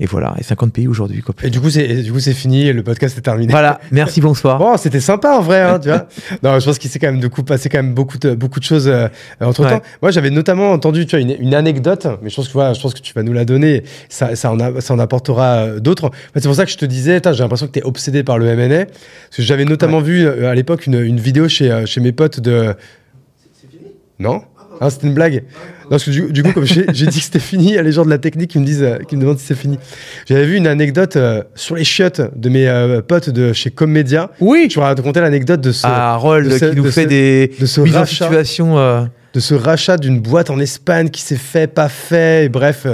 et 0.00 0.06
voilà, 0.06 0.34
et 0.38 0.42
50 0.44 0.72
pays 0.72 0.86
aujourd'hui. 0.86 1.22
quoi. 1.22 1.34
Et 1.42 1.50
du 1.50 1.60
coup, 1.60 1.70
c'est 1.70 2.02
du 2.02 2.12
coup, 2.12 2.20
c'est 2.20 2.32
fini. 2.32 2.72
Le 2.72 2.82
podcast 2.84 3.18
est 3.18 3.20
terminé. 3.20 3.50
Voilà, 3.50 3.80
merci, 3.90 4.20
bonsoir. 4.20 4.58
Bon, 4.58 4.76
c'était 4.76 5.00
sympa 5.00 5.30
en 5.32 5.40
vrai, 5.40 5.60
hein, 5.62 5.78
tu 5.80 5.88
vois. 5.88 6.06
Non, 6.42 6.58
je 6.60 6.64
pense 6.64 6.78
qu'il 6.78 6.88
s'est 6.88 6.98
quand 7.00 7.10
même 7.10 7.20
de 7.20 7.26
coup 7.26 7.42
passé 7.42 7.68
quand 7.68 7.78
même 7.82 7.94
beaucoup 7.94 8.16
de, 8.18 8.34
beaucoup 8.34 8.60
de 8.60 8.64
choses 8.64 8.86
euh, 8.86 9.08
entre 9.40 9.64
temps. 9.64 9.74
Ouais. 9.76 9.82
Moi, 10.02 10.10
j'avais 10.12 10.30
notamment 10.30 10.70
entendu, 10.70 11.04
tu 11.06 11.16
vois, 11.16 11.20
une, 11.20 11.36
une 11.40 11.54
anecdote, 11.54 12.06
mais 12.22 12.30
je 12.30 12.36
pense 12.36 12.46
que 12.48 12.52
voilà, 12.52 12.74
je 12.74 12.80
pense 12.80 12.94
que 12.94 13.00
tu 13.00 13.12
vas 13.12 13.22
nous 13.24 13.32
la 13.32 13.44
donner. 13.44 13.82
Ça, 14.08 14.36
ça 14.36 14.52
en, 14.52 14.60
a- 14.60 14.80
ça 14.80 14.94
en 14.94 14.98
apportera 15.00 15.56
euh, 15.56 15.80
d'autres. 15.80 16.04
En 16.06 16.10
fait, 16.10 16.40
c'est 16.40 16.48
pour 16.48 16.54
ça 16.54 16.64
que 16.64 16.70
je 16.70 16.76
te 16.76 16.86
disais, 16.86 17.20
j'ai 17.24 17.30
l'impression 17.42 17.66
que 17.66 17.72
tu 17.72 17.80
es 17.80 17.82
obsédé 17.84 18.22
par 18.22 18.38
le 18.38 18.46
M&A, 18.46 18.84
parce 18.86 19.36
que 19.36 19.42
j'avais 19.42 19.64
notamment 19.64 20.00
vu 20.00 20.24
euh, 20.26 20.48
à 20.48 20.54
l'époque 20.54 20.86
une, 20.86 21.00
une 21.00 21.18
vidéo 21.18 21.48
chez, 21.48 21.70
euh, 21.72 21.86
chez 21.86 22.00
mes 22.00 22.12
potes 22.12 22.38
de. 22.40 22.74
Non? 24.20 24.42
Ah, 24.80 24.90
c'était 24.90 25.06
une 25.08 25.14
blague. 25.14 25.42
Non, 25.84 25.90
parce 25.90 26.04
que 26.04 26.10
du, 26.10 26.30
du 26.32 26.42
coup, 26.42 26.52
comme 26.52 26.64
j'ai 26.66 26.84
dit 26.84 27.06
que 27.06 27.12
c'était 27.24 27.38
fini, 27.38 27.68
il 27.70 27.74
y 27.74 27.78
a 27.78 27.82
les 27.82 27.92
gens 27.92 28.04
de 28.04 28.10
la 28.10 28.18
technique 28.18 28.50
qui 28.50 28.58
me 28.58 28.64
disent, 28.64 28.82
euh, 28.82 28.98
qui 29.08 29.16
me 29.16 29.20
demandent 29.22 29.38
si 29.38 29.46
c'est 29.46 29.54
fini. 29.56 29.78
J'avais 30.28 30.44
vu 30.44 30.56
une 30.56 30.66
anecdote 30.66 31.16
euh, 31.16 31.42
sur 31.54 31.74
les 31.76 31.84
chiottes 31.84 32.20
de 32.36 32.48
mes 32.48 32.68
euh, 32.68 33.00
potes 33.00 33.30
de 33.30 33.52
chez 33.52 33.70
Comedia. 33.70 34.30
Oui. 34.40 34.68
Tu 34.70 34.78
vas 34.78 34.86
raconter 34.86 35.20
l'anecdote 35.20 35.60
de 35.60 35.72
ce, 35.72 35.86
Ah, 35.86 36.18
qui 36.22 36.76
nous 36.76 36.84
de 36.84 36.90
fait 36.90 37.02
ce- 37.04 37.08
des 37.08 37.52
de 37.58 37.66
ce 37.66 37.80
mises 37.80 37.96
en 37.96 38.00
rachat. 38.00 38.24
situation. 38.26 38.78
euh, 38.78 39.02
de 39.34 39.40
ce 39.40 39.54
rachat 39.54 39.96
d'une 39.98 40.20
boîte 40.20 40.50
en 40.50 40.58
Espagne 40.58 41.10
qui 41.10 41.20
s'est 41.22 41.36
fait, 41.36 41.66
pas 41.66 41.88
fait, 41.88 42.46
et 42.46 42.48
bref. 42.48 42.86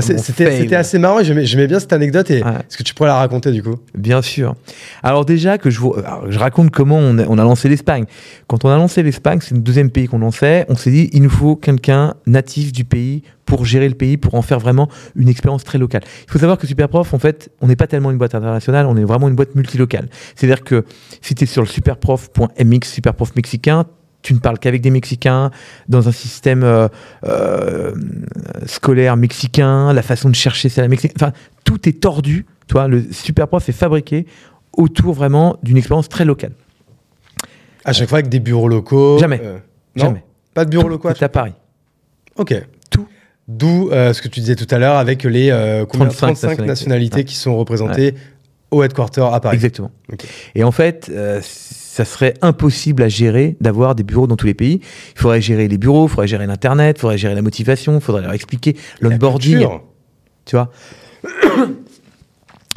Mon 0.00 0.18
c'était 0.18 0.74
assez 0.76 0.98
marrant 0.98 1.22
j'aimais 1.22 1.44
j'aimais 1.46 1.66
bien 1.66 1.80
cette 1.80 1.92
anecdote. 1.92 2.30
Et 2.30 2.42
Ouais. 2.42 2.50
est-ce 2.68 2.76
que 2.76 2.82
tu 2.82 2.94
pourrais 2.94 3.08
la 3.08 3.16
raconter 3.16 3.52
du 3.52 3.62
coup 3.62 3.76
Bien 3.96 4.22
sûr. 4.22 4.54
Alors 5.02 5.24
déjà 5.24 5.58
que 5.58 5.70
je 5.70 5.80
vous, 5.80 5.94
alors, 5.94 6.30
je 6.30 6.38
raconte 6.38 6.70
comment 6.70 6.98
on 6.98 7.18
a, 7.18 7.24
on 7.26 7.38
a 7.38 7.42
lancé 7.44 7.68
l'Espagne. 7.68 8.04
Quand 8.46 8.64
on 8.64 8.68
a 8.68 8.76
lancé 8.76 9.02
l'Espagne, 9.02 9.38
c'est 9.42 9.54
le 9.54 9.60
deuxième 9.60 9.90
pays 9.90 10.06
qu'on 10.06 10.18
lançait. 10.18 10.66
On 10.68 10.76
s'est 10.76 10.90
dit 10.90 11.10
il 11.12 11.22
nous 11.22 11.30
faut 11.30 11.56
quelqu'un 11.56 12.14
natif 12.26 12.72
du 12.72 12.84
pays 12.84 13.22
pour 13.44 13.64
gérer 13.64 13.88
le 13.88 13.94
pays, 13.94 14.18
pour 14.18 14.34
en 14.34 14.42
faire 14.42 14.58
vraiment 14.58 14.88
une 15.16 15.28
expérience 15.28 15.64
très 15.64 15.78
locale. 15.78 16.02
Il 16.26 16.30
faut 16.30 16.38
savoir 16.38 16.58
que 16.58 16.66
Superprof, 16.66 17.14
en 17.14 17.18
fait, 17.18 17.50
on 17.62 17.66
n'est 17.66 17.76
pas 17.76 17.86
tellement 17.86 18.10
une 18.10 18.18
boîte 18.18 18.34
internationale, 18.34 18.84
on 18.84 18.94
est 18.98 19.04
vraiment 19.04 19.26
une 19.26 19.36
boîte 19.36 19.54
multilocale. 19.54 20.08
C'est-à-dire 20.36 20.62
que 20.62 20.84
si 21.22 21.34
tu 21.34 21.44
es 21.44 21.46
sur 21.46 21.62
le 21.62 21.66
superprof.mx, 21.68 22.86
superprof 22.92 23.34
mexicain, 23.36 23.86
tu 24.22 24.34
ne 24.34 24.38
parles 24.38 24.58
qu'avec 24.58 24.80
des 24.80 24.90
Mexicains, 24.90 25.50
dans 25.88 26.08
un 26.08 26.12
système 26.12 26.62
euh, 26.64 26.88
euh, 27.24 27.94
scolaire 28.66 29.16
mexicain, 29.16 29.92
la 29.92 30.02
façon 30.02 30.28
de 30.28 30.34
chercher 30.34 30.68
c'est 30.68 30.80
la 30.80 30.88
mexicaine. 30.88 31.16
Enfin, 31.20 31.32
tout 31.64 31.88
est 31.88 32.00
tordu. 32.00 32.46
Toi, 32.66 32.88
le 32.88 33.04
Superprof 33.12 33.68
est 33.68 33.72
fabriqué 33.72 34.26
autour 34.76 35.14
vraiment 35.14 35.56
d'une 35.62 35.76
expérience 35.76 36.08
très 36.08 36.24
locale. 36.24 36.52
À 37.84 37.92
chaque 37.92 38.08
fois 38.08 38.18
avec 38.18 38.28
des 38.28 38.40
bureaux 38.40 38.68
locaux 38.68 39.18
Jamais. 39.18 39.40
euh, 39.42 39.58
non 39.96 40.04
Jamais. 40.06 40.24
Pas 40.52 40.64
de 40.64 40.70
bureau 40.70 40.84
Tout 40.84 40.88
locaux 40.90 41.08
à 41.08 41.14
à 41.18 41.28
Paris. 41.28 41.54
Ok. 42.36 42.54
Tout. 42.90 43.06
D'où 43.46 43.88
ce 43.90 44.20
que 44.20 44.28
tu 44.28 44.40
disais 44.40 44.56
tout 44.56 44.66
à 44.70 44.78
l'heure 44.78 44.96
avec 44.96 45.24
les 45.24 45.50
euh, 45.50 45.86
combien, 45.86 46.08
35 46.08 46.54
35, 46.56 46.66
nationalités, 46.66 47.24
qui 47.24 47.34
sont 47.34 47.56
représentées 47.56 48.14
au 48.70 48.82
headquarter 48.82 49.26
à 49.32 49.40
Paris. 49.40 49.56
Exactement. 49.56 49.90
Et 50.54 50.64
en 50.64 50.72
fait, 50.72 51.10
ça 51.98 52.04
serait 52.04 52.34
impossible 52.42 53.02
à 53.02 53.08
gérer 53.08 53.56
d'avoir 53.60 53.96
des 53.96 54.04
bureaux 54.04 54.28
dans 54.28 54.36
tous 54.36 54.46
les 54.46 54.54
pays. 54.54 54.78
Il 55.16 55.20
faudrait 55.20 55.40
gérer 55.40 55.66
les 55.66 55.78
bureaux, 55.78 56.06
il 56.06 56.08
faudrait 56.08 56.28
gérer 56.28 56.46
l'Internet, 56.46 56.96
il 56.96 57.00
faudrait 57.00 57.18
gérer 57.18 57.34
la 57.34 57.42
motivation, 57.42 57.96
il 57.96 58.00
faudrait 58.00 58.22
leur 58.22 58.32
expliquer 58.34 58.76
l'onboarding. 59.00 59.66
Tu 60.44 60.54
vois 60.54 60.70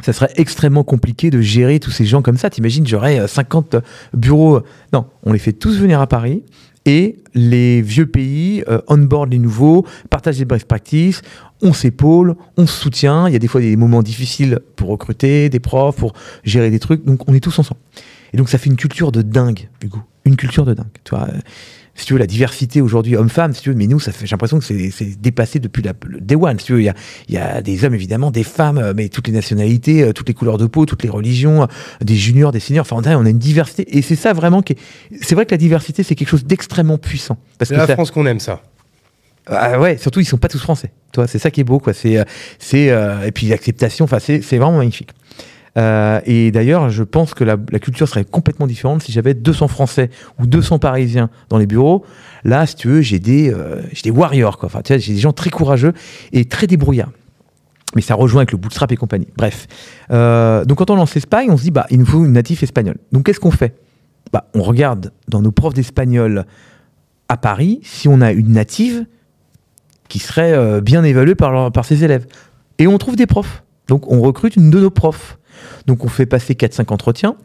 ça 0.04 0.12
serait 0.12 0.32
extrêmement 0.34 0.82
compliqué 0.82 1.30
de 1.30 1.40
gérer 1.40 1.78
tous 1.78 1.92
ces 1.92 2.04
gens 2.04 2.20
comme 2.20 2.36
ça. 2.36 2.50
T'imagines, 2.50 2.84
j'aurais 2.84 3.20
euh, 3.20 3.28
50 3.28 3.76
bureaux. 4.12 4.62
Non, 4.92 5.06
on 5.22 5.32
les 5.32 5.38
fait 5.38 5.52
tous 5.52 5.78
venir 5.78 6.00
à 6.00 6.08
Paris 6.08 6.42
et 6.84 7.22
les 7.34 7.80
vieux 7.80 8.06
pays 8.06 8.64
euh, 8.68 8.80
onboard 8.88 9.30
les 9.30 9.38
nouveaux, 9.38 9.86
partagent 10.10 10.38
des 10.38 10.44
best 10.44 10.64
practices, 10.64 11.22
on 11.62 11.72
s'épaule, 11.72 12.34
on 12.56 12.66
se 12.66 12.76
soutient. 12.76 13.28
Il 13.28 13.34
y 13.34 13.36
a 13.36 13.38
des 13.38 13.46
fois 13.46 13.60
des 13.60 13.76
moments 13.76 14.02
difficiles 14.02 14.58
pour 14.74 14.88
recruter 14.88 15.48
des 15.48 15.60
profs, 15.60 15.94
pour 15.94 16.12
gérer 16.42 16.72
des 16.72 16.80
trucs. 16.80 17.04
Donc 17.04 17.28
on 17.28 17.34
est 17.34 17.40
tous 17.40 17.56
ensemble. 17.60 17.78
Et 18.32 18.36
donc 18.36 18.48
ça 18.48 18.58
fait 18.58 18.70
une 18.70 18.76
culture 18.76 19.12
de 19.12 19.22
dingue, 19.22 19.68
Hugo. 19.82 19.98
Une 20.24 20.36
culture 20.36 20.64
de 20.64 20.74
dingue. 20.74 20.86
Tu 21.04 21.14
vois, 21.14 21.28
euh, 21.28 21.38
si 21.94 22.06
tu 22.06 22.14
veux, 22.14 22.18
la 22.18 22.26
diversité 22.26 22.80
aujourd'hui, 22.80 23.16
homme-femme, 23.16 23.52
si 23.52 23.62
tu 23.62 23.68
veux, 23.68 23.74
mais 23.74 23.86
nous, 23.86 24.00
ça 24.00 24.12
fait, 24.12 24.26
j'ai 24.26 24.30
l'impression 24.30 24.58
que 24.58 24.64
c'est, 24.64 25.20
dépassé 25.20 25.58
depuis 25.58 25.82
la, 25.82 25.92
le 26.06 26.20
day 26.20 26.36
one. 26.36 26.58
Si 26.58 26.66
tu 26.66 26.72
veux, 26.72 26.80
il 26.80 26.84
y 26.84 26.88
a, 26.88 26.94
il 27.28 27.34
y 27.34 27.38
a 27.38 27.60
des 27.60 27.84
hommes, 27.84 27.94
évidemment, 27.94 28.30
des 28.30 28.44
femmes, 28.44 28.78
euh, 28.78 28.94
mais 28.96 29.08
toutes 29.08 29.26
les 29.26 29.32
nationalités, 29.34 30.02
euh, 30.02 30.12
toutes 30.12 30.28
les 30.28 30.34
couleurs 30.34 30.56
de 30.56 30.66
peau, 30.66 30.86
toutes 30.86 31.02
les 31.02 31.10
religions, 31.10 31.68
des 32.00 32.16
juniors, 32.16 32.50
des 32.50 32.60
seniors. 32.60 32.86
Enfin, 32.90 32.96
on 32.96 33.04
a 33.04 33.16
on 33.16 33.26
a 33.26 33.30
une 33.30 33.38
diversité. 33.38 33.96
Et 33.96 34.00
c'est 34.00 34.16
ça 34.16 34.32
vraiment 34.32 34.62
qui 34.62 34.72
est, 34.72 34.78
c'est 35.20 35.34
vrai 35.34 35.44
que 35.44 35.50
la 35.50 35.58
diversité, 35.58 36.02
c'est 36.02 36.14
quelque 36.14 36.30
chose 36.30 36.44
d'extrêmement 36.46 36.98
puissant. 36.98 37.36
C'est 37.60 37.76
la 37.76 37.86
ça, 37.86 37.94
France 37.94 38.10
qu'on 38.10 38.24
aime 38.26 38.40
ça. 38.40 38.62
ah 39.46 39.78
ouais, 39.78 39.98
surtout 39.98 40.20
ils 40.20 40.24
sont 40.24 40.38
pas 40.38 40.48
tous 40.48 40.62
français. 40.62 40.92
Toi, 41.12 41.26
c'est 41.26 41.38
ça 41.38 41.50
qui 41.50 41.60
est 41.60 41.64
beau, 41.64 41.78
quoi. 41.78 41.92
C'est, 41.92 42.24
c'est 42.58 42.90
euh, 42.90 43.26
et 43.26 43.32
puis 43.32 43.48
l'acceptation. 43.48 44.06
Enfin, 44.06 44.18
c'est, 44.18 44.40
c'est 44.40 44.56
vraiment 44.56 44.78
magnifique. 44.78 45.10
Euh, 45.78 46.20
et 46.26 46.50
d'ailleurs, 46.50 46.90
je 46.90 47.02
pense 47.02 47.34
que 47.34 47.44
la, 47.44 47.56
culture 47.56 48.08
serait 48.08 48.24
complètement 48.24 48.66
différente 48.66 49.02
si 49.02 49.12
j'avais 49.12 49.34
200 49.34 49.68
Français 49.68 50.10
ou 50.38 50.46
200 50.46 50.78
Parisiens 50.78 51.30
dans 51.48 51.58
les 51.58 51.66
bureaux. 51.66 52.04
Là, 52.44 52.66
si 52.66 52.76
tu 52.76 52.88
veux, 52.88 53.00
j'ai 53.00 53.18
des, 53.18 53.52
euh, 53.52 53.82
warriors, 54.06 54.58
quoi. 54.58 54.66
Enfin, 54.66 54.82
tu 54.82 54.98
j'ai 54.98 55.14
des 55.14 55.20
gens 55.20 55.32
très 55.32 55.50
courageux 55.50 55.92
et 56.32 56.44
très 56.44 56.66
débrouillards. 56.66 57.12
Mais 57.94 58.02
ça 58.02 58.14
rejoint 58.14 58.40
avec 58.40 58.52
le 58.52 58.58
bootstrap 58.58 58.90
et 58.92 58.96
compagnie. 58.96 59.28
Bref. 59.36 59.66
Euh, 60.10 60.64
donc, 60.64 60.78
quand 60.78 60.90
on 60.90 60.96
lance 60.96 61.14
l'Espagne, 61.14 61.50
on 61.50 61.56
se 61.56 61.62
dit, 61.62 61.70
bah, 61.70 61.86
il 61.90 61.98
nous 61.98 62.06
faut 62.06 62.24
une 62.24 62.32
natif 62.32 62.62
espagnole. 62.62 62.96
Donc, 63.12 63.26
qu'est-ce 63.26 63.40
qu'on 63.40 63.50
fait? 63.50 63.74
Bah, 64.32 64.48
On 64.54 64.62
regarde 64.62 65.12
dans 65.28 65.42
nos 65.42 65.52
profs 65.52 65.74
d'espagnol 65.74 66.46
à 67.28 67.36
Paris 67.36 67.80
si 67.82 68.08
on 68.08 68.20
a 68.20 68.32
une 68.32 68.52
native 68.52 69.04
qui 70.08 70.18
serait 70.18 70.80
bien 70.82 71.04
évaluée 71.04 71.34
par 71.34 71.84
ses 71.84 72.04
élèves. 72.04 72.26
Et 72.78 72.86
on 72.86 72.98
trouve 72.98 73.16
des 73.16 73.26
profs. 73.26 73.62
Donc, 73.88 74.10
on 74.10 74.20
recrute 74.20 74.56
une 74.56 74.70
de 74.70 74.80
nos 74.80 74.90
profs. 74.90 75.38
Donc, 75.86 76.04
on 76.04 76.08
fait 76.08 76.26
passer 76.26 76.54
4-5 76.54 76.92
entretiens 76.92 77.36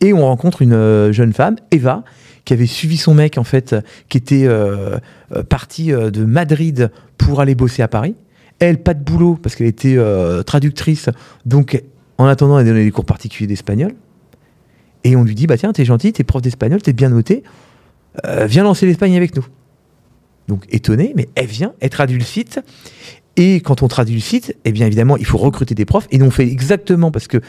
et 0.00 0.12
on 0.12 0.26
rencontre 0.26 0.62
une 0.62 0.72
euh, 0.72 1.12
jeune 1.12 1.32
femme, 1.32 1.56
Eva, 1.70 2.04
qui 2.44 2.52
avait 2.52 2.66
suivi 2.66 2.96
son 2.96 3.14
mec, 3.14 3.38
en 3.38 3.44
fait, 3.44 3.74
qui 4.08 4.18
était 4.18 4.46
euh, 4.46 4.98
euh, 5.34 5.42
parti 5.42 5.92
euh, 5.92 6.10
de 6.10 6.24
Madrid 6.24 6.90
pour 7.18 7.40
aller 7.40 7.54
bosser 7.54 7.82
à 7.82 7.88
Paris. 7.88 8.14
Elle, 8.58 8.82
pas 8.82 8.94
de 8.94 9.02
boulot 9.02 9.38
parce 9.42 9.56
qu'elle 9.56 9.66
était 9.66 9.98
traductrice. 10.46 11.10
Donc, 11.44 11.82
en 12.18 12.26
attendant, 12.26 12.58
elle 12.58 12.66
donnait 12.66 12.84
des 12.84 12.92
cours 12.92 13.04
particuliers 13.04 13.48
d'espagnol. 13.48 13.92
Et 15.02 15.16
on 15.16 15.24
lui 15.24 15.34
dit, 15.34 15.46
bah 15.46 15.58
tiens, 15.58 15.72
t'es 15.72 15.84
gentil, 15.84 16.12
t'es 16.12 16.22
prof 16.22 16.40
d'espagnol, 16.40 16.80
t'es 16.80 16.92
bien 16.92 17.08
noté, 17.08 17.42
viens 18.46 18.62
lancer 18.62 18.86
l'Espagne 18.86 19.16
avec 19.16 19.36
nous. 19.36 19.44
Donc 20.46 20.64
étonné, 20.70 21.12
mais 21.16 21.28
elle 21.34 21.46
vient, 21.46 21.72
elle 21.80 21.90
traduit 21.90 22.18
le. 22.18 22.62
Et 23.36 23.60
quand 23.60 23.82
on 23.82 23.88
traduit 23.88 24.14
le 24.14 24.20
site, 24.20 24.56
eh 24.64 24.72
bien 24.72 24.86
évidemment, 24.86 25.16
il 25.16 25.26
faut 25.26 25.38
recruter 25.38 25.74
des 25.74 25.84
profs. 25.84 26.06
Et 26.10 26.18
nous, 26.18 26.26
on 26.26 26.30
fait 26.30 26.46
exactement 26.46 27.10
parce 27.10 27.26
que 27.26 27.40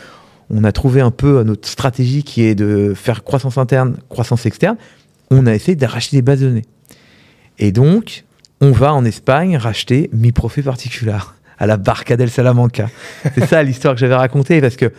on 0.49 0.63
a 0.63 0.71
trouvé 0.71 1.01
un 1.01 1.11
peu 1.11 1.43
notre 1.43 1.67
stratégie 1.67 2.23
qui 2.23 2.43
est 2.43 2.55
de 2.55 2.93
faire 2.95 3.23
croissance 3.23 3.57
interne, 3.57 3.97
croissance 4.09 4.45
externe. 4.45 4.77
On 5.31 5.47
a 5.47 5.53
essayé 5.53 5.75
de 5.75 5.85
racheter 5.85 6.17
des 6.17 6.21
bases 6.21 6.41
de 6.41 6.47
données. 6.47 6.65
Et 7.57 7.71
donc, 7.71 8.25
on 8.61 8.71
va 8.71 8.93
en 8.93 9.05
Espagne 9.05 9.57
racheter 9.57 10.09
Mi 10.13 10.31
Profe 10.31 10.61
Particular 10.61 11.35
à 11.57 11.67
la 11.67 11.77
Barca 11.77 12.17
del 12.17 12.29
Salamanca. 12.29 12.89
C'est 13.33 13.45
ça 13.45 13.63
l'histoire 13.63 13.95
que 13.95 13.99
j'avais 13.99 14.15
racontée 14.15 14.61
parce 14.61 14.75
que 14.75 14.91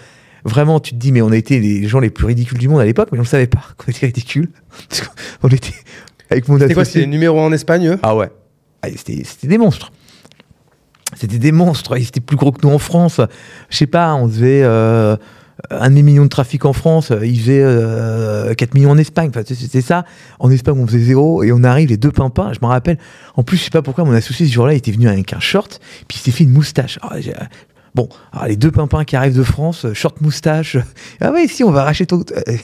vraiment, 0.44 0.80
tu 0.80 0.92
te 0.92 0.96
dis, 0.96 1.12
mais 1.12 1.22
on 1.22 1.30
a 1.30 1.36
été 1.36 1.60
les 1.60 1.86
gens 1.86 2.00
les 2.00 2.10
plus 2.10 2.26
ridicules 2.26 2.58
du 2.58 2.68
monde 2.68 2.80
à 2.80 2.84
l'époque, 2.84 3.08
mais 3.12 3.18
on 3.18 3.22
ne 3.22 3.26
savait 3.26 3.46
pas 3.46 3.62
qu'on 3.76 3.90
était 3.90 4.06
ridicules. 4.06 4.48
Parce 4.88 5.02
qu'on 5.40 5.48
était 5.48 5.74
avec 6.30 6.48
mon 6.48 6.58
C'était 6.58 6.74
quoi 6.74 6.84
C'était 6.84 7.06
numéro 7.06 7.38
1 7.40 7.44
en 7.44 7.52
Espagne 7.52 7.88
eux? 7.88 7.98
Ah 8.02 8.16
ouais. 8.16 8.30
Ah, 8.82 8.88
c'était 8.94 9.46
des 9.46 9.58
monstres. 9.58 9.92
C'était 11.14 11.38
des 11.38 11.52
monstres. 11.52 11.96
Ils 11.96 12.08
étaient 12.08 12.20
plus 12.20 12.36
gros 12.36 12.52
que 12.52 12.66
nous 12.66 12.72
en 12.72 12.78
France. 12.78 13.20
Je 13.70 13.76
sais 13.76 13.86
pas, 13.86 14.14
on 14.14 14.28
faisait 14.28 14.62
euh, 14.64 15.16
un 15.70 15.88
demi-million 15.88 16.24
de 16.24 16.28
trafic 16.28 16.64
en 16.64 16.72
France. 16.72 17.12
Ils 17.22 17.40
faisaient 17.40 17.62
euh, 17.62 18.54
4 18.54 18.74
millions 18.74 18.90
en 18.90 18.98
Espagne. 18.98 19.30
Enfin, 19.30 19.42
c'était 19.46 19.80
ça. 19.80 20.04
En 20.38 20.50
Espagne, 20.50 20.76
on 20.78 20.86
faisait 20.86 21.04
zéro. 21.04 21.42
Et 21.42 21.52
on 21.52 21.62
arrive, 21.62 21.88
les 21.88 21.96
deux 21.96 22.10
pimpins. 22.10 22.52
Je 22.52 22.58
me 22.60 22.66
rappelle. 22.66 22.98
En 23.36 23.42
plus, 23.42 23.56
je 23.56 23.64
sais 23.64 23.70
pas 23.70 23.82
pourquoi 23.82 24.04
mon 24.04 24.12
associé 24.12 24.46
ce 24.46 24.52
jour-là 24.52 24.74
il 24.74 24.78
était 24.78 24.92
venu 24.92 25.08
avec 25.08 25.32
un 25.32 25.40
short. 25.40 25.80
Puis 26.08 26.18
il 26.18 26.20
s'est 26.20 26.32
fait 26.32 26.44
une 26.44 26.52
moustache. 26.52 26.98
Ah, 27.02 27.16
Bon, 27.96 28.10
alors 28.30 28.46
les 28.46 28.56
deux 28.56 28.70
pimpins 28.70 29.04
qui 29.04 29.16
arrivent 29.16 29.38
de 29.38 29.42
France, 29.42 29.86
short 29.94 30.20
moustache. 30.20 30.76
Ah 31.18 31.30
oui, 31.32 31.48
si, 31.48 31.64
on 31.64 31.70
va 31.70 31.82
racheter 31.82 32.04
ton... 32.04 32.20
euh, 32.20 32.56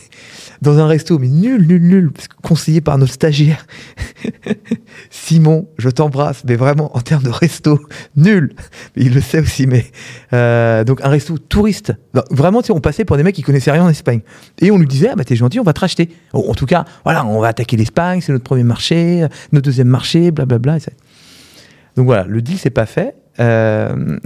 dans 0.61 0.78
un 0.78 0.87
resto, 0.87 1.18
mais 1.18 1.28
nul, 1.28 1.66
nul, 1.66 1.80
nul, 1.80 2.11
conseillé 2.43 2.83
par 2.83 2.99
notre 2.99 3.14
stagiaire. 3.14 3.66
Simon, 5.11 5.68
je 5.78 5.89
t'embrasse, 5.89 6.45
mais 6.47 6.55
vraiment 6.55 6.95
en 6.95 7.01
termes 7.01 7.22
de 7.22 7.30
resto, 7.30 7.80
nul. 8.14 8.55
Il 8.95 9.14
le 9.14 9.22
sait 9.22 9.41
aussi, 9.41 9.66
mais 9.66 9.87
euh, 10.35 10.85
donc 10.85 11.01
un 11.03 11.09
resto 11.09 11.39
touriste. 11.39 11.95
Vraiment, 12.30 12.61
on 12.68 12.80
passait 12.80 13.07
pour 13.07 13.16
des 13.16 13.22
mecs 13.22 13.35
qui 13.35 13.43
connaissaient 13.43 13.72
rien 13.72 13.85
en 13.85 13.89
Espagne, 13.89 14.20
et 14.61 14.70
on 14.70 14.76
lui 14.76 14.87
disait 14.87 15.09
ah 15.12 15.16
bah 15.16 15.24
t'es 15.24 15.35
gentil, 15.35 15.59
on 15.61 15.64
va 15.64 15.72
te 15.72 15.80
racheter. 15.80 16.11
En 16.35 16.53
tout 16.53 16.66
cas, 16.66 16.85
voilà, 17.05 17.24
on 17.24 17.41
va 17.41 17.49
attaquer 17.49 17.78
l'Espagne, 17.78 18.20
c'est 18.20 18.33
notre 18.33 18.45
premier 18.45 18.64
marché, 18.64 19.26
notre 19.51 19.64
deuxième 19.64 19.89
marché, 19.89 20.30
blablabla. 20.30 20.76
et 20.76 20.80
ça. 20.80 20.93
Donc 21.97 22.05
voilà, 22.05 22.24
le 22.24 22.43
deal 22.43 22.59
c'est 22.59 22.68
pas 22.68 22.85
fait 22.85 23.14
euh, 23.41 24.18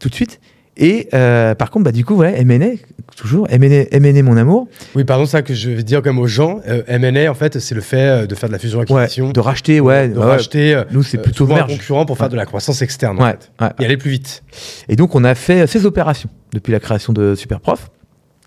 tout 0.00 0.08
de 0.08 0.14
suite. 0.14 0.40
Et 0.76 1.08
euh, 1.14 1.54
par 1.54 1.70
contre, 1.70 1.84
bah 1.84 1.92
du 1.92 2.04
coup, 2.06 2.14
voilà, 2.14 2.42
MNA, 2.42 2.76
toujours 3.16 3.46
MNA, 3.50 3.98
MNA 4.00 4.22
mon 4.22 4.36
amour. 4.38 4.66
Oui, 4.94 5.04
pardon, 5.04 5.26
ça 5.26 5.42
que 5.42 5.52
je 5.52 5.68
vais 5.70 5.82
dire 5.82 6.00
comme 6.00 6.18
aux 6.18 6.26
gens. 6.28 6.60
Euh, 6.66 6.82
M&A, 6.86 7.30
en 7.30 7.34
fait, 7.34 7.58
c'est 7.58 7.74
le 7.74 7.82
fait 7.82 7.96
euh, 8.22 8.26
de 8.26 8.34
faire 8.34 8.48
de 8.48 8.52
la 8.54 8.56
Ouais, 8.56 8.62
fusion-acquisition. 8.62 9.30
de 9.30 9.40
racheter, 9.40 9.80
ouais, 9.80 10.08
de 10.08 10.18
ouais. 10.18 10.24
racheter 10.24 10.74
euh, 10.74 10.84
Nous, 10.90 11.02
c'est 11.02 11.18
euh, 11.18 11.22
plutôt 11.22 11.52
un 11.52 11.64
concurrent 11.64 12.06
pour 12.06 12.16
faire 12.16 12.26
Ouais. 12.26 12.30
de 12.32 12.36
la 12.36 12.46
croissance 12.46 12.80
externe. 12.80 13.20
en 13.20 13.24
Ouais, 13.26 13.32
fait. 13.32 13.50
ouais. 13.60 13.70
Et 13.80 13.84
aller 13.84 13.96
plus 13.98 14.10
vite. 14.10 14.42
Et 14.88 14.96
donc, 14.96 15.14
on 15.14 15.22
a 15.24 15.34
fait 15.34 15.66
16 15.66 15.84
opérations 15.84 16.30
depuis 16.54 16.72
la 16.72 16.80
création 16.80 17.12
de 17.12 17.34
Superprof. 17.34 17.90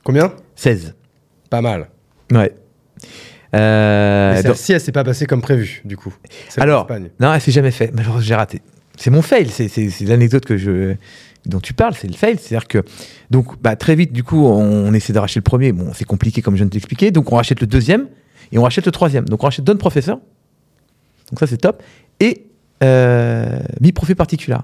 Combien? 0.04 0.34
16. 0.56 0.96
Pas 1.52 1.62
mal. 1.62 1.90
Ouais. 2.32 2.52
Euh, 3.56 4.34
Mais 4.34 4.42
celle-ci, 4.42 4.74
elle 4.74 4.82
s'est 4.82 4.92
pas 4.92 5.04
passée 5.04 5.26
comme 5.28 5.42
prévu, 5.42 5.82
du 5.86 5.98
coup. 5.98 6.14
Celle 6.50 6.64
alors, 6.64 6.88
non, 7.20 7.34
elle 7.34 7.42
s'est 7.42 7.52
jamais 7.52 7.72
fait. 7.72 7.92
Malheureusement, 7.94 8.22
j'ai 8.22 8.36
raté. 8.36 8.62
C'est 8.98 9.12
mon 9.12 9.22
fail. 9.22 9.48
C'est 9.50 9.92
l'anecdote 10.02 10.46
que 10.46 10.58
je, 10.58 10.96
dont 11.46 11.60
tu 11.60 11.74
parles. 11.74 11.94
C'est 12.00 12.08
le 12.08 12.14
fail. 12.14 12.38
C'est-à-dire 12.38 12.68
que, 12.68 12.84
donc, 13.30 13.62
bah, 13.62 13.76
très 13.76 13.96
vite, 13.96 14.14
du 14.14 14.24
coup, 14.24 14.46
on, 14.46 14.94
essaie 14.94 15.14
de 15.14 15.20
le 15.20 15.42
premier. 15.42 15.72
Bon, 15.72 15.92
c'est 15.94 16.06
compliqué, 16.06 16.42
comme 16.42 16.56
je 16.56 16.60
viens 16.60 16.68
de 16.68 16.72
t'expliquer. 16.72 17.12
Donc, 17.12 17.32
on 17.32 17.36
rachète 17.36 17.62
le 17.62 17.68
deuxième 17.68 18.08
et 18.52 18.58
on 18.58 18.64
rachète 18.64 18.86
le 18.86 18.92
troisième. 18.92 19.26
Donc, 19.26 19.44
on 19.44 19.48
rachète 19.48 19.66
Don 19.66 19.78
Professeur. 19.78 20.18
Donc, 21.32 21.40
ça, 21.40 21.48
c'est 21.48 21.58
top. 21.58 21.82
et 22.20 22.48
euh, 22.84 23.60
mi-profit 23.80 24.16
particular. 24.16 24.64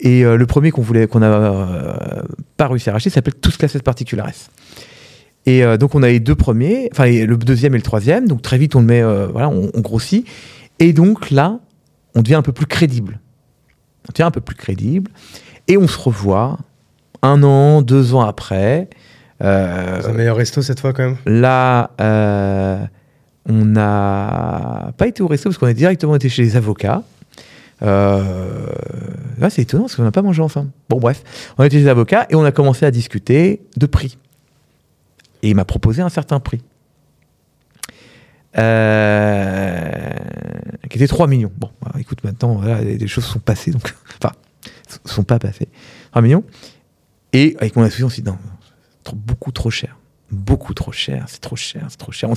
Et 0.00 0.24
euh, 0.24 0.36
le 0.36 0.46
premier 0.46 0.70
qu'on 0.70 0.82
voulait, 0.82 1.06
qu'on 1.06 1.22
a 1.22 1.26
euh, 1.26 2.22
pas 2.56 2.68
réussi 2.68 2.88
à 2.88 2.92
racheter 2.94 3.10
s'appelle 3.10 3.34
Tous 3.34 3.56
Classes 3.56 3.78
Particulares. 3.82 4.32
Et 5.46 5.64
euh, 5.64 5.76
donc 5.76 5.94
on 5.94 6.02
a 6.02 6.08
les 6.08 6.20
deux 6.20 6.34
premiers, 6.34 6.88
enfin 6.92 7.06
le 7.06 7.36
deuxième 7.36 7.74
et 7.74 7.78
le 7.78 7.82
troisième. 7.82 8.26
Donc 8.26 8.42
très 8.42 8.58
vite 8.58 8.74
on 8.76 8.80
le 8.80 8.86
met, 8.86 9.02
voilà, 9.02 9.48
on, 9.48 9.70
on 9.72 9.80
grossit. 9.80 10.26
Et 10.78 10.92
donc 10.92 11.30
là, 11.30 11.60
on 12.14 12.22
devient 12.22 12.34
un 12.34 12.42
peu 12.42 12.52
plus 12.52 12.66
crédible. 12.66 13.20
On 14.08 14.12
devient 14.12 14.24
un 14.24 14.30
peu 14.30 14.40
plus 14.40 14.56
crédible. 14.56 15.10
Et 15.70 15.76
on 15.76 15.86
se 15.86 15.96
revoit 15.96 16.58
un 17.22 17.44
an, 17.44 17.80
deux 17.80 18.12
ans 18.14 18.22
après. 18.22 18.90
Euh, 19.40 20.02
un 20.04 20.12
meilleur 20.12 20.36
resto 20.36 20.62
cette 20.62 20.80
fois 20.80 20.92
quand 20.92 21.04
même. 21.04 21.16
Là, 21.26 21.92
euh, 22.00 22.84
on 23.48 23.64
n'a 23.66 24.92
pas 24.96 25.06
été 25.06 25.22
au 25.22 25.28
resto 25.28 25.48
parce 25.48 25.58
qu'on 25.58 25.68
est 25.68 25.74
directement 25.74 26.16
été 26.16 26.28
chez 26.28 26.42
les 26.42 26.56
avocats. 26.56 27.04
Euh, 27.82 28.66
là, 29.38 29.48
c'est 29.48 29.62
étonnant 29.62 29.84
parce 29.84 29.94
qu'on 29.94 30.02
n'a 30.02 30.10
pas 30.10 30.22
mangé 30.22 30.42
ensemble. 30.42 30.70
Bon, 30.88 30.98
bref, 30.98 31.22
on 31.56 31.62
a 31.62 31.66
été 31.66 31.76
chez 31.76 31.84
les 31.84 31.88
avocats 31.88 32.26
et 32.30 32.34
on 32.34 32.44
a 32.44 32.50
commencé 32.50 32.84
à 32.84 32.90
discuter 32.90 33.62
de 33.76 33.86
prix. 33.86 34.18
Et 35.44 35.50
il 35.50 35.54
m'a 35.54 35.64
proposé 35.64 36.02
un 36.02 36.08
certain 36.08 36.40
prix. 36.40 36.62
Euh, 38.58 40.10
qui 40.90 40.98
était 40.98 41.06
3 41.06 41.28
millions. 41.28 41.52
Bon, 41.56 41.70
bah, 41.80 41.92
écoute, 42.00 42.24
maintenant, 42.24 42.56
voilà, 42.56 42.80
les, 42.80 43.06
choses 43.06 43.24
sont 43.24 43.38
passées, 43.38 43.70
donc, 43.70 43.94
enfin, 44.20 44.34
sont 45.04 45.24
pas 45.24 45.38
passées. 45.38 45.68
3 46.10 46.22
millions. 46.22 46.44
Et 47.32 47.56
avec 47.60 47.76
mon 47.76 47.82
associé, 47.82 48.04
on 48.04 48.08
s'est 48.08 48.22
dit, 48.22 48.28
non, 48.28 48.38
trop- 49.04 49.16
beaucoup 49.16 49.52
trop 49.52 49.70
cher. 49.70 49.96
Beaucoup 50.30 50.74
trop 50.74 50.92
cher, 50.92 51.24
c'est 51.28 51.40
trop 51.40 51.56
cher, 51.56 51.86
c'est 51.88 51.96
trop 51.96 52.12
cher. 52.12 52.30
On 52.30 52.34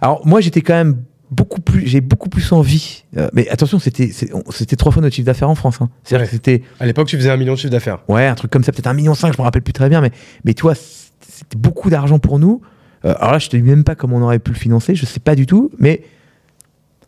Alors, 0.00 0.26
moi, 0.26 0.40
j'étais 0.40 0.60
quand 0.60 0.74
même 0.74 1.02
beaucoup 1.30 1.60
plus, 1.60 1.86
j'ai 1.86 2.00
beaucoup 2.00 2.28
plus 2.28 2.52
envie. 2.52 3.04
euh, 3.16 3.28
mais 3.32 3.48
attention, 3.48 3.78
c'était, 3.78 4.10
c'est- 4.12 4.30
c'était 4.50 4.76
trois 4.76 4.92
fois 4.92 5.00
notre 5.02 5.14
chiffre 5.14 5.26
d'affaires 5.26 5.48
en 5.50 5.54
France. 5.54 5.78
hein. 5.80 5.88
C'est-à-dire 6.04 6.26
Ouais. 6.26 6.30
c'était, 6.30 6.62
À 6.80 6.86
l'époque, 6.86 7.08
tu 7.08 7.16
faisais 7.16 7.30
un 7.30 7.36
million 7.36 7.54
de 7.54 7.58
chiffre 7.58 7.70
d'affaires. 7.72 8.00
Ouais, 8.08 8.26
un 8.26 8.34
truc 8.34 8.50
comme 8.50 8.64
ça, 8.64 8.72
peut-être 8.72 8.86
un 8.86 8.94
million 8.94 9.14
cinq, 9.14 9.32
je 9.32 9.38
me 9.38 9.42
rappelle 9.44 9.62
plus 9.62 9.72
très 9.72 9.88
bien, 9.88 10.00
mais, 10.00 10.10
mais 10.44 10.54
tu 10.54 10.62
vois, 10.62 10.74
c- 10.74 11.10
c'était 11.28 11.56
beaucoup 11.58 11.90
d'argent 11.90 12.18
pour 12.18 12.38
nous. 12.38 12.60
Euh, 13.04 13.14
alors 13.18 13.32
là, 13.32 13.38
je 13.38 13.48
te 13.48 13.56
dis 13.56 13.62
même 13.62 13.84
pas 13.84 13.94
comment 13.94 14.16
on 14.16 14.22
aurait 14.22 14.38
pu 14.38 14.50
le 14.52 14.56
financer, 14.58 14.94
je 14.94 15.04
sais 15.06 15.20
pas 15.20 15.34
du 15.34 15.46
tout, 15.46 15.70
mais 15.78 16.02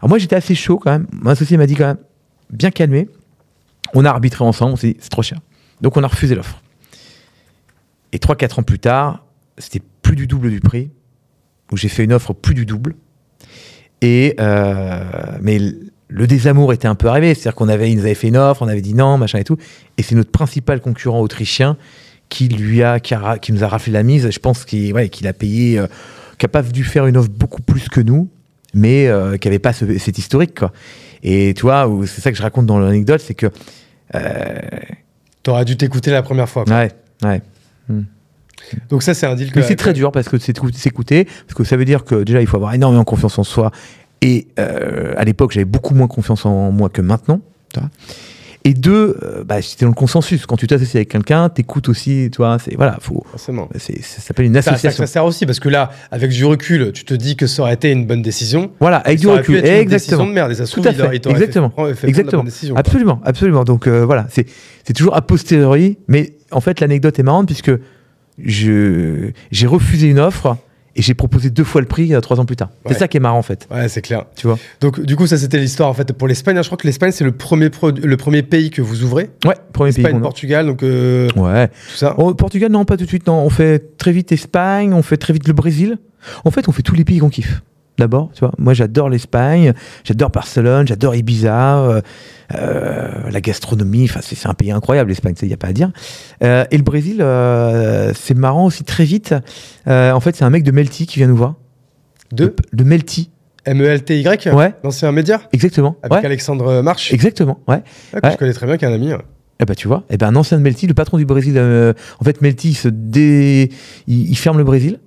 alors 0.00 0.10
moi 0.10 0.18
j'étais 0.18 0.36
assez 0.36 0.54
chaud 0.54 0.78
quand 0.78 0.90
même. 0.90 1.06
Mon 1.12 1.30
associé 1.30 1.56
m'a 1.56 1.66
dit 1.66 1.74
quand 1.74 1.86
même, 1.86 1.96
bien 2.50 2.70
calmé. 2.70 3.08
On 3.94 4.04
a 4.04 4.10
arbitré 4.10 4.44
ensemble, 4.44 4.72
on 4.72 4.76
s'est 4.76 4.92
dit, 4.92 4.96
c'est 5.00 5.10
trop 5.10 5.22
cher. 5.22 5.38
Donc 5.80 5.96
on 5.96 6.02
a 6.02 6.06
refusé 6.06 6.34
l'offre. 6.34 6.60
Et 8.12 8.18
3-4 8.18 8.60
ans 8.60 8.62
plus 8.62 8.78
tard, 8.78 9.24
c'était 9.58 9.82
plus 10.02 10.16
du 10.16 10.26
double 10.26 10.50
du 10.50 10.60
prix, 10.60 10.90
où 11.72 11.76
j'ai 11.76 11.88
fait 11.88 12.04
une 12.04 12.12
offre 12.12 12.32
plus 12.32 12.54
du 12.54 12.64
double. 12.66 12.94
Et 14.02 14.36
euh, 14.40 15.02
mais 15.40 15.58
le 16.08 16.26
désamour 16.26 16.72
était 16.72 16.86
un 16.88 16.94
peu 16.94 17.08
arrivé, 17.08 17.34
c'est-à-dire 17.34 17.54
qu'on 17.54 17.68
avait, 17.68 17.90
ils 17.90 17.96
nous 17.96 18.02
avaient 18.04 18.14
fait 18.14 18.28
une 18.28 18.36
offre, 18.36 18.62
on 18.62 18.68
avait 18.68 18.80
dit 18.82 18.94
non, 18.94 19.18
machin 19.18 19.38
et 19.38 19.44
tout. 19.44 19.56
Et 19.98 20.02
c'est 20.02 20.14
notre 20.14 20.30
principal 20.30 20.80
concurrent 20.80 21.20
autrichien 21.20 21.76
qui 22.28 22.48
lui 22.48 22.82
a, 22.82 23.00
qui, 23.00 23.14
a 23.14 23.38
qui 23.38 23.52
nous 23.52 23.64
a 23.64 23.68
raflé 23.68 23.92
la 23.92 24.02
mise. 24.02 24.30
Je 24.30 24.38
pense 24.38 24.64
qu'il 24.64 24.96
a 24.96 25.32
payé, 25.32 25.78
euh, 25.78 25.86
qui 26.38 26.46
pas 26.46 26.62
dû 26.62 26.84
faire 26.84 27.06
une 27.06 27.16
offre 27.16 27.30
beaucoup 27.30 27.62
plus 27.62 27.88
que 27.88 28.00
nous, 28.00 28.28
mais 28.74 29.08
euh, 29.08 29.36
qui 29.36 29.48
avait 29.48 29.58
pas 29.58 29.72
ce- 29.72 29.98
cet 29.98 30.18
historique 30.18 30.58
quoi. 30.58 30.72
Et 31.22 31.54
tu 31.54 31.62
vois, 31.62 31.90
c'est 32.06 32.20
ça 32.20 32.30
que 32.30 32.36
je 32.38 32.42
raconte 32.42 32.66
dans 32.66 32.78
l'anecdote, 32.78 33.20
c'est 33.24 33.34
que 33.34 33.46
euh, 34.14 34.58
T'aurais 35.42 35.64
dû 35.64 35.76
t'écouter 35.76 36.10
la 36.10 36.22
première 36.22 36.48
fois. 36.48 36.64
quoi. 36.64 36.76
ouais, 36.76 36.90
ouais. 37.24 37.40
Donc 38.90 39.02
ça, 39.04 39.14
c'est 39.14 39.26
un 39.26 39.34
deal 39.36 39.52
que. 39.52 39.60
Mais 39.60 39.64
c'est 39.66 39.76
très 39.76 39.92
dur 39.92 40.10
parce 40.10 40.28
que 40.28 40.38
c'est 40.38 40.56
écou- 40.58 40.72
s'écouter, 40.72 41.24
parce 41.24 41.54
que 41.54 41.62
ça 41.64 41.76
veut 41.76 41.84
dire 41.84 42.04
que 42.04 42.24
déjà 42.24 42.40
il 42.40 42.46
faut 42.48 42.56
avoir 42.56 42.74
énormément 42.74 43.04
confiance 43.04 43.38
en 43.38 43.44
soi. 43.44 43.70
Et 44.22 44.48
euh, 44.58 45.14
à 45.16 45.24
l'époque, 45.24 45.52
j'avais 45.52 45.64
beaucoup 45.64 45.94
moins 45.94 46.08
confiance 46.08 46.46
en 46.46 46.72
moi 46.72 46.88
que 46.88 47.00
maintenant. 47.02 47.40
tu 47.72 47.78
vois. 47.80 47.90
Et 48.66 48.74
deux, 48.74 49.16
euh, 49.22 49.44
bah, 49.44 49.62
c'était 49.62 49.84
dans 49.84 49.90
le 49.92 49.94
consensus. 49.94 50.44
Quand 50.44 50.56
tu 50.56 50.66
t'associes 50.66 50.96
avec 50.96 51.08
quelqu'un, 51.08 51.48
t'écoutes 51.48 51.88
aussi, 51.88 52.30
tu 52.32 52.38
vois, 52.38 52.58
c'est 52.58 52.74
voilà, 52.74 52.98
faut, 53.00 53.22
Forcément. 53.30 53.68
c'est, 53.78 54.02
ça 54.02 54.20
s'appelle 54.20 54.46
une 54.46 54.54
Ça, 54.54 54.62
ça, 54.62 54.70
association. 54.72 55.04
ça 55.04 55.06
sert 55.06 55.24
aussi 55.24 55.46
parce 55.46 55.60
que 55.60 55.68
là, 55.68 55.92
avec 56.10 56.32
du 56.32 56.44
recul, 56.44 56.90
tu 56.92 57.04
te 57.04 57.14
dis 57.14 57.36
que 57.36 57.46
ça 57.46 57.62
aurait 57.62 57.74
été 57.74 57.92
une 57.92 58.06
bonne 58.06 58.22
décision. 58.22 58.72
Voilà, 58.80 58.96
avec 58.96 59.20
du 59.20 59.28
recul, 59.28 59.58
être 59.58 59.66
une 59.66 59.70
exactement. 59.70 60.24
décision 60.24 60.26
de 60.26 60.32
merde. 60.32 60.50
Et 60.50 60.54
ça 60.56 60.66
Tout 60.66 60.80
à 60.84 60.92
fait, 60.92 61.20
il 61.24 61.30
exactement. 61.30 61.70
Fait, 61.70 61.94
fait 61.94 62.08
Exactement. 62.08 62.42
décision. 62.42 62.74
Absolument, 62.74 63.20
absolument. 63.24 63.62
Donc 63.62 63.86
euh, 63.86 64.04
voilà, 64.04 64.26
c'est 64.30 64.46
c'est 64.82 64.94
toujours 64.94 65.14
a 65.16 65.22
posteriori, 65.22 65.96
mais 66.08 66.32
en 66.50 66.60
fait 66.60 66.80
l'anecdote 66.80 67.16
est 67.20 67.22
marrante 67.22 67.46
puisque 67.46 67.70
je 68.44 69.30
j'ai 69.52 69.66
refusé 69.68 70.08
une 70.08 70.18
offre 70.18 70.56
et 70.96 71.02
j'ai 71.02 71.14
proposé 71.14 71.50
deux 71.50 71.62
fois 71.64 71.80
le 71.80 71.86
prix 71.86 72.14
euh, 72.14 72.20
trois 72.20 72.40
ans 72.40 72.44
plus 72.44 72.56
tard. 72.56 72.70
Ouais. 72.84 72.92
C'est 72.92 72.98
ça 72.98 73.08
qui 73.08 73.16
est 73.16 73.20
marrant 73.20 73.38
en 73.38 73.42
fait, 73.42 73.68
Ouais, 73.70 73.88
c'est 73.88 74.02
clair. 74.02 74.24
tu 74.34 74.46
vois. 74.46 74.58
Donc, 74.80 75.00
du 75.00 75.14
coup, 75.16 75.26
ça, 75.26 75.36
c'était 75.36 75.58
l'histoire 75.58 75.88
en 75.88 75.94
fait 75.94 76.12
pour 76.12 76.26
l'Espagne. 76.26 76.56
Je 76.60 76.66
crois 76.66 76.78
que 76.78 76.86
l'Espagne, 76.86 77.12
c'est 77.12 77.24
le 77.24 77.32
premier, 77.32 77.70
le 78.02 78.16
premier 78.16 78.42
pays 78.42 78.70
que 78.70 78.82
vous 78.82 79.04
ouvrez. 79.04 79.30
Ouais, 79.44 79.54
premier 79.72 79.92
pays. 79.92 80.00
Espagne, 80.02 80.14
qu'on 80.14 80.20
a. 80.20 80.22
Portugal, 80.22 80.66
donc 80.66 80.82
euh, 80.82 81.28
Ouais. 81.36 81.68
tout 81.68 81.96
ça. 81.96 82.18
Au 82.18 82.34
Portugal, 82.34 82.70
non, 82.72 82.84
pas 82.84 82.96
tout 82.96 83.04
de 83.04 83.08
suite. 83.08 83.26
Non, 83.26 83.34
on 83.44 83.50
fait 83.50 83.96
très 83.98 84.12
vite 84.12 84.32
Espagne, 84.32 84.92
on 84.94 85.02
fait 85.02 85.16
très 85.18 85.32
vite 85.32 85.46
le 85.46 85.54
Brésil. 85.54 85.98
En 86.44 86.50
fait, 86.50 86.68
on 86.68 86.72
fait 86.72 86.82
tous 86.82 86.94
les 86.94 87.04
pays 87.04 87.18
qu'on 87.18 87.28
kiffe. 87.30 87.62
D'abord, 87.98 88.30
tu 88.34 88.40
vois, 88.40 88.52
moi 88.58 88.74
j'adore 88.74 89.08
l'Espagne, 89.08 89.72
j'adore 90.04 90.28
Barcelone, 90.30 90.86
j'adore 90.86 91.14
Ibiza, 91.14 91.78
euh, 91.78 92.00
euh, 92.54 93.30
la 93.30 93.40
gastronomie, 93.40 94.04
enfin 94.04 94.20
c'est 94.22 94.46
un 94.46 94.52
pays 94.52 94.70
incroyable 94.70 95.08
l'Espagne, 95.08 95.34
il 95.40 95.48
n'y 95.48 95.54
a 95.54 95.56
pas 95.56 95.68
à 95.68 95.72
dire. 95.72 95.90
Euh, 96.44 96.66
et 96.70 96.76
le 96.76 96.82
Brésil, 96.82 97.24
c'est 98.14 98.36
marrant 98.36 98.66
aussi 98.66 98.84
très 98.84 99.04
vite. 99.04 99.34
En 99.86 100.20
fait, 100.20 100.36
c'est 100.36 100.44
un 100.44 100.50
mec 100.50 100.62
de 100.62 100.72
Melty 100.72 101.06
qui 101.06 101.18
vient 101.20 101.28
nous 101.28 101.36
voir. 101.36 101.54
De 102.32 102.54
De 102.72 102.84
Melty. 102.84 103.30
M-E-L-T-Y, 103.64 104.52
Ouais, 104.52 104.74
l'ancien 104.84 105.10
média, 105.10 105.40
exactement. 105.52 105.96
avec 106.02 106.18
Ouais, 106.18 106.26
Alexandre 106.26 106.82
Marche, 106.82 107.12
exactement. 107.12 107.58
Ouais. 107.66 107.82
Ah, 108.12 108.20
ouais. 108.22 108.32
je 108.32 108.36
connais 108.36 108.52
très 108.52 108.66
bien, 108.66 108.76
qui 108.76 108.84
est 108.84 108.88
un 108.88 108.92
ami. 108.92 109.12
ouais. 109.12 109.18
Eh 109.58 109.64
ben 109.64 109.74
tu 109.74 109.88
vois, 109.88 110.04
eh 110.10 110.18
ben 110.18 110.28
un 110.28 110.36
ancien 110.36 110.58
de 110.58 110.62
Melty, 110.62 110.86
le 110.86 110.92
patron 110.92 111.16
du 111.16 111.24
Brésil, 111.24 111.58
en 111.58 112.24
fait 112.24 112.42
Melty 112.42 112.70
il 112.70 112.74
se 112.74 112.88
dé... 112.88 113.70
il, 114.06 114.28
il 114.30 114.36
ferme 114.36 114.58
le 114.58 114.64
Brésil 114.64 114.98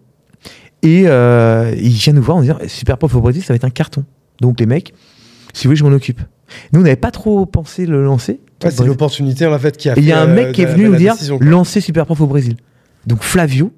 et 0.82 1.04
euh, 1.06 1.74
il 1.78 1.90
vient 1.90 2.14
nous 2.14 2.22
voir 2.22 2.38
en 2.38 2.42
disant 2.42 2.58
super 2.68 2.98
prof 2.98 3.14
au 3.16 3.22
Brésil 3.22 3.44
ça 3.44 3.54
va 3.54 3.56
être 3.56 3.66
un 3.66 3.70
carton. 3.70 4.06
Donc 4.42 4.60
les 4.60 4.66
mecs, 4.66 4.94
si 5.54 5.64
vous 5.64 5.70
voulez 5.70 5.80
je 5.80 5.84
m'en 5.84 5.92
occupe. 5.92 6.22
Nous 6.74 6.80
on 6.80 6.84
n'avait 6.84 6.96
pas 6.96 7.12
trop 7.12 7.46
pensé 7.46 7.86
le 7.86 8.04
lancer. 8.04 8.40
Ouais, 8.64 8.72
c'est 8.72 8.86
l'opportunité 8.86 9.46
en 9.46 9.58
fait 9.60 9.78
qui 9.78 9.90
a 9.90 9.94
il 9.98 10.06
y 10.06 10.12
a 10.12 10.22
un 10.22 10.28
euh, 10.28 10.36
mec 10.36 10.54
qui 10.54 10.62
est 10.62 10.66
venu 10.66 10.90
nous 10.90 10.96
dire 10.96 11.16
lancer 11.40 11.82
super 11.82 12.06
prof 12.06 12.20
au 12.22 12.28
Brésil. 12.28 12.58
Donc 13.06 13.24
Flavio, 13.24 13.72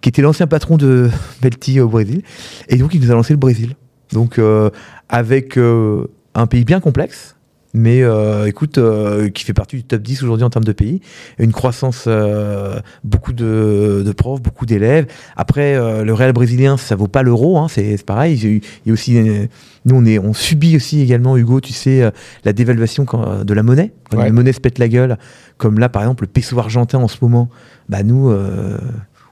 qui 0.00 0.08
était 0.08 0.22
l'ancien 0.22 0.46
patron 0.46 0.76
de 0.76 1.10
Melty 1.42 1.80
au 1.80 1.88
Brésil, 1.88 2.22
et 2.68 2.76
donc 2.76 2.94
il 2.94 3.00
nous 3.00 3.10
a 3.10 3.14
lancé 3.14 3.32
le 3.32 3.38
Brésil. 3.38 3.74
Donc 4.12 4.38
euh, 4.38 4.70
avec 5.08 5.58
euh, 5.58 6.06
un 6.34 6.46
pays 6.46 6.64
bien 6.64 6.80
complexe, 6.80 7.36
mais 7.74 8.02
euh, 8.02 8.46
écoute, 8.46 8.78
euh, 8.78 9.28
qui 9.28 9.44
fait 9.44 9.52
partie 9.52 9.76
du 9.76 9.82
top 9.84 10.00
10 10.00 10.22
aujourd'hui 10.22 10.44
en 10.44 10.50
termes 10.50 10.64
de 10.64 10.72
pays, 10.72 11.00
une 11.38 11.52
croissance, 11.52 12.04
euh, 12.06 12.78
beaucoup 13.02 13.32
de, 13.32 14.02
de 14.06 14.12
profs, 14.12 14.40
beaucoup 14.40 14.64
d'élèves. 14.64 15.06
Après, 15.36 15.74
euh, 15.74 16.04
le 16.04 16.14
réel 16.14 16.32
brésilien, 16.32 16.76
ça 16.76 16.94
vaut 16.96 17.08
pas 17.08 17.22
l'euro, 17.22 17.58
hein, 17.58 17.66
c'est 17.68 18.02
pareil. 18.06 18.38
Il 18.40 18.60
y 18.86 18.90
a 18.90 18.92
aussi, 18.92 19.18
euh, 19.18 19.46
nous 19.84 19.96
on 19.96 20.04
est, 20.04 20.18
on 20.18 20.32
subit 20.32 20.76
aussi 20.76 21.00
également, 21.02 21.36
Hugo, 21.36 21.60
tu 21.60 21.72
sais, 21.72 22.02
euh, 22.02 22.10
la 22.44 22.52
dévaluation 22.52 23.04
quand- 23.04 23.44
de 23.44 23.54
la 23.54 23.62
monnaie. 23.62 23.92
Quand 24.10 24.18
Ouais. 24.18 24.26
la 24.26 24.32
monnaie 24.32 24.52
se 24.52 24.60
pète 24.60 24.78
la 24.78 24.88
gueule, 24.88 25.18
comme 25.58 25.78
là 25.80 25.88
par 25.88 26.02
exemple 26.02 26.24
le 26.24 26.28
peso 26.28 26.58
argentin 26.58 26.98
en 26.98 27.08
ce 27.08 27.16
moment, 27.22 27.50
bah 27.88 28.02
nous, 28.04 28.30
euh, 28.30 28.78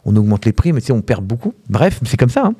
on 0.04 0.16
augmente 0.16 0.44
les 0.46 0.52
prix, 0.52 0.72
mais 0.72 0.80
tu 0.80 0.88
sais, 0.88 0.92
on 0.92 1.00
perd 1.00 1.24
beaucoup. 1.24 1.54
Bref, 1.70 2.00
c'est 2.04 2.16
comme 2.16 2.28
ça. 2.28 2.42
hein. 2.46 2.54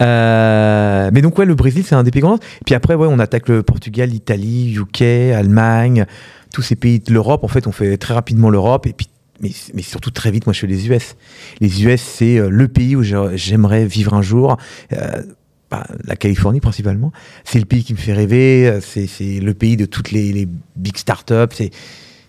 Euh, 0.00 1.10
mais 1.12 1.22
donc 1.22 1.38
ouais, 1.38 1.44
le 1.44 1.54
Brésil 1.54 1.84
c'est 1.84 1.94
un 1.94 2.02
des 2.02 2.10
pays 2.10 2.22
grands. 2.22 2.38
Puis 2.64 2.74
après 2.74 2.94
ouais, 2.94 3.08
on 3.10 3.18
attaque 3.18 3.48
le 3.48 3.62
Portugal, 3.62 4.10
l'Italie, 4.10 4.74
UK, 4.74 5.02
Allemagne, 5.34 6.06
tous 6.52 6.62
ces 6.62 6.76
pays 6.76 7.00
de 7.00 7.12
l'Europe. 7.12 7.44
En 7.44 7.48
fait, 7.48 7.66
on 7.66 7.72
fait 7.72 7.96
très 7.96 8.14
rapidement 8.14 8.50
l'Europe 8.50 8.86
et 8.86 8.92
puis 8.92 9.08
mais, 9.40 9.82
surtout 9.82 10.10
très 10.10 10.32
vite. 10.32 10.46
Moi, 10.46 10.52
je 10.52 10.60
fais 10.60 10.66
les 10.66 10.88
US. 10.88 11.16
Les 11.60 11.84
US 11.84 12.02
c'est 12.02 12.38
euh, 12.38 12.48
le 12.48 12.66
pays 12.68 12.96
où 12.96 13.02
j'aimerais 13.02 13.86
vivre 13.86 14.14
un 14.14 14.22
jour. 14.22 14.56
Euh, 14.92 15.22
bah, 15.70 15.86
la 16.04 16.16
Californie 16.16 16.60
principalement. 16.60 17.12
C'est 17.44 17.58
le 17.58 17.66
pays 17.66 17.84
qui 17.84 17.92
me 17.92 17.98
fait 17.98 18.14
rêver. 18.14 18.78
C'est 18.80 19.40
le 19.40 19.52
pays 19.54 19.76
de 19.76 19.84
toutes 19.84 20.12
les, 20.12 20.32
les 20.32 20.48
big 20.76 20.96
startups. 20.96 21.54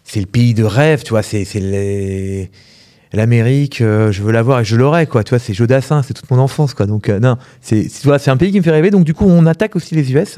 C'est 0.03 0.19
le 0.19 0.25
pays 0.25 0.53
de 0.53 0.63
rêve. 0.63 1.03
Tu 1.03 1.11
vois, 1.11 1.23
c'est 1.23 1.45
les 1.55 2.51
l'Amérique, 3.17 3.81
euh, 3.81 4.11
je 4.11 4.21
veux 4.21 4.31
l'avoir 4.31 4.59
et 4.61 4.63
je 4.63 4.75
l'aurai, 4.75 5.07
quoi. 5.07 5.23
Tu 5.23 5.29
vois, 5.31 5.39
c'est 5.39 5.53
Jodassin, 5.53 6.03
c'est 6.03 6.13
toute 6.13 6.29
mon 6.31 6.37
enfance, 6.37 6.73
quoi. 6.73 6.85
Donc, 6.85 7.09
euh, 7.09 7.19
non, 7.19 7.37
c'est 7.61 7.87
c'est- 7.89 8.29
un 8.29 8.37
pays 8.37 8.51
qui 8.51 8.57
me 8.59 8.63
fait 8.63 8.71
rêver. 8.71 8.91
Donc, 8.91 9.03
du 9.03 9.13
coup, 9.13 9.25
on 9.27 9.45
attaque 9.45 9.75
aussi 9.75 9.95
les 9.95 10.11
US. 10.13 10.35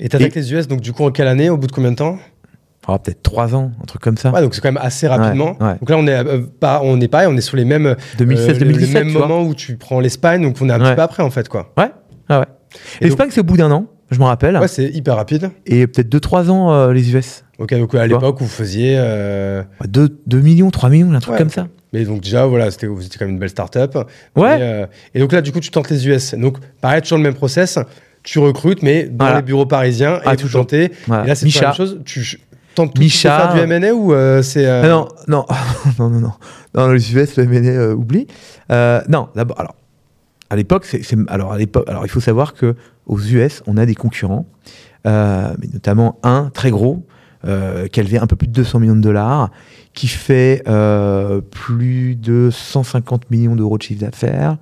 Et 0.00 0.08
t'attaques 0.08 0.34
les 0.34 0.52
US, 0.52 0.68
donc 0.68 0.80
du 0.80 0.92
coup, 0.92 1.04
en 1.04 1.10
quelle 1.10 1.26
année 1.28 1.50
Au 1.50 1.56
bout 1.56 1.66
de 1.66 1.72
combien 1.72 1.90
de 1.90 1.96
temps? 1.96 2.18
Oh, 2.88 2.98
peut-être 2.98 3.22
trois 3.22 3.54
ans, 3.54 3.70
un 3.80 3.84
truc 3.84 4.02
comme 4.02 4.16
ça. 4.16 4.32
Ouais, 4.32 4.40
donc 4.40 4.54
c'est 4.54 4.60
quand 4.60 4.72
même 4.72 4.82
assez 4.82 5.06
rapidement. 5.06 5.56
Ouais, 5.60 5.66
ouais. 5.68 5.74
Donc 5.80 5.90
là, 5.90 5.96
on 5.98 6.06
est 6.08 6.16
euh, 6.16 6.40
pas, 6.58 6.80
on 6.82 7.00
est 7.00 7.06
pareil, 7.06 7.28
on 7.30 7.36
est 7.36 7.40
sur 7.40 7.56
les 7.56 7.64
mêmes, 7.64 7.86
euh, 7.86 7.94
2016, 8.18 8.48
le- 8.58 8.66
2017, 8.66 8.94
le 8.94 9.04
même 9.04 9.12
moment 9.12 9.42
où 9.42 9.54
tu 9.54 9.76
prends 9.76 10.00
l'Espagne, 10.00 10.42
donc 10.42 10.56
on 10.60 10.68
est 10.68 10.72
un 10.72 10.80
petit 10.80 10.94
peu 10.96 11.02
après 11.02 11.22
en 11.22 11.30
fait, 11.30 11.48
quoi. 11.48 11.72
Ouais, 11.78 11.90
ah 12.28 12.40
ouais. 12.40 12.46
Et 13.00 13.04
L'Espagne, 13.04 13.28
c'est 13.30 13.40
au 13.40 13.44
bout 13.44 13.56
d'un 13.56 13.70
an, 13.70 13.86
je 14.10 14.18
me 14.18 14.24
rappelle. 14.24 14.56
Ouais, 14.58 14.66
c'est 14.66 14.86
hyper 14.88 15.14
rapide. 15.14 15.50
et 15.64 15.86
peut-être 15.86 16.08
deux, 16.08 16.18
trois 16.18 16.50
ans, 16.50 16.88
les 16.90 17.14
US. 17.14 17.44
Ok, 17.60 17.72
donc 17.74 17.94
à 17.94 18.04
l'époque 18.06 18.40
où 18.40 18.44
vous 18.44 18.50
faisiez, 18.50 18.96
euh, 18.98 19.62
2, 19.86 20.10
millions, 20.40 20.70
3 20.72 20.88
millions, 20.90 21.12
un 21.12 21.20
truc 21.20 21.36
comme 21.36 21.50
ça. 21.50 21.68
Mais 21.92 22.04
donc 22.04 22.20
déjà 22.22 22.46
voilà, 22.46 22.70
c'était, 22.70 22.86
vous 22.86 23.04
étiez 23.04 23.18
quand 23.18 23.24
même 23.26 23.34
une 23.34 23.40
belle 23.40 23.48
start-up. 23.50 23.96
Ouais. 24.36 24.58
Et, 24.58 24.62
euh, 24.62 24.86
et 25.14 25.20
donc 25.20 25.32
là, 25.32 25.40
du 25.42 25.52
coup, 25.52 25.60
tu 25.60 25.70
tentes 25.70 25.90
les 25.90 26.06
US. 26.08 26.34
Donc 26.34 26.58
pareil, 26.80 27.02
toujours 27.02 27.18
le 27.18 27.24
même 27.24 27.34
process. 27.34 27.78
tu 28.22 28.38
recrutes, 28.38 28.82
mais 28.82 29.04
dans 29.04 29.24
Voilà. 29.24 29.40
les 29.40 29.42
bureaux 29.42 29.66
parisiens, 29.66 30.20
Ah, 30.24 30.34
et 30.34 30.36
toujours. 30.36 30.62
tentez. 30.62 30.92
Voilà. 31.08 31.24
Et 31.24 31.26
là, 31.28 31.34
c'est 31.34 31.48
la 31.60 31.66
même 31.68 31.74
chose. 31.76 32.00
Tu 32.04 32.38
tentes 32.74 32.94
tout 32.94 33.02
faire 33.08 33.52
du 33.54 33.60
M&A 33.60 33.92
ou 33.92 34.12
euh, 34.14 34.42
c'est. 34.42 34.64
euh, 34.66 34.82
Ah 34.84 34.88
non, 34.88 35.08
non, 35.28 35.46
non, 35.98 36.08
non, 36.08 36.20
non. 36.20 36.32
Non, 36.74 36.88
les 36.92 37.14
US, 37.14 37.36
le 37.36 37.46
MNA, 37.46 37.68
euh, 37.70 37.94
oublie. 37.94 38.26
Non, 38.70 39.28
d'abord, 39.34 39.58
alors, 39.60 39.74
à 40.50 40.56
l'époque, 40.56 40.84
c'est, 40.86 41.02
alors, 41.28 41.52
à 41.52 41.58
l'époque, 41.58 41.84
alors, 41.88 42.06
il 42.06 42.08
faut 42.10 42.20
savoir 42.20 42.54
que 42.54 42.74
aux 43.06 43.18
US, 43.20 43.62
on 43.66 43.76
a 43.76 43.84
des 43.86 43.94
concurrents, 43.96 44.46
mais 45.04 45.68
notamment 45.72 46.18
un 46.22 46.50
très 46.54 46.70
gros, 46.70 47.04
euh, 47.44 47.88
qui 47.88 48.00
un 48.00 48.26
peu 48.28 48.36
plus 48.36 48.46
de 48.46 48.52
200 48.52 48.78
millions 48.78 48.94
de 48.94 49.00
dollars, 49.00 49.50
qui 49.94 50.06
fait 50.06 50.62
euh, 50.68 51.40
plus 51.40 52.14
de 52.14 52.50
150 52.52 53.32
millions 53.32 53.56
d'euros 53.56 53.78
de 53.78 53.82
chiffre 53.82 54.00
d'affaires. 54.00 54.58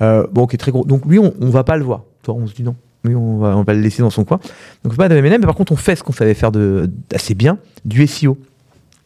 Euh, 0.00 0.26
bon, 0.32 0.46
qui 0.46 0.56
est 0.56 0.58
très 0.58 0.72
gros. 0.72 0.84
Donc, 0.84 1.06
lui, 1.06 1.20
on, 1.20 1.32
on 1.40 1.50
va 1.50 1.62
pas 1.62 1.76
le 1.76 1.84
voir. 1.84 2.02
Toi, 2.22 2.34
on 2.34 2.46
se 2.48 2.54
dit 2.54 2.64
non. 2.64 2.74
On 3.04 3.38
va, 3.38 3.56
on 3.56 3.62
va 3.62 3.72
le 3.72 3.80
laisser 3.80 4.02
dans 4.02 4.10
son 4.10 4.24
coin. 4.24 4.40
Donc, 4.82 4.96
pas 4.96 5.08
de 5.08 5.14
M&A, 5.14 5.38
mais 5.38 5.46
par 5.46 5.54
contre, 5.54 5.70
on 5.72 5.76
fait 5.76 5.94
ce 5.94 6.02
qu'on 6.02 6.12
savait 6.12 6.34
faire 6.34 6.50
de, 6.50 6.90
d'assez 7.08 7.34
bien, 7.34 7.58
du 7.84 8.04
SEO. 8.06 8.36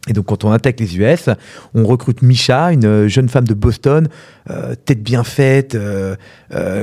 Et 0.08 0.14
donc, 0.14 0.26
quand 0.26 0.44
on 0.44 0.50
attaque 0.50 0.80
les 0.80 0.96
US, 0.96 1.28
on 1.74 1.84
recrute 1.84 2.22
Misha, 2.22 2.72
une 2.72 3.06
jeune 3.06 3.28
femme 3.28 3.46
de 3.46 3.54
Boston, 3.54 4.08
tête 4.84 5.02
bien 5.02 5.22
faite, 5.22 5.78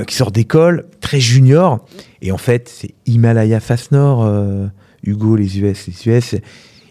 qui 0.06 0.14
sort 0.14 0.30
d'école, 0.30 0.86
très 1.00 1.20
junior. 1.20 1.84
Et 2.22 2.32
en 2.32 2.38
fait, 2.38 2.70
c'est 2.72 2.94
Himalaya 3.04 3.60
Face 3.60 3.90
Nord, 3.90 4.24
Hugo, 5.04 5.36
les 5.36 5.58
US. 5.60 5.86
Les 5.88 6.12
US, 6.12 6.34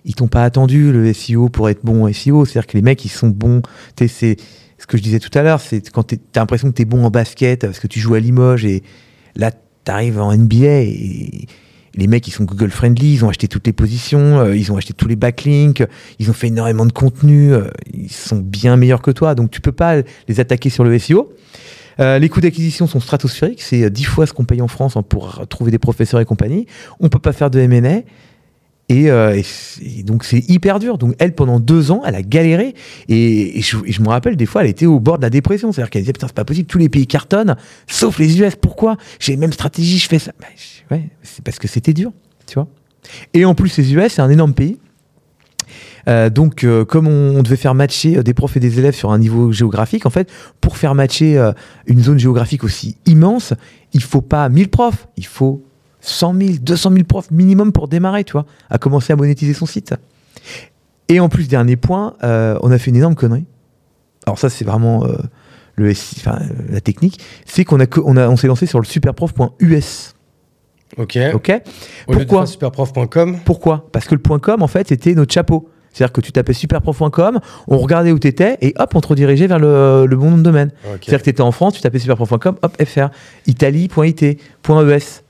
ils 0.06 0.16
t'ont 0.16 0.28
pas 0.28 0.44
attendu 0.44 0.92
le 0.92 1.12
SEO 1.14 1.50
pour 1.50 1.70
être 1.70 1.84
bon 1.84 2.06
en 2.06 2.14
SEO. 2.14 2.46
C'est-à-dire 2.46 2.68
que 2.68 2.78
les 2.78 2.82
mecs, 2.84 3.04
ils 3.06 3.10
sont 3.10 3.30
bons. 3.30 3.62
C'est 3.98 4.08
ce 4.78 4.88
que 4.88 4.98
je 4.98 5.04
disais 5.04 5.20
tout 5.20 5.38
à 5.38 5.44
l'heure, 5.44 5.60
c'est 5.60 5.90
quand 5.92 6.04
t'es- 6.04 6.20
t'as 6.32 6.40
l'impression 6.40 6.70
que 6.72 6.76
tu 6.76 6.84
es 6.84 6.86
bon 6.86 7.04
en 7.04 7.10
basket 7.10 7.62
parce 7.66 7.80
que 7.80 7.88
tu 7.88 8.00
joues 8.00 8.14
à 8.16 8.20
Limoges 8.20 8.64
et 8.66 8.82
là, 9.36 9.52
tu 9.52 9.92
arrives 9.92 10.20
en 10.20 10.32
NBA 10.32 10.66
et 10.84 11.48
les 11.96 12.08
mecs, 12.08 12.26
ils 12.28 12.32
sont 12.32 12.46
Google 12.46 12.70
friendly, 12.70 13.16
ils 13.16 13.26
ont 13.26 13.30
acheté 13.30 13.48
toutes 13.50 13.66
les 13.68 13.74
positions, 13.74 14.40
euh, 14.40 14.56
ils 14.56 14.72
ont 14.72 14.78
acheté 14.78 14.94
tous 14.94 15.08
les 15.10 15.18
backlinks, 15.18 15.84
ils 16.20 16.30
ont 16.30 16.34
fait 16.34 16.48
énormément 16.48 16.86
de 16.86 16.94
contenu, 16.94 17.52
euh, 17.52 17.66
ils 17.94 18.12
sont 18.12 18.38
bien 18.38 18.78
meilleurs 18.78 19.02
que 19.02 19.12
toi, 19.12 19.36
donc 19.36 19.52
tu 19.52 19.60
peux 19.60 19.72
pas 19.74 19.96
les 20.30 20.40
attaquer 20.40 20.70
sur 20.70 20.86
le 20.86 20.98
SEO. 20.98 21.34
Euh, 22.00 22.20
les 22.20 22.30
coûts 22.30 22.42
d'acquisition 22.42 22.88
sont 22.88 23.00
stratosphériques, 23.00 23.62
c'est 23.62 23.84
euh, 23.84 23.90
10 23.90 24.04
fois 24.06 24.26
ce 24.26 24.34
qu'on 24.34 24.46
paye 24.46 24.62
en 24.62 24.68
France 24.68 24.96
hein, 24.96 25.04
pour 25.04 25.48
trouver 25.48 25.72
des 25.72 25.80
professeurs 25.80 26.20
et 26.20 26.26
compagnie. 26.26 26.66
On 27.00 27.10
peut 27.10 27.20
pas 27.20 27.34
faire 27.34 27.50
de 27.50 27.60
M&A. 27.60 28.02
Et, 28.92 29.12
euh, 29.12 29.40
et 29.82 30.02
donc 30.02 30.24
c'est 30.24 30.50
hyper 30.50 30.80
dur. 30.80 30.98
Donc 30.98 31.14
elle, 31.20 31.36
pendant 31.36 31.60
deux 31.60 31.92
ans, 31.92 32.02
elle 32.06 32.16
a 32.16 32.24
galéré. 32.24 32.74
Et, 33.08 33.62
je, 33.62 34.02
me 34.02 34.08
rappelle, 34.08 34.36
des 34.36 34.48
fois, 34.48 34.64
elle 34.64 34.70
était 34.70 34.88
au 34.88 35.00
bord 35.00 35.18
de 35.18 35.24
la 35.24 35.30
dépression. 35.30 35.72
C'est-à-dire 35.72 35.92
qu'elle 35.92 36.02
disait, 36.02 36.14
putain, 36.14 36.28
c'est 36.28 36.36
pas 36.36 36.46
possible, 36.46 36.68
tous 36.68 36.80
les 36.80 36.90
pays 36.90 37.06
cartonnent, 37.06 37.56
sauf 37.88 38.18
les 38.18 38.42
US. 38.42 38.56
Pourquoi? 38.56 38.98
J'ai 39.20 39.34
les 39.34 39.38
mêmes 39.38 39.54
stratégies, 39.54 40.00
je 40.00 40.08
fais 40.08 40.20
ça. 40.20 40.32
Bah, 40.40 40.48
ouais, 40.92 41.10
c'est 41.22 41.44
parce 41.44 41.60
que 41.60 41.68
c'était 41.68 41.94
dur, 41.94 42.12
tu 42.48 42.56
vois. 42.56 42.68
Et 43.34 43.46
en 43.46 43.54
plus, 43.54 43.78
les 43.78 43.94
US, 43.94 44.14
c'est 44.14 44.22
un 44.22 44.30
énorme 44.30 44.54
pays. 44.54 44.80
Euh, 46.10 46.30
donc, 46.30 46.64
euh, 46.64 46.86
comme 46.86 47.08
on, 47.08 47.38
on 47.38 47.44
devait 47.44 47.56
faire 47.56 47.76
matcher 47.76 48.18
euh, 48.18 48.24
des 48.24 48.34
profs 48.34 48.58
et 48.58 48.60
des 48.60 48.80
élèves 48.80 48.96
sur 48.96 49.12
un 49.12 49.20
niveau 49.20 49.52
géographique, 49.52 50.06
en 50.06 50.10
fait, 50.10 50.30
pour 50.60 50.78
faire 50.78 50.96
matcher 50.96 51.40
une 51.88 52.02
zone 52.02 52.20
géographique 52.20 52.64
aussi 52.64 52.98
immense, 53.06 53.54
il 53.94 54.02
faut 54.02 54.22
pas 54.22 54.50
1000 54.50 54.70
profs, 54.70 55.08
il 55.18 55.26
faut 55.26 55.64
100 56.02 56.34
000, 56.36 56.54
200 56.62 56.92
000 56.92 57.04
profs 57.04 57.32
minimum 57.32 57.72
pour 57.72 57.88
démarrer, 57.88 58.24
tu 58.24 58.34
vois, 58.34 58.46
à 58.70 58.78
commencer 58.78 59.14
à 59.14 59.16
monétiser 59.16 59.54
son 59.54 59.66
site. 59.66 59.94
Et 61.08 61.20
en 61.20 61.30
plus, 61.30 61.48
dernier 61.48 61.76
point, 61.76 62.16
on 62.22 62.72
a 62.72 62.78
fait 62.78 62.92
une 62.92 62.98
énorme 62.98 63.16
connerie. 63.16 63.46
Alors 64.26 64.38
ça, 64.38 64.50
c'est 64.50 64.66
vraiment 64.66 65.08
le 65.76 65.92
enfin, 65.92 66.40
la 66.70 66.82
technique, 66.82 67.20
c'est 67.46 67.66
qu'on 67.66 67.80
a, 67.80 67.86
on 68.04 68.18
a, 68.18 68.28
on 68.28 68.38
s'est 68.38 68.48
lancé 68.48 68.66
sur 68.66 68.80
le 68.80 68.86
superprof.us. 68.86 70.16
Ok. 70.98 71.18
Ok 71.34 71.62
Au 72.08 72.14
Pourquoi? 72.14 72.46
superprof.com. 72.46 73.40
Pourquoi? 73.46 73.88
Parce 73.92 74.06
que 74.06 74.16
le 74.16 74.40
.com, 74.40 74.62
en 74.62 74.68
fait, 74.68 74.88
c'était 74.90 75.14
notre 75.16 75.34
chapeau. 75.34 75.70
C'est-à-dire 76.00 76.14
que 76.14 76.22
tu 76.22 76.32
tapais 76.32 76.54
superprof.com, 76.54 77.40
on 77.68 77.78
regardait 77.78 78.14
où 78.14 78.20
tu 78.20 78.28
étais 78.30 78.58
et 78.62 78.74
hop, 78.80 78.96
on 78.96 79.02
te 79.02 79.08
redirigeait 79.10 79.48
vers 79.48 79.60
le, 79.60 80.06
le 80.08 80.16
bon 80.16 80.32
nom 80.32 80.38
de 80.38 80.44
domaine. 80.44 80.72
C'est-à-dire 81.02 81.20
que 81.20 81.24
tu 81.26 81.30
étais 81.32 81.42
en 81.42 81.52
France, 81.52 81.74
tu 81.74 81.82
tapais 81.82 82.00
superprof.com, 82.00 82.56
hop, 82.62 82.84
fr, 82.86 83.10
italie.it, 83.48 84.24
.es, 84.24 84.38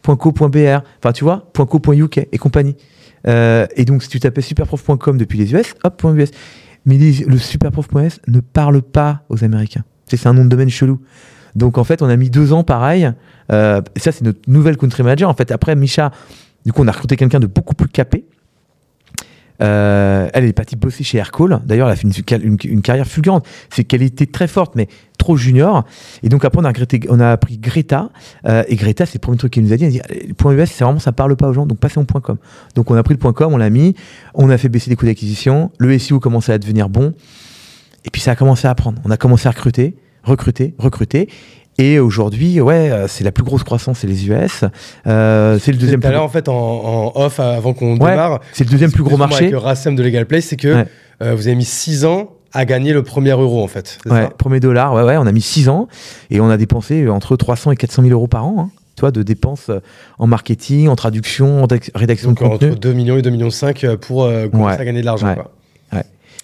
.co.br, 0.06 0.80
enfin 1.00 1.12
tu 1.12 1.24
vois, 1.24 1.50
.co.uk 1.56 2.18
et 2.32 2.38
compagnie. 2.38 2.76
Euh, 3.28 3.66
et 3.76 3.86
donc, 3.86 4.04
si 4.04 4.10
tu 4.10 4.20
tapais 4.20 4.42
superprof.com 4.42 5.18
depuis 5.18 5.40
les 5.40 5.54
US, 5.54 5.74
hop, 5.84 6.04
.us. 6.16 6.30
Mais 6.86 6.98
les- 6.98 7.26
le 7.26 7.38
superprof.s 7.38 8.20
ne 8.28 8.40
parle 8.40 8.82
pas 8.84 9.24
aux 9.30 9.44
Américains. 9.44 9.84
C'est 10.06 10.26
un 10.28 10.34
nom 10.34 10.44
de 10.46 10.50
domaine 10.50 10.70
chelou. 10.70 11.00
Donc, 11.56 11.78
en 11.80 11.84
fait, 11.84 12.02
on 12.04 12.10
a 12.10 12.16
mis 12.16 12.30
deux 12.30 12.54
ans 12.54 12.64
pareil. 12.64 13.12
Euh, 13.52 13.82
ça, 13.98 14.12
c'est 14.12 14.24
notre 14.24 14.40
nouvelle 14.48 14.78
country 14.78 15.02
manager. 15.04 15.30
En 15.30 15.34
fait, 15.34 15.52
après, 15.52 15.76
Misha, 15.76 16.12
du 16.66 16.72
coup, 16.72 16.84
on 16.84 16.88
a 16.88 16.92
recruté 16.92 17.16
quelqu'un 17.16 17.40
de 17.40 17.48
beaucoup 17.48 17.74
plus 17.76 17.90
capé. 17.90 18.24
Euh, 19.62 20.30
elle 20.34 20.46
est 20.46 20.54
partie 20.54 20.76
bosser 20.76 21.04
chez 21.04 21.18
Aircall. 21.18 21.60
D'ailleurs, 21.66 21.88
elle 21.88 21.94
a 21.94 21.96
fait 21.96 22.08
une, 22.66 22.82
carrière 22.82 23.06
fulgurante. 23.06 23.46
C'est 23.70 23.84
qu'elle 23.84 24.02
était 24.02 24.26
très 24.26 24.48
forte, 24.48 24.76
mais 24.76 24.88
trop 25.18 25.36
junior. 25.36 25.86
Et 26.24 26.30
donc 26.30 26.46
après, 26.46 26.62
on 26.62 26.66
a, 26.66 26.72
on 27.10 27.20
a 27.20 27.38
pris 27.38 27.58
Greta. 27.58 28.10
euh, 28.48 28.64
et 28.68 28.76
Greta, 28.76 29.06
c'est 29.06 29.16
le 29.16 29.20
premier 29.20 29.38
truc 29.38 29.54
qu'elle 29.54 29.64
nous 29.64 29.74
a 29.74 29.78
dit. 29.78 29.86
Elle 29.86 29.92
dit, 29.92 30.02
le 30.28 30.34
point 30.34 30.54
US, 30.54 30.72
c'est 30.72 30.84
vraiment, 30.84 31.00
ça 31.00 31.12
parle 31.12 31.36
pas 31.36 31.50
aux 31.50 31.54
gens. 31.54 31.66
Donc 31.66 31.80
passez 31.80 32.00
en 32.00 32.06
point 32.06 32.22
.com. 32.22 32.38
Donc 32.76 32.90
on 32.92 32.96
a 32.96 33.04
pris 33.04 33.14
le 33.14 33.20
point 33.20 33.34
.com, 33.34 33.54
on 33.54 33.58
l'a 33.58 33.70
mis. 33.70 33.96
On 34.34 34.50
a 34.50 34.58
fait 34.58 34.70
baisser 34.70 34.90
les 34.90 34.96
coûts 34.96 35.06
d'acquisition. 35.06 35.72
Le 35.78 35.98
SEO 35.98 36.20
commençait 36.20 36.54
à 36.54 36.58
devenir 36.58 36.90
bon. 36.90 37.14
Et 38.06 38.10
puis 38.10 38.22
ça 38.22 38.32
a 38.32 38.36
commencé 38.36 38.68
à 38.68 38.76
prendre. 38.76 39.02
On 39.04 39.12
a 39.12 39.18
commencé 39.18 39.48
à 39.48 39.52
recruter, 39.52 39.98
recruter, 40.24 40.74
recruter. 40.78 41.28
Et 41.82 41.98
aujourd'hui, 41.98 42.60
ouais, 42.60 42.92
euh, 42.92 43.08
c'est 43.08 43.24
la 43.24 43.32
plus 43.32 43.44
grosse 43.44 43.64
croissance, 43.64 44.00
c'est 44.00 44.08
les 44.08 44.28
US. 44.28 44.66
Euh, 45.08 45.58
c'est 45.60 45.72
le 45.72 45.78
deuxième 45.78 46.02
plus 46.02 46.14
en 46.16 46.28
fait, 46.28 46.50
en, 46.50 46.54
en 46.54 47.12
off, 47.16 47.40
avant 47.40 47.74
qu'on 47.74 47.92
Ouais, 47.98 48.12
démarre, 48.12 48.42
c'est 48.52 48.66
le 48.66 48.70
deuxième 48.70 48.92
plus 48.92 49.04
gros 49.04 49.16
marché. 49.18 49.38
Avec 49.46 49.52
le 49.52 49.58
Rassem 49.60 49.96
de 49.96 50.04
Legal 50.04 50.26
Place, 50.26 50.44
c'est 50.46 50.58
que 50.58 50.74
Ouais. 50.76 50.86
euh, 51.24 51.36
vous 51.36 51.48
avez 51.48 51.56
mis 51.56 51.64
6 51.66 52.04
ans 52.06 52.32
à 52.52 52.66
gagner 52.66 52.92
le 52.92 53.02
premier 53.04 53.30
euro, 53.32 53.64
en 53.64 53.68
fait. 53.68 53.98
Ouais, 54.06 54.24
ça? 54.24 54.30
premier 54.38 54.60
dollar, 54.60 54.94
ouais, 54.94 55.04
ouais, 55.04 55.16
on 55.18 55.26
a 55.26 55.32
mis 55.32 55.42
6 55.42 55.70
ans 55.70 55.88
et 56.30 56.42
on 56.42 56.50
a 56.50 56.58
dépensé 56.58 57.08
entre 57.08 57.38
300 57.38 57.72
et 57.72 57.76
400 57.78 58.02
000 58.04 58.14
euros 58.14 58.28
par 58.28 58.46
an, 58.46 58.70
hein, 59.02 59.12
de 59.14 59.24
dépenses 59.24 59.68
euh, 59.70 59.80
en 60.18 60.28
marketing, 60.28 60.90
en 60.90 60.98
traduction, 60.98 61.64
en 61.64 61.68
rédaction 61.96 62.32
Donc, 62.32 62.40
de 62.40 62.44
contenu. 62.50 62.72
entre 62.72 62.80
2 62.80 62.92
millions 62.94 63.16
et 63.18 63.22
2 63.22 63.30
millions 63.30 63.50
5 63.50 63.86
pour 64.02 64.24
euh, 64.26 64.50
commencer 64.50 64.76
Ouais. 64.76 64.82
à 64.82 64.86
gagner 64.86 65.00
de 65.00 65.06
l'argent. 65.06 65.28
Ouais. 65.28 65.38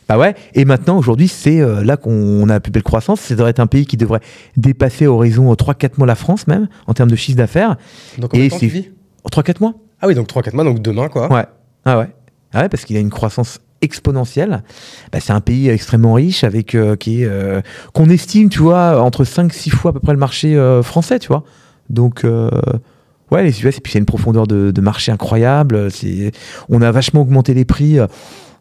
Bah 0.08 0.18
ouais, 0.20 0.36
et 0.54 0.66
maintenant, 0.66 0.98
aujourd'hui, 0.98 1.28
c'est 1.28 1.60
euh, 1.62 1.84
là 1.84 1.98
qu'on 1.98 2.44
a 2.50 2.54
la 2.54 2.60
plus 2.60 2.72
belle 2.72 2.84
croissance. 2.84 3.22
Ça 3.22 3.34
devrait 3.36 3.50
être 3.52 3.60
un 3.60 3.68
pays 3.68 3.86
qui 3.88 3.98
devrait 3.98 4.20
dépasser 4.56 5.08
horizon 5.08 5.52
3-4 5.54 5.92
mois 5.98 6.06
la 6.08 6.16
France, 6.16 6.46
même, 6.48 6.68
en 6.88 6.94
termes 6.94 7.10
de 7.10 7.16
chiffre 7.16 7.38
d'affaires. 7.38 7.76
Donc, 8.20 8.32
combien 8.32 8.46
Et 8.46 8.50
temps 8.50 8.60
tu 8.60 8.70
c'est- 8.70 8.74
vis 8.76 8.90
3-4 9.32 9.62
mois 9.62 9.74
Ah 10.02 10.08
oui, 10.08 10.14
donc 10.16 10.28
3-4 10.28 10.54
mois, 10.54 10.64
donc 10.64 10.82
demain, 10.82 11.08
quoi. 11.10 11.32
Ouais. 11.34 11.46
Ah 11.86 11.98
ouais. 11.98 12.10
Ah 12.54 12.62
ouais, 12.62 12.70
parce 12.70 12.86
qu'il 12.86 12.96
a 12.98 13.00
une 13.00 13.10
croissance 13.10 13.60
exponentielle. 13.82 14.64
Bah, 15.12 15.20
c'est 15.20 15.34
un 15.34 15.42
pays 15.42 15.70
extrêmement 15.70 16.14
riche 16.14 16.44
avec 16.44 16.76
euh, 16.76 16.96
qui 16.96 17.24
est 17.24 17.26
euh, 17.26 17.62
qu'on 17.94 18.10
estime, 18.10 18.50
tu 18.50 18.60
vois, 18.60 19.02
entre 19.02 19.24
5 19.24 19.52
6 19.54 19.70
fois 19.72 19.90
à 19.90 19.94
peu 19.94 20.00
près 20.00 20.14
le 20.14 20.20
marché 20.20 20.56
euh, 20.56 20.82
français, 20.84 21.20
tu 21.20 21.28
vois. 21.28 21.44
Donc 21.90 22.24
euh, 22.24 22.50
ouais, 23.32 23.44
les 23.44 23.64
US 23.64 23.78
et 23.78 23.82
puis 23.82 23.92
c'est 23.94 24.00
une 24.00 24.06
profondeur 24.06 24.48
de, 24.48 24.72
de 24.72 24.82
marché 24.82 25.12
incroyable, 25.12 25.92
c'est 25.92 26.32
on 26.70 26.82
a 26.82 26.92
vachement 26.92 27.22
augmenté 27.22 27.54
les 27.54 27.66
prix. 27.66 27.98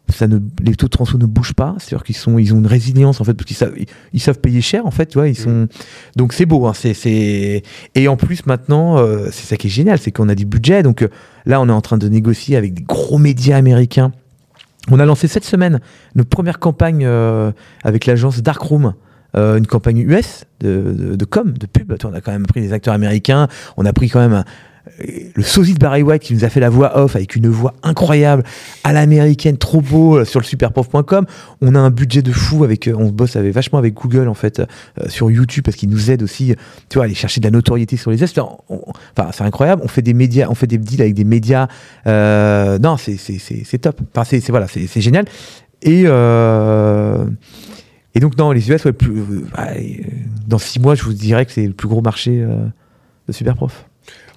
Ça 0.09 0.27
ne, 0.27 0.37
les 0.61 0.75
taux 0.75 0.85
de 0.85 0.91
transfo 0.91 1.17
ne 1.17 1.25
bougent 1.25 1.53
pas, 1.55 1.75
c'est-à-dire 1.79 2.03
qu'ils 2.03 2.15
sont, 2.15 2.37
ils 2.37 2.53
ont 2.53 2.59
une 2.59 2.67
résilience 2.67 3.21
en 3.21 3.23
fait, 3.23 3.33
parce 3.33 3.47
qu'ils 3.47 3.55
savent, 3.57 3.73
ils, 3.75 3.87
ils 4.13 4.19
savent 4.19 4.39
payer 4.39 4.61
cher 4.61 4.85
en 4.85 4.91
fait, 4.91 5.07
tu 5.07 5.17
vois, 5.17 5.27
ils 5.27 5.35
sont, 5.35 5.67
donc 6.15 6.33
c'est 6.33 6.45
beau, 6.45 6.67
hein, 6.67 6.73
c'est, 6.75 6.93
c'est, 6.93 7.63
et 7.95 8.07
en 8.07 8.15
plus 8.15 8.45
maintenant, 8.45 8.99
euh, 8.99 9.29
c'est 9.31 9.47
ça 9.47 9.57
qui 9.57 9.65
est 9.65 9.69
génial, 9.71 9.97
c'est 9.97 10.11
qu'on 10.11 10.29
a 10.29 10.35
du 10.35 10.45
budget, 10.45 10.83
donc 10.83 11.01
euh, 11.01 11.07
là 11.47 11.59
on 11.59 11.67
est 11.69 11.71
en 11.71 11.81
train 11.81 11.97
de 11.97 12.07
négocier 12.07 12.55
avec 12.55 12.75
des 12.75 12.83
gros 12.83 13.17
médias 13.17 13.57
américains. 13.57 14.11
On 14.91 14.99
a 14.99 15.05
lancé 15.05 15.27
cette 15.27 15.45
semaine 15.45 15.79
notre 16.13 16.29
première 16.29 16.59
campagne 16.59 17.03
euh, 17.03 17.51
avec 17.83 18.05
l'agence 18.05 18.43
Darkroom, 18.43 18.93
euh, 19.35 19.57
une 19.57 19.65
campagne 19.65 19.97
US 19.97 20.45
de, 20.59 20.93
de, 20.95 21.15
de 21.15 21.25
com, 21.25 21.51
de 21.57 21.65
pub. 21.65 21.91
On 22.03 22.13
a 22.13 22.21
quand 22.21 22.31
même 22.31 22.45
pris 22.45 22.61
des 22.61 22.73
acteurs 22.73 22.93
américains, 22.93 23.47
on 23.75 23.85
a 23.85 23.91
pris 23.93 24.09
quand 24.09 24.19
même 24.19 24.33
un- 24.33 24.45
le 25.35 25.43
sosie 25.43 25.73
de 25.73 25.79
Barry 25.79 26.03
White 26.03 26.21
qui 26.21 26.33
nous 26.33 26.45
a 26.45 26.49
fait 26.49 26.59
la 26.59 26.69
voix 26.69 26.97
off 26.97 27.15
avec 27.15 27.35
une 27.35 27.47
voix 27.47 27.73
incroyable 27.83 28.43
à 28.83 28.93
l'américaine, 28.93 29.57
trop 29.57 29.81
beau 29.81 30.17
euh, 30.17 30.25
sur 30.25 30.39
le 30.39 30.45
superprof.com. 30.45 31.25
On 31.61 31.75
a 31.75 31.79
un 31.79 31.89
budget 31.89 32.21
de 32.21 32.31
fou 32.31 32.63
avec, 32.63 32.87
euh, 32.87 32.95
on 32.97 33.09
bosse 33.09 33.35
avec, 33.35 33.53
vachement 33.53 33.79
avec 33.79 33.93
Google 33.93 34.27
en 34.27 34.33
fait 34.33 34.59
euh, 34.59 34.65
sur 35.07 35.31
YouTube 35.31 35.63
parce 35.63 35.75
qu'ils 35.75 35.89
nous 35.89 36.11
aident 36.11 36.23
aussi, 36.23 36.55
tu 36.89 36.95
vois, 36.95 37.03
à 37.03 37.05
aller 37.05 37.15
chercher 37.15 37.41
de 37.41 37.45
la 37.45 37.51
notoriété 37.51 37.97
sur 37.97 38.11
les 38.11 38.21
US. 38.21 38.33
Enfin, 38.37 39.31
c'est 39.33 39.43
incroyable. 39.43 39.81
On 39.83 39.87
fait 39.87 40.01
des 40.01 40.13
médias, 40.13 40.47
on 40.49 40.55
fait 40.55 40.67
des 40.67 40.77
deals 40.77 41.01
avec 41.01 41.13
des 41.13 41.25
médias. 41.25 41.67
non, 42.05 42.97
c'est 42.97 43.77
top. 43.79 44.01
C'est 44.23 44.49
voilà, 44.49 44.67
c'est 44.67 45.01
génial. 45.01 45.25
Et 45.81 46.05
et 48.15 48.19
donc 48.21 48.37
non, 48.37 48.51
les 48.51 48.71
US, 48.71 48.87
plus, 48.97 49.11
euh, 49.19 49.83
dans 50.47 50.57
six 50.57 50.79
mois, 50.79 50.95
je 50.95 51.03
vous 51.03 51.13
dirais 51.13 51.45
que 51.45 51.51
c'est 51.51 51.67
le 51.67 51.73
plus 51.73 51.89
gros 51.89 52.01
marché 52.01 52.45
de 53.27 53.33
Superprof. 53.33 53.87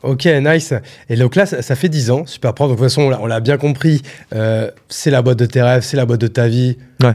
Ok, 0.02 0.26
nice. 0.26 0.74
Et 1.08 1.16
donc 1.16 1.34
là, 1.36 1.44
ça, 1.46 1.60
ça 1.62 1.74
fait 1.74 1.88
10 1.88 2.10
ans, 2.10 2.24
super 2.26 2.54
prof. 2.54 2.68
Donc 2.68 2.78
de 2.78 2.82
toute 2.82 2.90
façon, 2.90 3.12
on 3.20 3.26
l'a- 3.26 3.40
bien 3.40 3.56
compris. 3.58 4.02
euh, 4.34 4.70
c'est 4.88 5.10
la 5.10 5.22
boîte 5.22 5.38
de 5.38 5.46
tes 5.46 5.62
rêves, 5.62 5.82
c'est 5.82 5.96
la 5.96 6.06
boîte 6.06 6.20
de 6.20 6.26
ta 6.28 6.48
vie. 6.48 6.76
Ouais. 7.02 7.14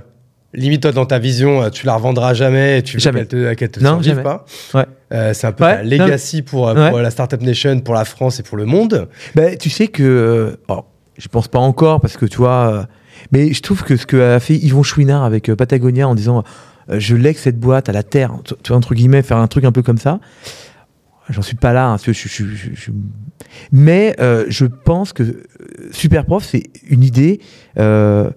limite 0.55 0.83
toi 0.83 0.91
dans 0.91 1.05
ta 1.07 1.17
vision, 1.17 1.63
euh, 1.63 1.69
tu 1.71 1.85
la 1.87 1.95
revendras 1.95 2.33
jamais, 2.35 2.77
et 2.79 2.83
tu 2.83 2.97
veux 2.97 2.99
Jamais. 3.01 3.25
qu'elle 3.25 3.27
te, 3.27 3.53
qu'elle 3.55 3.71
te 3.71 3.79
Non, 3.79 3.99
jamais. 4.03 4.21
pas. 4.21 4.45
Ouais. 4.75 4.85
Euh, 5.11 5.33
c'est 5.33 5.47
un 5.47 5.51
peu 5.51 5.63
Ouais, 5.63 5.83
legacy 5.83 6.41
pour, 6.43 6.67
euh, 6.69 6.75
Ouais. 6.75 6.89
pour 6.91 6.99
la 6.99 7.09
Startup 7.09 7.41
Nation, 7.41 7.79
pour 7.79 7.95
la 7.95 8.05
France 8.05 8.39
et 8.39 8.43
pour 8.43 8.57
le 8.57 8.65
monde. 8.65 9.07
Bah, 9.33 9.55
tu 9.55 9.69
sais 9.71 9.87
que. 9.87 10.59
oh, 10.67 10.81
je 11.17 11.27
pense 11.27 11.47
pas 11.47 11.57
encore 11.59 12.01
parce 12.01 12.17
que 12.17 12.25
tu 12.27 12.37
vois. 12.37 12.87
mais 13.31 13.51
je 13.53 13.61
trouve 13.63 13.83
que 13.83 13.95
ce 13.97 14.05
que 14.05 14.35
a 14.35 14.39
fait 14.39 14.55
Yvon 14.55 14.83
Chouinard 14.83 15.23
avec 15.23 15.51
Patagonia 15.55 16.07
en 16.07 16.13
disant 16.15 16.43
euh, 16.91 16.99
je 16.99 17.15
lègue 17.15 17.37
cette 17.37 17.59
boîte 17.59 17.87
à 17.89 17.91
la 17.91 18.03
terre, 18.03 18.33
tu 18.43 18.53
tu 18.61 18.67
vois, 18.69 18.77
entre 18.77 18.93
guillemets, 18.93 19.21
faire 19.23 19.37
un 19.37 19.47
truc 19.47 19.63
un 19.65 19.71
peu 19.71 19.81
comme 19.81 19.97
ça. 19.97 20.19
J'en 21.29 21.41
suis 21.41 21.55
pas 21.55 21.71
là, 21.73 21.87
hein, 21.89 21.97
je, 22.05 22.11
je- 22.11 22.27
je- 22.27 22.91
mais 23.71 24.15
euh, 24.19 24.45
je 24.49 24.65
pense 24.65 25.13
que 25.13 25.23
euh, 25.23 25.43
Superprof, 25.91 26.43
c'est 26.43 26.63
une 26.89 27.03
idée 27.03 27.39
euh, 27.79 28.29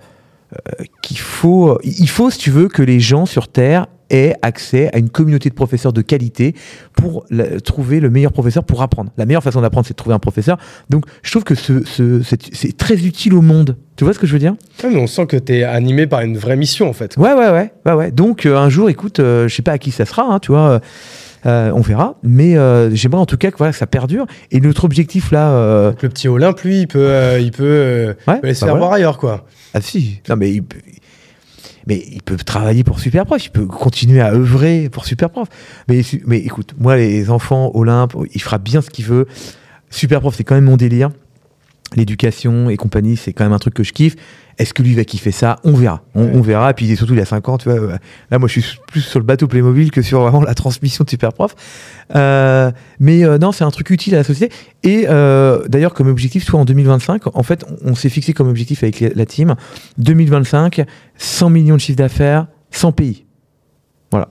qu'il 1.03 1.19
faut. 1.19 1.79
Il 1.83 2.09
faut, 2.09 2.31
si 2.31 2.39
tu 2.39 2.51
veux, 2.51 2.69
que 2.69 2.83
les 2.83 3.01
gens 3.01 3.27
sur 3.27 3.49
Terre 3.49 3.87
aient 4.09 4.35
accès 4.43 4.89
à 4.95 4.99
une 4.99 5.11
communauté 5.11 5.49
de 5.51 5.55
professeurs 5.55 5.93
de 5.93 6.01
qualité 6.01 6.55
pour 6.97 7.25
la- 7.29 7.61
trouver 7.61 7.99
le 7.99 8.09
meilleur 8.09 8.31
professeur 8.33 8.63
pour 8.63 8.81
apprendre. 8.83 9.11
La 9.17 9.27
meilleure 9.27 9.43
façon 9.43 9.61
d'apprendre, 9.61 9.85
c'est 9.85 9.95
de 9.95 9.97
trouver 9.97 10.15
un 10.15 10.21
professeur. 10.21 10.57
Donc, 10.89 11.07
je 11.25 11.31
trouve 11.33 11.43
que 11.43 11.57
ce, 11.57 11.83
ce- 11.85 12.23
c'est 12.23 12.77
très 12.77 13.05
utile 13.05 13.35
au 13.35 13.43
monde. 13.43 13.77
Tu 13.97 14.05
vois 14.05 14.13
ce 14.15 14.21
que 14.21 14.27
je 14.29 14.33
veux 14.33 14.39
dire? 14.39 14.55
Ouais, 14.85 14.91
mais 14.91 15.01
on 15.01 15.09
sent 15.09 15.27
que 15.27 15.37
tu 15.37 15.55
es 15.57 15.65
animé 15.65 16.07
par 16.07 16.21
une 16.21 16.39
vraie 16.39 16.55
mission 16.57 16.89
en 16.89 16.93
fait. 16.93 17.17
Ouais, 17.17 17.33
ouais, 17.33 17.51
ouais, 17.51 17.73
ouais, 17.85 17.93
ouais. 17.95 18.11
Donc, 18.13 18.47
euh, 18.47 18.57
un 18.57 18.69
jour, 18.69 18.89
écoute, 18.89 19.17
je 19.19 19.49
sais 19.49 19.63
pas 19.63 19.73
à 19.73 19.79
qui 19.79 19.91
ça 19.91 20.05
sera, 20.05 20.23
hein, 20.23 20.39
tu 20.39 20.53
vois. 20.53 20.81
Euh, 21.47 21.71
on 21.75 21.81
verra, 21.81 22.17
mais 22.23 22.57
euh, 22.57 22.95
j'aimerais 22.95 23.21
en 23.21 23.27
tout 23.27 23.37
cas 23.37 23.51
que, 23.51 23.57
voilà, 23.57 23.73
que 23.73 23.79
ça 23.79 23.87
perdure. 23.87 24.27
Et 24.51 24.61
notre 24.61 24.85
objectif 24.85 25.31
là, 25.31 25.51
euh, 25.51 25.91
Donc, 25.91 26.03
le 26.03 26.09
petit 26.09 26.29
Olympe, 26.29 26.61
lui, 26.63 26.81
il 26.81 26.89
peut, 26.89 27.39
il 27.41 27.53
peut, 27.53 28.17
ouais, 28.27 28.41
peut 28.41 28.47
aller 28.47 28.55
se 28.55 28.61
bah 28.61 28.67
faire 28.67 28.75
voilà. 28.75 28.79
voir 28.79 28.93
ailleurs 28.93 29.19
quoi. 29.19 29.47
Ah 29.73 29.81
si, 29.81 30.21
non 30.29 30.37
mais 30.37 30.51
il 30.53 30.63
peut, 30.63 30.79
mais 31.87 32.03
il 32.11 32.23
peut 32.23 32.37
travailler 32.37 32.83
pour 32.83 32.99
Superprof, 32.99 33.45
il 33.45 33.51
peut 33.51 33.67
continuer 33.67 34.21
à 34.21 34.33
œuvrer 34.33 34.89
pour 34.91 35.07
Superprof. 35.07 35.49
Mais, 35.89 36.03
mais 36.27 36.39
écoute, 36.39 36.75
moi 36.79 36.97
les 36.97 37.31
enfants, 37.31 37.71
Olympe, 37.75 38.15
il 38.35 38.43
fera 38.43 38.59
bien 38.59 38.81
ce 38.81 38.91
qu'il 38.91 39.05
veut. 39.05 39.27
Superprof, 39.89 40.35
c'est 40.35 40.45
quand 40.45 40.57
même 40.57 40.65
mon 40.65 40.77
délire. 40.77 41.11
L'éducation 41.95 42.69
et 42.69 42.77
compagnie, 42.77 43.17
c'est 43.17 43.33
quand 43.33 43.45
même 43.45 43.53
un 43.53 43.59
truc 43.59 43.75
que 43.75 43.85
je 43.85 43.93
kiffe. 43.93 44.17
Est-ce 44.59 44.75
que 44.75 44.83
lui 44.83 44.95
va 44.95 45.05
kiffer 45.05 45.31
ça? 45.31 45.61
On 45.65 45.73
verra. 45.75 46.03
On, 46.15 46.25
Ouais. 46.25 46.31
on 46.35 46.41
verra. 46.41 46.71
Et 46.71 46.75
puis 46.75 46.97
surtout, 46.97 47.13
il 47.15 47.21
a 47.21 47.25
5 47.25 47.49
ans, 47.49 47.59
tu 47.59 47.69
vois. 47.71 47.79
euh, 47.79 47.97
Là, 48.31 48.39
moi, 48.39 48.49
je 48.49 48.59
suis 48.61 48.79
plus 48.89 49.03
sur 49.03 49.21
le 49.21 49.25
bateau 49.25 49.47
Playmobil 49.47 49.91
que 49.91 50.03
sur 50.03 50.21
vraiment 50.23 50.41
la 50.43 50.55
transmission 50.55 51.05
de 51.05 51.11
Superprof. 51.11 51.55
Euh, 52.17 52.73
mais 52.99 53.25
euh, 53.25 53.39
non, 53.39 53.53
c'est 53.53 53.65
un 53.65 53.71
truc 53.71 53.91
utile 53.91 54.15
à 54.15 54.19
la 54.19 54.25
société. 54.25 54.53
Et 54.83 55.07
euh, 55.09 55.67
d'ailleurs, 55.69 55.95
comme 55.95 56.09
objectif, 56.09 56.45
soit 56.45 56.59
en 56.59 56.65
2025, 56.65 57.23
en 57.37 57.43
fait, 57.43 57.65
on, 57.85 57.91
on 57.93 57.95
s'est 57.95 58.09
fixé 58.09 58.33
comme 58.33 58.49
objectif 58.49 58.83
avec 58.83 58.99
la, 59.01 59.11
la 59.15 59.27
team 59.27 59.55
2025, 59.99 60.85
100 61.17 61.51
millions 61.51 61.77
de 61.77 61.81
chiffre 61.81 61.99
d'affaires, 61.99 62.47
100 62.73 62.93
pays. 62.93 63.27
Voilà. 64.11 64.29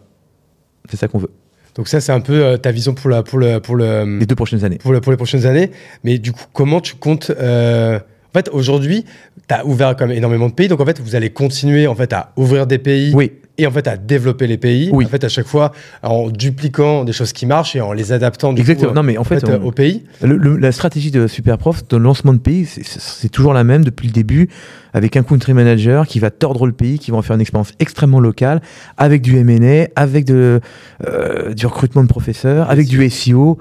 C'est 0.90 0.98
ça 0.98 1.08
qu'on 1.08 1.20
veut. 1.20 1.32
Donc 1.76 1.88
ça, 1.90 2.00
c'est 2.02 2.12
un 2.12 2.22
peu 2.22 2.44
euh, 2.44 2.58
ta 2.58 2.72
vision 2.72 2.94
pour, 2.94 3.10
la, 3.10 3.22
pour, 3.24 3.38
le, 3.38 3.60
pour, 3.60 3.76
le, 3.76 4.20
Les 4.20 4.26
deux 4.26 4.36
prochaines 4.36 4.64
années. 4.64 4.78
pour, 4.78 4.94
le- 4.94 5.02
pour 5.02 5.12
les 5.12 5.18
prochaines 5.18 5.46
années. 5.46 5.72
Mais 6.04 6.18
du 6.20 6.32
coup, 6.32 6.46
comment 6.54 6.80
tu 6.82 6.96
comptes 6.96 7.32
euh, 7.38 7.98
En 8.00 8.34
fait, 8.38 8.50
aujourd'hui, 8.54 9.04
tu 9.48 9.54
as 9.54 9.66
ouvert 9.66 9.96
quand 9.98 10.08
même 10.08 10.18
énormément 10.18 10.48
de 10.48 10.54
pays. 10.54 10.68
Donc 10.70 10.80
en 10.80 10.86
fait, 10.86 11.00
vous 11.02 11.16
allez 11.16 11.30
continuer 11.32 11.88
en 11.88 11.96
fait, 11.96 12.14
à 12.14 12.32
ouvrir 12.38 12.66
des 12.66 12.78
pays 12.78 13.14
Oui. 13.14 13.34
Et 13.58 13.68
en 13.68 13.72
fait 13.72 13.88
à 13.88 13.98
développper 13.98 14.48
les 14.48 14.58
pays. 14.58 14.90
Oui. 14.92 15.06
En 15.06 15.08
fait, 15.08 15.24
à 15.24 15.30
chaque 15.30 15.48
fois, 15.48 15.72
en 16.04 16.30
dupliquant 16.30 17.04
des 17.06 17.14
choses 17.14 17.32
qui 17.34 17.46
marchent 17.46 17.76
et 17.76 17.82
en 17.82 17.94
les 17.94 18.12
adaptant 18.12 18.54
du 18.54 18.62
Exactement. 18.62 18.90
coup, 18.90 18.96
non, 18.96 19.04
mais 19.04 19.18
en 19.18 19.22
en 19.22 19.24
fait, 19.24 19.40
fait, 19.40 19.50
euh, 19.50 19.60
on- 19.62 19.68
au 19.68 19.72
pays. 19.72 20.04
Le- 20.22 20.38
le- 20.38 20.58
la 20.58 20.72
stratégie 20.72 21.12
de 21.12 21.28
Superprof 21.28 21.84
le 21.92 21.98
lancement 21.98 22.34
de 22.34 22.40
pays, 22.40 22.66
c'est- 22.66 23.30
toujours 23.30 23.54
la 23.54 23.64
même 23.64 23.84
depuis 23.86 24.08
le 24.08 24.14
début, 24.14 24.50
avec 24.94 25.16
un 25.18 25.24
country 25.24 25.54
manager 25.54 26.08
qui 26.08 26.20
va 26.20 26.32
tordre 26.32 26.66
le 26.68 26.74
pays, 26.74 27.00
qui 27.00 27.12
va 27.12 27.18
en 27.18 27.22
faire 27.22 27.36
une 27.36 27.42
expérience 27.42 27.72
extrêmement 27.80 28.20
locale, 28.20 28.62
avec 28.98 29.22
du 29.22 29.38
M&A, 29.38 29.88
avec 29.96 30.26
de, 30.26 30.60
euh, 31.08 31.54
du 31.54 31.66
recrutement 31.66 32.04
de 32.04 32.08
professeurs, 32.10 32.70
avec 32.70 32.88
du 32.88 33.04
SEO. 33.10 33.58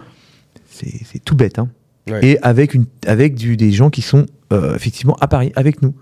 C'est 0.70 0.90
c'est 1.04 1.22
tout 1.24 1.36
bête, 1.36 1.58
hein. 1.58 1.68
Ouais. 2.10 2.20
Et 2.22 2.38
avec, 2.42 2.74
une, 2.74 2.84
avec 3.06 3.34
du, 3.34 3.56
des 3.56 3.72
gens 3.72 3.88
qui 3.90 4.02
sont 4.02 4.26
euh, 4.52 4.74
effectivement 4.74 5.16
à 5.20 5.26
Paris, 5.28 5.52
avec 5.56 5.80
nous. 5.82 5.94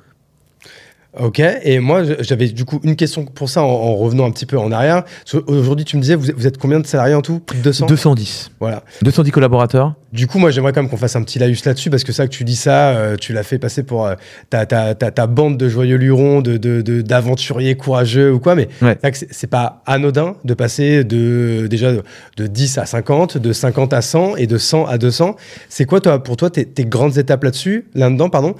Ok, 1.21 1.41
et 1.41 1.79
moi 1.79 2.03
j'avais 2.21 2.49
du 2.49 2.65
coup 2.65 2.81
une 2.85 2.97
question 2.97 3.27
pour 3.27 3.51
ça 3.51 3.63
en, 3.63 3.67
en 3.67 3.95
revenant 3.97 4.25
un 4.25 4.31
petit 4.31 4.47
peu 4.47 4.57
en 4.59 4.73
arrière. 4.73 5.03
Aujourd'hui, 5.47 5.85
tu 5.85 5.99
me 5.99 6.01
disais, 6.03 6.15
vous 6.15 6.31
êtes, 6.31 6.37
vous 6.37 6.47
êtes 6.47 6.57
combien 6.57 6.81
de 6.81 6.87
salariés 6.87 7.15
en 7.15 7.21
tout? 7.21 7.39
Plus 7.41 7.59
de 7.59 7.63
200 7.65 7.85
210. 7.87 8.51
Voilà. 8.61 8.83
210 9.03 9.31
collaborateurs. 9.31 9.95
Du 10.15 10.27
coup, 10.27 10.39
moi 10.39 10.51
j'aimerais 10.51 10.73
quand 10.73 10.81
même 10.81 10.91
qu'on 10.91 10.97
fasse 10.97 11.15
un 11.15 11.23
petit 11.23 11.39
laïus 11.39 11.63
là-dessus 11.67 11.91
parce 11.91 12.03
que 12.05 12.13
ça 12.13 12.27
que 12.27 12.33
tu 12.33 12.45
dis 12.45 12.57
ça, 12.57 12.91
euh, 12.97 13.17
tu 13.17 13.35
l'as 13.35 13.43
fait 13.43 13.59
passer 13.59 13.83
pour 13.83 14.07
euh, 14.07 14.15
ta, 14.49 14.65
ta, 14.65 14.95
ta, 14.95 15.11
ta 15.11 15.27
bande 15.27 15.59
de 15.59 15.69
joyeux 15.69 15.97
lurons, 15.97 16.41
de, 16.41 16.57
de, 16.57 16.81
de- 16.81 17.03
d'aventuriers 17.03 17.75
courageux 17.77 18.33
ou 18.33 18.39
quoi, 18.41 18.55
mais 18.55 18.69
Ouais. 18.81 18.97
c'est 19.31 19.51
pas 19.51 19.83
anodin 19.85 20.37
de 20.45 20.55
passer 20.55 21.05
de 21.05 21.67
déjà 21.69 21.93
de, 21.93 22.03
de 22.39 22.47
10 22.47 22.79
à 22.79 22.87
50, 22.87 23.37
de 23.37 23.53
50 23.53 23.93
à 23.93 24.01
100 24.01 24.37
et 24.37 24.47
de 24.47 24.57
100 24.57 24.87
à 24.87 24.97
200. 24.97 25.37
C'est 25.69 25.85
quoi 25.85 26.01
toi, 26.01 26.23
pour 26.23 26.39
toi 26.39 26.49
tes, 26.49 26.65
tes 26.65 26.87
grandes 26.87 27.19
étapes 27.19 27.45
là-dessus, 27.45 27.85
là-dedans, 27.95 28.31
pardon 28.31 28.55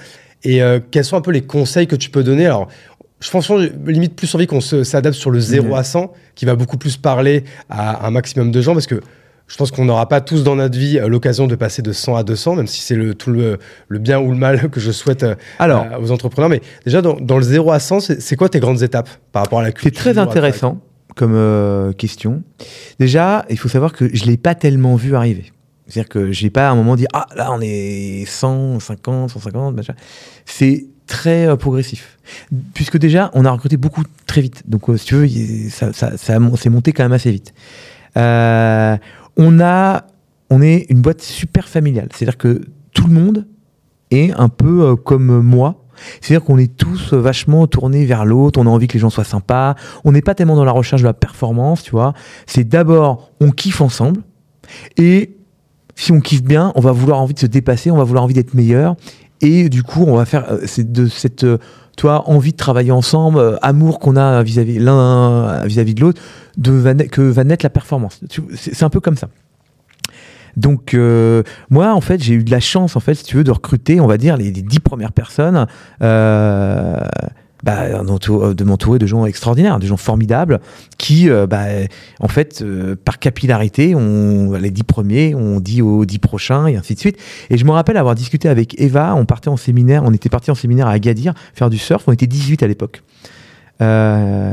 Et 0.45 0.63
euh, 0.63 0.81
quels 0.91 1.05
sont 1.05 1.17
un 1.17 1.21
peu 1.21 1.31
les 1.31 1.43
conseils 1.43 1.87
que 1.87 1.97
tu 1.97 2.11
peux 2.11 2.23
donner? 2.23 2.47
Alors, 2.47 2.69
je 3.21 3.31
pense 3.31 3.47
que 3.49 3.73
limite 3.91 4.17
plus 4.17 4.35
envie 4.35 4.47
qu'on 4.47 4.61
s'adapte 4.61 5.17
sur 5.17 5.31
le 5.31 5.39
0 5.41 5.69
Mhm. 5.69 5.73
à 5.75 5.85
100, 5.85 6.13
qui 6.35 6.45
va 6.45 6.57
beaucoup 6.57 6.77
plus 6.79 6.97
parler 6.97 7.45
à 7.71 8.07
un 8.07 8.11
maximum 8.11 8.51
de 8.51 8.61
gens, 8.61 8.73
parce 8.73 8.87
que 8.89 9.01
je 9.47 9.57
pense 9.57 9.71
qu'on 9.71 9.85
n'aura 9.85 10.09
pas 10.09 10.21
tous 10.21 10.43
dans 10.45 10.57
notre 10.57 10.79
vie 10.79 10.99
euh, 10.99 11.09
l'occasion 11.09 11.47
de 11.47 11.55
passer 11.55 11.83
de 11.83 11.93
100 11.93 12.17
à 12.17 12.23
200, 12.25 12.57
même 12.57 12.67
si 12.67 12.81
c'est 12.81 12.95
le, 12.97 13.15
tout 13.15 13.31
le, 13.31 13.59
le 13.89 13.99
bien 13.99 14.19
ou 14.19 14.31
le 14.33 14.37
mal 14.37 14.69
que 14.71 14.81
je 14.81 14.91
souhaite 14.91 15.23
euh, 15.23 15.35
Alors, 15.59 15.87
aux 16.01 16.11
entrepreneurs. 16.11 16.51
Mais 16.51 16.61
déjà, 16.85 17.03
dans, 17.03 17.15
dans 17.21 17.37
le 17.37 17.43
0 17.45 17.71
à 17.71 17.79
100, 17.79 18.01
c'est 18.19 18.37
quoi 18.37 18.49
tes 18.49 18.61
grandes 18.61 18.83
étapes 18.83 19.11
par 19.31 19.43
rapport 19.45 19.61
à 19.61 19.63
la 19.63 19.73
culture 19.73 19.93
C'est 20.03 20.13
très 20.15 20.19
intéressant 20.21 20.81
comme 21.15 21.35
euh, 21.35 21.93
question. 21.93 22.43
Déjà, 22.99 23.45
il 23.51 23.59
faut 23.59 23.69
savoir 23.69 23.93
que 23.93 24.09
je 24.13 24.25
ne 24.25 24.31
l'ai 24.31 24.39
pas 24.39 24.55
tellement 24.55 24.97
vu 24.97 25.15
arriver. 25.15 25.53
C'est-à-dire 25.93 26.09
que 26.09 26.33
je 26.33 26.45
n'ai 26.45 26.49
pas 26.49 26.69
à 26.69 26.73
un 26.73 26.75
moment 26.75 26.97
dit 26.97 27.05
Ah, 27.13 27.27
là, 27.37 27.53
on 27.53 27.61
est 27.61 28.25
100, 28.27 28.81
50, 28.81 29.29
150, 29.29 29.77
machin. 29.77 29.93
C'est 30.47 30.87
très 31.07 31.47
euh, 31.47 31.57
progressif. 31.57 32.19
Puisque 32.73 32.97
déjà, 32.97 33.31
on 33.35 33.45
a 33.45 33.51
recruté 33.51 33.77
beaucoup 33.77 34.03
très 34.27 34.41
vite. 34.41 34.63
Donc, 34.67 34.89
euh, 34.89 34.97
si 34.97 35.05
tu 35.05 35.17
veux, 35.17 35.29
ça, 35.69 35.93
ça, 35.93 36.13
c'est 36.17 36.71
monté 36.71 36.95
quand 36.95 37.03
même 37.03 37.13
assez 37.13 37.31
vite. 37.31 37.53
Euh, 38.17 38.97
on, 39.37 39.61
a, 39.61 40.07
on 40.49 40.63
est 40.63 40.87
une 40.89 41.03
boîte 41.03 41.21
super 41.21 41.69
familiale. 41.69 42.09
C'est-à-dire 42.15 42.39
que 42.39 42.63
tout 42.95 43.07
le 43.07 43.13
monde 43.13 43.47
est 44.11 44.33
un 44.33 44.49
peu 44.49 44.97
comme 44.97 45.43
moi. 45.43 45.85
C'est-à-dire 46.23 46.43
qu'on 46.43 46.57
est 46.57 46.75
tous 46.75 47.13
vachement 47.13 47.67
tournés 47.67 48.07
vers 48.07 48.25
l'autre, 48.25 48.59
on 48.59 48.67
a 48.67 48.71
envie 48.71 48.87
que 48.87 48.95
les 48.95 49.01
gens 49.01 49.11
soient 49.11 49.25
sympas, 49.25 49.75
on 50.05 50.13
n'est 50.13 50.23
pas 50.23 50.35
tellement 50.35 50.57
dans 50.57 50.65
la 50.65 50.73
recherche 50.73 51.03
de 51.03 51.07
la 51.07 51.13
performance, 51.13 51.83
tu 51.83 51.91
vois. 51.91 52.15
C'est 52.47 52.65
d'abord, 52.65 53.31
on 53.41 53.51
kiffe 53.51 53.83
ensemble, 53.83 54.23
et 54.97 55.37
si 55.95 56.13
on 56.13 56.21
kiffe 56.21 56.43
bien, 56.43 56.73
on 56.75 56.81
va 56.81 56.93
vouloir 56.93 57.21
envie 57.21 57.35
de 57.35 57.39
se 57.39 57.47
dépasser, 57.47 57.91
on 57.91 57.97
va 57.97 58.05
vouloir 58.05 58.25
envie 58.25 58.35
d'être 58.35 58.55
meilleur, 58.55 58.97
et 59.43 59.69
du 59.69 59.83
coup, 59.83 60.05
on 60.07 60.17
va 60.17 60.25
faire 60.25 60.47
euh, 60.51 60.61
de 60.79 61.07
cette, 61.09 61.45
euh, 61.45 61.59
toi, 61.97 62.31
envie 62.31 62.53
de 62.53 62.57
travailler 62.57 62.93
ensemble, 62.93 63.39
euh, 63.39 63.57
amour 63.61 63.99
qu'on 63.99 64.17
a 64.17 64.43
vis-à-vis 64.43 64.79
l'un 64.79 65.65
vis-à-vis 65.67 65.95
de 65.95 66.01
l'autre, 66.01 66.23
que 67.11 67.23
va 67.23 67.45
naître 67.45 67.65
la 67.65 67.71
performance. 67.71 68.21
C'est 68.55 68.85
un 68.85 68.89
peu 68.89 69.01
comme 69.01 69.17
ça. 69.17 69.29
Donc 70.55 70.95
moi 71.71 71.95
en 71.95 72.03
fait 72.03 72.23
j'ai 72.23 72.35
eu 72.35 72.45
de 72.45 72.51
la 72.51 72.61
chance 72.61 72.95
en 72.95 73.01
fait 73.01 73.15
si 73.15 73.25
tu 73.25 73.39
veux 73.39 73.45
de 73.45 73.51
recruter 73.51 74.01
on 74.03 74.07
va 74.07 74.19
dire 74.19 74.37
les, 74.37 74.51
dix 74.51 74.81
premières 74.81 75.13
personnes 75.13 75.67
bah, 77.63 78.03
d'entou- 78.03 78.55
de 78.55 78.65
m'entourer 78.65 78.99
de 78.99 79.07
gens 79.07 79.25
extraordinaires, 79.27 79.79
de 79.79 79.87
gens 79.87 79.97
formidables 79.97 80.61
qui 80.99 81.31
euh, 81.31 81.47
bah, 81.47 81.65
en 82.21 82.29
fait 82.29 82.63
euh, 82.63 82.97
par 82.97 83.19
capillarité 83.19 83.95
on 83.95 84.53
les 84.55 84.71
dix 84.71 84.83
premiers 84.83 85.35
on 85.35 85.61
dit 85.61 85.81
aux 85.83 86.05
dix 86.05 86.19
prochains 86.19 86.67
et 86.67 86.77
ainsi 86.77 86.95
de 86.95 86.99
suite 87.01 87.19
et 87.51 87.57
je 87.59 87.65
me 87.65 87.71
rappelle 87.71 87.97
avoir 87.97 88.15
discuté 88.15 88.49
avec 88.49 88.81
Eva 88.81 89.15
on 89.17 89.25
partait 89.27 89.49
en 89.49 89.57
séminaire 89.57 90.03
on 90.05 90.13
était 90.13 90.29
parti 90.29 90.51
en 90.51 90.55
séminaire 90.57 90.87
à 90.89 90.93
Agadir 90.93 91.35
faire 91.55 91.71
du 91.71 91.79
surf 91.79 92.03
on 92.09 92.13
était 92.13 92.27
18 92.27 92.63
à 92.63 92.67
l'époque 92.67 93.03
euh, 93.81 94.53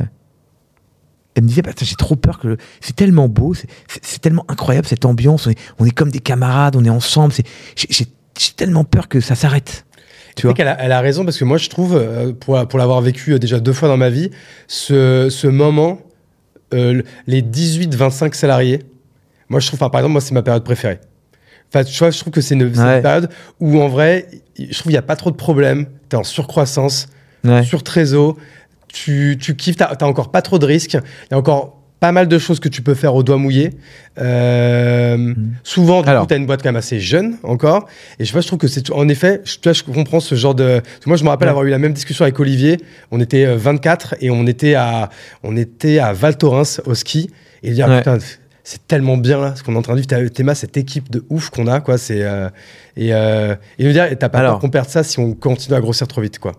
elle 1.36 1.44
me 1.44 1.48
disait, 1.48 1.62
bah, 1.62 1.72
j'ai 1.80 1.96
trop 1.96 2.16
peur 2.16 2.40
que 2.40 2.58
c'est 2.82 2.96
tellement 2.96 3.30
beau, 3.30 3.54
c'est- 3.54 4.20
tellement 4.20 4.44
incroyable 4.50 4.88
cette 4.88 5.06
ambiance, 5.06 5.48
on 5.48 5.52
est, 5.52 5.58
on 5.78 5.86
est 5.86 5.92
comme 5.92 6.10
des 6.12 6.20
camarades, 6.20 6.76
on 6.76 6.84
est 6.84 6.90
ensemble, 6.90 7.34
j'ai 7.78 8.06
tellement 8.58 8.84
peur 8.84 9.08
que 9.08 9.22
ça 9.22 9.36
s'arrête. 9.36 9.86
Tu 10.40 10.44
Tu 10.44 10.48
vois 10.48 10.54
qu'elle 10.54 10.70
a, 10.70 10.78
elle 10.80 10.94
a 10.94 11.02
raison 11.02 11.26
parce 11.26 11.38
que 11.38 11.44
moi 11.44 11.58
je 11.58 11.70
trouve, 11.70 11.96
euh, 11.98 12.32
pour, 12.32 12.66
pour 12.68 12.80
l'avoir 12.80 13.02
vécu 13.02 13.34
euh, 13.34 13.40
déjà 13.40 13.60
deux 13.60 13.74
fois 13.74 13.90
dans 13.90 13.98
ma 13.98 14.10
vie, 14.10 14.32
ce, 14.68 15.28
ce 15.30 15.48
moment, 15.48 16.00
euh, 16.74 17.02
les 17.28 17.42
18-25 17.42 18.34
salariés, 18.34 18.80
moi 19.50 19.60
je 19.60 19.68
trouve, 19.68 19.80
par 19.80 19.94
exemple, 19.96 20.14
moi 20.14 20.22
c'est 20.22 20.34
ma 20.34 20.42
période 20.42 20.64
préférée. 20.64 21.00
Enfin, 21.68 21.84
tu 21.84 21.98
vois, 22.00 22.10
je 22.10 22.20
trouve 22.20 22.32
que 22.32 22.42
c'est 22.42 22.56
une, 22.56 22.72
période 22.72 23.30
où 23.60 23.80
en 23.82 23.90
vrai, 23.90 24.28
je 24.58 24.72
trouve 24.74 24.84
qu'il 24.84 24.92
n'y 24.92 24.98
a 24.98 25.02
pas 25.04 25.18
trop 25.18 25.30
de 25.30 25.36
problèmes, 25.36 25.88
tu 26.10 26.16
es 26.16 26.20
en 26.20 26.24
surcroissance, 26.24 27.08
Ouais. 27.44 27.64
sur 27.64 27.84
trésor, 27.84 28.36
tu, 28.90 29.38
tu 29.40 29.56
kiffes, 29.56 29.78
t'as 29.78 29.96
t'as 29.96 30.06
encore 30.06 30.30
pas 30.32 30.42
trop 30.42 30.60
de 30.60 30.66
risques, 30.66 30.94
il 30.94 31.32
y 31.32 31.34
a 31.34 31.38
encore 31.38 31.79
pas 32.00 32.12
mal 32.12 32.28
de 32.28 32.38
choses 32.40 32.60
que 32.60 32.70
tu 32.70 32.82
peux 32.82 32.94
faire 32.94 33.14
au 33.16 33.24
doigt 33.24 33.38
mouillé. 33.38 33.72
Euh, 34.20 35.34
Souvent, 35.64 36.02
Alors. 36.02 36.24
coup, 36.24 36.28
tu 36.28 36.34
as 36.34 36.38
une 36.38 36.46
boîte 36.46 36.62
quand 36.64 36.70
même 36.70 36.76
assez 36.78 37.00
jeune 37.00 37.38
encore. 37.44 37.88
Et 38.20 38.24
je 38.26 38.30
sais 38.30 38.34
pas, 38.34 38.42
je 38.42 38.48
trouve 38.48 38.60
que 38.60 38.68
c'est. 38.68 38.90
En 38.92 39.08
effet, 39.10 39.42
je, 39.44 39.56
tu 39.56 39.60
vois, 39.64 39.74
je 39.74 39.84
comprends 39.84 40.20
ce 40.20 40.36
genre 40.36 40.56
de. 40.56 40.82
moi, 41.06 41.18
je 41.18 41.24
me 41.24 41.30
rappelle 41.30 41.48
Ouais. 41.48 41.52
avoir 41.52 41.66
eu 41.66 41.70
la 41.70 41.78
même 41.80 41.94
discussion 41.94 42.24
avec 42.24 42.40
Olivier. 42.40 42.78
On 43.12 43.20
était 43.20 43.46
euh, 43.46 43.58
24 43.58 44.16
et 44.22 44.30
on 44.30 44.46
était 44.48 44.76
à, 44.76 45.10
on 45.44 45.56
était 45.58 46.00
à 46.00 46.14
Val 46.14 46.38
Thorens 46.38 46.82
au 46.86 46.96
ski. 46.96 47.30
Et 47.64 47.72
dire, 47.72 47.88
Ouais. 47.90 47.98
putain, 47.98 48.18
c'est 48.64 48.88
tellement 48.88 49.18
bien 49.18 49.42
là, 49.42 49.56
ce 49.56 49.64
qu'on 49.64 49.74
est 49.74 49.78
en 49.78 49.82
train 49.82 49.96
de 49.96 50.02
vivre. 50.02 50.30
Théma, 50.30 50.56
cette 50.56 50.78
équipe 50.78 51.10
de 51.12 51.26
ouf 51.30 51.50
qu'on 51.50 51.68
a, 51.68 51.82
quoi. 51.82 51.98
C'est. 51.98 52.22
euh, 52.24 52.50
et, 52.96 53.14
euh, 53.14 53.56
et 53.78 53.86
me 53.86 53.92
dire, 53.92 54.08
t'as 54.18 54.30
pas 54.30 54.40
Alors. 54.40 54.54
peur 54.54 54.60
qu'on 54.60 54.70
perde 54.70 54.90
ça 54.90 55.04
si 55.04 55.20
on 55.20 55.34
continue 55.34 55.76
à 55.76 55.82
grossir 55.82 56.08
trop 56.08 56.22
vite, 56.22 56.40
quoi. 56.40 56.54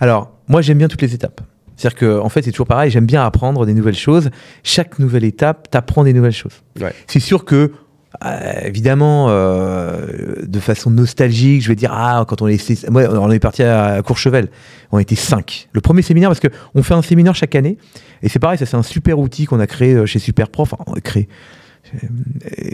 Alors, 0.00 0.32
moi, 0.46 0.62
j'aime 0.62 0.78
bien 0.78 0.88
toutes 0.88 1.02
les 1.02 1.12
étapes. 1.14 1.40
C'est-à-dire 1.78 1.98
que, 1.98 2.18
en 2.18 2.28
fait, 2.28 2.42
c'est 2.42 2.50
toujours 2.50 2.66
pareil. 2.66 2.90
J'aime 2.90 3.06
bien 3.06 3.24
apprendre 3.24 3.64
des 3.64 3.72
nouvelles 3.72 3.96
choses. 3.96 4.30
Chaque 4.64 4.98
nouvelle 4.98 5.22
étape, 5.22 5.70
t'apprends 5.70 6.02
des 6.02 6.12
nouvelles 6.12 6.32
choses. 6.32 6.64
Ouais. 6.80 6.92
C'est 7.06 7.20
sûr 7.20 7.44
que, 7.44 7.70
euh, 8.24 8.60
évidemment, 8.64 9.26
euh, 9.28 10.06
de 10.44 10.58
façon 10.58 10.90
nostalgique, 10.90 11.62
je 11.62 11.68
vais 11.68 11.76
dire, 11.76 11.92
ah, 11.92 12.24
quand 12.26 12.42
on 12.42 12.48
est, 12.48 12.88
moi, 12.90 13.04
on 13.20 13.30
est 13.30 13.38
parti 13.38 13.62
à 13.62 14.02
Courchevel, 14.02 14.48
on 14.90 14.98
était 14.98 15.14
cinq. 15.14 15.68
Le 15.72 15.80
premier 15.80 16.02
séminaire, 16.02 16.30
parce 16.30 16.40
que 16.40 16.48
on 16.74 16.82
fait 16.82 16.94
un 16.94 17.02
séminaire 17.02 17.36
chaque 17.36 17.54
année, 17.54 17.78
et 18.22 18.28
c'est 18.28 18.40
pareil, 18.40 18.58
ça 18.58 18.66
c'est 18.66 18.76
un 18.76 18.82
super 18.82 19.20
outil 19.20 19.44
qu'on 19.44 19.60
a 19.60 19.68
créé 19.68 19.94
euh, 19.94 20.04
chez 20.04 20.18
Superprof. 20.18 20.72
Enfin, 20.72 20.82
on 20.88 20.94
a 20.94 21.00
créé. 21.00 21.28
Euh, 21.94 22.08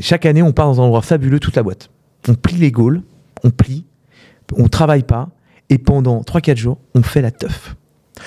Chaque 0.00 0.24
année, 0.24 0.40
on 0.42 0.52
part 0.52 0.66
dans 0.66 0.80
un 0.80 0.84
endroit 0.84 1.02
fabuleux, 1.02 1.40
toute 1.40 1.56
la 1.56 1.62
boîte. 1.62 1.90
On 2.26 2.34
plie 2.34 2.56
les 2.56 2.72
gaules, 2.72 3.02
on 3.42 3.50
plie, 3.50 3.84
on 4.56 4.68
travaille 4.68 5.02
pas, 5.02 5.28
et 5.68 5.76
pendant 5.76 6.22
3-4 6.22 6.56
jours, 6.56 6.78
on 6.94 7.02
fait 7.02 7.20
la 7.20 7.30
teuf. 7.30 7.76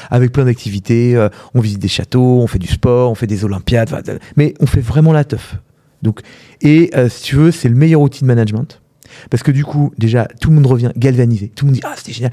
Avec 0.10 0.32
plein 0.32 0.46
d'activités, 0.46 1.16
euh, 1.16 1.30
on 1.54 1.60
visite 1.60 1.80
des 1.80 1.88
châteaux, 1.88 2.40
on 2.42 2.48
fait 2.48 2.60
du 2.60 2.68
sport, 2.68 3.12
on 3.12 3.16
fait 3.16 3.28
des 3.28 3.44
olympiades, 3.44 4.20
mais 4.36 4.54
on 4.60 4.66
fait 4.66 4.82
vraiment 4.82 5.14
la 5.14 5.24
teuf. 5.24 5.58
Donc, 6.02 6.22
et 6.62 6.92
euh, 6.96 7.10
si 7.10 7.24
tu 7.24 7.36
veux, 7.36 7.52
c'est 7.52 7.70
le 7.70 7.76
meilleur 7.76 8.02
outil 8.02 8.22
de 8.22 8.28
management. 8.28 8.82
Parce 9.30 9.44
que 9.44 9.52
du 9.52 9.66
coup, 9.66 9.92
déjà, 9.98 10.28
tout 10.40 10.50
le 10.50 10.56
monde 10.56 10.68
revient 10.68 10.92
galvanisé. 10.96 11.52
Tout 11.56 11.66
le 11.66 11.72
monde 11.72 11.80
dit 11.80 11.86
Ah, 11.86 11.94
c'était 11.96 12.14
génial. 12.14 12.32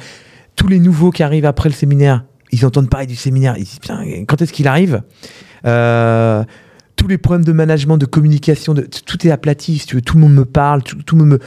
Tous 0.57 0.69
les 0.69 0.79
nouveaux 0.79 1.11
qui 1.11 1.23
arrivent 1.23 1.47
après 1.47 1.69
le 1.69 1.75
séminaire, 1.75 2.25
ils 2.53 2.65
entendent 2.67 2.91
parler 2.91 3.07
du 3.07 3.17
séminaire. 3.17 3.55
Ils 3.57 3.65
disent 3.65 3.79
Putain, 3.79 4.03
quand 4.27 4.43
est-ce 4.43 4.53
qu'il 4.53 4.69
arrive? 4.69 5.03
Euh, 5.67 6.45
Tous 6.97 7.09
les 7.09 7.19
problèmes 7.19 7.45
de 7.45 7.53
management, 7.53 7.97
de 7.97 8.07
communication, 8.07 8.75
de, 8.75 8.83
tout 8.83 9.27
est 9.27 9.31
aplati. 9.31 9.79
Si 9.79 9.87
tu 9.87 9.97
veux, 9.97 10.03
tout 10.03 10.17
le 10.17 10.21
monde 10.21 10.35
me 10.35 10.45
parle, 10.45 10.83
tout, 10.83 11.17
le 11.17 11.25
monde 11.25 11.29
me. 11.29 11.39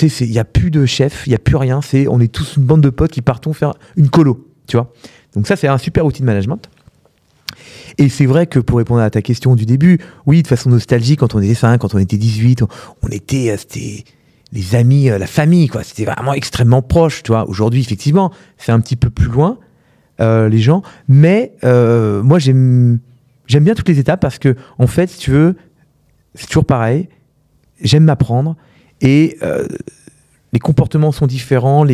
Il 0.00 0.30
n'y 0.30 0.38
a 0.38 0.44
plus 0.44 0.70
de 0.70 0.86
chef, 0.86 1.24
il 1.26 1.30
n'y 1.30 1.36
a 1.36 1.40
plus 1.40 1.56
rien. 1.56 1.80
C'est 1.82 2.08
On 2.08 2.20
est 2.20 2.32
tous 2.32 2.56
une 2.56 2.64
bande 2.64 2.80
de 2.80 2.90
potes 2.90 3.12
qui 3.12 3.22
partons 3.22 3.52
faire 3.52 3.74
une 3.96 4.08
colo. 4.08 4.46
Tu 4.66 4.76
vois 4.76 4.92
Donc, 5.34 5.46
ça, 5.46 5.56
c'est 5.56 5.68
un 5.68 5.78
super 5.78 6.04
outil 6.04 6.20
de 6.20 6.26
management. 6.26 6.68
Et 7.98 8.08
c'est 8.08 8.26
vrai 8.26 8.46
que 8.46 8.60
pour 8.60 8.78
répondre 8.78 9.00
à 9.00 9.10
ta 9.10 9.22
question 9.22 9.56
du 9.56 9.66
début, 9.66 9.98
oui, 10.26 10.42
de 10.42 10.46
façon 10.46 10.70
nostalgique, 10.70 11.20
quand 11.20 11.34
on 11.34 11.40
était 11.40 11.54
5, 11.54 11.78
quand 11.78 11.94
on 11.94 11.98
était 11.98 12.16
18, 12.16 12.62
on, 13.02 13.08
était, 13.08 13.50
euh, 13.50 13.56
c'était 13.56 14.04
les 14.52 14.74
amis, 14.76 15.10
euh, 15.10 15.18
la 15.18 15.26
famille, 15.26 15.66
quoi. 15.68 15.82
C'était 15.82 16.04
vraiment 16.04 16.32
extrêmement 16.32 16.80
proche, 16.80 17.22
tu 17.24 17.32
vois. 17.32 17.48
Aujourd'hui, 17.48 17.80
effectivement, 17.80 18.32
c'est 18.56 18.70
un 18.72 18.80
petit 18.80 18.96
peu 18.96 19.10
plus 19.10 19.28
loin, 19.28 19.58
euh, 20.20 20.48
les 20.48 20.60
gens. 20.60 20.82
Mais 21.08 21.52
moi, 21.62 22.38
j'aime, 22.38 23.00
j'aime 23.46 23.64
bien 23.64 23.74
toutes 23.74 23.88
les 23.88 23.98
étapes 23.98 24.20
parce 24.20 24.38
que, 24.38 24.54
en 24.78 24.86
fait, 24.86 25.08
si 25.08 25.18
tu 25.18 25.32
veux, 25.32 25.56
c'est 26.34 26.46
toujours 26.46 26.66
pareil. 26.66 27.08
J'aime 27.80 28.04
m'apprendre 28.04 28.56
et 29.00 29.38
les 30.52 30.58
comportements 30.58 31.12
sont 31.12 31.26
différents. 31.26 31.84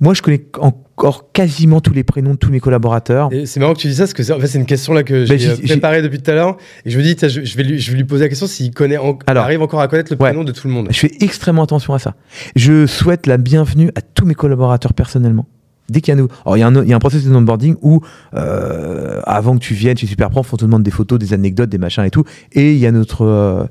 Moi, 0.00 0.12
je 0.14 0.22
connais 0.22 0.44
encore 0.58 1.32
quasiment 1.32 1.80
tous 1.80 1.92
les 1.94 2.04
prénoms 2.04 2.32
de 2.32 2.36
tous 2.36 2.50
mes 2.50 2.60
collaborateurs. 2.60 3.30
C'est 3.46 3.58
marrant 3.60 3.72
que 3.74 3.78
tu 3.80 3.88
dis 3.88 3.94
ça, 3.94 4.02
parce 4.04 4.12
que 4.12 4.22
c'est 4.22 4.32
en 4.32 4.38
fait, 4.40 4.46
c'est 4.48 4.58
une 4.58 4.66
question 4.66 4.92
là 4.92 5.02
que 5.02 5.26
Ben, 5.26 5.38
j'ai 5.38 5.50
euh, 5.50 5.56
préparée 5.66 6.02
depuis 6.02 6.20
tout 6.20 6.30
à 6.30 6.34
l'heure. 6.34 6.56
Et 6.84 6.90
je 6.90 6.98
me 6.98 7.02
dis, 7.02 7.16
je, 7.20 7.42
je 7.42 7.56
vais 7.56 7.62
lui, 7.62 7.78
je 7.78 7.90
vais 7.90 7.96
lui 7.96 8.04
poser 8.04 8.24
la 8.24 8.28
question 8.28 8.46
s'il 8.46 8.72
connaît, 8.72 8.98
en- 8.98 9.18
Alors. 9.26 9.44
arrive 9.44 9.62
encore 9.62 9.80
à 9.80 9.88
connaître 9.88 10.12
le 10.12 10.18
Ouais. 10.20 10.28
prénom 10.30 10.44
de 10.44 10.52
tout 10.52 10.68
le 10.68 10.74
monde. 10.74 10.88
Je 10.90 10.98
fais 10.98 11.12
extrêmement 11.20 11.62
attention 11.62 11.94
à 11.94 11.98
ça. 11.98 12.14
Je 12.54 12.86
souhaite 12.86 13.26
la 13.26 13.38
bienvenue 13.38 13.90
à 13.96 14.00
tous 14.02 14.26
mes 14.26 14.34
collaborateurs 14.34 14.92
personnellement. 14.94 15.46
Dès 15.90 16.00
qu'il 16.00 16.14
y 16.16 16.18
a 16.18 16.22
un, 16.22 16.26
alors, 16.46 16.56
il 16.56 16.60
y 16.60 16.62
a 16.62 16.66
un, 16.66 16.82
il 16.82 16.88
y 16.88 16.92
a 16.94 16.96
un 16.96 16.98
processus 16.98 17.28
de 17.28 17.34
onboarding 17.34 17.76
où, 17.82 18.00
euh, 18.34 19.20
avant 19.24 19.54
que 19.56 19.62
tu 19.62 19.74
viennes 19.74 19.98
chez 19.98 20.06
Superprof, 20.06 20.52
on 20.52 20.56
te 20.56 20.64
demande 20.64 20.82
des 20.82 20.90
photos, 20.90 21.18
des 21.18 21.34
anecdotes, 21.34 21.68
des 21.68 21.76
machins 21.78 22.04
et 22.04 22.10
tout. 22.10 22.24
Et 22.52 22.72
il 22.72 22.78
y 22.78 22.86
a 22.86 22.90
notre 22.92 23.22
euh, 23.26 23.64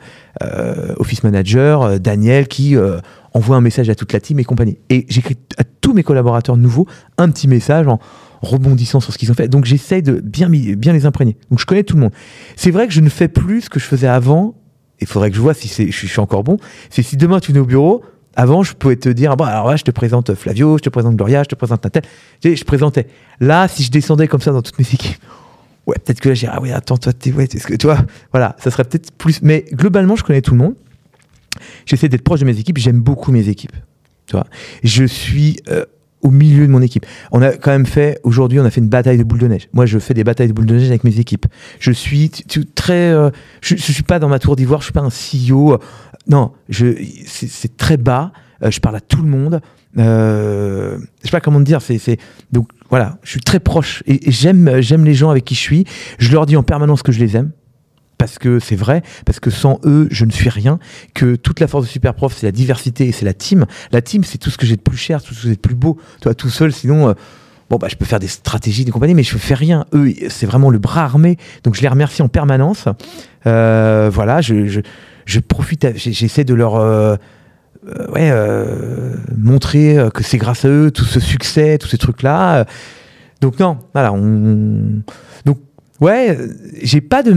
euh, 0.44 0.94
office 0.98 1.24
manager, 1.24 1.82
euh, 1.82 1.98
Daniel, 1.98 2.48
qui 2.48 2.76
euh, 2.76 3.00
envoie 3.34 3.56
un 3.56 3.62
message 3.62 3.90
à 3.90 3.96
toute 3.96 4.14
la 4.14 4.20
team 4.20 4.40
et 4.40 4.44
compagnie. 4.44 4.78
Et 4.90 5.06
j'écris 5.10 5.38
à 5.58 5.64
tous 5.64 5.94
mes 5.94 6.04
collaborateurs 6.04 6.58
nouveaux 6.58 6.88
un 7.18 7.30
petit 7.30 7.48
message 7.48 7.88
en 7.88 8.00
rebondissant 8.42 9.00
sur 9.00 9.14
ce 9.14 9.18
qu'ils 9.18 9.32
ont 9.32 9.36
fait. 9.36 9.48
Donc 9.48 9.66
j'essaye 9.66 10.02
de 10.04 10.20
bien, 10.20 10.50
bien 10.50 10.94
les 10.94 11.06
imprégner. 11.06 11.38
Donc 11.50 11.60
je 11.60 11.66
connais 11.66 11.84
tout 11.84 11.96
le 11.96 12.02
monde. 12.02 12.12
C'est 12.56 12.72
vrai 12.72 12.88
que 12.88 12.94
je 12.94 13.02
ne 13.02 13.10
fais 13.10 13.28
plus 13.28 13.62
ce 13.62 13.70
que 13.70 13.80
je 13.80 13.86
faisais 13.86 14.08
avant. 14.08 14.56
Il 15.00 15.08
faudrait 15.08 15.30
que 15.30 15.36
je 15.36 15.42
vois 15.42 15.54
si 15.54 15.68
je, 15.68 15.92
suis- 15.92 16.20
encore 16.20 16.44
bon. 16.44 16.58
C'est 16.90 17.02
si 17.04 17.18
demain 17.18 17.40
tu 17.40 17.52
venais 17.52 17.60
au 17.62 17.66
bureau, 17.66 18.04
avant 18.36 18.64
je 18.64 18.74
pouvais 18.74 18.96
te 18.96 19.10
dire, 19.10 19.32
ah 19.32 19.36
bon, 19.36 19.46
alors 19.46 19.70
là 19.70 19.76
je 19.76 19.84
te 19.84 19.92
présente 19.92 20.34
Flavio, 20.36 20.78
je 20.78 20.84
te 20.84 20.90
présente 20.90 21.16
Gloria, 21.16 21.44
je 21.44 21.50
te 21.50 21.56
présente 21.56 21.86
un 21.86 21.90
tel. 21.90 22.04
Tu 22.42 22.50
sais, 22.50 22.56
je 22.56 22.64
présentais. 22.64 23.08
Là, 23.40 23.68
si 23.68 23.84
je 23.84 23.92
descendais 23.92 24.28
comme 24.28 24.42
ça 24.42 24.52
dans 24.52 24.62
toutes 24.62 24.78
mes 24.80 24.86
équipes, 24.94 25.18
ouais, 25.88 25.96
peut-être 26.04 26.22
que 26.22 26.30
là 26.30 26.36
j'ai, 26.36 26.48
ah 26.48 26.62
ouais, 26.62 26.72
attends, 26.72 26.98
toi, 26.98 27.14
t'es, 27.14 27.32
ouais, 27.32 27.48
que 27.48 27.76
toi, 27.76 27.98
voilà, 28.32 28.56
ça 28.60 28.72
serait 28.72 28.84
peut-être 28.84 29.12
plus. 29.12 29.42
Mais 29.42 29.66
globalement, 29.74 30.16
je 30.16 30.24
connais 30.24 30.42
tout 30.42 30.52
le 30.52 30.58
monde. 30.60 30.76
J'essaie 31.86 32.10
d'être 32.10 32.24
proche 32.24 32.40
de 32.40 32.46
mes 32.46 32.58
équipes. 32.58 32.78
J'aime 32.78 33.02
beaucoup 33.02 33.32
mes 33.32 33.50
équipes. 33.50 33.76
Tu 34.26 34.34
vois, 34.34 34.48
je 34.84 35.04
suis 35.04 35.58
euh, 35.70 35.86
au 36.24 36.32
milieu 36.32 36.66
de 36.66 36.72
mon 36.72 36.82
équipe. 36.82 37.06
On 37.32 37.42
a 37.42 37.52
quand 37.52 37.72
même 37.72 37.86
fait 37.86 38.20
aujourd'hui, 38.24 38.60
on 38.60 38.66
a 38.66 38.72
fait 38.72 38.82
une 38.82 38.88
bataille 38.88 39.18
de 39.18 39.24
boules 39.24 39.40
de 39.40 39.48
neige. 39.48 39.68
Moi, 39.74 39.86
je 39.86 40.00
fais 40.00 40.14
des 40.14 40.24
batailles 40.24 40.48
de 40.48 40.54
boules 40.54 40.66
de 40.66 40.76
neige 40.76 40.88
avec 40.88 41.04
mes 41.04 41.20
équipes. 41.20 41.46
Je 41.80 41.92
suis 41.92 42.32
très, 42.74 43.12
euh, 43.12 43.30
je, 43.62 43.76
je 43.76 43.92
suis 43.92 44.04
pas 44.04 44.20
dans 44.20 44.30
ma 44.30 44.40
tour 44.40 44.56
d'ivoire. 44.56 44.80
Je 44.80 44.86
suis 44.86 44.94
pas 44.94 45.02
un 45.02 45.10
CEO. 45.10 45.78
Non, 46.28 46.54
c'est, 46.70 47.78
très 47.78 47.98
bas. 47.98 48.32
Euh, 48.64 48.72
je 48.72 48.80
parle 48.80 48.96
à 48.96 49.02
tout 49.02 49.22
le 49.22 49.30
monde. 49.30 49.62
Euh, 49.98 50.98
je 51.22 51.28
sais 51.28 51.32
pas 51.32 51.42
comment 51.42 51.60
te 51.60 51.66
dire. 51.66 51.82
C'est, 51.82 52.18
donc 52.52 52.70
voilà. 52.90 53.18
Je 53.24 53.32
suis 53.32 53.42
très 53.42 53.60
proche 53.60 54.04
et, 54.08 54.30
et 54.30 54.32
j'aime 54.32 55.04
les 55.04 55.14
gens 55.14 55.30
avec 55.30 55.44
qui 55.44 55.56
je 55.56 55.60
suis. 55.60 55.86
Je 56.18 56.32
leur 56.32 56.46
dis 56.46 56.56
en 56.56 56.64
permanence 56.64 57.04
que 57.04 57.12
je 57.12 57.20
les 57.20 57.36
aime 57.36 57.52
parce 58.24 58.40
que 58.40 58.60
c'est 58.60 58.78
vrai, 58.78 59.04
parce 59.26 59.42
que 59.42 59.50
sans 59.50 59.82
eux, 59.84 60.08
je 60.10 60.24
ne 60.24 60.32
suis 60.32 60.48
rien, 60.48 60.80
que 61.14 61.36
toute 61.36 61.60
la 61.60 61.68
force 61.68 61.84
de 61.84 61.90
Superprof, 61.90 62.34
c'est 62.38 62.46
la 62.46 62.54
diversité 62.54 63.06
et 63.06 63.12
c'est 63.12 63.26
la 63.26 63.34
team. 63.34 63.66
La 63.92 64.02
team, 64.02 64.24
c'est 64.24 64.38
tout 64.38 64.50
ce 64.50 64.58
que 64.58 64.66
j'ai 64.66 64.78
de 64.78 64.82
plus 64.82 64.96
cher, 64.96 65.22
tout 65.22 65.34
ce 65.34 65.42
que 65.42 65.48
j'ai 65.50 65.56
de 65.56 65.60
plus 65.60 65.76
beau. 65.76 65.98
Toi, 66.22 66.34
tout 66.34 66.50
seul, 66.50 66.72
sinon, 66.72 67.10
euh, 67.10 67.14
bon, 67.70 67.76
bah, 67.76 67.90
je 67.90 67.98
peux 67.98 68.06
faire 68.06 68.22
des 68.22 68.30
stratégies, 68.30 68.86
des 68.86 68.92
compagnies, 68.92 69.14
mais 69.14 69.24
je 69.24 69.34
ne 69.34 69.40
fais 69.42 69.56
rien. 69.56 69.86
Eux, 69.94 70.14
c'est 70.30 70.46
vraiment 70.46 70.70
le 70.70 70.80
bras 70.80 71.04
armé. 71.04 71.36
Donc, 71.66 71.76
je 71.76 71.82
les 71.82 71.90
remercie 71.90 72.22
en 72.22 72.30
permanence. 72.30 72.86
Euh, 73.46 74.10
voilà, 74.10 74.40
je, 74.40 74.80
profite, 75.46 75.86
j'essaie 75.98 76.46
de 76.46 76.54
leur. 76.54 76.76
euh, 76.78 77.18
montrer 79.38 79.98
que 80.14 80.24
c'est 80.24 80.38
grâce 80.38 80.64
à 80.64 80.70
eux 80.70 80.92
tout 80.92 81.04
ce 81.04 81.20
succès, 81.20 81.78
tous 81.78 81.90
ces 81.90 81.98
trucs-là. 81.98 82.66
Donc 83.42 83.60
non, 83.60 83.80
voilà, 83.94 84.14
on... 84.14 85.02
donc 85.44 85.58
ouais, 86.04 86.38
j'ai 86.82 87.02
pas 87.02 87.24
de 87.24 87.32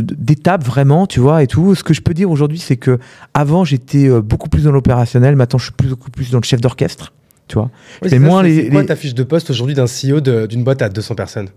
d'étape 0.00 0.64
vraiment, 0.64 1.06
tu 1.06 1.20
vois, 1.20 1.42
et 1.42 1.46
tout. 1.46 1.74
Ce 1.74 1.82
que 1.84 1.94
je 1.94 2.00
peux 2.02 2.14
dire 2.14 2.30
aujourd'hui, 2.30 2.58
c'est 2.58 2.76
que 2.76 2.98
avant 3.32 3.64
j'étais 3.64 4.08
euh, 4.08 4.20
beaucoup 4.20 4.48
plus 4.48 4.64
dans 4.64 4.72
l'opérationnel, 4.72 5.36
maintenant 5.36 5.58
je 5.58 5.64
suis 5.64 5.72
plus, 5.72 5.88
beaucoup 5.88 6.10
plus 6.10 6.30
dans 6.30 6.38
le 6.38 6.44
chef 6.44 6.60
d'orchestre, 6.60 7.12
tu 7.48 7.54
vois. 7.54 7.70
Oui, 8.02 8.10
c'est 8.10 8.18
moins 8.18 8.42
les- 8.42 8.68
quoi 8.68 8.80
les- 8.82 8.86
ta 8.86 8.96
fiche 8.96 9.14
de 9.14 9.22
poste 9.22 9.50
aujourd'hui 9.50 9.74
d'un 9.74 9.86
CEO 9.86 10.20
d'une 10.46 10.64
boîte 10.64 10.82
à 10.82 10.88
200 10.88 11.14
personnes? 11.14 11.48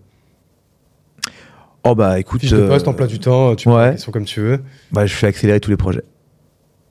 Oh 1.83 1.95
bah 1.95 2.19
écoute, 2.19 2.41
Fiche 2.41 2.51
de 2.51 2.57
euh, 2.57 2.67
poste, 2.67 2.87
emploi 2.87 3.07
du 3.07 3.19
temps, 3.19 3.55
tu 3.55 3.69
prends 3.69 3.77
ouais. 3.79 3.91
question 3.91 4.11
comme 4.11 4.25
tu 4.25 4.41
veux. 4.41 4.59
bah, 4.91 5.05
je 5.05 5.13
fais 5.13 5.27
accélérer 5.27 5.59
tous 5.59 5.69
les 5.71 5.77
projets. 5.77 6.03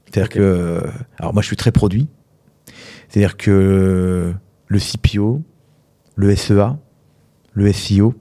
C'est-à-dire 0.07 0.29
que, 0.31 0.41
euh, 0.41 0.81
alors 1.19 1.35
moi 1.35 1.43
je 1.43 1.47
suis 1.49 1.57
très 1.57 1.73
produit. 1.73 2.09
C'est-à-dire 3.09 3.37
que 3.37 4.33
le 4.69 4.79
CPO, 4.79 5.43
le 6.17 6.35
SEA, 6.35 6.77
le 7.53 7.73
SEO, 7.73 8.15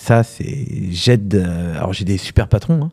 ça 0.00 0.22
c'est 0.22 0.66
j'aide. 0.90 1.34
euh, 1.34 1.76
alors 1.76 1.92
j'ai 1.92 2.04
des 2.04 2.18
super 2.18 2.48
patrons, 2.48 2.84
hein. 2.84 2.90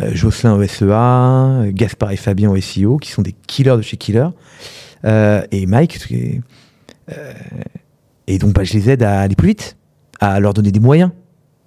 Euh, 0.00 0.10
Jocelyn 0.14 0.54
au 0.54 0.62
SEA, 0.66 1.70
Gaspard 1.72 2.12
et 2.12 2.16
Fabien 2.16 2.50
au 2.50 2.56
SEO, 2.60 2.96
qui 2.96 3.10
sont 3.10 3.20
des 3.22 3.34
killers 3.46 3.76
de 3.76 3.82
chez 3.82 3.96
Killer, 3.96 4.28
Euh, 5.04 5.42
et 5.50 5.66
Mike. 5.66 5.98
est- 6.10 6.40
euh, 7.10 7.32
et 8.26 8.38
donc 8.38 8.54
bah, 8.54 8.64
je 8.64 8.72
les 8.74 8.88
aide 8.90 9.02
à 9.02 9.20
aller 9.20 9.34
plus 9.34 9.48
vite, 9.48 9.76
à 10.20 10.38
leur 10.40 10.54
donner 10.54 10.70
des 10.72 10.80
moyens. 10.80 11.10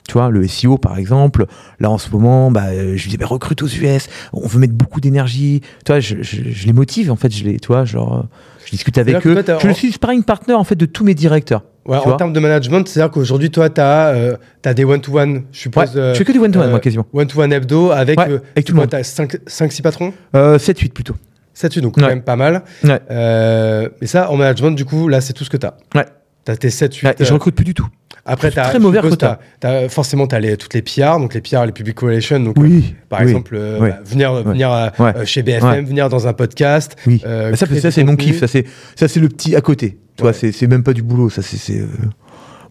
Tu 0.07 0.13
vois, 0.13 0.29
le 0.29 0.47
SEO 0.47 0.77
par 0.77 0.97
exemple, 0.97 1.45
là 1.79 1.89
en 1.91 1.97
ce 1.97 2.09
moment, 2.11 2.49
bah, 2.51 2.73
je 2.73 3.03
lui 3.03 3.09
dis 3.09 3.17
bah, 3.17 3.25
recrute 3.25 3.61
aux 3.63 3.67
US, 3.67 4.07
on 4.33 4.47
veut 4.47 4.59
mettre 4.59 4.73
beaucoup 4.73 5.01
d'énergie. 5.01 5.61
Tu 5.83 5.91
vois, 5.91 5.99
je, 5.99 6.21
je- 6.21 6.49
je 6.49 6.65
les 6.67 6.73
motive 6.73 7.11
en 7.11 7.15
fait, 7.15 7.31
je 7.35 7.43
les, 7.43 7.59
tu 7.59 7.67
vois, 7.67 7.85
genre, 7.85 8.25
je 8.65 8.71
discute 8.71 8.97
avec 8.97 9.15
eux. 9.27 9.33
toi, 9.59 9.69
je 9.69 9.75
suis 9.75 9.91
sparring 9.91 10.23
partner 10.23 10.53
en 10.53 10.63
fait 10.63 10.75
de 10.75 10.85
tous 10.85 11.03
mes 11.03 11.13
directeurs. 11.15 11.63
Ouais, 11.85 11.97
en 11.97 12.15
termes 12.17 12.33
de 12.33 12.39
management, 12.39 12.87
c'est-à-dire 12.87 13.11
qu'aujourd'hui, 13.11 13.51
toi, 13.51 13.69
tu 13.69 13.79
as, 13.81 14.73
des 14.73 14.83
one-to-one, 14.83 15.33
je 15.33 15.37
Ouais, 15.37 15.43
suppose. 15.51 15.91
euh, 15.95 16.13
je 16.13 16.17
fais 16.17 16.25
que 16.25 16.31
du 16.31 16.39
one-to-one 16.39 16.67
euh, 16.67 16.71
moi 16.71 16.79
quasiment. 16.79 17.05
One-to-one 17.13 17.53
hebdo 17.53 17.91
avec, 17.91 18.19
Ouais, 18.19 18.29
euh, 18.29 18.39
avec 18.55 18.65
tout 18.65 18.73
le 18.73 18.79
monde. 18.79 18.89
Tu 18.89 18.95
as 18.95 19.01
5-6 19.03 19.81
patrons 19.83 20.11
Euh, 20.35 20.57
7-8 20.57 20.93
plutôt. 20.93 21.15
7 21.53 21.79
donc 21.79 21.95
Ouais. 21.97 22.03
quand 22.03 22.09
même 22.09 22.21
pas 22.23 22.35
mal. 22.35 22.63
Ouais. 22.83 22.99
Euh, 23.11 23.87
et 24.01 24.07
ça, 24.07 24.31
en 24.31 24.35
management, 24.35 24.71
du 24.71 24.83
coup, 24.85 25.07
là, 25.07 25.21
c'est 25.21 25.33
tout 25.33 25.43
ce 25.43 25.49
que 25.49 25.57
tu 25.57 25.65
as. 25.67 25.77
Ouais. 25.95 26.05
Tu 26.45 26.51
as 26.51 26.57
tes 26.57 26.69
7-8. 26.69 27.05
Ouais, 27.05 27.15
et 27.19 27.23
je 27.25 27.33
recrute 27.33 27.55
plus 27.55 27.65
du 27.65 27.73
tout. 27.73 27.87
Après, 28.27 28.49
suis 28.49 28.55
t'as, 28.55 28.69
très 28.69 28.79
mauvais 28.79 28.99
t'as- 29.17 29.39
t'as- 29.59 29.89
forcément, 29.89 30.25
tu 30.25 30.35
as 30.35 30.57
toutes 30.57 30.73
les 30.73 30.81
PR, 30.81 31.19
donc 31.19 31.33
les 31.35 31.41
PR, 31.41 31.65
les 31.65 31.71
public 31.71 31.99
relations. 31.99 32.39
Donc, 32.39 32.55
Oui. 32.57 32.83
euh, 32.87 33.05
par 33.07 33.19
oui, 33.21 33.27
exemple, 33.27 33.55
euh, 33.55 33.77
oui. 33.79 33.89
bah, 33.89 33.99
venir, 34.03 34.33
venir 34.43 34.71
euh, 34.71 34.87
Ouais. 34.97 35.13
euh, 35.17 35.25
chez 35.25 35.43
BFM, 35.43 35.69
Ouais. 35.69 35.81
venir 35.81 36.09
dans 36.09 36.27
un 36.27 36.33
podcast. 36.33 36.95
Oui. 37.05 37.21
euh, 37.25 37.55
ça, 37.55 37.91
c'est 37.91 38.03
mon 38.03 38.15
kiff. 38.15 38.39
Ça, 38.39 38.47
c'est 38.47 38.65
ça, 38.95 39.07
c'est 39.07 39.19
le 39.19 39.29
petit 39.29 39.55
à 39.55 39.61
côté. 39.61 39.99
Tu 40.17 40.21
vois, 40.23 40.31
Ouais. 40.31 40.37
c'est 40.37 40.51
c'est 40.51 40.65
même 40.67 40.81
pas 40.83 40.93
du 40.93 41.03
boulot. 41.03 41.29
Ça, 41.29 41.41
c'est 41.43 41.79
euh, 41.79 41.85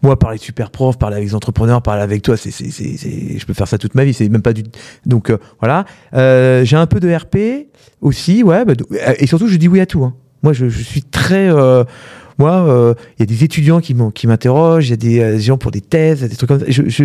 moi 0.03 0.19
parler 0.19 0.37
de 0.37 0.43
super 0.43 0.71
prof, 0.71 0.97
parler 0.97 1.15
avec 1.17 1.29
les 1.29 1.35
entrepreneurs, 1.35 1.81
parler 1.81 2.01
avec 2.03 2.21
toi. 2.21 2.35
C'est 2.35 2.51
c'est 2.51 2.69
c'est 2.71 2.97
c'est- 2.97 3.37
je 3.39 3.45
peux 3.45 3.53
faire 3.53 3.67
ça 3.67 3.77
toute 3.77 3.95
ma 3.95 4.03
vie. 4.03 4.13
C'est 4.13 4.27
même 4.29 4.41
pas 4.41 4.51
du. 4.53 4.63
Donc 5.05 5.29
euh, 5.29 5.37
voilà. 5.61 5.85
Euh, 6.15 6.65
J'ai 6.65 6.75
un 6.75 6.85
peu 6.85 6.99
de 6.99 7.09
RP 7.13 7.67
aussi. 8.01 8.43
Ouais. 8.43 8.65
bah, 8.65 8.73
et 9.19 9.25
surtout, 9.25 9.47
je 9.47 9.55
dis 9.55 9.67
oui 9.69 9.79
à 9.79 9.85
tout. 9.85 10.03
hein. 10.03 10.13
Moi, 10.43 10.51
je, 10.53 10.67
je 10.69 10.83
suis 10.83 11.01
très. 11.01 11.47
Moi, 12.37 12.67
euh, 12.67 12.93
il 13.17 13.21
y 13.21 13.23
a 13.23 13.25
des 13.25 13.43
étudiants 13.43 13.79
qui 13.79 13.93
m'interrogent. 14.27 14.87
Il 14.87 14.91
y 14.91 14.93
a 14.93 14.97
des 14.97 15.19
euh, 15.19 15.39
gens 15.39 15.57
pour 15.57 15.71
des 15.71 15.81
thèses, 15.81 16.21
des 16.21 16.35
trucs 16.35 16.47
comme 16.47 16.59
ça. 16.59 17.03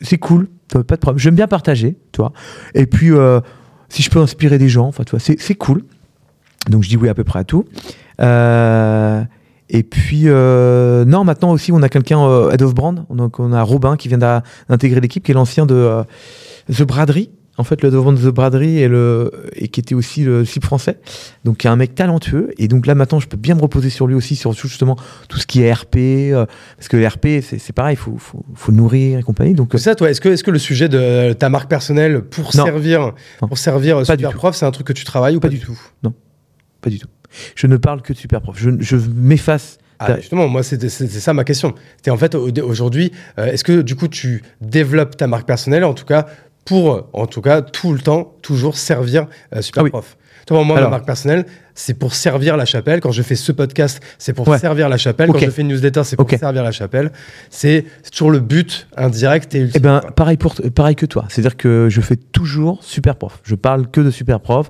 C'est 0.00 0.18
cool. 0.18 0.48
Pas 0.68 0.82
de 0.82 1.00
problème. 1.00 1.18
J'aime 1.18 1.34
bien 1.34 1.46
partager. 1.46 1.96
Tu 2.12 2.20
vois. 2.20 2.32
Et 2.74 2.86
puis. 2.86 3.12
euh, 3.12 3.40
si 3.90 4.02
je 4.02 4.10
peux 4.10 4.18
inspirer 4.18 4.58
des 4.58 4.68
gens, 4.68 4.88
enfin, 4.88 5.04
tu 5.04 5.10
vois, 5.10 5.20
c'est 5.20 5.54
cool. 5.54 5.84
Donc 6.68 6.82
je 6.82 6.88
dis 6.88 6.96
oui 6.96 7.08
à 7.08 7.14
peu 7.14 7.22
près 7.22 7.38
à 7.38 7.44
tout. 7.44 7.64
Et 8.18 9.82
puis, 9.84 10.24
non, 10.24 11.24
maintenant 11.24 11.52
aussi, 11.52 11.70
on 11.70 11.80
a 11.80 11.88
quelqu'un, 11.88 12.50
Head 12.50 12.62
of 12.62 12.74
Brand. 12.74 13.06
Donc 13.10 13.38
on 13.38 13.52
a 13.52 13.62
Robin 13.62 13.96
qui 13.96 14.08
vient 14.08 14.18
d'intégrer 14.18 15.00
l'équipe, 15.00 15.22
qui 15.22 15.30
est 15.30 15.34
l'ancien 15.34 15.64
de 15.64 16.02
The 16.72 16.82
Braderie. 16.82 17.30
En 17.56 17.62
fait, 17.62 17.82
le 17.82 17.90
devant 17.92 18.12
de 18.12 18.18
The 18.18 18.34
Braderie 18.34 18.78
et, 18.80 18.88
le, 18.88 19.30
et 19.54 19.68
qui 19.68 19.78
était 19.78 19.94
aussi 19.94 20.24
le 20.24 20.44
cible 20.44 20.64
français. 20.66 20.98
Donc, 21.44 21.58
qui 21.58 21.68
est 21.68 21.70
un 21.70 21.76
mec 21.76 21.94
talentueux. 21.94 22.50
Et 22.58 22.66
donc 22.66 22.84
là, 22.86 22.96
maintenant, 22.96 23.20
je 23.20 23.28
peux 23.28 23.36
bien 23.36 23.54
me 23.54 23.60
reposer 23.60 23.90
sur 23.90 24.08
lui 24.08 24.16
aussi, 24.16 24.34
sur 24.34 24.52
justement 24.54 24.96
tout 25.28 25.38
ce 25.38 25.46
qui 25.46 25.62
est 25.62 25.72
RP. 25.72 25.96
euh, 26.32 26.46
parce 26.76 26.88
que 26.88 26.96
RP, 27.06 27.40
c'est 27.42 27.72
pareil, 27.72 27.94
il 27.94 27.96
faut, 27.96 28.16
faut, 28.18 28.44
faut 28.54 28.72
nourrir 28.72 29.20
et 29.20 29.22
compagnie. 29.22 29.54
Donc, 29.54 29.68
C'est 29.72 29.78
ça, 29.78 29.94
toi, 29.94 30.10
est-ce 30.10 30.20
que, 30.20 30.30
est 30.30 30.42
que 30.42 30.50
le 30.50 30.58
sujet 30.58 30.88
de 30.88 31.32
ta 31.32 31.48
marque 31.48 31.70
personnelle 31.70 32.22
pour 32.22 32.46
Non. 32.56 32.64
servir, 32.64 33.12
Non. 33.40 33.46
pour 33.48 33.58
servir 33.58 33.98
Pas 33.98 34.04
Super 34.04 34.30
tout. 34.32 34.36
Prof, 34.38 34.56
c'est 34.56 34.66
un 34.66 34.72
truc 34.72 34.88
que 34.88 34.92
tu 34.92 35.04
travailles 35.04 35.36
ou 35.36 35.40
pas, 35.40 35.46
Pas 35.48 35.54
du 35.54 35.60
tout, 35.60 35.78
pas 36.80 36.90
du 36.90 36.98
tout. 36.98 37.08
Je 37.54 37.66
ne 37.68 37.76
parle 37.76 38.02
que 38.02 38.12
de 38.12 38.18
super 38.18 38.40
prof. 38.40 38.56
Je, 38.58 38.70
je 38.80 38.96
m'efface. 39.14 39.78
Ah, 40.00 40.16
justement, 40.16 40.48
moi, 40.48 40.62
c'est 40.64 40.88
ça 40.88 41.32
ma 41.34 41.44
question. 41.44 41.72
C'était 41.96 42.10
en 42.10 42.16
fait, 42.16 42.34
au- 42.34 42.50
aujourd'hui, 42.64 43.12
euh, 43.38 43.46
est-ce 43.46 43.62
que 43.64 43.80
du 43.80 43.94
coup, 43.94 44.08
tu 44.08 44.42
développes 44.60 45.16
ta 45.16 45.26
marque 45.28 45.46
personnelle, 45.46 45.84
en 45.84 45.94
tout 45.94 46.04
cas, 46.04 46.26
pour, 46.64 47.08
en 47.12 47.26
tout 47.26 47.40
cas, 47.40 47.62
tout 47.62 47.92
le 47.92 48.00
temps, 48.00 48.34
toujours 48.42 48.76
servir 48.76 49.26
euh, 49.54 49.62
Super 49.62 49.82
Ah 49.82 49.90
oui. 49.92 50.00
Toi, 50.46 50.62
moi, 50.62 50.76
Alors. 50.76 50.90
ma 50.90 50.96
marque 50.98 51.06
personnelle, 51.06 51.46
c'est 51.74 51.94
pour 51.94 52.14
servir 52.14 52.58
la 52.58 52.66
chapelle. 52.66 53.00
Quand 53.00 53.12
je 53.12 53.22
fais 53.22 53.34
ce 53.34 53.50
podcast, 53.50 54.02
c'est 54.18 54.34
pour 54.34 54.46
Ouais. 54.46 54.58
servir 54.58 54.90
la 54.90 54.98
chapelle. 54.98 55.30
Quand 55.32 55.38
je 55.38 55.48
fais 55.48 55.62
une 55.62 55.68
newsletter, 55.68 56.04
c'est 56.04 56.16
pour 56.16 56.28
servir 56.28 56.62
la 56.62 56.70
chapelle. 56.70 57.12
C'est 57.48 57.86
toujours 58.12 58.30
le 58.30 58.40
but 58.40 58.86
indirect 58.94 59.54
et 59.54 59.60
ultime. 59.60 59.72
Eh 59.76 59.80
ben, 59.80 60.00
pareil, 60.14 60.36
pour, 60.36 60.54
pareil 60.74 60.96
que 60.96 61.06
toi. 61.06 61.24
C'est-à-dire 61.30 61.56
que 61.56 61.88
je 61.90 62.00
fais 62.02 62.16
toujours 62.16 62.84
super 62.84 63.16
prof. 63.16 63.40
Je 63.42 63.54
parle 63.54 63.90
que 63.90 64.02
de 64.02 64.10
super 64.10 64.38
prof. 64.40 64.68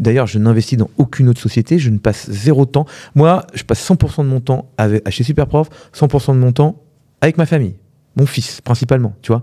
D'ailleurs, 0.00 0.26
je 0.26 0.40
n'investis 0.40 0.76
dans 0.76 0.90
aucune 0.98 1.28
autre 1.28 1.40
société. 1.40 1.78
Je 1.78 1.90
ne 1.90 1.98
passe 1.98 2.28
zéro 2.28 2.64
temps. 2.66 2.86
Moi, 3.14 3.46
je 3.54 3.62
passe 3.62 3.88
100% 3.88 4.24
de 4.24 4.28
mon 4.28 4.40
temps 4.40 4.68
avec, 4.78 5.08
chez 5.10 5.22
super 5.22 5.46
prof, 5.46 5.68
100% 5.94 6.34
de 6.34 6.38
mon 6.40 6.50
temps 6.50 6.82
avec 7.20 7.38
ma 7.38 7.46
famille. 7.46 7.76
Mon 8.16 8.26
fils, 8.26 8.60
principalement, 8.60 9.14
tu 9.22 9.30
vois. 9.32 9.42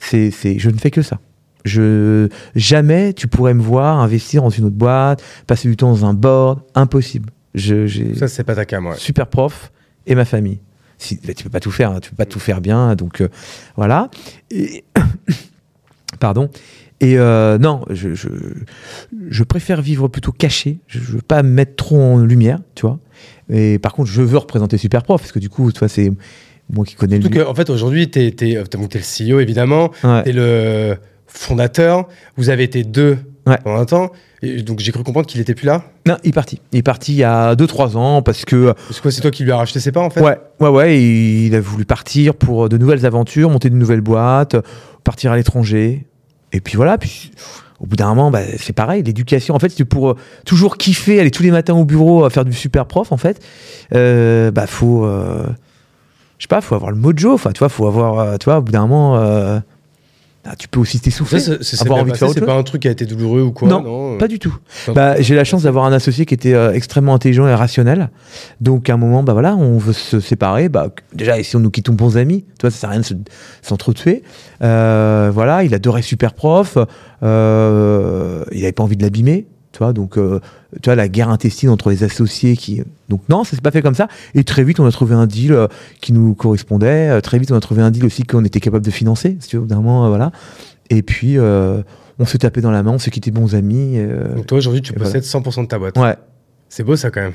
C'est, 0.00 0.30
c'est, 0.32 0.58
je 0.58 0.70
ne 0.70 0.76
fais 0.76 0.90
que 0.90 1.02
ça. 1.02 1.20
Je, 1.64 2.28
jamais 2.56 3.12
tu 3.12 3.28
pourrais 3.28 3.52
me 3.54 3.60
voir 3.62 3.98
investir 4.00 4.42
dans 4.42 4.50
une 4.50 4.64
autre 4.64 4.76
boîte, 4.76 5.22
passer 5.46 5.68
du 5.68 5.76
temps 5.76 5.90
dans 5.90 6.06
un 6.06 6.14
board. 6.14 6.60
Impossible. 6.74 7.30
Je, 7.54 7.86
j'ai, 7.86 8.14
Ça, 8.14 8.26
c'est 8.28 8.44
pas 8.44 8.54
ta 8.54 8.64
cam, 8.64 8.86
ouais. 8.86 8.96
super 8.96 9.26
prof 9.26 9.70
et 10.06 10.14
ma 10.14 10.24
famille. 10.24 10.60
Si, 10.98 11.18
tu 11.18 11.44
peux 11.44 11.50
pas 11.50 11.60
tout 11.60 11.70
faire, 11.70 11.92
hein, 11.92 12.00
tu 12.00 12.10
peux 12.10 12.16
pas 12.16 12.26
tout 12.26 12.38
faire 12.40 12.60
bien, 12.60 12.94
donc 12.94 13.20
euh, 13.20 13.28
voilà. 13.76 14.10
Et- 14.50 14.84
Pardon. 16.20 16.50
Et 17.00 17.18
euh, 17.18 17.56
non, 17.56 17.84
je, 17.88 18.14
je, 18.14 18.28
je 19.28 19.42
préfère 19.42 19.80
vivre 19.80 20.08
plutôt 20.08 20.32
caché. 20.32 20.80
Je, 20.86 20.98
je 20.98 21.12
veux 21.12 21.22
pas 21.22 21.42
me 21.42 21.48
mettre 21.48 21.76
trop 21.76 21.98
en 21.98 22.18
lumière, 22.18 22.58
tu 22.74 22.82
vois. 22.82 22.98
Et 23.48 23.78
par 23.78 23.94
contre, 23.94 24.10
je 24.10 24.20
veux 24.20 24.36
représenter 24.36 24.76
super 24.76 25.02
prof 25.02 25.20
parce 25.20 25.32
que 25.32 25.38
du 25.38 25.48
coup, 25.48 25.72
tu 25.72 25.78
vois, 25.78 25.88
c'est 25.88 26.12
moi 26.72 26.84
qui 26.84 26.94
connais 26.94 27.20
Surtout 27.20 27.38
le. 27.38 27.44
qu'en 27.44 27.54
fait, 27.54 27.70
aujourd'hui, 27.70 28.10
tu 28.10 28.20
es, 28.20 28.34
le 28.38 29.32
CEO, 29.32 29.40
évidemment. 29.40 29.90
Ouais. 30.04 30.22
Tu 30.24 30.30
es 30.30 30.32
le 30.32 30.96
fondateur. 31.26 32.06
Vous 32.36 32.50
avez 32.50 32.64
été 32.64 32.84
deux 32.84 33.18
Ouais. 33.46 33.56
pendant 33.64 33.80
un 33.80 33.84
temps. 33.86 34.10
Et 34.42 34.62
donc, 34.62 34.80
j'ai 34.80 34.92
cru 34.92 35.02
comprendre 35.02 35.26
qu'il 35.26 35.40
était 35.40 35.54
plus 35.54 35.66
là. 35.66 35.84
Non, 36.06 36.16
il 36.24 36.28
est 36.28 36.32
parti. 36.32 36.60
Il 36.72 36.78
est 36.78 36.82
parti 36.82 37.12
il 37.12 37.18
y 37.18 37.24
a 37.24 37.54
2-3 37.54 37.96
ans 37.96 38.22
parce 38.22 38.44
que 38.44 38.74
C'est 38.90 39.00
quoi 39.00 39.10
C'est 39.10 39.22
toi 39.22 39.30
qui 39.30 39.44
lui 39.44 39.50
as 39.52 39.56
racheté 39.56 39.80
ses 39.80 39.92
parts, 39.92 40.04
en 40.04 40.10
fait? 40.10 40.20
Ouais, 40.20 40.36
ouais, 40.60 40.68
ouais. 40.68 40.96
et 40.96 41.46
il 41.46 41.54
a 41.54 41.60
voulu 41.60 41.84
partir 41.86 42.34
pour 42.34 42.68
de 42.68 42.76
nouvelles 42.76 43.06
aventures, 43.06 43.48
monter 43.50 43.70
de 43.70 43.74
nouvelles 43.74 44.02
boîtes, 44.02 44.56
partir 45.04 45.32
à 45.32 45.36
l'étranger. 45.36 46.06
Et 46.52 46.60
puis 46.60 46.76
voilà. 46.76 46.98
Puis 46.98 47.30
au 47.80 47.86
bout 47.86 47.96
d'un 47.96 48.08
moment, 48.08 48.30
bah, 48.30 48.40
c'est 48.58 48.74
pareil. 48.74 49.02
L'éducation, 49.02 49.54
en 49.54 49.58
fait, 49.58 49.70
c'est 49.70 49.84
pour 49.86 50.10
euh, 50.10 50.16
toujours 50.44 50.76
kiffer, 50.76 51.18
aller 51.18 51.30
tous 51.30 51.42
les 51.42 51.50
matins 51.50 51.74
au 51.74 51.86
bureau 51.86 52.28
faire 52.28 52.44
du 52.44 52.52
super 52.52 52.84
prof. 52.86 53.10
En 53.10 53.16
fait, 53.16 53.40
euh, 53.94 54.50
bah 54.50 54.66
faut, 54.66 55.06
euh, 55.06 55.46
je 56.40 56.44
sais 56.44 56.48
pas, 56.48 56.62
faut 56.62 56.74
avoir 56.74 56.90
le 56.90 56.96
mojo. 56.96 57.34
Enfin, 57.34 57.52
tu 57.52 57.58
vois, 57.58 57.68
faut 57.68 57.86
avoir, 57.86 58.18
euh, 58.18 58.36
tu 58.38 58.46
vois, 58.46 58.58
au 58.58 58.62
bout 58.62 58.72
d'un 58.72 58.80
moment, 58.80 59.18
euh, 59.18 59.60
bah, 60.42 60.52
tu 60.58 60.68
peux 60.68 60.80
aussi 60.80 60.98
t'essouffler. 60.98 61.38
c'est 61.38 61.62
c'est- 61.62 61.76
c'est 61.76 61.82
avoir 61.82 61.98
envie 62.00 62.12
de 62.12 62.16
faire 62.16 62.30
C'est 62.30 62.40
pas 62.40 62.54
un 62.56 62.62
truc 62.62 62.80
qui 62.80 62.88
a 62.88 62.90
été 62.90 63.04
douloureux 63.04 63.42
ou 63.42 63.52
quoi 63.52 63.68
Non, 63.68 64.14
euh, 64.14 64.18
Pas 64.18 64.26
du 64.26 64.38
tout. 64.38 64.56
Bah, 64.94 65.20
j'ai 65.20 65.34
la 65.34 65.44
chance 65.44 65.64
d'avoir 65.64 65.84
un 65.84 65.92
associé 65.92 66.24
qui 66.24 66.32
était 66.32 66.54
euh, 66.54 66.72
extrêmement 66.72 67.12
intelligent 67.12 67.46
et 67.46 67.54
rationnel. 67.54 68.08
Donc 68.62 68.88
à 68.88 68.94
un 68.94 68.96
moment, 68.96 69.22
bah 69.22 69.34
voilà, 69.34 69.54
on 69.54 69.76
veut 69.76 69.92
se 69.92 70.18
séparer. 70.18 70.70
Bah, 70.70 70.88
déjà, 71.12 71.38
et 71.38 71.42
si 71.42 71.56
on 71.56 71.60
nous 71.60 71.70
quittons 71.70 71.92
bons 71.92 72.16
amis, 72.16 72.46
tu 72.58 72.62
vois, 72.62 72.70
ça 72.70 72.78
sert 72.78 72.88
à 72.88 72.92
rien 72.92 73.00
de 73.02 73.04
se- 73.06 73.14
s'entretuer. 73.60 74.22
Euh, 74.62 75.30
voilà, 75.34 75.62
il 75.62 75.74
adorait 75.74 76.00
super 76.00 76.32
prof. 76.32 76.78
Il 77.22 77.26
avait 78.64 78.72
pas 78.72 78.82
envie 78.82 78.96
de 78.96 79.02
l'abîmer. 79.02 79.46
Tu 79.72 79.78
vois, 79.78 79.92
donc 79.92 80.16
tu 80.82 80.86
vois 80.86 80.94
la 80.94 81.08
guerre 81.08 81.28
intestine 81.30 81.68
entre 81.70 81.90
les 81.90 82.04
associés 82.04 82.56
qui 82.56 82.82
donc 83.08 83.20
non 83.28 83.44
ça 83.44 83.56
s'est 83.56 83.62
pas 83.62 83.70
fait 83.70 83.82
comme 83.82 83.94
ça 83.94 84.08
et 84.34 84.44
très 84.44 84.62
vite 84.64 84.78
on 84.80 84.86
a 84.86 84.92
trouvé 84.92 85.14
un 85.14 85.26
deal 85.26 85.52
euh, 85.52 85.66
qui 86.00 86.12
nous 86.12 86.34
correspondait 86.34 87.08
Euh, 87.10 87.20
très 87.20 87.38
vite 87.38 87.50
on 87.52 87.56
a 87.56 87.60
trouvé 87.60 87.82
un 87.82 87.90
deal 87.90 88.04
aussi 88.04 88.22
qu'on 88.24 88.44
était 88.44 88.60
capable 88.60 88.84
de 88.84 88.90
financer 88.90 89.36
si 89.40 89.48
tu 89.48 89.58
veux, 89.58 89.66
d'un 89.66 89.76
moment 89.76 90.04
euh, 90.06 90.08
voilà 90.08 90.30
et 90.90 91.02
puis 91.02 91.38
on 91.38 92.24
s'est 92.26 92.38
tapé 92.38 92.60
dans 92.60 92.70
la 92.70 92.82
main 92.82 92.92
on 92.92 92.98
s'est 92.98 93.10
quitté 93.10 93.30
bons 93.30 93.54
amis 93.54 93.98
Donc, 94.36 94.46
toi, 94.46 94.58
aujourd'hui, 94.58 94.82
tu 94.82 94.92
voilà. 94.92 95.06
possèdes 95.10 95.24
100% 95.24 95.62
de 95.62 95.66
ta 95.66 95.78
boîte. 95.78 95.96
ouais 95.98 96.16
C'est 96.68 96.82
beau, 96.84 96.94
ça, 96.96 97.10
quand 97.10 97.20
même. 97.22 97.32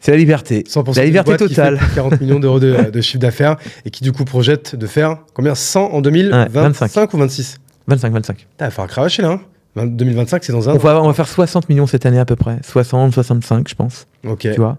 C'est 0.00 0.12
la 0.12 0.16
liberté. 0.18 0.62
100% 0.68 0.96
La 0.96 1.04
liberté 1.04 1.30
boîte 1.32 1.42
qui 1.48 1.54
totale. 1.54 1.78
fait 1.78 1.84
plus 1.84 1.90
de 1.90 1.94
40 1.94 2.20
millions 2.20 2.38
d'euros 2.40 2.60
de, 2.60 2.90
de 2.90 3.00
chiffre 3.00 3.18
d'affaires 3.18 3.56
et 3.84 3.90
qui, 3.90 4.04
du 4.04 4.12
coup, 4.12 4.24
projette 4.24 4.76
de 4.76 4.86
faire 4.86 5.18
combien? 5.34 5.54
100 5.54 5.80
en 5.92 6.00
2025 6.00 6.52
25. 6.52 7.14
ou 7.14 7.18
26 7.18 7.56
25, 7.88 8.12
25. 8.12 8.36
Putain, 8.36 8.46
Il 8.58 8.64
va 8.64 8.70
falloir 8.70 8.88
cravacher, 8.88 9.22
là. 9.22 9.30
hein. 9.32 9.40
20 9.76 9.86
2025, 9.96 10.42
c'est 10.44 10.52
dans 10.52 10.68
un 10.68 10.72
On 10.72 10.76
an. 10.76 10.78
va, 10.78 11.02
on 11.02 11.06
va 11.06 11.12
faire 11.14 11.28
60 11.28 11.68
millions 11.68 11.86
cette 11.86 12.06
année 12.06 12.18
à 12.18 12.24
peu 12.24 12.34
près. 12.36 12.58
60, 12.64 13.12
65, 13.12 13.68
je 13.68 13.74
pense. 13.74 14.06
Ok. 14.26 14.40
Tu 14.40 14.54
vois 14.54 14.78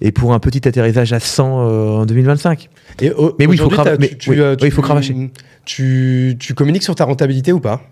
Et 0.00 0.10
pour 0.12 0.32
un 0.34 0.38
petit 0.40 0.66
atterrissage 0.66 1.12
à 1.12 1.20
100 1.20 1.60
euh, 1.68 1.88
en 2.00 2.06
2025. 2.06 2.68
Et 3.00 3.10
au- 3.12 3.34
Mais 3.38 3.46
oui, 3.46 3.54
il 3.54 3.58
faut 3.58 3.66
aujourd'hui, 3.66 3.76
crava- 3.78 3.90
t'as- 3.92 3.96
mais 4.00 4.08
tu- 4.08 4.30
oui, 4.30 4.36
tu, 4.36 4.42
euh, 4.42 4.56
oui, 4.60 4.68
il 4.68 4.70
faut 4.72 4.82
cravacher. 4.82 5.30
Tu, 5.64 6.36
tu 6.40 6.54
communiques 6.54 6.82
sur 6.82 6.94
ta 6.94 7.04
rentabilité 7.04 7.52
ou 7.52 7.60
pas? 7.60 7.82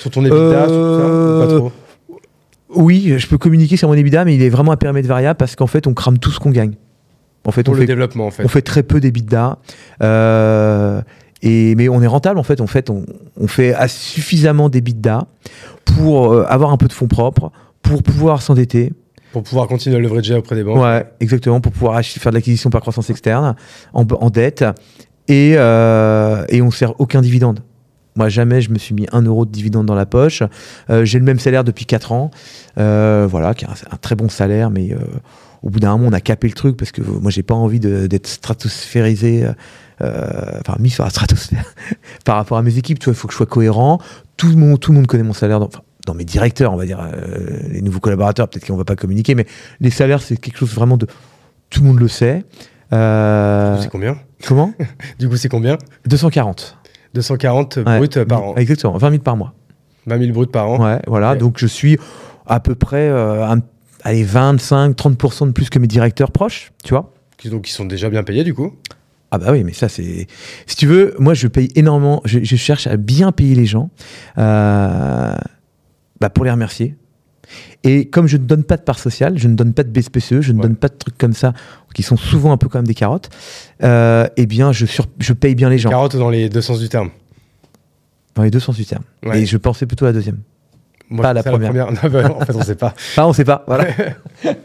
Sur 0.00 0.10
ton 0.10 0.24
EBITDA, 0.24 0.38
sur 0.38 0.66
tout 0.66 0.72
ça, 0.72 1.06
ou 1.06 1.10
Euh, 1.10 1.40
pas 1.46 1.54
trop? 1.58 1.72
Oui, 2.74 3.14
je 3.16 3.26
peux 3.28 3.38
communiquer 3.38 3.76
sur 3.76 3.88
mon 3.88 3.94
EBITDA, 3.94 4.24
mais 4.24 4.34
il 4.34 4.42
est 4.42 4.48
vraiment 4.48 4.72
à 4.72 4.76
périmètre 4.76 5.06
variable 5.08 5.36
parce 5.36 5.54
qu'en 5.56 5.68
fait, 5.68 5.86
on 5.86 5.94
crame 5.94 6.18
tout 6.18 6.30
ce 6.30 6.40
qu'on 6.40 6.50
gagne. 6.50 6.74
En 7.44 7.52
fait, 7.52 7.62
Pour 7.62 7.72
on 7.72 7.76
le 7.76 7.82
fait, 7.82 7.86
développement, 7.86 8.26
en 8.26 8.30
fait. 8.32 8.44
on 8.44 8.48
fait 8.48 8.62
très 8.62 8.82
peu 8.82 8.98
d'EBITDA. 8.98 9.58
Et, 11.42 11.74
mais 11.74 11.88
on 11.88 12.02
est 12.02 12.06
rentable, 12.06 12.38
en 12.38 12.42
fait. 12.42 12.60
En 12.60 12.66
fait, 12.66 12.90
on, 12.90 13.04
on 13.38 13.46
fait 13.46 13.74
suffisamment 13.88 14.68
d'EBITDA 14.68 15.26
pour 15.84 16.32
euh, 16.32 16.44
avoir 16.48 16.70
un 16.72 16.76
peu 16.76 16.88
de 16.88 16.92
fonds 16.92 17.08
propres, 17.08 17.52
pour 17.82 18.02
pouvoir 18.02 18.42
s'endetter. 18.42 18.92
Pour 19.32 19.42
pouvoir 19.42 19.68
continuer 19.68 19.96
à 19.96 20.00
leverager 20.00 20.34
auprès 20.34 20.56
des 20.56 20.64
banques. 20.64 20.78
Ouais, 20.82 21.04
exactement, 21.20 21.60
pour 21.60 21.72
pouvoir 21.72 22.02
faire 22.02 22.32
de 22.32 22.36
l'acquisition 22.36 22.70
par 22.70 22.80
croissance 22.80 23.10
externe 23.10 23.54
en, 23.92 24.04
en 24.04 24.30
dette. 24.30 24.64
Et, 25.28 25.54
euh, 25.56 26.44
et 26.48 26.62
on 26.62 26.66
ne 26.66 26.70
sert 26.70 26.98
aucun 27.00 27.20
dividende. 27.20 27.60
Moi, 28.14 28.30
jamais 28.30 28.62
je 28.62 28.70
me 28.70 28.78
suis 28.78 28.94
mis 28.94 29.06
un 29.12 29.20
euro 29.22 29.44
de 29.44 29.50
dividende 29.50 29.84
dans 29.84 29.94
la 29.94 30.06
poche. 30.06 30.42
Euh, 30.88 31.04
J'ai 31.04 31.18
le 31.18 31.24
même 31.24 31.38
salaire 31.38 31.64
depuis 31.64 31.84
4 31.84 32.12
ans. 32.12 32.30
Voilà, 32.76 33.52
qui 33.54 33.66
est 33.66 33.68
un, 33.68 33.74
un 33.92 33.96
très 33.98 34.14
bon 34.14 34.30
salaire, 34.30 34.70
mais 34.70 34.96
au 35.62 35.70
bout 35.70 35.80
d'un 35.80 35.96
moment, 35.96 36.08
on 36.10 36.12
a 36.12 36.20
capé 36.20 36.46
le 36.46 36.54
truc 36.54 36.76
parce 36.76 36.92
que 36.92 37.02
moi, 37.02 37.30
j'ai 37.30 37.42
pas 37.42 37.54
envie 37.54 37.80
d'être 37.80 38.26
stratosphérisé, 38.28 39.44
euh, 39.44 39.52
enfin, 40.00 40.76
mis 40.78 40.90
sur 40.90 41.04
la 41.04 41.10
stratosphère 41.10 41.64
par 42.24 42.36
rapport 42.36 42.58
à 42.58 42.62
mes 42.62 42.78
équipes. 42.78 42.98
Tu 42.98 43.04
vois, 43.06 43.12
il 43.14 43.16
faut 43.16 43.28
que 43.28 43.32
je 43.32 43.36
sois 43.36 43.46
cohérent. 43.46 43.98
Tout 44.36 44.48
le 44.48 44.56
monde, 44.56 44.78
tout 44.80 44.92
le 44.92 44.96
monde 44.98 45.06
connaît 45.06 45.22
mon 45.22 45.32
salaire. 45.32 45.60
Dans, 46.06 46.14
mes 46.14 46.24
directeurs, 46.24 46.72
on 46.72 46.76
va 46.76 46.84
dire, 46.86 47.00
euh, 47.00 47.58
les 47.70 47.82
nouveaux 47.82 47.98
collaborateurs, 48.00 48.48
peut-être 48.48 48.66
qu'on 48.66 48.76
va 48.76 48.84
pas 48.84 48.94
communiquer, 48.94 49.34
mais 49.34 49.44
les 49.80 49.90
salaires, 49.90 50.22
c'est 50.22 50.36
quelque 50.36 50.58
chose 50.58 50.72
vraiment 50.72 50.96
de. 50.96 51.06
Tout 51.68 51.80
le 51.80 51.86
monde 51.88 51.98
le 51.98 52.06
sait. 52.06 52.44
Euh, 52.92 53.76
C'est 53.80 53.90
combien? 53.90 54.16
comment? 54.46 54.72
Du 55.18 55.28
coup, 55.28 55.36
c'est 55.36 55.48
combien? 55.48 55.76
240. 56.06 56.78
240 57.14 57.76
Ouais. 57.86 57.98
bruts 57.98 58.24
par 58.26 58.42
an. 58.44 58.54
Exactement, 58.56 58.96
20 58.98 59.10
000 59.10 59.22
par 59.22 59.36
mois. 59.36 59.54
20 60.06 60.18
000 60.20 60.32
bruts 60.32 60.46
par 60.46 60.68
an. 60.68 60.84
Ouais, 60.84 61.00
voilà. 61.08 61.34
Donc 61.34 61.58
je 61.58 61.66
suis 61.66 61.98
à 62.46 62.60
peu 62.60 62.76
près 62.76 63.08
euh, 63.08 63.44
un- 63.44 63.60
allez, 64.04 64.24
25-30% 64.24 65.46
de 65.48 65.52
plus 65.52 65.68
que 65.70 65.80
mes 65.80 65.88
directeurs 65.88 66.30
proches, 66.30 66.72
tu 66.84 66.90
vois. 66.94 67.12
Donc, 67.50 67.62
qui 67.62 67.72
sont 67.72 67.84
déjà 67.84 68.08
bien 68.10 68.22
payés, 68.22 68.44
du 68.44 68.54
coup? 68.54 68.74
Ah 69.36 69.38
bah 69.46 69.52
oui, 69.52 69.64
mais 69.64 69.72
ça 69.74 69.88
c'est... 69.88 70.26
Si 70.66 70.76
tu 70.76 70.86
veux, 70.86 71.14
moi 71.18 71.34
je 71.34 71.46
paye 71.46 71.68
énormément, 71.74 72.22
je, 72.24 72.40
je 72.42 72.56
cherche 72.56 72.86
à 72.86 72.96
bien 72.96 73.32
payer 73.32 73.54
les 73.54 73.66
gens 73.66 73.90
euh, 74.38 75.34
bah, 76.20 76.30
pour 76.30 76.44
les 76.44 76.50
remercier. 76.50 76.96
Et 77.84 78.08
comme 78.08 78.26
je 78.26 78.36
ne 78.38 78.44
donne 78.44 78.64
pas 78.64 78.76
de 78.76 78.82
part 78.82 78.98
sociale, 78.98 79.38
je 79.38 79.46
ne 79.46 79.54
donne 79.54 79.72
pas 79.72 79.84
de 79.84 79.90
BSPCE, 79.90 80.40
je 80.40 80.52
ne 80.52 80.56
Ouais. 80.58 80.62
donne 80.62 80.76
pas 80.76 80.88
de 80.88 80.94
trucs 80.94 81.16
comme 81.18 81.34
ça, 81.34 81.52
qui 81.94 82.02
sont 82.02 82.16
souvent 82.16 82.50
un 82.52 82.56
peu 82.56 82.68
comme 82.68 82.86
des 82.86 82.94
carottes, 82.94 83.30
euh, 83.82 84.26
eh 84.36 84.46
bien 84.46 84.72
je, 84.72 84.86
sur, 84.86 85.06
je 85.20 85.32
paye 85.32 85.54
bien 85.54 85.68
les 85.68 85.78
gens, 85.78 85.90
Carotte 85.90 86.16
dans 86.16 86.30
les 86.30 86.48
deux 86.48 86.60
sens 86.62 86.80
du 86.80 86.88
terme. 86.88 87.10
dans 88.34 88.42
les 88.42 88.50
deux 88.50 88.58
sens 88.60 88.76
du 88.76 88.84
terme. 88.84 89.04
Ouais. 89.24 89.42
Et 89.42 89.46
je 89.46 89.56
pensais 89.58 89.86
plutôt 89.86 90.04
à 90.06 90.08
la 90.08 90.12
deuxième. 90.14 90.38
Moi, 91.08 91.22
Pas 91.22 91.32
la 91.32 91.42
première. 91.42 91.72
Non, 91.92 92.10
bah, 92.10 92.32
en 92.40 92.44
fait, 92.44 92.54
on 92.54 92.62
sait 92.62 92.74
pas. 92.74 92.94
Ah, 93.16 93.28
on 93.28 93.32
sait 93.32 93.44
pas, 93.44 93.64
voilà. 93.66 93.86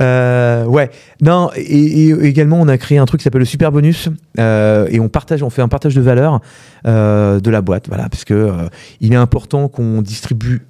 Euh, 0.00 0.64
ouais. 0.64 0.90
Non, 1.20 1.50
et, 1.56 1.62
et 2.08 2.10
également, 2.26 2.60
on 2.60 2.68
a 2.68 2.78
créé 2.78 2.98
un 2.98 3.04
truc 3.06 3.20
qui 3.20 3.24
s'appelle 3.24 3.40
le 3.40 3.44
super 3.44 3.72
bonus, 3.72 4.08
euh, 4.38 4.86
et 4.90 5.00
on 5.00 5.08
partage, 5.08 5.42
on 5.42 5.50
fait 5.50 5.62
un 5.62 5.68
partage 5.68 5.94
de 5.94 6.00
valeur 6.00 6.40
euh, 6.86 7.40
de 7.40 7.50
la 7.50 7.60
boîte, 7.62 7.88
voilà, 7.88 8.08
parce 8.08 8.24
que 8.24 8.52
il 9.00 9.12
est 9.12 9.16
important 9.16 9.68
qu'on 9.68 10.02
distribue, 10.02 10.62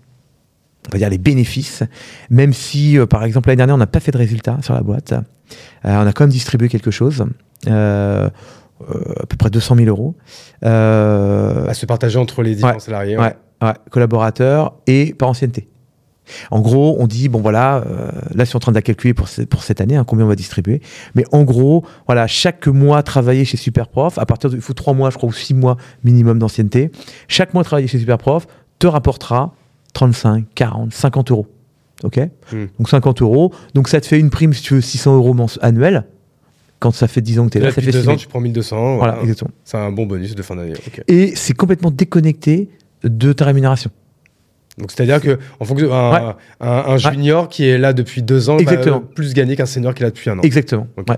on 0.89 0.93
va 0.93 0.99
dire 0.99 1.11
les 1.11 1.19
bénéfices, 1.19 1.83
même 2.31 2.53
si, 2.53 2.99
euh, 2.99 3.07
par 3.07 3.25
exemple, 3.25 3.49
l'année 3.49 3.59
dernière, 3.59 3.75
on 3.75 3.79
n'a 3.79 3.87
pas 3.87 4.01
fait 4.01 4.13
de 4.13 4.19
résultats 4.19 4.59
sur 4.63 4.75
la 4.75 4.81
boîte, 4.83 5.13
Euh, 5.13 6.03
on 6.03 6.07
a 6.07 6.13
quand 6.13 6.25
même 6.25 6.31
distribué 6.31 6.69
quelque 6.69 6.91
chose. 6.91 7.25
euh, 7.67 8.29
à 9.21 9.27
peu 9.27 9.37
près 9.37 9.51
200 9.51 9.77
000 9.77 9.89
euros. 9.89 10.15
Euh, 10.65 11.67
À 11.69 11.75
se 11.75 11.87
partager 11.87 12.19
entre 12.19 12.43
les 12.43 12.55
différents 12.55 12.75
Ouais. 12.75 12.81
salariés. 12.81 13.17
Ouais, 13.19 13.37
ouais, 13.63 13.73
collaborateurs 13.91 14.75
et 14.87 15.15
par 15.15 15.29
ancienneté. 15.29 15.69
En 16.51 16.61
gros, 16.61 16.97
on 16.99 17.07
dit, 17.07 17.31
bon 17.31 17.41
voilà, 17.41 17.77
euh, 17.87 18.11
là, 18.35 18.45
je 18.45 18.51
suis 18.51 18.57
en 18.57 18.61
train 18.61 18.73
de 18.73 18.77
la 18.77 18.83
calculer 18.83 19.15
pour, 19.15 19.29
ce- 19.29 19.41
pour 19.43 19.63
cette 19.63 19.81
année, 19.81 19.97
hein, 19.97 20.05
combien 20.05 20.27
on 20.27 20.29
va 20.29 20.35
distribuer. 20.35 20.83
Mais 21.15 21.25
en 21.33 21.43
gros, 21.43 21.85
voilà, 22.07 22.27
chaque 22.27 22.67
mois 22.67 23.03
travaillé 23.03 23.47
chez 23.47 23.57
Superprof, 23.57 24.19
à 24.19 24.27
partir 24.27 24.51
de, 24.51 24.57
il 24.57 24.61
faut 24.61 24.75
trois 24.75 24.93
mois, 24.93 25.09
je 25.09 25.17
crois, 25.17 25.31
ou 25.31 25.33
six 25.33 25.55
mois 25.55 25.79
minimum 26.05 26.39
d'ancienneté, 26.39 26.91
chaque 27.29 27.55
mois 27.55 27.65
travaillé 27.65 27.87
chez 27.89 27.99
Superprof 27.99 28.47
te 28.79 28.87
rapportera 28.87 29.55
35, 29.95 30.45
40, 30.55 30.93
50 30.93 31.31
euros. 31.31 31.47
OK? 32.05 32.19
Hmm. 32.53 32.67
Donc 32.79 32.89
50 32.91 33.23
euros. 33.23 33.53
Donc 33.75 33.89
ça 33.89 33.99
te 34.01 34.07
fait 34.07 34.21
une 34.21 34.29
prime, 34.31 34.53
si 34.53 34.63
tu 34.63 34.75
veux, 34.75 34.81
600 34.83 35.17
euros 35.17 35.33
mens- 35.33 35.59
annuel. 35.63 36.05
Quand 36.81 36.93
ça 36.93 37.09
fait 37.09 37.21
10 37.21 37.41
ans 37.41 37.47
que 37.47 37.51
tu 37.51 37.59
es 37.59 37.61
là, 37.61 37.67
Là, 37.69 37.73
ça 37.75 37.81
fait 37.83 37.91
deux 37.91 38.01
6 38.03 38.07
ans, 38.09 38.13
000. 38.13 38.17
tu 38.19 38.29
prends 38.29 38.41
1200. 38.41 38.77
Voilà, 38.97 39.13
voilà. 39.15 39.23
exactement. 39.23 39.51
C'est 39.65 39.77
un 39.79 39.91
bon 39.91 40.07
bonus 40.07 40.35
de 40.35 40.43
fin 40.43 40.55
d'année. 40.57 40.75
Et 41.09 41.33
c'est 41.35 41.55
complètement 41.55 41.91
déconnecté 41.91 42.69
de 43.03 43.33
ta 43.33 43.45
rémunération. 43.47 43.91
Donc, 44.79 44.93
c'est-à-dire 44.93 45.21
que 45.21 45.41
en 45.59 45.65
fonction 45.65 45.93
un, 45.93 46.13
Ouais. 46.13 46.35
un, 46.61 46.69
un 46.71 46.97
junior 46.99 47.49
qui 47.49 47.65
est 47.67 47.79
là 47.79 47.93
depuis 47.93 48.23
deux 48.23 48.49
ans 48.49 48.59
Exactement. 48.59 49.01
va 49.01 49.05
plus 49.13 49.35
gagner 49.35 49.57
qu'un 49.57 49.67
senior 49.67 49.93
qui 49.93 50.05
est 50.05 50.07
là 50.07 50.11
depuis 50.13 50.31
un 50.31 50.39
an. 50.39 50.43
Exactement. 50.43 50.87
Ouais. 50.97 51.17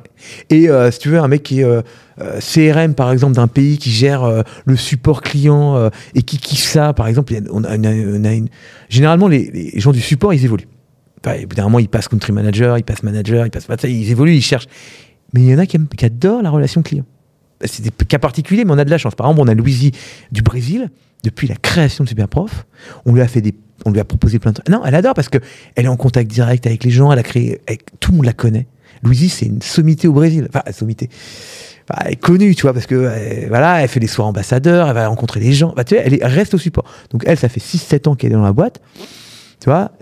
Et 0.49 0.71
euh, 0.71 0.91
si 0.91 0.99
tu 0.99 1.11
veux, 1.11 1.19
un 1.19 1.29
mec 1.29 1.43
qui 1.43 1.61
est 1.61 1.65
euh, 1.65 1.83
euh, 2.23 2.41
CRM, 2.41 2.95
par 2.95 3.13
exemple, 3.13 3.35
d'un 3.35 3.49
pays 3.49 3.77
qui 3.77 3.91
gère 3.91 4.25
euh, 4.25 4.41
le 4.65 4.77
support 4.77 5.21
client 5.21 5.77
euh, 5.77 5.91
et 6.15 6.23
qui 6.23 6.39
kiffe 6.39 6.65
ça, 6.65 6.95
par 6.95 7.07
exemple, 7.07 7.35
a- 7.35 7.41
on 7.53 7.63
a 7.65 7.75
une- 7.77 8.17
on 8.19 8.25
a 8.25 8.33
une- 8.33 8.49
généralement, 8.89 9.29
les, 9.29 9.51
les 9.51 9.79
gens 9.79 9.93
du 9.93 10.01
support, 10.01 10.33
ils 10.33 10.43
évoluent. 10.43 10.69
Enfin, 11.23 11.37
au 11.43 11.47
bout 11.47 11.55
d'un 11.55 11.65
moment, 11.65 11.81
ils 11.81 11.89
passent 11.91 12.09
country 12.09 12.33
manager, 12.33 12.79
ils 12.79 12.83
passent 12.85 13.03
manager, 13.03 13.45
ils 13.45 13.51
passent 13.51 13.67
pas 13.67 13.77
ils 13.85 14.11
évoluent, 14.11 14.37
ils 14.37 14.41
cherchent. 14.43 14.69
Mais 15.33 15.41
il 15.41 15.51
y 15.51 15.55
en 15.55 15.59
a 15.59 15.67
qui, 15.67 15.79
adorent 16.05 16.43
la 16.43 16.51
relation 16.51 16.83
client. 16.83 17.05
C'est 17.65 17.83
des 17.83 17.91
cas 17.91 18.19
particuliers, 18.19 18.65
mais 18.65 18.73
on 18.73 18.79
a 18.79 18.85
de 18.85 18.91
la 18.91 18.99
chance. 18.99 19.15
Par 19.15 19.27
exemple, 19.27 19.47
on 19.47 19.51
a 19.51 19.55
Louisie 19.55 19.93
du 20.33 20.43
Brésil, 20.43 20.91
depuis 21.23 21.47
la 21.47 21.57
création 21.57 22.05
de 22.05 22.09
Superprof, 22.09 22.67
on 23.05 23.13
lui 23.13 23.21
a 23.21 23.29
fait 23.29 23.43
des, 23.43 23.55
on 23.85 23.91
lui 23.91 24.01
a 24.01 24.05
proposé 24.05 24.39
plein 24.39 24.53
de. 24.53 24.61
Non, 24.71 24.83
elle 24.85 24.95
adore 24.95 25.15
parce 25.15 25.29
que 25.29 25.39
elle 25.77 25.85
est 25.85 25.89
en 25.89 25.97
contact 25.97 26.31
direct 26.31 26.67
avec 26.67 26.85
les 26.85 26.91
gens, 26.91 27.13
elle 27.13 27.19
a 27.19 27.23
créé, 27.23 27.61
tout 28.01 28.13
le 28.13 28.17
monde 28.17 28.27
la 28.27 28.33
connaît. 28.33 28.67
Louisie, 29.03 29.29
c'est 29.29 29.47
une 29.47 29.63
sommité 29.63 30.09
au 30.09 30.13
Brésil. 30.13 30.49
Enfin, 30.49 30.63
sommité. 30.73 31.09
Elle 32.05 32.13
est 32.13 32.17
connue, 32.17 32.55
tu 32.55 32.63
vois, 32.63 32.73
parce 32.73 32.87
que 32.87 32.95
euh, 32.95 33.47
voilà, 33.49 33.83
elle 33.83 33.89
fait 33.89 34.01
des 34.01 34.07
soirées 34.07 34.29
ambassadeurs, 34.29 34.89
elle 34.89 34.95
va 34.95 35.09
rencontrer 35.09 35.41
les 35.41 35.53
gens. 35.53 35.73
Bah, 35.77 35.85
tu 35.85 35.97
elle, 35.97 36.19
elle 36.21 36.25
reste 36.25 36.55
au 36.55 36.59
support. 36.59 36.85
Donc 37.11 37.25
elle, 37.27 37.37
ça 37.37 37.49
fait 37.49 37.61
6-7 37.61 38.09
ans 38.09 38.15
qu'elle 38.15 38.31
est 38.31 38.35
dans 38.35 38.43
la 38.43 38.53
boîte. 38.53 38.81
Tu 39.61 39.69
vois, 39.69 39.93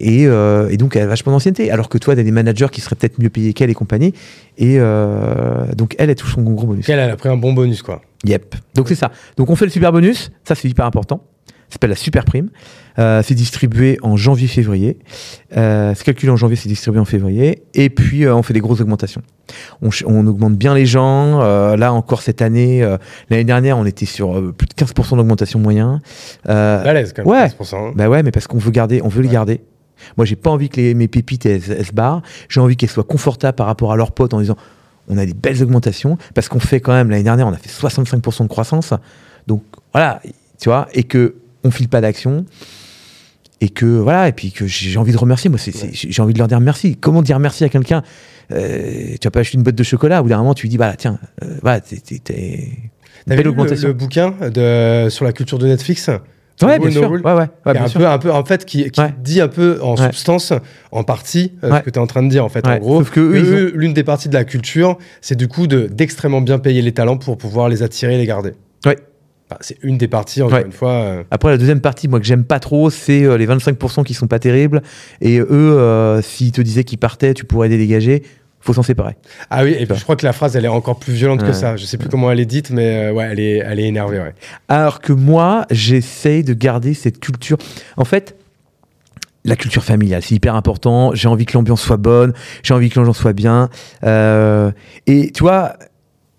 et, 0.00 0.26
euh, 0.26 0.68
et 0.68 0.76
donc 0.76 0.94
elle 0.94 1.04
a 1.04 1.06
vachement 1.06 1.32
d'ancienneté. 1.32 1.70
Alors 1.70 1.88
que 1.88 1.96
toi, 1.96 2.14
tu 2.14 2.20
as 2.20 2.24
des 2.24 2.30
managers 2.30 2.66
qui 2.70 2.82
seraient 2.82 2.96
peut-être 2.96 3.18
mieux 3.18 3.30
payés 3.30 3.54
qu'elle 3.54 3.70
et 3.70 3.74
compagnie. 3.74 4.12
Et 4.58 4.76
euh, 4.78 5.64
donc 5.74 5.94
elle, 5.98 6.10
elle 6.10 6.16
touche 6.16 6.34
son 6.34 6.42
gros 6.42 6.66
bonus. 6.66 6.86
Elle, 6.90 6.98
elle 6.98 7.10
a 7.10 7.16
pris 7.16 7.30
un 7.30 7.38
bon 7.38 7.54
bonus, 7.54 7.80
quoi. 7.80 8.02
Yep. 8.24 8.54
Donc 8.74 8.88
c'est 8.88 8.94
ça. 8.94 9.10
Donc 9.38 9.48
on 9.48 9.56
fait 9.56 9.64
le 9.64 9.70
super 9.70 9.92
bonus, 9.92 10.30
ça 10.44 10.54
c'est 10.54 10.68
hyper 10.68 10.84
important. 10.84 11.24
Ça 11.46 11.74
s'appelle 11.74 11.90
la 11.90 11.96
super 11.96 12.24
prime. 12.24 12.50
Euh, 12.98 13.22
c'est 13.22 13.34
distribué 13.34 13.98
en 14.02 14.16
janvier-février. 14.16 14.98
Euh, 15.56 15.92
c'est 15.94 16.04
calculé 16.04 16.32
en 16.32 16.36
janvier, 16.36 16.56
c'est 16.56 16.68
distribué 16.68 17.00
en 17.00 17.04
février. 17.04 17.62
Et 17.74 17.90
puis 17.90 18.24
euh, 18.24 18.34
on 18.34 18.42
fait 18.42 18.54
des 18.54 18.60
grosses 18.60 18.80
augmentations. 18.80 19.22
On, 19.82 20.26
augmente 20.26 20.56
bien 20.56 20.74
les 20.74 20.86
gens. 20.86 21.40
Euh, 21.40 21.76
là 21.76 21.92
encore 21.92 22.22
cette 22.22 22.42
année, 22.42 22.80
l'année 23.30 23.44
dernière, 23.44 23.78
on 23.78 23.86
était 23.86 24.06
sur 24.06 24.52
plus 24.52 24.66
de 24.66 24.74
15% 24.74 25.16
d'augmentation 25.16 25.58
moyen. 25.58 26.00
Balèze, 26.44 27.12
quand 27.12 27.22
même. 27.22 27.30
ouais. 27.30 27.46
15%, 27.46 27.76
hein. 27.76 27.92
bah 27.94 28.08
ouais, 28.08 28.22
mais 28.22 28.30
parce 28.30 28.46
qu'on 28.46 28.58
veut 28.58 28.70
garder, 28.70 29.00
on 29.02 29.08
veut 29.08 29.22
les 29.22 29.28
Ouais. 29.28 29.34
garder. 29.34 29.60
Moi, 30.16 30.26
j'ai 30.26 30.36
pas 30.36 30.50
envie 30.50 30.68
que 30.68 30.76
les, 30.80 30.94
mes 30.94 31.08
pépites 31.08 31.44
elles, 31.46 31.62
elles 31.70 31.86
se 31.86 31.92
barrent. 31.92 32.22
J'ai 32.48 32.60
envie 32.60 32.76
qu'elles 32.76 32.88
soient 32.88 33.04
confortables 33.04 33.56
par 33.56 33.66
rapport 33.66 33.92
à 33.92 33.96
leurs 33.96 34.12
potes 34.12 34.34
en 34.34 34.40
disant 34.40 34.56
on 35.08 35.16
a 35.18 35.24
des 35.26 35.34
belles 35.34 35.62
augmentations 35.62 36.18
parce 36.34 36.48
qu'on 36.48 36.60
fait 36.60 36.80
quand 36.80 36.92
même 36.92 37.10
l'année 37.10 37.22
dernière 37.22 37.46
on 37.46 37.52
a 37.52 37.56
fait 37.56 37.70
65% 37.70 38.42
de 38.42 38.48
croissance. 38.48 38.92
Donc 39.46 39.62
voilà, 39.92 40.20
tu 40.60 40.68
vois, 40.68 40.88
et 40.92 41.04
que 41.04 41.36
on 41.64 41.70
file 41.70 41.88
pas 41.88 42.00
d'action 42.00 42.44
et 43.60 43.68
que 43.70 43.86
voilà 43.86 44.28
et 44.28 44.32
puis 44.32 44.52
que 44.52 44.66
j'ai 44.66 44.98
envie 44.98 45.12
de 45.12 45.18
remercier. 45.18 45.50
Moi, 45.50 45.58
c'est- 45.58 45.72
j'ai 45.92 46.22
envie 46.22 46.32
de 46.32 46.38
leur 46.38 46.48
dire 46.48 46.60
merci. 46.60 46.96
Comment 46.96 47.22
dire 47.22 47.38
merci 47.38 47.64
à 47.64 47.68
quelqu'un 47.68 48.02
Euh, 48.50 49.14
Tu 49.20 49.26
vas 49.26 49.30
pas 49.30 49.40
acheter 49.40 49.58
une 49.58 49.62
boîte 49.62 49.74
de 49.74 49.82
chocolat? 49.82 50.22
Bout 50.22 50.30
d'un 50.30 50.38
moment, 50.38 50.54
tu 50.54 50.62
lui 50.62 50.70
dis 50.70 50.78
bah 50.78 50.94
tiens, 50.96 51.18
euh, 51.44 51.56
voilà, 51.60 51.80
t'es- 51.80 51.98
belle 53.26 53.42
le, 53.42 53.50
bouquin 53.92 54.32
de, 54.40 55.08
sur 55.10 55.24
la 55.26 55.32
culture 55.32 55.58
de 55.58 55.66
Netflix? 55.66 56.08
Ouais, 56.62 56.78
No 56.78 56.86
bien 56.86 56.90
sûr. 56.90 57.10
Ouais, 57.10 57.20
ouais, 57.20 57.34
ouais, 57.34 57.72
bien 57.72 57.84
un 57.84 57.88
sûr. 57.88 58.00
peu, 58.00 58.06
un 58.06 58.18
peu, 58.18 58.32
en 58.32 58.44
fait, 58.44 58.64
qui, 58.64 58.90
qui 58.90 59.00
Ouais. 59.00 59.14
dit 59.22 59.40
un 59.40 59.46
peu 59.48 59.78
en 59.82 59.96
Ouais. 59.96 60.06
substance, 60.06 60.52
en 60.90 61.04
partie, 61.04 61.52
euh, 61.62 61.70
Ouais. 61.70 61.78
ce 61.80 61.82
que 61.84 61.90
tu 61.90 61.98
es 61.98 62.02
en 62.02 62.06
train 62.08 62.22
de 62.22 62.28
dire, 62.30 62.44
en 62.44 62.48
fait. 62.48 62.66
En 62.66 62.70
Ouais. 62.70 62.80
gros, 62.80 62.98
Sauf 63.00 63.10
que 63.10 63.20
eux, 63.20 63.72
l'une 63.76 63.92
des 63.92 64.02
parties 64.02 64.28
de 64.28 64.34
la 64.34 64.44
culture, 64.44 64.96
c'est 65.20 65.36
du 65.36 65.46
coup 65.46 65.66
de- 65.68 65.86
d'extrêmement 65.86 66.40
bien 66.40 66.58
payer 66.58 66.82
les 66.82 66.92
talents 66.92 67.16
pour 67.18 67.36
pouvoir 67.38 67.68
les 67.68 67.82
attirer 67.84 68.14
et 68.14 68.18
les 68.18 68.26
garder. 68.26 68.54
Ouais. 68.86 68.96
Enfin, 69.50 69.58
c'est 69.62 69.78
une 69.82 69.96
des 69.96 70.08
parties, 70.08 70.42
encore 70.42 70.58
Ouais. 70.58 70.64
une 70.66 70.72
fois. 70.72 70.92
euh, 70.92 71.22
Après, 71.30 71.50
la 71.50 71.56
deuxième 71.56 71.80
partie, 71.80 72.06
moi, 72.08 72.20
que 72.20 72.26
j'aime 72.26 72.44
pas 72.44 72.60
trop, 72.60 72.90
c'est 72.90 73.24
euh, 73.24 73.38
les 73.38 73.46
25% 73.46 74.04
qui 74.04 74.12
sont 74.14 74.26
pas 74.26 74.38
terribles. 74.38 74.82
Et 75.22 75.38
eux, 75.38 75.46
euh, 75.50 76.20
s'ils 76.20 76.52
te 76.52 76.60
disaient 76.60 76.84
qu'ils 76.84 76.98
partaient, 76.98 77.32
tu 77.32 77.44
pourrais 77.46 77.68
les 77.68 77.78
dégager. 77.78 78.22
Faut 78.60 78.74
s'en 78.74 78.82
séparer. 78.82 79.16
Ah 79.50 79.62
oui, 79.64 79.74
et 79.78 79.86
puis 79.86 79.96
je 79.96 80.02
crois 80.02 80.16
que 80.16 80.26
la 80.26 80.32
phrase, 80.34 80.56
elle 80.56 80.64
est 80.64 80.68
encore 80.68 80.98
plus 80.98 81.12
violente 81.14 81.44
que 81.44 81.52
ça. 81.52 81.76
Je 81.76 81.84
sais 81.86 81.96
plus 81.96 82.08
comment 82.08 82.30
elle 82.30 82.40
est 82.40 82.44
dite, 82.44 82.70
mais 82.70 83.08
ouais, 83.10 83.28
elle 83.30 83.38
est, 83.40 83.58
elle 83.58 83.78
est 83.80 83.84
énervée, 83.86 84.18
ouais. 84.18 84.34
Alors 84.68 85.00
que 85.00 85.12
moi, 85.12 85.64
j'essaye 85.70 86.42
de 86.42 86.54
garder 86.54 86.92
cette 86.92 87.20
culture. 87.20 87.56
En 87.96 88.04
fait, 88.04 88.34
la 89.44 89.54
culture 89.56 89.84
familiale, 89.84 90.22
c'est 90.22 90.34
hyper 90.34 90.56
important. 90.56 91.14
J'ai 91.14 91.28
envie 91.28 91.46
que 91.46 91.54
l'ambiance 91.56 91.80
soit 91.80 91.96
bonne. 91.96 92.34
J'ai 92.64 92.74
envie 92.74 92.90
que 92.90 92.98
l'ambiance 92.98 93.18
soit 93.18 93.32
bien. 93.32 93.70
Euh, 94.04 94.72
et 95.06 95.30
tu 95.30 95.44
vois, 95.44 95.74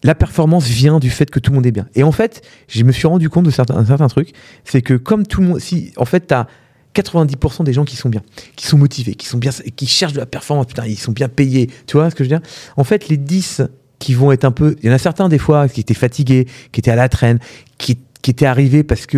la 0.03 0.15
performance 0.15 0.65
vient 0.65 0.99
du 0.99 1.09
fait 1.09 1.29
que 1.29 1.39
tout 1.39 1.51
le 1.51 1.55
monde 1.55 1.65
est 1.65 1.71
bien. 1.71 1.87
Et 1.95 2.03
en 2.03 2.11
fait, 2.11 2.41
je 2.67 2.83
me 2.83 2.91
suis 2.91 3.07
rendu 3.07 3.29
compte 3.29 3.45
de 3.45 3.51
certains, 3.51 3.75
un 3.75 3.85
certain 3.85 4.07
truc. 4.07 4.33
C'est 4.63 4.81
que 4.81 4.93
comme 4.93 5.25
tout 5.25 5.41
le 5.41 5.47
monde, 5.47 5.59
si 5.59 5.91
en 5.97 6.05
fait, 6.05 6.27
tu 6.27 6.33
as 6.33 6.47
90% 6.95 7.63
des 7.63 7.73
gens 7.73 7.85
qui 7.85 7.95
sont 7.95 8.09
bien, 8.09 8.21
qui 8.55 8.65
sont 8.65 8.77
motivés, 8.77 9.15
qui 9.15 9.27
sont 9.27 9.37
bien, 9.37 9.51
qui 9.75 9.87
cherchent 9.87 10.13
de 10.13 10.19
la 10.19 10.25
performance, 10.25 10.67
putain, 10.67 10.85
ils 10.85 10.97
sont 10.97 11.11
bien 11.11 11.29
payés. 11.29 11.69
Tu 11.85 11.97
vois 11.97 12.09
ce 12.09 12.15
que 12.15 12.23
je 12.23 12.29
veux 12.29 12.37
dire? 12.37 12.47
En 12.77 12.83
fait, 12.83 13.09
les 13.09 13.17
10 13.17 13.61
qui 13.99 14.13
vont 14.13 14.31
être 14.31 14.45
un 14.45 14.51
peu, 14.51 14.75
il 14.81 14.87
y 14.87 14.91
en 14.91 14.95
a 14.95 14.97
certains 14.97 15.27
des 15.27 15.37
fois 15.37 15.67
qui 15.67 15.81
étaient 15.81 15.93
fatigués, 15.93 16.47
qui 16.71 16.79
étaient 16.79 16.91
à 16.91 16.95
la 16.95 17.09
traîne, 17.09 17.39
qui 17.77 17.99
qui 18.21 18.31
étaient 18.31 18.45
arrivés 18.45 18.83
parce 18.83 19.05
que 19.05 19.17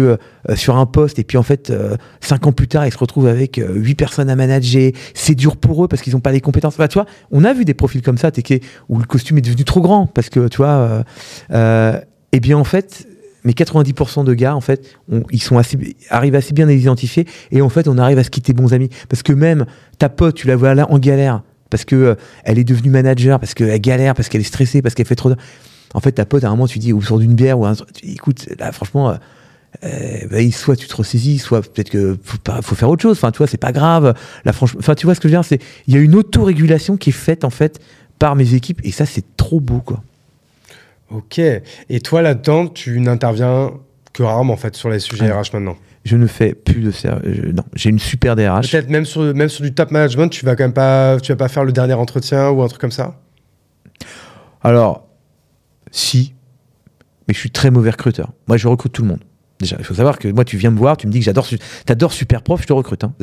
euh, 0.50 0.56
sur 0.56 0.78
un 0.78 0.86
poste 0.86 1.18
et 1.18 1.24
puis 1.24 1.38
en 1.38 1.44
fait 1.44 1.70
euh, 1.72 1.96
cinq 2.20 2.46
ans 2.46 2.52
plus 2.52 2.68
tard 2.68 2.86
ils 2.86 2.92
se 2.94 2.98
retrouvent 2.98 3.28
avec 3.28 3.58
euh, 3.58 3.74
huit 3.74 3.96
personnes 3.96 4.30
à 4.30 4.36
manager. 4.36 4.92
C'est 5.16 5.34
dur 5.36 5.58
pour 5.58 5.84
eux 5.84 5.88
parce 5.88 6.02
qu'ils 6.04 6.14
n'ont 6.14 6.20
pas 6.20 6.32
les 6.32 6.42
compétences. 6.42 6.78
Bah, 6.78 6.88
tu 6.88 6.96
vois 6.96 7.08
on 7.32 7.44
a 7.44 7.54
vu 7.54 7.66
des 7.66 7.74
profils 7.74 8.02
comme 8.02 8.18
ça 8.18 8.30
qui- 8.32 8.62
où 8.90 9.00
le 9.00 9.06
costume 9.06 9.38
est 9.40 9.42
devenu 9.42 9.64
trop 9.64 9.82
grand 9.82 10.06
parce 10.06 10.30
que 10.30 10.48
tu 10.48 10.58
vois 10.58 10.68
euh, 10.68 11.04
euh, 11.52 12.00
et 12.32 12.40
bien 12.40 12.58
en 12.58 12.64
fait 12.64 13.08
mais 13.44 13.54
90% 13.54 14.24
de 14.24 14.34
gars 14.36 14.56
en 14.56 14.62
fait 14.62 14.88
ils 15.32 15.42
sont 15.42 15.58
assez 15.58 15.78
arrivent 16.12 16.36
assez 16.36 16.54
bien 16.54 16.68
à 16.68 16.70
les 16.72 16.80
identifier 16.82 17.26
et 17.52 17.62
en 17.64 17.70
fait 17.70 17.88
on 17.88 17.98
arrive 17.98 18.20
à 18.20 18.24
se 18.24 18.30
quitter 18.30 18.54
bons 18.54 18.74
amis. 18.74 18.90
Parce 19.10 19.24
que 19.24 19.34
même 19.34 19.66
ta 19.98 20.10
pote 20.10 20.36
tu 20.36 20.46
la 20.46 20.56
vois 20.56 20.76
là 20.76 20.86
en 20.92 21.00
galère 21.00 21.42
parce 21.72 21.86
que 21.86 21.96
euh, 21.96 22.16
elle 22.44 22.60
est 22.60 22.64
devenue 22.64 22.92
manager 22.92 23.40
parce 23.40 23.56
qu'elle 23.56 23.80
galère 23.82 24.14
parce 24.14 24.30
qu'elle 24.30 24.42
est 24.42 24.44
stressée 24.44 24.84
parce 24.84 24.94
qu'elle 24.94 25.08
fait 25.08 25.16
trop 25.16 25.30
de... 25.32 25.38
En 25.94 26.00
fait, 26.00 26.14
ta 26.14 26.26
pote, 26.26 26.44
à 26.44 26.48
un 26.48 26.52
moment, 26.52 26.68
tu 26.68 26.80
dis, 26.80 26.94
ou 26.94 27.02
sur 27.02 27.20
d'une 27.20 27.36
bière, 27.36 27.60
ou 27.60 27.66
un, 27.66 27.76
tu 27.76 28.06
dis, 28.06 28.14
écoute, 28.14 28.48
là, 28.60 28.72
franchement, 28.72 29.10
euh, 29.10 29.16
euh, 29.84 30.28
bah, 30.30 30.38
soit 30.52 30.76
tu 30.76 30.88
te 30.88 30.96
ressaisis, 30.96 31.40
soit 31.40 31.62
peut-être 31.62 31.90
que 31.90 32.18
faut, 32.24 32.38
pas, 32.38 32.62
faut 32.62 32.76
faire 32.76 32.90
autre 32.90 33.02
chose. 33.02 33.18
Enfin, 33.18 33.32
tu 33.32 33.40
vois, 33.40 33.48
c'est 33.48 33.58
pas 33.58 33.72
grave. 33.72 34.14
Là, 34.46 34.54
franchement, 34.54 34.80
enfin, 34.82 34.96
tu 34.96 35.06
vois 35.06 35.16
ce 35.16 35.20
que 35.20 35.28
je 35.28 35.34
veux 35.34 35.40
dire, 35.40 35.46
c'est, 35.46 35.62
il 35.88 35.94
y 35.94 35.98
a 35.98 36.00
une 36.00 36.16
autorégulation 36.16 36.98
qui 36.98 37.10
est 37.10 37.14
faite, 37.14 37.44
en 37.44 37.50
fait, 37.50 37.80
par 38.20 38.36
mes 38.36 38.54
équipes, 38.54 38.82
et 38.84 38.92
ça, 38.92 39.06
c'est 39.06 39.36
trop 39.38 39.60
beau, 39.60 39.80
quoi. 39.80 40.04
Ok. 41.10 41.40
Et 41.40 42.00
toi, 42.00 42.22
là-dedans, 42.22 42.68
tu 42.68 43.00
n'interviens 43.00 43.72
que 44.14 44.24
rarement, 44.24 44.54
en 44.54 44.58
fait, 44.58 44.76
sur 44.76 44.90
les 44.90 45.00
sujets. 45.00 45.32
RH 45.32 45.54
maintenant. 45.54 45.76
Je 46.04 46.18
ne 46.18 46.26
fais 46.26 46.54
plus 46.54 46.82
de 46.82 46.92
ça. 46.92 47.20
Non, 47.54 47.64
j'ai 47.76 47.90
une 47.90 48.00
super 48.00 48.36
DRH. 48.36 48.72
Peut-être 48.72 48.90
même 48.90 49.06
sur, 49.06 49.22
même 49.36 49.50
sur 49.50 49.64
du 49.64 49.74
top 49.74 49.92
management, 49.92 50.30
tu 50.30 50.46
vas 50.46 50.56
quand 50.56 50.64
même 50.64 50.74
pas, 50.74 51.20
tu 51.20 51.32
vas 51.32 51.36
pas 51.36 51.48
faire 51.48 51.64
le 51.64 51.72
dernier 51.72 51.94
entretien 51.94 52.50
ou 52.50 52.64
un 52.64 52.68
truc 52.68 52.82
comme 52.82 52.92
ça? 52.92 53.20
Alors, 54.64 55.08
si, 55.92 56.34
mais 57.28 57.34
je 57.34 57.40
suis 57.40 57.52
très 57.52 57.72
mauvais 57.72 57.92
recruteur. 57.92 58.32
Moi, 58.48 58.58
je 58.58 58.68
recrute 58.68 58.92
tout 58.94 59.02
le 59.04 59.10
monde. 59.10 59.22
Déjà, 59.60 59.76
il 59.78 59.86
faut 59.86 59.94
savoir 59.94 60.18
que 60.18 60.28
moi, 60.28 60.44
tu 60.44 60.58
viens 60.58 60.72
me 60.72 60.78
voir, 60.78 60.98
tu 60.98 61.06
me 61.06 61.12
dis 61.12 61.20
que 61.20 61.26
j'adore, 61.26 61.48
t'adores 61.86 62.14
Super 62.14 62.42
Prof, 62.42 62.62
je 62.62 62.68
te 62.68 62.74
recrute. 62.74 63.04
hein. 63.04 63.14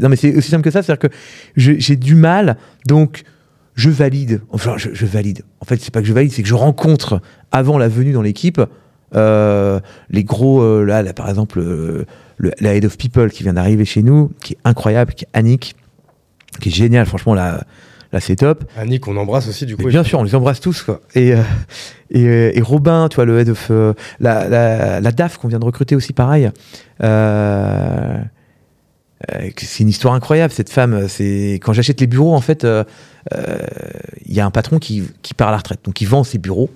Non, 0.00 0.08
mais 0.10 0.16
c'est 0.16 0.36
aussi 0.36 0.50
simple 0.50 0.62
que 0.62 0.70
ça, 0.70 0.82
c'est-à-dire 0.82 1.08
que 1.08 1.14
j'ai 1.56 1.96
du 1.96 2.14
mal, 2.14 2.58
donc 2.86 3.22
je 3.74 3.88
valide. 3.88 4.42
Enfin, 4.50 4.76
je, 4.76 5.06
valide. 5.06 5.42
En 5.60 5.64
fait, 5.64 5.80
c'est 5.80 5.92
pas 5.92 6.02
que 6.02 6.06
je 6.06 6.12
valide, 6.12 6.32
c'est 6.32 6.42
que 6.42 6.48
je 6.48 6.54
rencontre 6.54 7.22
avant 7.50 7.78
la 7.78 7.88
venue 7.88 8.12
dans 8.12 8.22
l'équipe 8.22 8.60
euh, 9.14 9.80
les 10.10 10.24
gros. 10.24 10.60
euh, 10.60 10.84
là, 10.84 11.02
là, 11.02 11.12
par 11.12 11.28
exemple, 11.28 11.60
euh, 11.60 12.04
le, 12.36 12.52
la 12.60 12.74
head 12.74 12.84
of 12.84 12.98
people 12.98 13.30
qui 13.30 13.42
vient 13.42 13.54
d'arriver 13.54 13.84
chez 13.84 14.02
nous, 14.02 14.32
qui 14.42 14.54
est 14.54 14.58
incroyable, 14.64 15.14
qui 15.14 15.24
est 15.24 15.28
Annick, 15.32 15.76
qui 16.60 16.68
est 16.68 16.72
génial. 16.72 17.06
Franchement, 17.06 17.34
là, 17.34 17.64
là 18.16 18.20
c'est 18.20 18.36
top. 18.36 18.64
Annick, 18.78 19.06
on 19.08 19.16
embrasse 19.18 19.46
aussi, 19.46 19.66
du 19.66 19.76
coup. 19.76 19.86
bien 19.86 20.02
sûr, 20.02 20.18
on 20.18 20.22
les 20.24 20.34
embrasse 20.34 20.60
tous. 20.60 20.82
Quoi. 20.82 21.00
Et, 21.14 21.34
euh, 21.34 21.42
et, 22.10 22.24
euh, 22.24 22.50
et 22.54 22.60
Robin, 22.62 23.08
tu 23.10 23.16
vois, 23.16 23.26
le 23.26 23.38
head 23.38 23.50
of. 23.50 23.68
euh, 23.70 23.92
la, 24.20 24.48
la, 24.48 25.00
la 25.02 25.12
DAF 25.12 25.36
qu'on 25.36 25.48
vient 25.48 25.58
de 25.58 25.64
recruter 25.64 25.94
aussi, 25.94 26.12
pareil. 26.14 26.50
Euh, 27.02 28.18
c'est 29.58 29.82
une 29.82 29.88
histoire 29.88 30.14
incroyable, 30.14 30.52
cette 30.52 30.70
femme. 30.70 31.08
C'est 31.08 31.60
Quand 31.62 31.72
j'achète 31.74 32.00
les 32.00 32.06
bureaux, 32.06 32.34
en 32.34 32.40
fait, 32.40 32.64
il 32.64 34.34
y 34.34 34.40
a 34.40 34.46
un 34.46 34.50
patron 34.50 34.78
qui, 34.78 35.02
qui 35.22 35.34
part 35.34 35.48
à 35.48 35.50
la 35.52 35.58
retraite. 35.58 35.80
Donc, 35.84 36.00
il 36.00 36.08
vend 36.08 36.24
ses 36.24 36.38
bureaux 36.38 36.70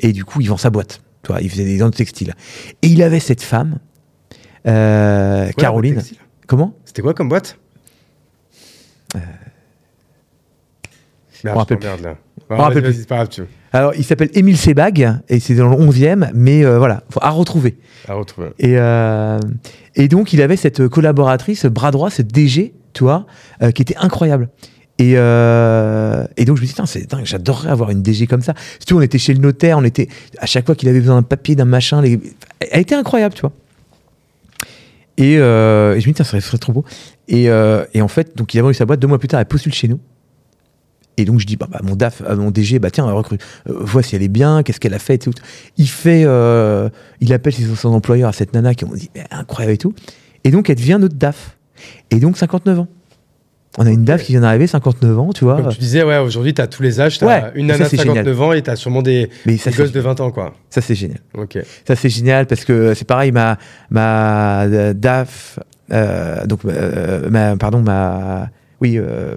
et 0.00 0.12
du 0.12 0.24
coup, 0.24 0.40
il 0.40 0.48
vend 0.48 0.56
sa 0.56 0.70
boîte. 0.70 1.00
Tu 1.24 1.32
vois, 1.32 1.40
il 1.40 1.50
faisait 1.50 1.64
des 1.64 1.78
dents 1.78 1.90
de 1.90 1.94
textile. 1.96 2.34
Et 2.82 2.86
il 2.88 3.02
avait 3.02 3.18
cette 3.20 3.42
femme, 3.42 3.78
Caroline. 4.64 6.02
Comment? 6.46 6.74
C'était 6.84 7.02
quoi 7.02 7.12
comme 7.14 7.28
boîte? 7.28 7.58
Me 11.44 11.48
Merde, 11.50 11.58
rappelle 11.58 11.78
je 11.80 11.82
t'emmerde, 11.86 12.02
là. 12.02 12.16
Ouais, 12.50 12.56
rappelle 12.62 12.82
plus. 12.82 12.90
vas-y, 12.92 13.00
c'est 13.00 13.08
pas 13.08 13.16
grave, 13.16 13.28
tu 13.28 13.40
veux. 13.42 13.48
Alors, 13.72 13.92
il 13.94 14.04
s'appelle 14.04 14.30
Émile 14.34 14.56
Sebag 14.56 15.18
et 15.28 15.40
c'est 15.40 15.54
dans 15.54 15.68
le 15.68 15.76
11e, 15.76 16.30
mais 16.34 16.64
euh, 16.64 16.78
voilà, 16.78 17.02
faut- 17.10 17.20
à 17.22 17.30
retrouver. 17.30 17.76
À 18.08 18.14
retrouver. 18.14 18.48
Et, 18.58 18.74
euh, 18.78 19.38
et 19.96 20.08
donc, 20.08 20.32
il 20.32 20.40
avait 20.40 20.56
cette 20.56 20.86
collaboratrice, 20.88 21.60
ce 21.60 21.68
bras 21.68 21.90
droit, 21.90 22.08
ce 22.10 22.22
DG, 22.22 22.74
tu 22.92 23.04
vois, 23.04 23.26
euh, 23.62 23.70
qui 23.72 23.82
était 23.82 23.96
incroyable. 23.98 24.48
Et, 24.98 25.10
et 25.12 25.14
donc, 25.16 26.56
je 26.56 26.62
me 26.62 26.66
suis 26.66 26.66
dit, 26.68 26.72
Putain, 26.72 26.86
c'est 26.86 27.06
dingue, 27.10 27.26
j'adorerais 27.26 27.68
avoir 27.70 27.90
une 27.90 28.00
DG 28.02 28.26
comme 28.26 28.40
ça. 28.40 28.54
Surtout, 28.78 28.96
on 28.96 29.02
était 29.02 29.18
chez 29.18 29.34
le 29.34 29.40
notaire, 29.40 29.76
on 29.76 29.84
était, 29.84 30.08
à 30.38 30.46
chaque 30.46 30.64
fois 30.64 30.74
qu'il 30.74 30.88
avait 30.88 31.00
besoin 31.00 31.16
d'un 31.16 31.22
papier, 31.22 31.54
d'un 31.54 31.66
machin, 31.66 32.00
les- 32.00 32.18
elle 32.70 32.80
était 32.80 32.94
incroyable, 32.94 33.34
tu 33.34 33.42
vois. 33.42 33.52
Et, 35.18 35.32
et 35.34 35.36
je 35.38 35.94
me 35.96 36.04
dis, 36.06 36.14
Tiens, 36.14 36.24
ce 36.24 36.30
serait, 36.30 36.40
ce 36.40 36.48
serait 36.48 36.58
trop 36.58 36.72
beau. 36.72 36.84
Et, 37.28 37.44
et 37.92 38.00
en 38.02 38.08
fait, 38.08 38.36
donc, 38.36 38.54
il 38.54 38.58
a 38.58 38.62
vendu 38.62 38.74
sa 38.74 38.86
boîte, 38.86 39.00
deux 39.00 39.08
mois 39.08 39.18
plus 39.18 39.28
tard, 39.28 39.40
elle 39.40 39.46
postule 39.46 39.74
chez 39.74 39.88
nous. 39.88 40.00
Et 41.18 41.24
donc, 41.24 41.40
je 41.40 41.46
dis, 41.46 41.56
bah, 41.56 41.66
bah, 41.70 41.80
mon 41.82 41.96
DAF, 41.96 42.22
euh, 42.26 42.36
mon 42.36 42.50
DG, 42.50 42.78
bah, 42.78 42.90
tiens, 42.90 43.10
recrute, 43.10 43.40
euh, 43.68 43.74
vois 43.80 44.02
si 44.02 44.16
elle 44.16 44.22
est 44.22 44.28
bien, 44.28 44.62
qu'est-ce 44.62 44.80
qu'elle 44.80 44.94
a 44.94 44.98
fait, 44.98 45.14
et 45.14 45.18
tout. 45.18 45.32
Il 45.78 45.88
fait, 45.88 46.24
euh, 46.24 46.88
il 47.20 47.32
appelle 47.32 47.54
ses 47.54 47.70
anciens 47.70 47.90
employeurs 47.90 48.28
à 48.28 48.32
cette 48.32 48.52
nana 48.52 48.74
qui 48.74 48.84
ont 48.84 48.94
dit, 48.94 49.10
incroyable 49.30 49.74
et 49.74 49.78
tout. 49.78 49.94
Et 50.44 50.50
donc, 50.50 50.68
elle 50.68 50.76
devient 50.76 50.98
notre 51.00 51.14
DAF. 51.14 51.56
Et 52.10 52.20
donc, 52.20 52.36
59 52.36 52.80
ans. 52.80 52.88
On 53.78 53.86
a 53.86 53.90
une 53.90 54.04
DAF 54.04 54.22
qui 54.24 54.32
vient 54.32 54.40
d'arriver, 54.40 54.66
59 54.66 55.18
ans, 55.18 55.32
tu 55.34 55.44
vois. 55.44 55.56
Comme 55.56 55.72
tu 55.72 55.78
disais, 55.78 56.02
ouais, 56.02 56.18
aujourd'hui, 56.18 56.54
t'as 56.54 56.66
tous 56.66 56.82
les 56.82 57.00
âges. 57.00 57.18
T'as 57.18 57.26
Ouais, 57.26 57.52
une 57.56 57.66
nana 57.66 57.84
de 57.84 57.88
c'est 57.90 57.96
59 57.96 58.42
ans 58.42 58.52
et 58.52 58.62
t'as 58.62 58.76
sûrement 58.76 59.02
des, 59.02 59.28
Mais 59.44 59.58
ça, 59.58 59.70
des 59.70 59.76
gosses 59.76 59.92
de 59.92 60.00
20 60.00 60.20
ans, 60.20 60.30
quoi. 60.30 60.54
ça, 60.70 60.80
c'est 60.80 60.94
génial. 60.94 61.20
Ça, 61.86 61.96
c'est 61.96 62.08
génial 62.08 62.46
parce 62.46 62.64
que 62.64 62.94
c'est 62.94 63.06
pareil, 63.06 63.32
ma, 63.32 63.58
ma 63.90 64.66
DAF, 64.94 65.58
euh, 65.92 66.46
donc, 66.46 66.60
euh, 66.64 67.28
ma, 67.30 67.56
pardon, 67.56 67.80
ma, 67.80 68.48
oui, 68.80 68.98
euh, 68.98 69.36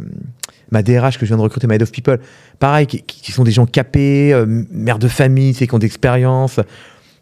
ma 0.71 0.83
DRH 0.83 1.17
que 1.17 1.25
je 1.25 1.29
viens 1.29 1.37
de 1.37 1.41
recruter, 1.41 1.67
ma 1.67 1.75
Head 1.75 1.83
of 1.83 1.91
People, 1.91 2.19
pareil, 2.59 2.87
qui, 2.87 3.31
sont 3.31 3.43
des 3.43 3.51
gens 3.51 3.65
capés, 3.65 4.33
euh, 4.33 4.45
mères 4.71 4.99
de 4.99 5.07
famille, 5.07 5.53
qui 5.53 5.73
ont 5.73 5.79
d'expérience. 5.79 6.57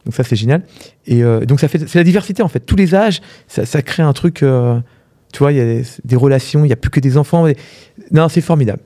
Donc, 0.06 0.16
ça, 0.16 0.24
c'est 0.24 0.36
génial. 0.36 0.64
Et 1.06 1.24
euh, 1.24 1.46
donc, 1.46 1.60
ça 1.60 1.68
fait, 1.68 1.88
c'est 1.88 1.98
la 1.98 2.04
diversité, 2.04 2.44
en 2.44 2.48
fait. 2.48 2.62
Tous 2.62 2.76
les 2.76 2.96
âges, 2.96 3.22
ça, 3.48 3.66
ça 3.66 3.82
crée 3.82 4.04
un 4.04 4.14
truc, 4.14 4.44
euh, 4.44 4.80
tu 5.34 5.40
vois, 5.40 5.52
il 5.52 5.58
y 5.58 5.62
a 5.62 5.84
des, 6.06 6.16
relations, 6.16 6.64
il 6.64 6.68
n'y 6.68 6.74
a 6.74 6.78
plus 6.78 6.90
que 6.90 7.00
des 7.00 7.18
enfants. 7.18 7.46
Non, 8.12 8.30
c'est 8.30 8.42
formidable. 8.42 8.80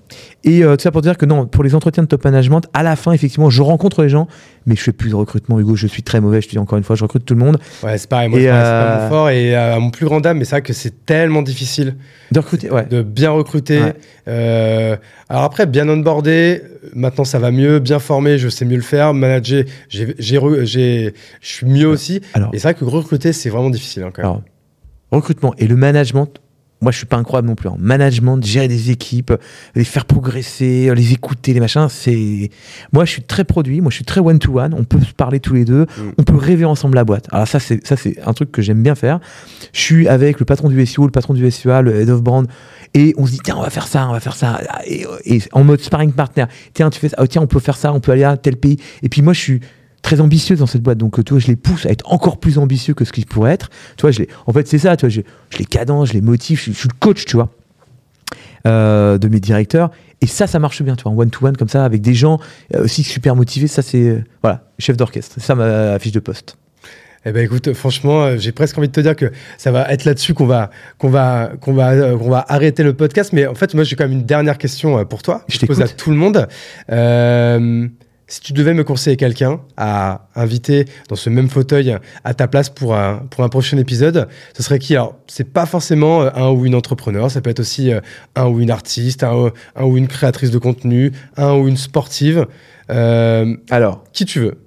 Et 0.44 0.64
euh, 0.64 0.76
tout 0.76 0.82
ça 0.82 0.92
pour 0.92 1.02
dire 1.02 1.18
que 1.18 1.26
non, 1.26 1.46
pour 1.46 1.64
les 1.64 1.76
entretiens 1.76 2.04
de 2.04 2.08
top 2.08 2.26
management, 2.26 2.62
à 2.74 2.82
la 2.82 2.96
fin, 2.96 3.12
effectivement, 3.12 3.50
je 3.52 3.62
rencontre 3.62 4.02
les 4.02 4.10
gens, 4.10 4.28
mais 4.66 4.76
je 4.76 4.82
fais 4.82 4.92
plus 4.92 5.12
de 5.12 5.16
recrutement, 5.16 5.60
Hugo. 5.60 5.76
Je 5.76 5.86
suis 5.88 6.02
très 6.02 6.20
mauvais. 6.20 6.42
Je 6.42 6.48
te 6.48 6.52
dis 6.52 6.58
encore 6.58 6.78
une 6.78 6.84
fois, 6.84 6.96
je 6.96 7.04
recrute 7.04 7.26
tout 7.26 7.36
le 7.36 7.40
monde. 7.40 7.60
Ouais, 7.84 7.98
c'est 7.98 8.10
pareil. 8.10 8.28
Moi, 8.30 8.40
Et, 8.40 8.48
pas 8.48 8.54
euh, 8.54 9.04
mon 9.04 9.10
fort. 9.10 9.30
Et 9.30 9.56
euh, 9.56 9.76
à 9.76 9.80
mon 9.80 9.92
plus 9.92 10.06
grand 10.06 10.20
dame, 10.20 10.40
mais 10.40 10.46
c'est 10.46 10.52
vrai 10.56 10.62
que 10.64 10.74
c'est 10.74 11.06
tellement 11.06 11.44
difficile 11.44 11.96
De 12.32 12.40
recruter, 12.40 12.72
ouais. 12.72 12.86
de 12.88 13.04
bien 13.04 13.30
recruter. 13.32 13.80
Ouais. 13.80 13.96
Euh, 14.28 14.98
alors 15.30 15.44
après, 15.44 15.68
bien 15.68 15.88
onboardé, 15.88 16.62
maintenant 16.96 17.24
ça 17.24 17.38
va 17.40 17.52
mieux, 17.52 17.80
bien 17.80 18.00
formé, 18.00 18.38
je 18.40 18.50
sais 18.50 18.66
mieux 18.66 18.76
le 18.78 18.82
faire. 18.82 19.14
Manager, 19.14 19.64
je 19.90 21.12
suis 21.42 21.66
mieux 21.68 21.88
aussi. 21.88 22.22
Alors, 22.34 22.50
Et 22.54 22.58
c'est 22.58 22.64
vrai 22.68 22.74
que 22.74 22.86
recruter, 22.86 23.32
c'est 23.32 23.50
vraiment 23.50 23.70
difficile. 23.70 24.04
hein, 24.04 24.12
quand 24.14 24.24
même. 24.24 24.32
alors, 24.32 24.42
recrutement 25.12 25.54
et 25.58 25.68
le 25.68 25.76
management. 25.76 26.42
Moi, 26.84 26.92
je 26.92 26.98
suis 26.98 27.06
pas 27.06 27.18
incroyable 27.18 27.48
non 27.48 27.54
plus. 27.54 27.70
En 27.70 27.78
management, 27.78 28.44
gérer 28.44 28.68
des 28.68 28.90
équipes, 28.90 29.34
les 29.76 29.84
faire 29.84 30.06
progresser, 30.06 30.92
les 30.96 31.14
écouter, 31.14 31.54
les 31.54 31.60
machins, 31.60 31.86
c'est. 31.90 32.50
Moi, 32.92 33.06
je 33.06 33.12
suis 33.12 33.22
très 33.22 33.44
produit. 33.44 33.82
Moi, 33.82 33.92
je 33.92 33.98
suis 33.98 34.04
très 34.04 34.20
one 34.20 34.40
to 34.40 34.60
one. 34.60 34.74
On 34.74 34.84
peut 34.84 35.00
se 35.00 35.14
parler 35.14 35.40
tous 35.40 35.54
les 35.54 35.64
deux. 35.64 35.86
On 36.18 36.24
peut 36.24 36.36
rêver 36.36 36.66
ensemble 36.66 36.96
la 36.96 37.04
boîte. 37.04 37.28
Alors 37.32 37.48
ça, 37.48 37.60
c'est 37.60 37.86
ça, 37.86 37.98
c'est 37.98 38.20
un 38.26 38.34
truc 38.34 38.52
que 38.52 38.64
j'aime 38.64 38.82
bien 38.82 38.96
faire. 38.96 39.20
Je 39.74 39.80
suis 39.80 40.08
avec 40.08 40.40
le 40.40 40.46
patron 40.46 40.70
du 40.70 40.86
SEO, 40.88 41.06
le 41.06 41.12
patron 41.12 41.36
du 41.36 41.52
SEA, 41.52 41.84
le 41.84 42.02
head 42.02 42.10
of 42.10 42.24
brand, 42.24 42.48
et 42.96 43.14
on 43.16 43.28
se 43.28 43.34
dit 43.34 43.40
tiens, 43.44 43.58
on 43.58 43.62
va 43.62 43.70
faire 43.70 43.88
ça, 43.88 44.10
on 44.10 44.14
va 44.14 44.20
faire 44.20 44.36
ça, 44.36 44.60
et, 44.88 45.06
et 45.26 45.40
en 45.52 45.64
mode 45.64 45.82
sparring 45.82 46.14
partner. 46.14 46.46
Tiens, 46.74 46.90
tu 46.90 47.00
fais 47.00 47.10
ça. 47.10 47.18
Oh, 47.20 47.28
tiens, 47.28 47.44
on 47.44 47.48
peut 47.48 47.60
faire 47.60 47.78
ça, 47.78 47.94
on 47.94 48.00
peut 48.00 48.12
aller 48.12 48.24
à 48.24 48.38
tel 48.38 48.58
pays. 48.58 48.78
Et 49.04 49.10
puis 49.10 49.22
moi, 49.22 49.34
je 49.34 49.40
suis 49.40 49.62
très 50.02 50.20
ambitieux 50.22 50.56
dans 50.56 50.66
cette 50.66 50.82
boîte. 50.82 50.98
Donc, 50.98 51.20
euh, 51.20 51.24
tu 51.24 51.34
vois, 51.34 51.40
je 51.40 51.48
les 51.48 51.56
pousse 51.56 51.86
à 51.86 51.90
être 51.90 52.12
encore 52.12 52.40
plus 52.40 52.58
ambitieux 52.58 52.94
que 52.94 53.06
ce 53.06 53.12
qu'ils 53.12 53.26
pourraient 53.26 53.54
être. 53.54 53.70
Tu 53.98 54.02
vois, 54.02 54.12
je 54.12 54.20
les, 54.20 54.28
en 54.48 54.54
fait, 54.54 54.68
c'est 54.68 54.80
ça, 54.80 54.96
tu 54.98 55.06
vois, 55.06 55.10
je, 55.10 55.22
je 55.50 55.58
les 55.58 55.66
cadence, 55.66 56.10
je 56.10 56.14
les 56.14 56.22
motive, 56.22 56.58
je, 56.58 56.64
suis- 56.64 56.74
je 56.74 56.78
suis 56.80 56.90
le 56.90 56.96
coach, 57.00 57.26
tu 57.26 57.36
vois, 57.36 57.50
euh, 58.68 59.18
de 59.18 59.28
mes 59.28 59.40
directeurs. 59.40 59.92
Et 60.22 60.28
ça, 60.28 60.46
ça 60.48 60.60
marche 60.60 60.82
bien, 60.84 60.96
tu 60.96 61.04
vois, 61.04 61.12
en 61.12 61.18
one-to-one, 61.18 61.58
comme 61.58 61.70
ça, 61.70 61.84
avec 61.84 62.02
des 62.02 62.14
gens 62.14 62.40
euh, 62.76 62.84
aussi 62.84 63.04
super 63.04 63.36
motivés. 63.36 63.68
Ça, 63.68 63.82
c'est, 63.82 64.08
euh, 64.08 64.24
voilà, 64.44 64.66
chef 64.80 64.98
d'orchestre. 64.98 65.36
C'est 65.40 65.44
ça 65.46 65.56
ma 65.56 65.98
fiche 66.00 66.12
de 66.12 66.20
poste. 66.20 66.58
Eh 67.24 67.32
ben 67.32 67.44
écoute, 67.46 67.74
franchement, 67.74 68.24
euh, 68.24 68.38
j'ai 68.40 68.52
presque 68.52 68.76
envie 68.80 68.88
de 68.88 68.94
te 68.94 69.00
dire 69.00 69.16
que 69.16 69.32
ça 69.60 69.72
va 69.72 69.88
être 69.92 70.06
là-dessus 70.06 70.34
qu'on 70.34 70.48
va 70.48 70.72
qu'on 70.98 71.10
va 71.10 71.52
qu'on 71.62 71.72
va 71.72 71.92
euh, 71.92 72.18
qu'on 72.18 72.32
va 72.32 72.44
arrêter 72.50 72.82
le 72.82 72.94
podcast. 72.94 73.32
Mais 73.32 73.46
en 73.46 73.54
fait, 73.54 73.76
moi, 73.76 73.84
j'ai 73.84 73.96
quand 73.96 74.06
même 74.06 74.14
une 74.18 74.26
dernière 74.26 74.58
question 74.58 74.98
euh, 74.98 75.04
pour 75.06 75.22
toi. 75.22 75.44
Je 75.48 75.60
Je 75.60 75.66
pose 75.68 75.82
à 75.82 75.88
tout 75.88 76.10
le 76.10 76.16
monde. 76.16 76.48
Si 78.32 78.40
tu 78.40 78.54
devais 78.54 78.74
me 78.74 78.86
conseiller 78.86 79.18
quelqu'un 79.18 79.60
à 79.76 80.30
inviter 80.36 80.86
dans 81.10 81.18
ce 81.18 81.30
même 81.30 81.50
fauteuil 81.50 81.98
à 82.24 82.34
ta 82.34 82.48
place 82.48 82.70
pour 82.70 82.96
un 82.96 83.18
pour 83.30 83.44
un 83.44 83.50
prochain 83.50 83.78
épisode, 83.78 84.30
ce 84.56 84.64
serait 84.64 84.80
qui? 84.80 84.96
Alors, 84.96 85.18
c'est 85.28 85.44
pas 85.52 85.66
forcément 85.66 86.22
euh, 86.24 86.30
un 86.36 86.50
ou 86.50 86.66
une 86.66 86.74
entrepreneur. 86.74 87.30
Ça 87.30 87.42
peut 87.42 87.50
être 87.50 87.60
aussi 87.60 87.92
euh, 87.92 88.00
un 88.38 88.48
ou 88.48 88.62
une 88.62 88.72
artiste, 88.72 89.26
un, 89.26 89.52
un 89.76 89.84
ou 89.84 89.98
une 89.98 90.08
créatrice 90.08 90.50
de 90.50 90.58
contenu, 90.60 91.12
un 91.36 91.56
ou 91.58 91.68
une 91.68 91.76
sportive. 91.76 92.48
Euh, 92.90 93.54
Alors, 93.70 94.06
qui 94.14 94.24
tu 94.24 94.40
veux, 94.40 94.60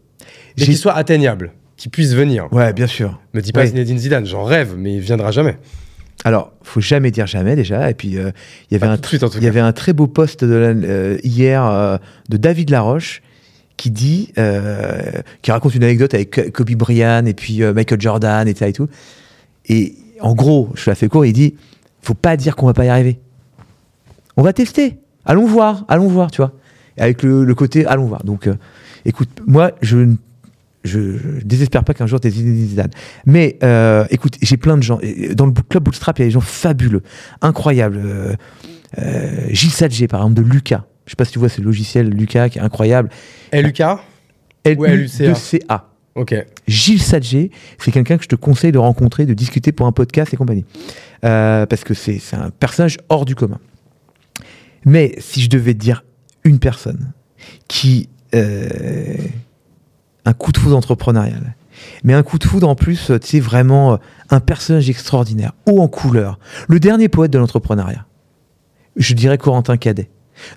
mais 0.59 0.65
qui 0.67 0.75
soit 0.77 0.93
atteignable, 0.93 1.53
qui 1.79 1.89
puisse 1.89 2.13
venir. 2.13 2.53
ouais, 2.53 2.75
bien 2.75 2.87
sûr. 2.87 3.19
Me 3.33 3.41
dis 3.41 3.53
pas. 3.53 3.65
Zinedine 3.65 3.97
Zidane, 3.99 4.27
j'en 4.27 4.45
rêve, 4.45 4.75
mais 4.77 4.93
il 4.97 5.01
viendra 5.01 5.31
jamais. 5.31 5.57
Alors, 6.27 6.53
faut 6.63 6.83
jamais 6.83 7.11
dire 7.11 7.27
jamais 7.27 7.57
déjà. 7.57 7.89
Et 7.89 7.95
puis, 7.95 8.19
euh, 8.19 8.31
il 8.71 8.75
y 8.75 8.77
avait 8.77 8.87
Pas 8.87 8.93
un 8.93 9.31
il 9.39 9.43
y 9.43 9.47
avait 9.49 9.61
un 9.61 9.73
très 9.73 9.95
beau 9.95 10.07
post 10.07 10.45
de 10.45 10.55
la- 10.55 10.69
euh, 10.69 11.17
hier 11.25 11.99
de 12.29 12.37
David 12.37 12.69
Laroche 12.69 13.23
qui 13.77 13.91
dit, 13.91 14.33
euh, 14.39 15.23
qui 15.43 15.51
raconte 15.51 15.75
une 15.75 15.85
anecdote 15.85 16.15
avec 16.15 16.53
Kobe 16.53 16.71
Bryant 16.71 17.27
et 17.27 17.35
puis 17.35 17.63
euh, 17.63 17.73
Michael 17.73 18.01
Jordan 18.01 18.47
et 18.49 18.55
ça 18.55 18.69
et 18.69 18.73
tout. 18.73 18.89
Et 19.69 19.95
en 20.21 20.35
gros, 20.35 20.71
je 20.75 20.91
la 20.91 20.95
fais 20.95 21.09
court, 21.09 21.27
il 21.27 21.33
dit, 21.33 21.55
faut 22.03 22.15
pas 22.15 22.37
dire 22.37 22.57
qu'on 22.57 22.67
va 22.67 22.75
pas 22.75 22.85
y 22.85 22.89
arriver. 22.89 23.19
On 24.37 24.43
va 24.43 24.53
tester. 24.53 24.99
Allons 25.25 25.47
voir, 25.47 25.85
allons 25.89 26.09
voir, 26.09 26.31
tu 26.31 26.39
vois. 26.39 26.53
Et 26.97 27.03
avec 27.03 27.23
le, 27.23 27.53
côté, 27.55 27.87
allons 27.87 28.07
voir. 28.07 28.25
Donc, 28.25 28.47
euh, 28.47 28.55
écoute, 29.05 29.31
moi, 29.47 29.73
je 29.81 29.97
ne 29.97 31.41
désespère 31.45 31.83
pas 31.83 31.95
qu'un 31.95 32.07
jour 32.07 32.21
Zinedine 32.23 32.67
Zidane. 32.67 32.91
Mais 33.27 33.59
écoute, 34.11 34.37
j'ai 34.43 34.57
plein 34.57 34.77
de 34.77 34.83
gens. 34.83 35.01
Dans 35.35 35.47
le 35.47 35.53
club 35.53 35.85
Bootstrap, 35.85 36.19
il 36.19 36.23
y 36.23 36.25
a 36.25 36.27
des 36.27 36.33
gens 36.33 36.41
fabuleux, 36.41 37.03
incroyables. 37.41 38.37
Gilles 39.49 39.71
Sadger, 39.73 40.09
par 40.09 40.21
exemple, 40.21 40.43
de 40.43 40.49
Lucas. 40.49 40.85
Je 41.07 41.11
sais 41.11 41.17
pas 41.17 41.25
si 41.25 41.33
tu 41.33 41.39
vois 41.39 41.49
ce 41.49 41.61
logiciel 41.61 42.09
Lucas 42.09 42.49
qui 42.49 42.59
est 42.59 42.63
incroyable. 42.63 43.11
LUCA. 43.53 44.01
L-U-C-A. 44.65 45.91
Ok. 46.15 46.35
Gilles 46.69 47.03
Sadger, 47.03 47.51
c'est 47.79 47.91
quelqu'un 47.91 48.17
que 48.17 48.23
je 48.23 48.29
te 48.29 48.37
conseille 48.37 48.73
de 48.73 48.79
rencontrer, 48.79 49.27
de 49.27 49.35
discuter 49.35 49.73
pour 49.73 49.87
un 49.87 49.93
podcast 49.93 50.33
et 50.33 50.37
compagnie. 50.37 50.65
Euh, 51.25 51.67
parce 51.67 51.85
que 51.85 51.93
c'est 51.93 52.21
un 52.33 52.51
personnage 52.51 52.99
hors 53.09 53.25
du 53.25 53.35
commun. 53.35 53.59
Mais 54.85 55.15
si 55.19 55.41
je 55.43 55.51
devais 55.51 55.75
te 55.75 55.79
dire 55.79 56.05
une 56.45 56.59
personne 56.59 57.13
qui. 57.69 58.09
euh, 58.35 59.17
un 60.25 60.33
coup 60.33 60.53
de 60.53 60.59
foudre 60.59 60.77
entrepreneurial. 60.77 61.55
Mais 62.03 62.15
un 62.15 62.23
coup 62.23 62.39
de 62.39 62.45
foudre 62.45 62.69
en 62.69 62.75
plus, 62.75 63.11
euh, 63.11 63.19
tu 63.19 63.27
sais, 63.29 63.41
vraiment 63.41 63.99
un 64.31 64.41
personnage 64.41 64.89
extraordinaire, 64.89 65.53
haut 65.67 65.81
en 65.81 65.89
couleur. 65.89 66.39
Le 66.69 66.81
dernier 66.81 67.09
poète 67.09 67.31
de 67.31 67.39
l'entrepreneuriat. 67.39 68.07
Je 68.97 69.13
dirais 69.15 69.39
Corentin 69.39 69.77
Cadet, 69.77 70.09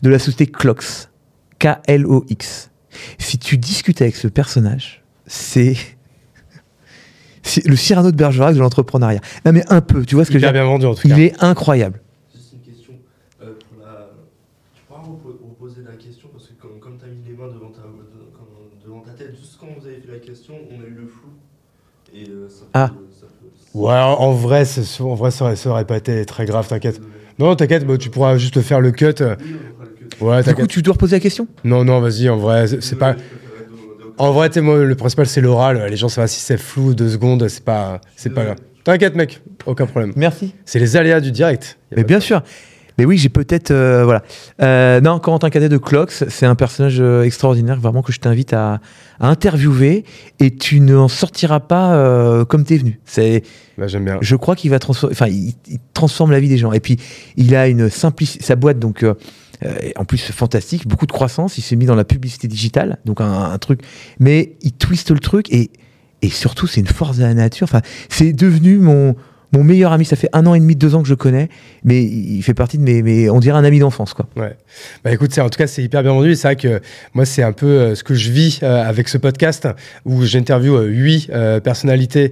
de 0.01 0.09
la 0.09 0.19
société 0.19 0.47
Clox. 0.47 1.09
K-L-O-X. 1.59 2.69
Si 3.17 3.37
tu 3.37 3.57
discutes 3.57 4.01
avec 4.01 4.15
ce 4.15 4.27
personnage, 4.27 5.03
c'est. 5.25 5.75
c'est 7.43 7.65
le 7.65 7.75
Cyrano 7.75 8.11
de 8.11 8.15
Bergerac 8.17 8.53
de 8.55 8.59
l'entrepreneuriat. 8.59 9.21
Non, 9.45 9.53
mais 9.53 9.63
un 9.71 9.81
peu, 9.81 10.05
tu 10.05 10.15
vois 10.15 10.25
ce 10.25 10.31
que 10.31 10.37
dire 10.37 10.51
bien 10.53 10.65
vendu 10.65 10.85
en 10.85 10.93
tout 10.95 11.07
cas. 11.07 11.15
Il 11.15 11.21
est 11.23 11.43
incroyable. 11.43 12.01
Juste 12.35 12.53
une 12.53 12.59
question. 12.59 12.93
euh, 13.41 13.53
pour 13.69 13.83
la- 13.85 14.09
Tu 14.75 14.81
pourras 14.87 15.01
repo- 15.01 15.37
reposer 15.49 15.81
la 15.83 15.95
question 15.95 16.29
parce 16.31 16.45
que 16.47 16.53
comme, 16.61 16.79
comme 16.79 16.97
tu 16.97 17.05
as 17.05 17.07
mis 17.07 17.23
les 17.27 17.33
mains 17.35 17.47
devant 17.47 17.69
ta, 17.71 17.81
de- 17.81 18.31
comme- 18.35 18.83
devant 18.85 19.01
ta 19.01 19.11
tête, 19.11 19.35
juste 19.39 19.57
quand 19.59 19.67
vous 19.79 19.85
avez 19.85 19.99
fait 19.99 20.11
la 20.11 20.19
question, 20.19 20.53
on 20.71 20.81
a 20.81 20.85
eu 20.85 20.93
le 20.93 21.07
flou. 21.07 21.29
Et 22.13 22.29
euh, 22.29 22.49
ça 22.49 22.61
peut- 22.65 22.69
Ah. 22.73 22.91
ça 23.19 23.25
peut- 23.27 23.79
Ouais, 23.79 23.93
en 23.93 24.31
vrai, 24.33 24.63
en 24.99 25.13
vrai 25.15 25.31
ça, 25.31 25.45
aurait, 25.45 25.55
ça 25.55 25.69
aurait 25.69 25.85
pas 25.85 25.97
été 25.97 26.25
très 26.25 26.45
grave, 26.45 26.67
t'inquiète. 26.67 26.99
Non, 27.39 27.55
t'inquiète, 27.55 27.85
bah, 27.85 27.97
tu 27.97 28.09
pourras 28.09 28.37
juste 28.37 28.61
faire 28.61 28.81
le 28.81 28.91
cut. 28.91 29.15
Ouais, 30.19 30.43
Du 30.43 30.55
coup, 30.55 30.67
tu 30.67 30.81
dois 30.81 30.93
reposer 30.93 31.17
la 31.17 31.19
question 31.19 31.47
Non, 31.63 31.83
non, 31.83 31.99
vas-y, 31.99 32.29
en 32.29 32.37
vrai, 32.37 32.65
c'est 32.67 32.97
pas. 32.97 33.15
En 34.17 34.31
vrai, 34.31 34.49
moi, 34.61 34.83
le 34.83 34.95
principal, 34.95 35.27
c'est 35.27 35.41
l'oral. 35.41 35.85
Les 35.89 35.97
gens, 35.97 36.09
ça 36.09 36.21
va, 36.21 36.27
si 36.27 36.39
c'est 36.39 36.57
flou, 36.57 36.95
deux 36.95 37.09
secondes, 37.09 37.47
c'est 37.47 37.63
pas, 37.63 38.01
c'est 38.15 38.33
pas. 38.33 38.55
T'inquiète, 38.83 39.15
mec, 39.15 39.41
aucun 39.65 39.85
problème. 39.85 40.13
Merci. 40.15 40.55
C'est 40.65 40.79
les 40.79 40.95
aléas 40.95 41.19
du 41.19 41.31
direct. 41.31 41.77
Mais 41.95 42.03
bien 42.03 42.19
sûr. 42.19 42.41
Mais 42.97 43.05
oui, 43.05 43.17
j'ai 43.17 43.29
peut-être. 43.29 43.71
euh, 43.71 44.03
voilà. 44.03 44.23
Euh, 44.61 45.01
non, 45.01 45.19
Corentin 45.19 45.49
Cadet 45.49 45.69
de 45.69 45.77
Clocks, 45.77 46.11
c'est 46.27 46.45
un 46.45 46.55
personnage 46.55 46.97
euh, 46.99 47.23
extraordinaire, 47.23 47.79
vraiment, 47.79 48.01
que 48.01 48.11
je 48.11 48.19
t'invite 48.19 48.53
à, 48.53 48.79
à 49.19 49.27
interviewer. 49.29 50.03
Et 50.39 50.55
tu 50.55 50.79
n'en 50.79 51.07
sortiras 51.07 51.59
pas 51.59 51.95
euh, 51.95 52.45
comme 52.45 52.63
t'es 52.63 52.77
venu. 52.77 52.99
C'est, 53.05 53.43
Bah, 53.77 53.87
j'aime 53.87 54.05
bien. 54.05 54.17
je 54.21 54.35
crois 54.35 54.55
qu'il 54.55 54.71
va 54.71 54.79
transformer. 54.79 55.13
Enfin, 55.13 55.27
il, 55.27 55.53
il 55.67 55.79
transforme 55.93 56.31
la 56.31 56.39
vie 56.39 56.49
des 56.49 56.57
gens. 56.57 56.71
Et 56.73 56.79
puis, 56.79 56.97
il 57.35 57.55
a 57.55 57.67
une 57.67 57.89
simplicité. 57.89 58.43
Sa 58.43 58.55
boîte, 58.55 58.79
donc. 58.79 59.03
euh, 59.03 59.13
en 59.95 60.05
plus, 60.05 60.19
fantastique, 60.31 60.87
beaucoup 60.87 61.07
de 61.07 61.11
croissance. 61.11 61.57
Il 61.57 61.61
s'est 61.61 61.75
mis 61.75 61.85
dans 61.87 61.95
la 61.95 62.03
publicité 62.03 62.47
digitale, 62.47 62.97
donc 63.05 63.21
un, 63.21 63.25
un 63.51 63.57
truc. 63.57 63.81
Mais 64.19 64.53
il 64.61 64.71
twiste 64.73 65.09
le 65.09 65.19
truc 65.19 65.51
et, 65.51 65.71
et 66.21 66.29
surtout, 66.29 66.67
c'est 66.67 66.79
une 66.79 66.85
force 66.87 67.17
de 67.17 67.23
la 67.23 67.33
nature. 67.33 67.63
Enfin, 67.65 67.81
c'est 68.07 68.33
devenu 68.33 68.77
mon, 68.77 69.15
mon 69.53 69.63
meilleur 69.63 69.91
ami. 69.91 70.05
Ça 70.05 70.15
fait 70.15 70.29
un 70.33 70.45
an 70.45 70.53
et 70.53 70.59
demi, 70.59 70.75
deux 70.75 70.95
ans 70.95 71.01
que 71.01 71.07
je 71.07 71.13
le 71.13 71.17
connais, 71.17 71.49
mais 71.83 72.03
il 72.03 72.41
fait 72.43 72.53
partie 72.53 72.77
de 72.77 72.83
mes, 72.83 73.01
mes 73.01 73.29
on 73.29 73.39
dirait 73.39 73.57
un 73.57 73.63
ami 73.63 73.79
d'enfance, 73.79 74.13
quoi. 74.13 74.27
Bah 75.03 75.11
écoute, 75.11 75.31
c'est- 75.33 75.41
en 75.41 75.49
tout 75.49 75.57
cas, 75.57 75.67
c'est 75.67 75.83
hyper 75.83 76.03
bien 76.03 76.11
vendu. 76.13 76.35
C'est 76.35 76.47
vrai 76.47 76.55
que 76.55 76.81
moi, 77.13 77.25
c'est 77.25 77.43
un 77.43 77.51
peu 77.53 77.65
euh, 77.67 77.95
ce 77.95 78.03
que 78.03 78.13
je 78.13 78.31
vis 78.31 78.59
euh, 78.63 78.83
avec 78.83 79.07
ce 79.09 79.17
podcast 79.17 79.67
où 80.05 80.23
j'interviewe 80.23 80.75
euh, 80.75 80.85
huit 80.87 81.29
euh, 81.33 81.59
personnalités 81.59 82.31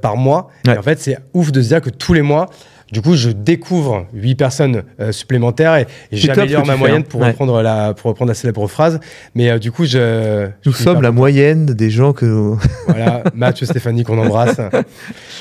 par 0.00 0.16
mois. 0.16 0.50
Ouais. 0.66 0.74
Et 0.74 0.78
en 0.78 0.82
fait, 0.82 0.98
c'est 1.00 1.18
ouf 1.34 1.52
de 1.52 1.60
se 1.62 1.68
dire 1.68 1.80
que 1.80 1.90
tous 1.90 2.12
les 2.14 2.22
mois, 2.22 2.48
du 2.92 3.02
coup, 3.02 3.14
je 3.16 3.30
découvre 3.30 4.06
huit 4.14 4.34
personnes 4.34 4.82
euh, 5.00 5.12
supplémentaires 5.12 5.76
et, 5.76 5.86
et 6.10 6.16
j'améliore 6.16 6.64
ma 6.64 6.72
tu 6.72 6.78
fais, 6.78 6.78
moyenne 6.78 7.02
hein. 7.02 7.06
pour, 7.08 7.20
Ouais. 7.20 7.28
reprendre 7.28 7.60
la, 7.62 7.94
pour 7.94 8.08
reprendre 8.08 8.30
la 8.30 8.34
célèbre 8.34 8.66
phrase. 8.68 9.00
Mais 9.34 9.50
euh, 9.50 9.58
du 9.58 9.70
coup, 9.72 9.84
je. 9.84 10.46
Nous 10.64 10.72
je 10.72 10.82
sommes 10.82 11.02
la 11.02 11.10
moyenne 11.10 11.66
des 11.66 11.90
gens 11.90 12.12
que. 12.12 12.54
Voilà, 12.86 13.22
Mathieu, 13.34 13.66
Stéphanie, 13.66 14.02
qu'on 14.04 14.18
embrasse. 14.18 14.58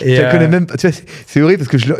Et, 0.02 0.16
je 0.16 0.22
la 0.22 0.28
euh, 0.28 0.32
connais 0.32 0.48
même 0.48 0.66
pas. 0.66 0.76
Tu 0.78 0.88
vois, 0.88 0.98
c'est- 1.26 1.42
horrible 1.42 1.64
parce 1.66 1.70
que 1.70 1.94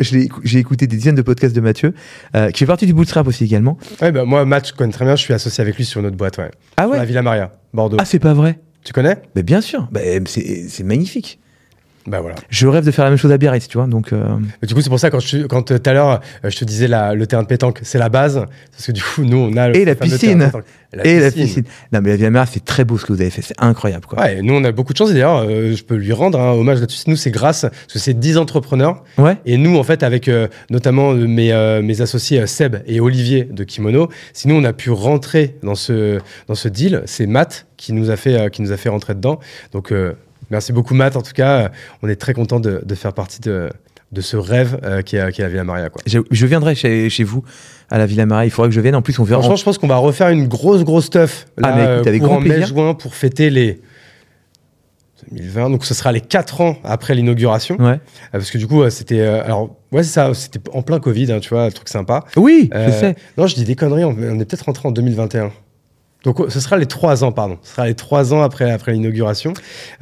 j'ai 0.44 0.58
écouté 0.60 0.88
des 0.88 0.98
dizaines 0.98 1.16
de 1.16 1.22
podcasts 1.22 1.56
de 1.56 1.62
Mathieu, 1.62 1.94
euh, 2.36 2.50
qui 2.52 2.60
fait 2.60 2.66
partie 2.66 2.86
du 2.86 2.94
Bootstrap 2.94 3.26
aussi 3.28 3.46
également. 3.46 3.78
ouais, 4.02 4.12
bah, 4.12 4.26
moi, 4.26 4.44
Matt, 4.46 4.68
je 4.68 4.74
connais 4.74 4.92
très 4.92 5.06
bien. 5.06 5.16
Je 5.16 5.22
suis 5.22 5.34
associé 5.34 5.62
avec 5.62 5.78
lui 5.78 5.86
sur 5.86 6.02
une 6.02 6.08
autre 6.08 6.18
boîte, 6.18 6.38
ouais. 6.38 6.52
Ah 6.76 6.84
Sur 6.84 6.94
La 6.94 7.00
ouais 7.00 7.06
Villa 7.06 7.22
Maria, 7.22 7.52
Bordeaux. 7.74 7.98
Ah, 8.00 8.06
c'est 8.06 8.20
pas 8.20 8.34
vrai 8.34 8.60
tu 8.84 8.94
connais? 8.94 9.18
Mais 9.36 9.44
bien 9.44 9.60
sûr, 9.60 9.90
Bah, 9.92 10.00
c'est 10.26 10.84
magnifique. 10.84 11.40
Bah 12.08 12.22
voilà. 12.22 12.36
Je 12.50 12.68
rêve 12.68 12.86
de 12.86 12.92
faire 12.92 13.04
la 13.04 13.12
même 13.12 13.18
chose 13.20 13.32
à 13.34 13.38
Biarritz, 13.38 13.68
tu 13.68 13.78
vois. 13.78 13.86
Donc, 13.88 14.14
euh, 14.14 14.24
du 14.66 14.74
coup, 14.74 14.80
c'est 14.82 14.90
pour 14.90 15.00
ça 15.00 15.10
quand 15.10 15.20
tout 15.62 15.76
à 15.86 15.94
l'heure 15.94 16.22
euh, 16.46 16.50
je 16.50 16.58
te 16.58 16.64
disais 16.64 16.88
la- 16.88 17.14
le 17.14 17.28
terrain 17.28 17.44
de 17.44 17.48
pétanque, 17.48 17.82
c'est 17.84 17.98
la 18.00 18.08
base 18.08 18.46
parce 18.72 18.86
que 18.88 18.94
du 18.94 19.02
coup, 19.04 19.24
nous 19.26 19.38
on 19.38 19.58
a 19.58 19.68
le 19.68 19.76
Et 19.76 19.84
la 19.84 19.94
piscine. 19.96 20.18
terrain 20.18 20.36
de 20.40 20.46
pétanque. 20.46 20.64
et 21.04 21.20
la 21.20 21.32
piscine. 21.32 21.64
Non, 21.92 22.00
mais 22.02 22.10
la 22.12 22.16
Villa 22.16 22.30
Mère, 22.30 22.48
c'est 22.50 22.64
très 22.64 22.86
beau 22.86 22.98
ce 22.98 23.06
que 23.06 23.12
vous 23.12 23.20
avez 23.20 23.30
fait. 23.30 23.42
C'est 23.42 23.56
incroyable, 23.60 24.06
quoi. 24.06 24.20
Ouais, 24.22 24.42
nous 24.42 24.54
on 24.54 24.64
a 24.64 24.72
beaucoup 24.72 24.94
de 24.94 24.98
chance 24.98 25.10
et 25.10 25.14
d'ailleurs, 25.16 25.44
euh, 25.46 25.76
je 25.76 25.84
peux 25.84 25.96
lui 25.96 26.14
rendre 26.14 26.40
un 26.40 26.54
hommage 26.54 26.80
là-dessus. 26.80 27.04
Nous, 27.10 27.18
c'est 27.18 27.30
grâce 27.32 27.62
parce 27.64 27.94
que 27.94 28.00
c'est 28.00 28.14
10 28.18 28.38
entrepreneurs 28.38 29.04
Ouais. 29.18 29.36
et 29.46 29.58
nous 29.58 29.78
en 29.78 29.84
fait 29.84 30.02
avec 30.02 30.30
euh, 30.30 30.48
notamment 30.70 31.14
mes, 31.14 31.82
mes 31.84 32.02
associés 32.02 32.48
Seb 32.48 32.78
et 32.88 33.02
Olivier 33.02 33.44
de 33.44 33.66
Kimono, 33.66 34.10
sinon 34.32 34.56
on 34.56 34.64
a 34.64 34.72
pu 34.72 34.92
rentrer 34.92 35.58
dans 35.62 35.76
ce 35.76 36.20
dans 36.48 36.56
ce 36.56 36.70
deal, 36.70 37.02
c'est 37.06 37.28
Matt 37.28 37.68
qui 37.76 37.92
nous 37.92 38.10
a 38.12 38.16
fait 38.16 38.50
qui 38.50 38.62
nous 38.62 38.72
a 38.72 38.78
fait 38.78 38.88
rentrer 38.90 39.14
dedans. 39.14 39.40
Donc 39.74 39.92
merci 40.50 40.72
beaucoup 40.74 40.94
Matt 40.94 41.16
en 41.16 41.22
tout 41.22 41.34
cas, 41.34 41.62
euh, 41.66 41.70
on 42.04 42.10
est 42.10 42.16
très 42.16 42.34
content 42.34 42.60
de, 42.60 42.82
de 42.86 42.96
faire 42.96 43.14
partie 43.14 43.42
de 43.42 43.70
de 44.14 44.22
ce 44.22 44.38
rêve 44.38 44.80
euh, 44.86 45.02
qui 45.02 45.18
est 45.18 45.32
qui 45.34 45.42
est 45.42 45.44
la 45.44 45.50
Villa 45.50 45.66
Maria 45.66 45.90
quoi. 45.90 46.02
Je, 46.06 46.20
je 46.32 46.46
viendrai 46.46 46.76
chez, 46.76 47.10
chez 47.10 47.26
vous 47.26 47.44
à 47.90 47.98
la 47.98 48.06
Villa 48.06 48.26
Maria. 48.26 48.46
Il 48.46 48.52
faudrait 48.52 48.70
que 48.70 48.76
je 48.76 48.80
vienne. 48.80 48.96
En 48.96 49.02
plus, 49.02 49.20
on 49.20 49.24
verra. 49.26 49.42
Franchement, 49.42 49.58
je 49.58 49.64
pense 49.66 49.78
qu'on 49.78 49.88
va 49.88 49.98
refaire 49.98 50.30
une 50.30 50.48
grosse, 50.48 50.84
grosse 50.86 51.06
stuff 51.08 51.46
là, 51.58 51.70
Ah, 51.72 51.76
mais 51.76 51.94
écoute, 51.96 52.08
avec 52.08 52.22
grand 52.22 52.40
plaisir. 52.40 52.60
mai-juin 52.60 52.94
pour 52.94 53.14
fêter 53.16 53.50
les 53.50 53.82
2020. 55.32 55.70
Donc, 55.72 55.84
ce 55.86 55.94
sera 55.94 56.12
les 56.12 56.22
4 56.22 56.62
ans 56.62 56.78
après 56.84 57.16
l'inauguration. 57.16 57.76
Ouais. 57.80 57.86
Euh, 57.94 57.98
parce 58.32 58.50
que 58.52 58.58
du 58.58 58.68
coup, 58.68 58.82
euh, 58.82 58.90
c'était. 58.90 59.22
alors, 59.22 59.76
ouais, 59.92 60.04
c'est 60.04 60.12
ça, 60.14 60.34
c'était 60.34 60.60
en 60.74 60.82
plein 60.84 61.00
Covid, 61.00 61.32
hein, 61.34 61.40
tu 61.40 61.50
vois, 61.50 61.64
un 61.64 61.70
truc 61.70 61.90
sympa. 61.90 62.24
Oui, 62.38 62.70
je 62.74 62.92
sais. 62.92 63.16
Non, 63.38 63.48
je 63.48 63.56
dis 63.56 63.66
des 63.66 63.76
conneries, 63.76 64.06
on, 64.06 64.12
on 64.18 64.40
est 64.40 64.46
peut-être 64.46 64.64
rentré 64.66 64.88
en 64.88 64.92
2021. 64.92 65.52
Donc, 66.28 66.42
ce 66.50 66.60
sera 66.60 66.76
les 66.76 66.86
3 66.86 67.24
ans, 67.24 67.32
pardon. 67.32 67.58
Ce 67.62 67.72
sera 67.72 67.88
les 67.88 67.94
3 67.94 68.34
ans 68.34 68.42
après, 68.42 68.70
après 68.70 68.92
l'inauguration. 68.92 69.54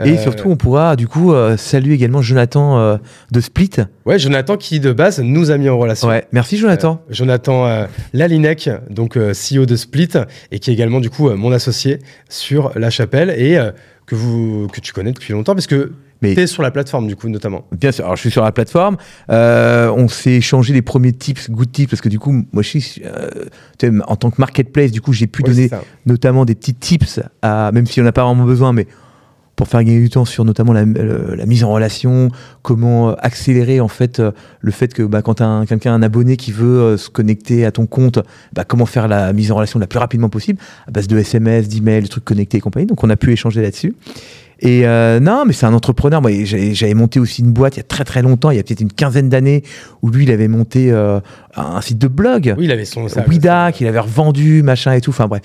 Et 0.04 0.14
Euh, 0.14 0.18
surtout, 0.18 0.50
on 0.50 0.56
pourra 0.56 0.96
du 0.96 1.08
coup 1.08 1.32
euh, 1.32 1.56
saluer 1.56 1.94
également 1.94 2.24
Jonathan 2.24 2.80
euh, 2.80 2.98
de 3.32 3.40
Split. 3.40 3.70
Ouais, 4.08 4.18
Jonathan 4.18 4.58
qui, 4.58 4.80
de 4.80 4.92
base, 4.92 5.20
nous 5.20 5.52
a 5.52 5.58
mis 5.60 5.70
en 5.70 5.78
relation. 5.78 6.08
Ouais, 6.08 6.26
merci 6.32 6.58
Jonathan. 6.58 7.00
Jonathan 7.12 7.86
Lalinec, 8.14 8.72
donc 8.90 9.20
CEO 9.20 9.68
de 9.68 9.76
Split, 9.76 10.14
et 10.52 10.58
qui 10.58 10.72
est 10.72 10.74
également 10.74 11.00
du 11.00 11.12
coup 11.12 11.30
mon 11.30 11.52
associé 11.52 12.00
sur 12.28 12.72
La 12.76 12.90
Chapelle 12.90 13.30
et 13.30 13.60
que 14.08 14.16
vous 14.16 14.68
que 14.74 14.82
tu 14.82 14.94
connais 14.94 15.12
depuis 15.12 15.34
longtemps 15.34 15.54
parce 15.54 15.68
que 15.68 15.92
Mais- 16.22 16.34
tu 16.34 16.42
es 16.42 16.48
sur 16.48 16.64
la 16.64 16.72
plateforme 16.72 17.08
du 17.08 17.16
coup 17.16 17.30
notamment. 17.30 17.66
Bien 17.78 17.92
sûr, 17.92 18.06
alors 18.06 18.16
je 18.16 18.22
suis 18.22 18.32
sur 18.32 18.44
la 18.44 18.52
plateforme. 18.52 18.98
Euh, 19.30 19.90
on 19.96 20.08
s'est 20.08 20.32
échangé 20.34 20.74
les 20.74 20.82
premiers 20.82 21.12
tips, 21.14 21.50
good 21.50 21.72
tips, 21.72 21.90
parce 21.90 22.02
que 22.02 22.10
du 22.10 22.20
coup, 22.20 22.46
moi 22.52 22.64
je 22.64 22.70
suis 22.80 23.02
euh, 23.06 23.30
en 24.08 24.16
tant 24.16 24.32
que 24.32 24.36
marketplace, 24.40 24.92
du 24.92 25.02
coup, 25.02 25.14
j'ai 25.14 25.28
pu 25.28 25.44
donner 25.44 25.70
notamment 26.06 26.46
des 26.46 26.56
petits 26.56 26.74
tips, 26.74 27.20
à, 27.42 27.72
même 27.74 27.86
si 27.86 28.00
on 28.02 28.04
n'a 28.04 28.12
pas 28.12 28.24
vraiment 28.26 28.46
besoin, 28.46 28.72
mais 28.74 28.88
pour 29.56 29.70
faire 29.70 29.84
gagner 29.86 30.02
du 30.02 30.10
temps 30.10 30.26
sur 30.26 30.44
notamment 30.44 30.74
la, 30.74 30.86
mise 30.86 31.64
en 31.64 31.72
relation, 31.72 32.30
comment 32.62 33.10
euh, 33.12 33.14
accélérer 33.20 33.80
en 33.80 33.88
fait 33.88 34.22
le 34.60 34.72
fait 34.72 34.94
que 34.94 35.04
bah, 35.04 35.22
quand 35.22 35.40
un- 35.42 35.66
quelqu'un, 35.66 35.94
un 35.94 36.02
abonné 36.02 36.36
qui 36.36 36.52
veut 36.52 36.98
se 36.98 37.10
connecter 37.10 37.66
à 37.66 37.72
ton 37.72 37.86
compte, 37.86 38.20
bah, 38.54 38.64
comment 38.66 38.86
faire 38.86 39.08
la 39.08 39.32
mise 39.32 39.52
en 39.54 39.56
relation 39.56 39.80
la 39.80 39.88
plus 39.88 40.00
rapidement 40.00 40.28
possible, 40.30 40.60
à 40.88 40.92
base 40.92 41.08
de 41.08 41.18
SMS, 41.18 41.70
d'emails, 41.70 42.02
de 42.04 42.08
trucs 42.08 42.26
connectés 42.26 42.58
et 42.58 42.62
compagnie. 42.62 42.86
Donc 42.86 43.02
on 43.04 43.10
a 43.10 43.16
pu 43.16 43.32
échanger 43.32 43.62
là-dessus. 43.62 43.94
Et 44.66 44.86
euh, 44.88 45.20
non, 45.20 45.44
mais 45.46 45.54
c'est 45.54 45.66
un 45.66 45.74
entrepreneur. 45.74 46.22
Moi, 46.22 46.32
j'avais 46.44 46.94
monté 46.94 47.20
aussi 47.20 47.42
une 47.42 47.52
boîte 47.54 47.76
il 47.76 47.80
y 47.80 47.82
a 47.82 47.84
très 47.84 48.04
très 48.04 48.22
longtemps, 48.22 48.52
il 48.52 48.58
y 48.58 48.60
a 48.60 48.64
peut-être 48.64 48.82
une 48.82 48.92
quinzaine 48.92 49.30
d'années, 49.30 49.64
où 50.02 50.10
lui, 50.10 50.24
il 50.24 50.32
avait 50.32 50.48
monté 50.48 50.92
euh, 50.92 51.20
un 51.56 51.82
site 51.82 51.98
de 52.00 52.08
blog. 52.08 52.54
Oui, 52.58 52.66
il 52.66 52.72
avait 52.72 52.86
son 52.86 53.08
Wida, 53.28 53.72
qu'il 53.72 53.88
avait 53.88 54.00
revendu, 54.00 54.64
machin 54.64 54.94
et 54.94 55.02
tout. 55.02 55.12
Enfin 55.12 55.28
bref, 55.28 55.42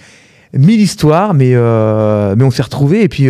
mille 0.54 0.80
histoires, 0.80 1.34
mais, 1.34 1.52
euh, 1.54 2.34
mais 2.36 2.44
on 2.44 2.50
s'est 2.50 2.62
retrouvés 2.62 3.02
et 3.02 3.08
puis 3.08 3.28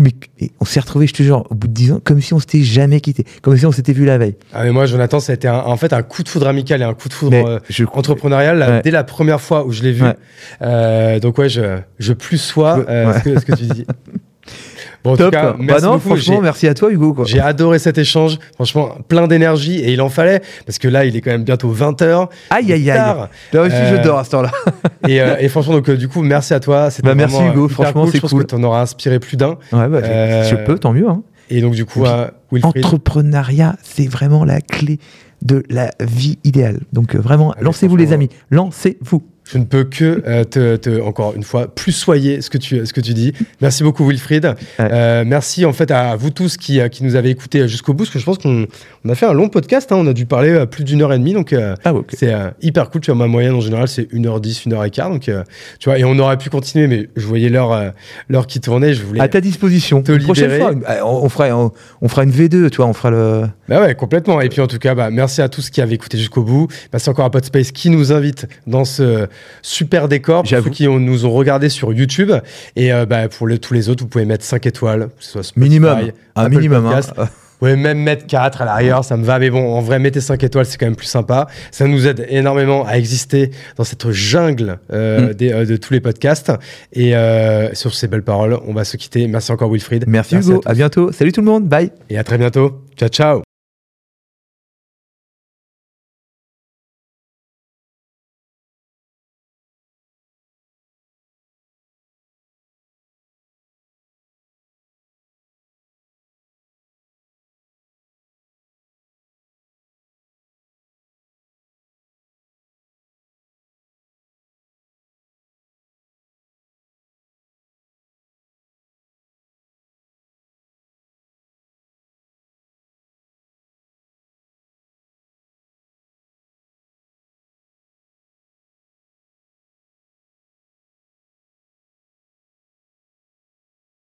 mais, 0.00 0.12
on 0.60 0.64
s'est 0.64 0.78
retrouvés, 0.78 1.08
je 1.08 1.12
te 1.14 1.24
jure, 1.24 1.44
au 1.50 1.56
bout 1.56 1.66
de 1.66 1.72
dix 1.72 1.90
ans, 1.90 2.00
comme 2.02 2.20
si 2.20 2.32
on 2.32 2.38
s'était 2.38 2.62
jamais 2.62 3.00
quitté, 3.00 3.24
comme 3.42 3.56
si 3.56 3.66
on 3.66 3.72
s'était 3.72 3.92
vu 3.92 4.04
la 4.04 4.16
veille. 4.16 4.36
Ah 4.52 4.62
mais 4.62 4.70
moi 4.70 4.86
Jonathan 4.86 5.18
ça 5.18 5.32
a 5.32 5.34
été 5.34 5.48
un- 5.48 5.58
en 5.58 5.76
fait 5.76 5.92
un 5.92 6.02
coup 6.02 6.22
de 6.22 6.28
foudre 6.28 6.46
amical 6.46 6.80
et 6.82 6.84
un 6.84 6.94
coup 6.94 7.08
de 7.08 7.14
foudre 7.14 7.36
euh, 7.36 7.58
je 7.68 7.84
entrepreneurial 7.84 8.58
Ouais. 8.60 8.80
dès 8.84 8.92
la 8.92 9.02
première 9.02 9.40
fois 9.40 9.66
où 9.66 9.72
je 9.72 9.82
l'ai 9.82 9.90
vu. 9.90 10.04
Ouais. 10.04 10.14
Euh, 10.62 11.18
donc 11.18 11.36
ouais, 11.38 11.48
je 11.48 11.78
je 11.98 12.12
plus 12.12 12.38
sois 12.38 12.78
euh, 12.88 13.12
ouais. 13.12 13.18
ce, 13.18 13.24
que, 13.24 13.40
ce 13.40 13.44
que 13.44 13.56
tu 13.56 13.64
dis. 13.64 13.86
Bon, 15.04 15.12
en 15.12 15.16
Top. 15.16 15.26
tout 15.26 15.30
cas, 15.30 15.52
bah 15.52 15.56
merci 15.60 15.84
non, 15.84 15.92
beaucoup. 15.94 16.08
franchement, 16.08 16.40
merci 16.40 16.66
à 16.66 16.74
toi, 16.74 16.90
Hugo. 16.90 17.14
quoi. 17.14 17.24
J'ai 17.24 17.40
adoré 17.40 17.78
cet 17.78 17.98
échange, 17.98 18.38
franchement 18.56 18.90
plein 19.06 19.26
d'énergie 19.28 19.78
et 19.78 19.92
il 19.92 20.00
en 20.02 20.08
fallait 20.08 20.40
parce 20.66 20.78
que 20.78 20.88
là 20.88 21.04
il 21.04 21.14
est 21.16 21.20
quand 21.20 21.30
même 21.30 21.44
bientôt 21.44 21.72
20h. 21.72 22.28
Aïe, 22.50 22.72
aïe, 22.72 22.90
aïe. 22.90 23.14
Là 23.52 23.62
aussi, 23.62 23.74
Euh, 23.76 23.96
je 23.96 24.02
dors 24.02 24.18
à 24.18 24.24
ce 24.24 24.30
temps-là. 24.30 24.50
Et, 25.06 25.20
euh, 25.20 25.36
et 25.38 25.48
franchement, 25.48 25.74
donc, 25.74 25.88
euh, 25.88 25.96
du 25.96 26.08
coup, 26.08 26.20
merci 26.22 26.52
à 26.52 26.60
toi. 26.60 26.90
C'était 26.90 27.06
Bah, 27.08 27.14
merci, 27.14 27.36
Hugo. 27.42 27.66
euh, 27.66 27.68
Franchement, 27.68 28.02
cool. 28.02 28.10
c'est 28.10 28.16
Je 28.18 28.22
pense 28.22 28.30
cool. 28.32 28.42
que 28.42 28.46
t'en 28.48 28.62
auras 28.64 28.82
inspiré 28.82 29.18
plus 29.20 29.36
d'un. 29.36 29.50
Ouais, 29.72 29.88
bah, 29.88 30.00
Euh, 30.02 30.42
si 30.44 30.50
je 30.50 30.56
peux, 30.56 30.78
tant 30.78 30.92
mieux. 30.92 31.08
hein. 31.08 31.22
Et 31.50 31.60
donc, 31.60 31.74
du 31.74 31.84
coup, 31.84 32.02
Oui. 32.02 32.08
euh. 32.10 32.60
Entrepreneuriat, 32.62 33.76
c'est 33.82 34.06
vraiment 34.08 34.44
la 34.44 34.60
clé 34.60 34.98
de 35.42 35.62
la 35.70 35.92
vie 36.00 36.38
idéale. 36.44 36.80
Donc 36.92 37.14
euh, 37.14 37.18
vraiment, 37.20 37.54
lancez-vous 37.60 37.96
les 37.96 38.12
amis, 38.12 38.28
lancez-vous. 38.50 39.22
Je 39.50 39.58
ne 39.58 39.64
peux 39.64 39.84
que 39.84 40.22
euh, 40.26 40.44
te, 40.44 40.76
te- 40.76 41.00
encore 41.00 41.34
une 41.34 41.42
fois, 41.42 41.68
plus 41.74 41.92
soyer 41.92 42.42
ce 42.42 42.50
que 42.50 42.58
tu, 42.58 42.84
ce 42.84 42.92
que 42.92 43.00
tu 43.00 43.14
dis. 43.14 43.32
Merci 43.62 43.82
beaucoup, 43.82 44.06
Wilfried. 44.06 44.54
Euh, 44.78 45.24
merci 45.26 45.64
en 45.64 45.72
fait 45.72 45.90
à 45.90 46.16
vous 46.16 46.30
tous 46.30 46.56
qui, 46.56 46.80
euh, 46.80 46.88
qui 46.88 47.02
nous 47.02 47.16
avez 47.16 47.30
écoutés 47.30 47.66
jusqu'au 47.66 47.94
bout, 47.94 48.04
parce 48.04 48.10
que 48.10 48.18
je 48.18 48.24
pense 48.24 48.38
qu'on 48.38 48.66
on 49.04 49.08
a 49.08 49.14
fait 49.14 49.26
un 49.26 49.32
long 49.32 49.48
podcast. 49.48 49.90
hein. 49.90 49.96
on 49.98 50.06
a 50.06 50.12
dû 50.12 50.26
parler 50.26 50.50
euh, 50.50 50.66
plus 50.66 50.84
d'une 50.84 51.00
heure 51.00 51.12
et 51.12 51.18
demie, 51.18 51.32
donc 51.32 51.54
Ah 51.84 51.94
ok. 51.94 52.10
c'est 52.16 52.34
hyper 52.60 52.90
cool. 52.90 53.00
Tu 53.00 53.10
vois, 53.10 53.18
ma 53.18 53.26
moyenne 53.26 53.54
en 53.54 53.60
général, 53.60 53.88
c'est 53.88 54.12
1h10, 54.12 54.68
1h15. 54.68 55.08
Donc, 55.12 55.22
tu 55.22 55.88
vois, 55.88 55.98
et 55.98 56.04
on 56.04 56.18
aurait 56.18 56.36
pu 56.38 56.50
continuer, 56.50 56.86
mais 56.86 57.08
je 57.16 57.26
voyais 57.26 57.48
l'heure 57.48 57.92
l'heure 58.28 58.46
qui 58.46 58.60
tournait. 58.60 58.92
Je 58.92 59.02
voulais. 59.02 59.20
À 59.20 59.28
ta 59.28 59.40
disposition. 59.40 60.02
te 60.02 60.12
prochaine 60.22 60.50
fois, 60.58 60.72
euh, 60.72 61.00
on, 61.04 61.24
on 61.24 61.28
fera, 61.28 61.48
on, 61.56 61.72
on 62.02 62.08
fera 62.08 62.24
une 62.24 62.32
V2, 62.32 62.68
tu 62.70 62.76
vois, 62.76 62.86
on 62.86 62.92
fera 62.92 63.10
le. 63.10 63.42
Bah 63.68 63.80
ouais, 63.80 63.94
complètement. 63.94 64.40
Et 64.40 64.48
puis 64.50 64.60
en 64.60 64.66
tout 64.66 64.78
cas, 64.78 64.94
bah, 64.94 65.04
merci. 65.10 65.16
merci 65.28 65.42
à 65.42 65.48
tous 65.48 65.70
qui 65.70 65.80
avaient 65.80 65.94
écouté 65.94 66.16
jusqu'au 66.18 66.42
bout. 66.42 66.68
Merci 66.92 67.10
encore 67.10 67.24
à 67.26 67.30
Podspace 67.30 67.70
qui 67.70 67.90
nous 67.90 68.12
invite 68.12 68.46
dans 68.66 68.84
ce 68.84 69.26
super 69.62 70.08
décor. 70.08 70.42
Pour 70.42 70.50
ceux 70.50 70.70
qui 70.70 70.88
ont- 70.88 71.00
nous 71.00 71.26
ont 71.26 71.32
regardé 71.32 71.68
sur 71.68 71.92
YouTube. 71.92 72.32
Et 72.76 72.92
euh, 72.92 73.06
bah, 73.06 73.28
pour 73.28 73.48
tous 73.60 73.74
les 73.74 73.88
autres, 73.88 74.02
vous 74.04 74.08
pouvez 74.08 74.24
mettre 74.24 74.44
5 74.44 74.66
étoiles. 74.66 75.08
que 75.08 75.24
ce 75.24 75.30
soit 75.32 75.42
Spotify, 75.42 75.60
Minimum. 75.60 75.98
Un 76.36 76.44
Apple 76.44 76.54
minimum. 76.56 76.86
hein. 76.86 76.88
Podcast. 76.90 77.12
Vous 77.60 77.66
pouvez 77.66 77.76
même 77.76 77.98
mettre 77.98 78.24
4 78.28 78.62
à 78.62 78.64
l'arrière, 78.64 79.02
ça 79.02 79.16
me 79.16 79.24
va. 79.24 79.40
Mais 79.40 79.50
bon, 79.50 79.72
en 79.74 79.80
vrai, 79.80 79.98
mettez 79.98 80.20
5 80.20 80.44
étoiles, 80.44 80.64
c'est 80.64 80.78
quand 80.78 80.86
même 80.86 80.94
plus 80.94 81.08
sympa. 81.08 81.48
Ça 81.72 81.88
nous 81.88 82.06
aide 82.06 82.24
énormément 82.28 82.86
à 82.86 82.98
exister 82.98 83.50
dans 83.76 83.82
cette 83.82 84.08
jungle 84.12 84.78
euh, 84.92 85.30
Mm. 85.30 85.34
des, 85.34 85.52
euh, 85.52 85.64
de 85.66 85.76
tous 85.76 85.92
les 85.92 85.98
podcasts. 86.00 86.52
Et 86.92 87.16
euh, 87.16 87.74
sur 87.74 87.94
ces 87.94 88.06
belles 88.06 88.22
paroles, 88.22 88.56
on 88.68 88.74
va 88.74 88.84
se 88.84 88.96
quitter. 88.96 89.26
Merci 89.26 89.50
encore, 89.50 89.72
Wilfried. 89.72 90.04
Merci, 90.06 90.36
à 90.36 90.38
Hugo. 90.38 90.60
À 90.66 90.74
bientôt. 90.74 91.10
Salut 91.10 91.32
tout 91.32 91.40
le 91.40 91.46
monde. 91.46 91.64
Bye. 91.68 91.90
Et 92.10 92.16
à 92.16 92.22
très 92.22 92.38
bientôt. 92.38 92.80
Ciao, 92.96 93.08
ciao. 93.08 93.47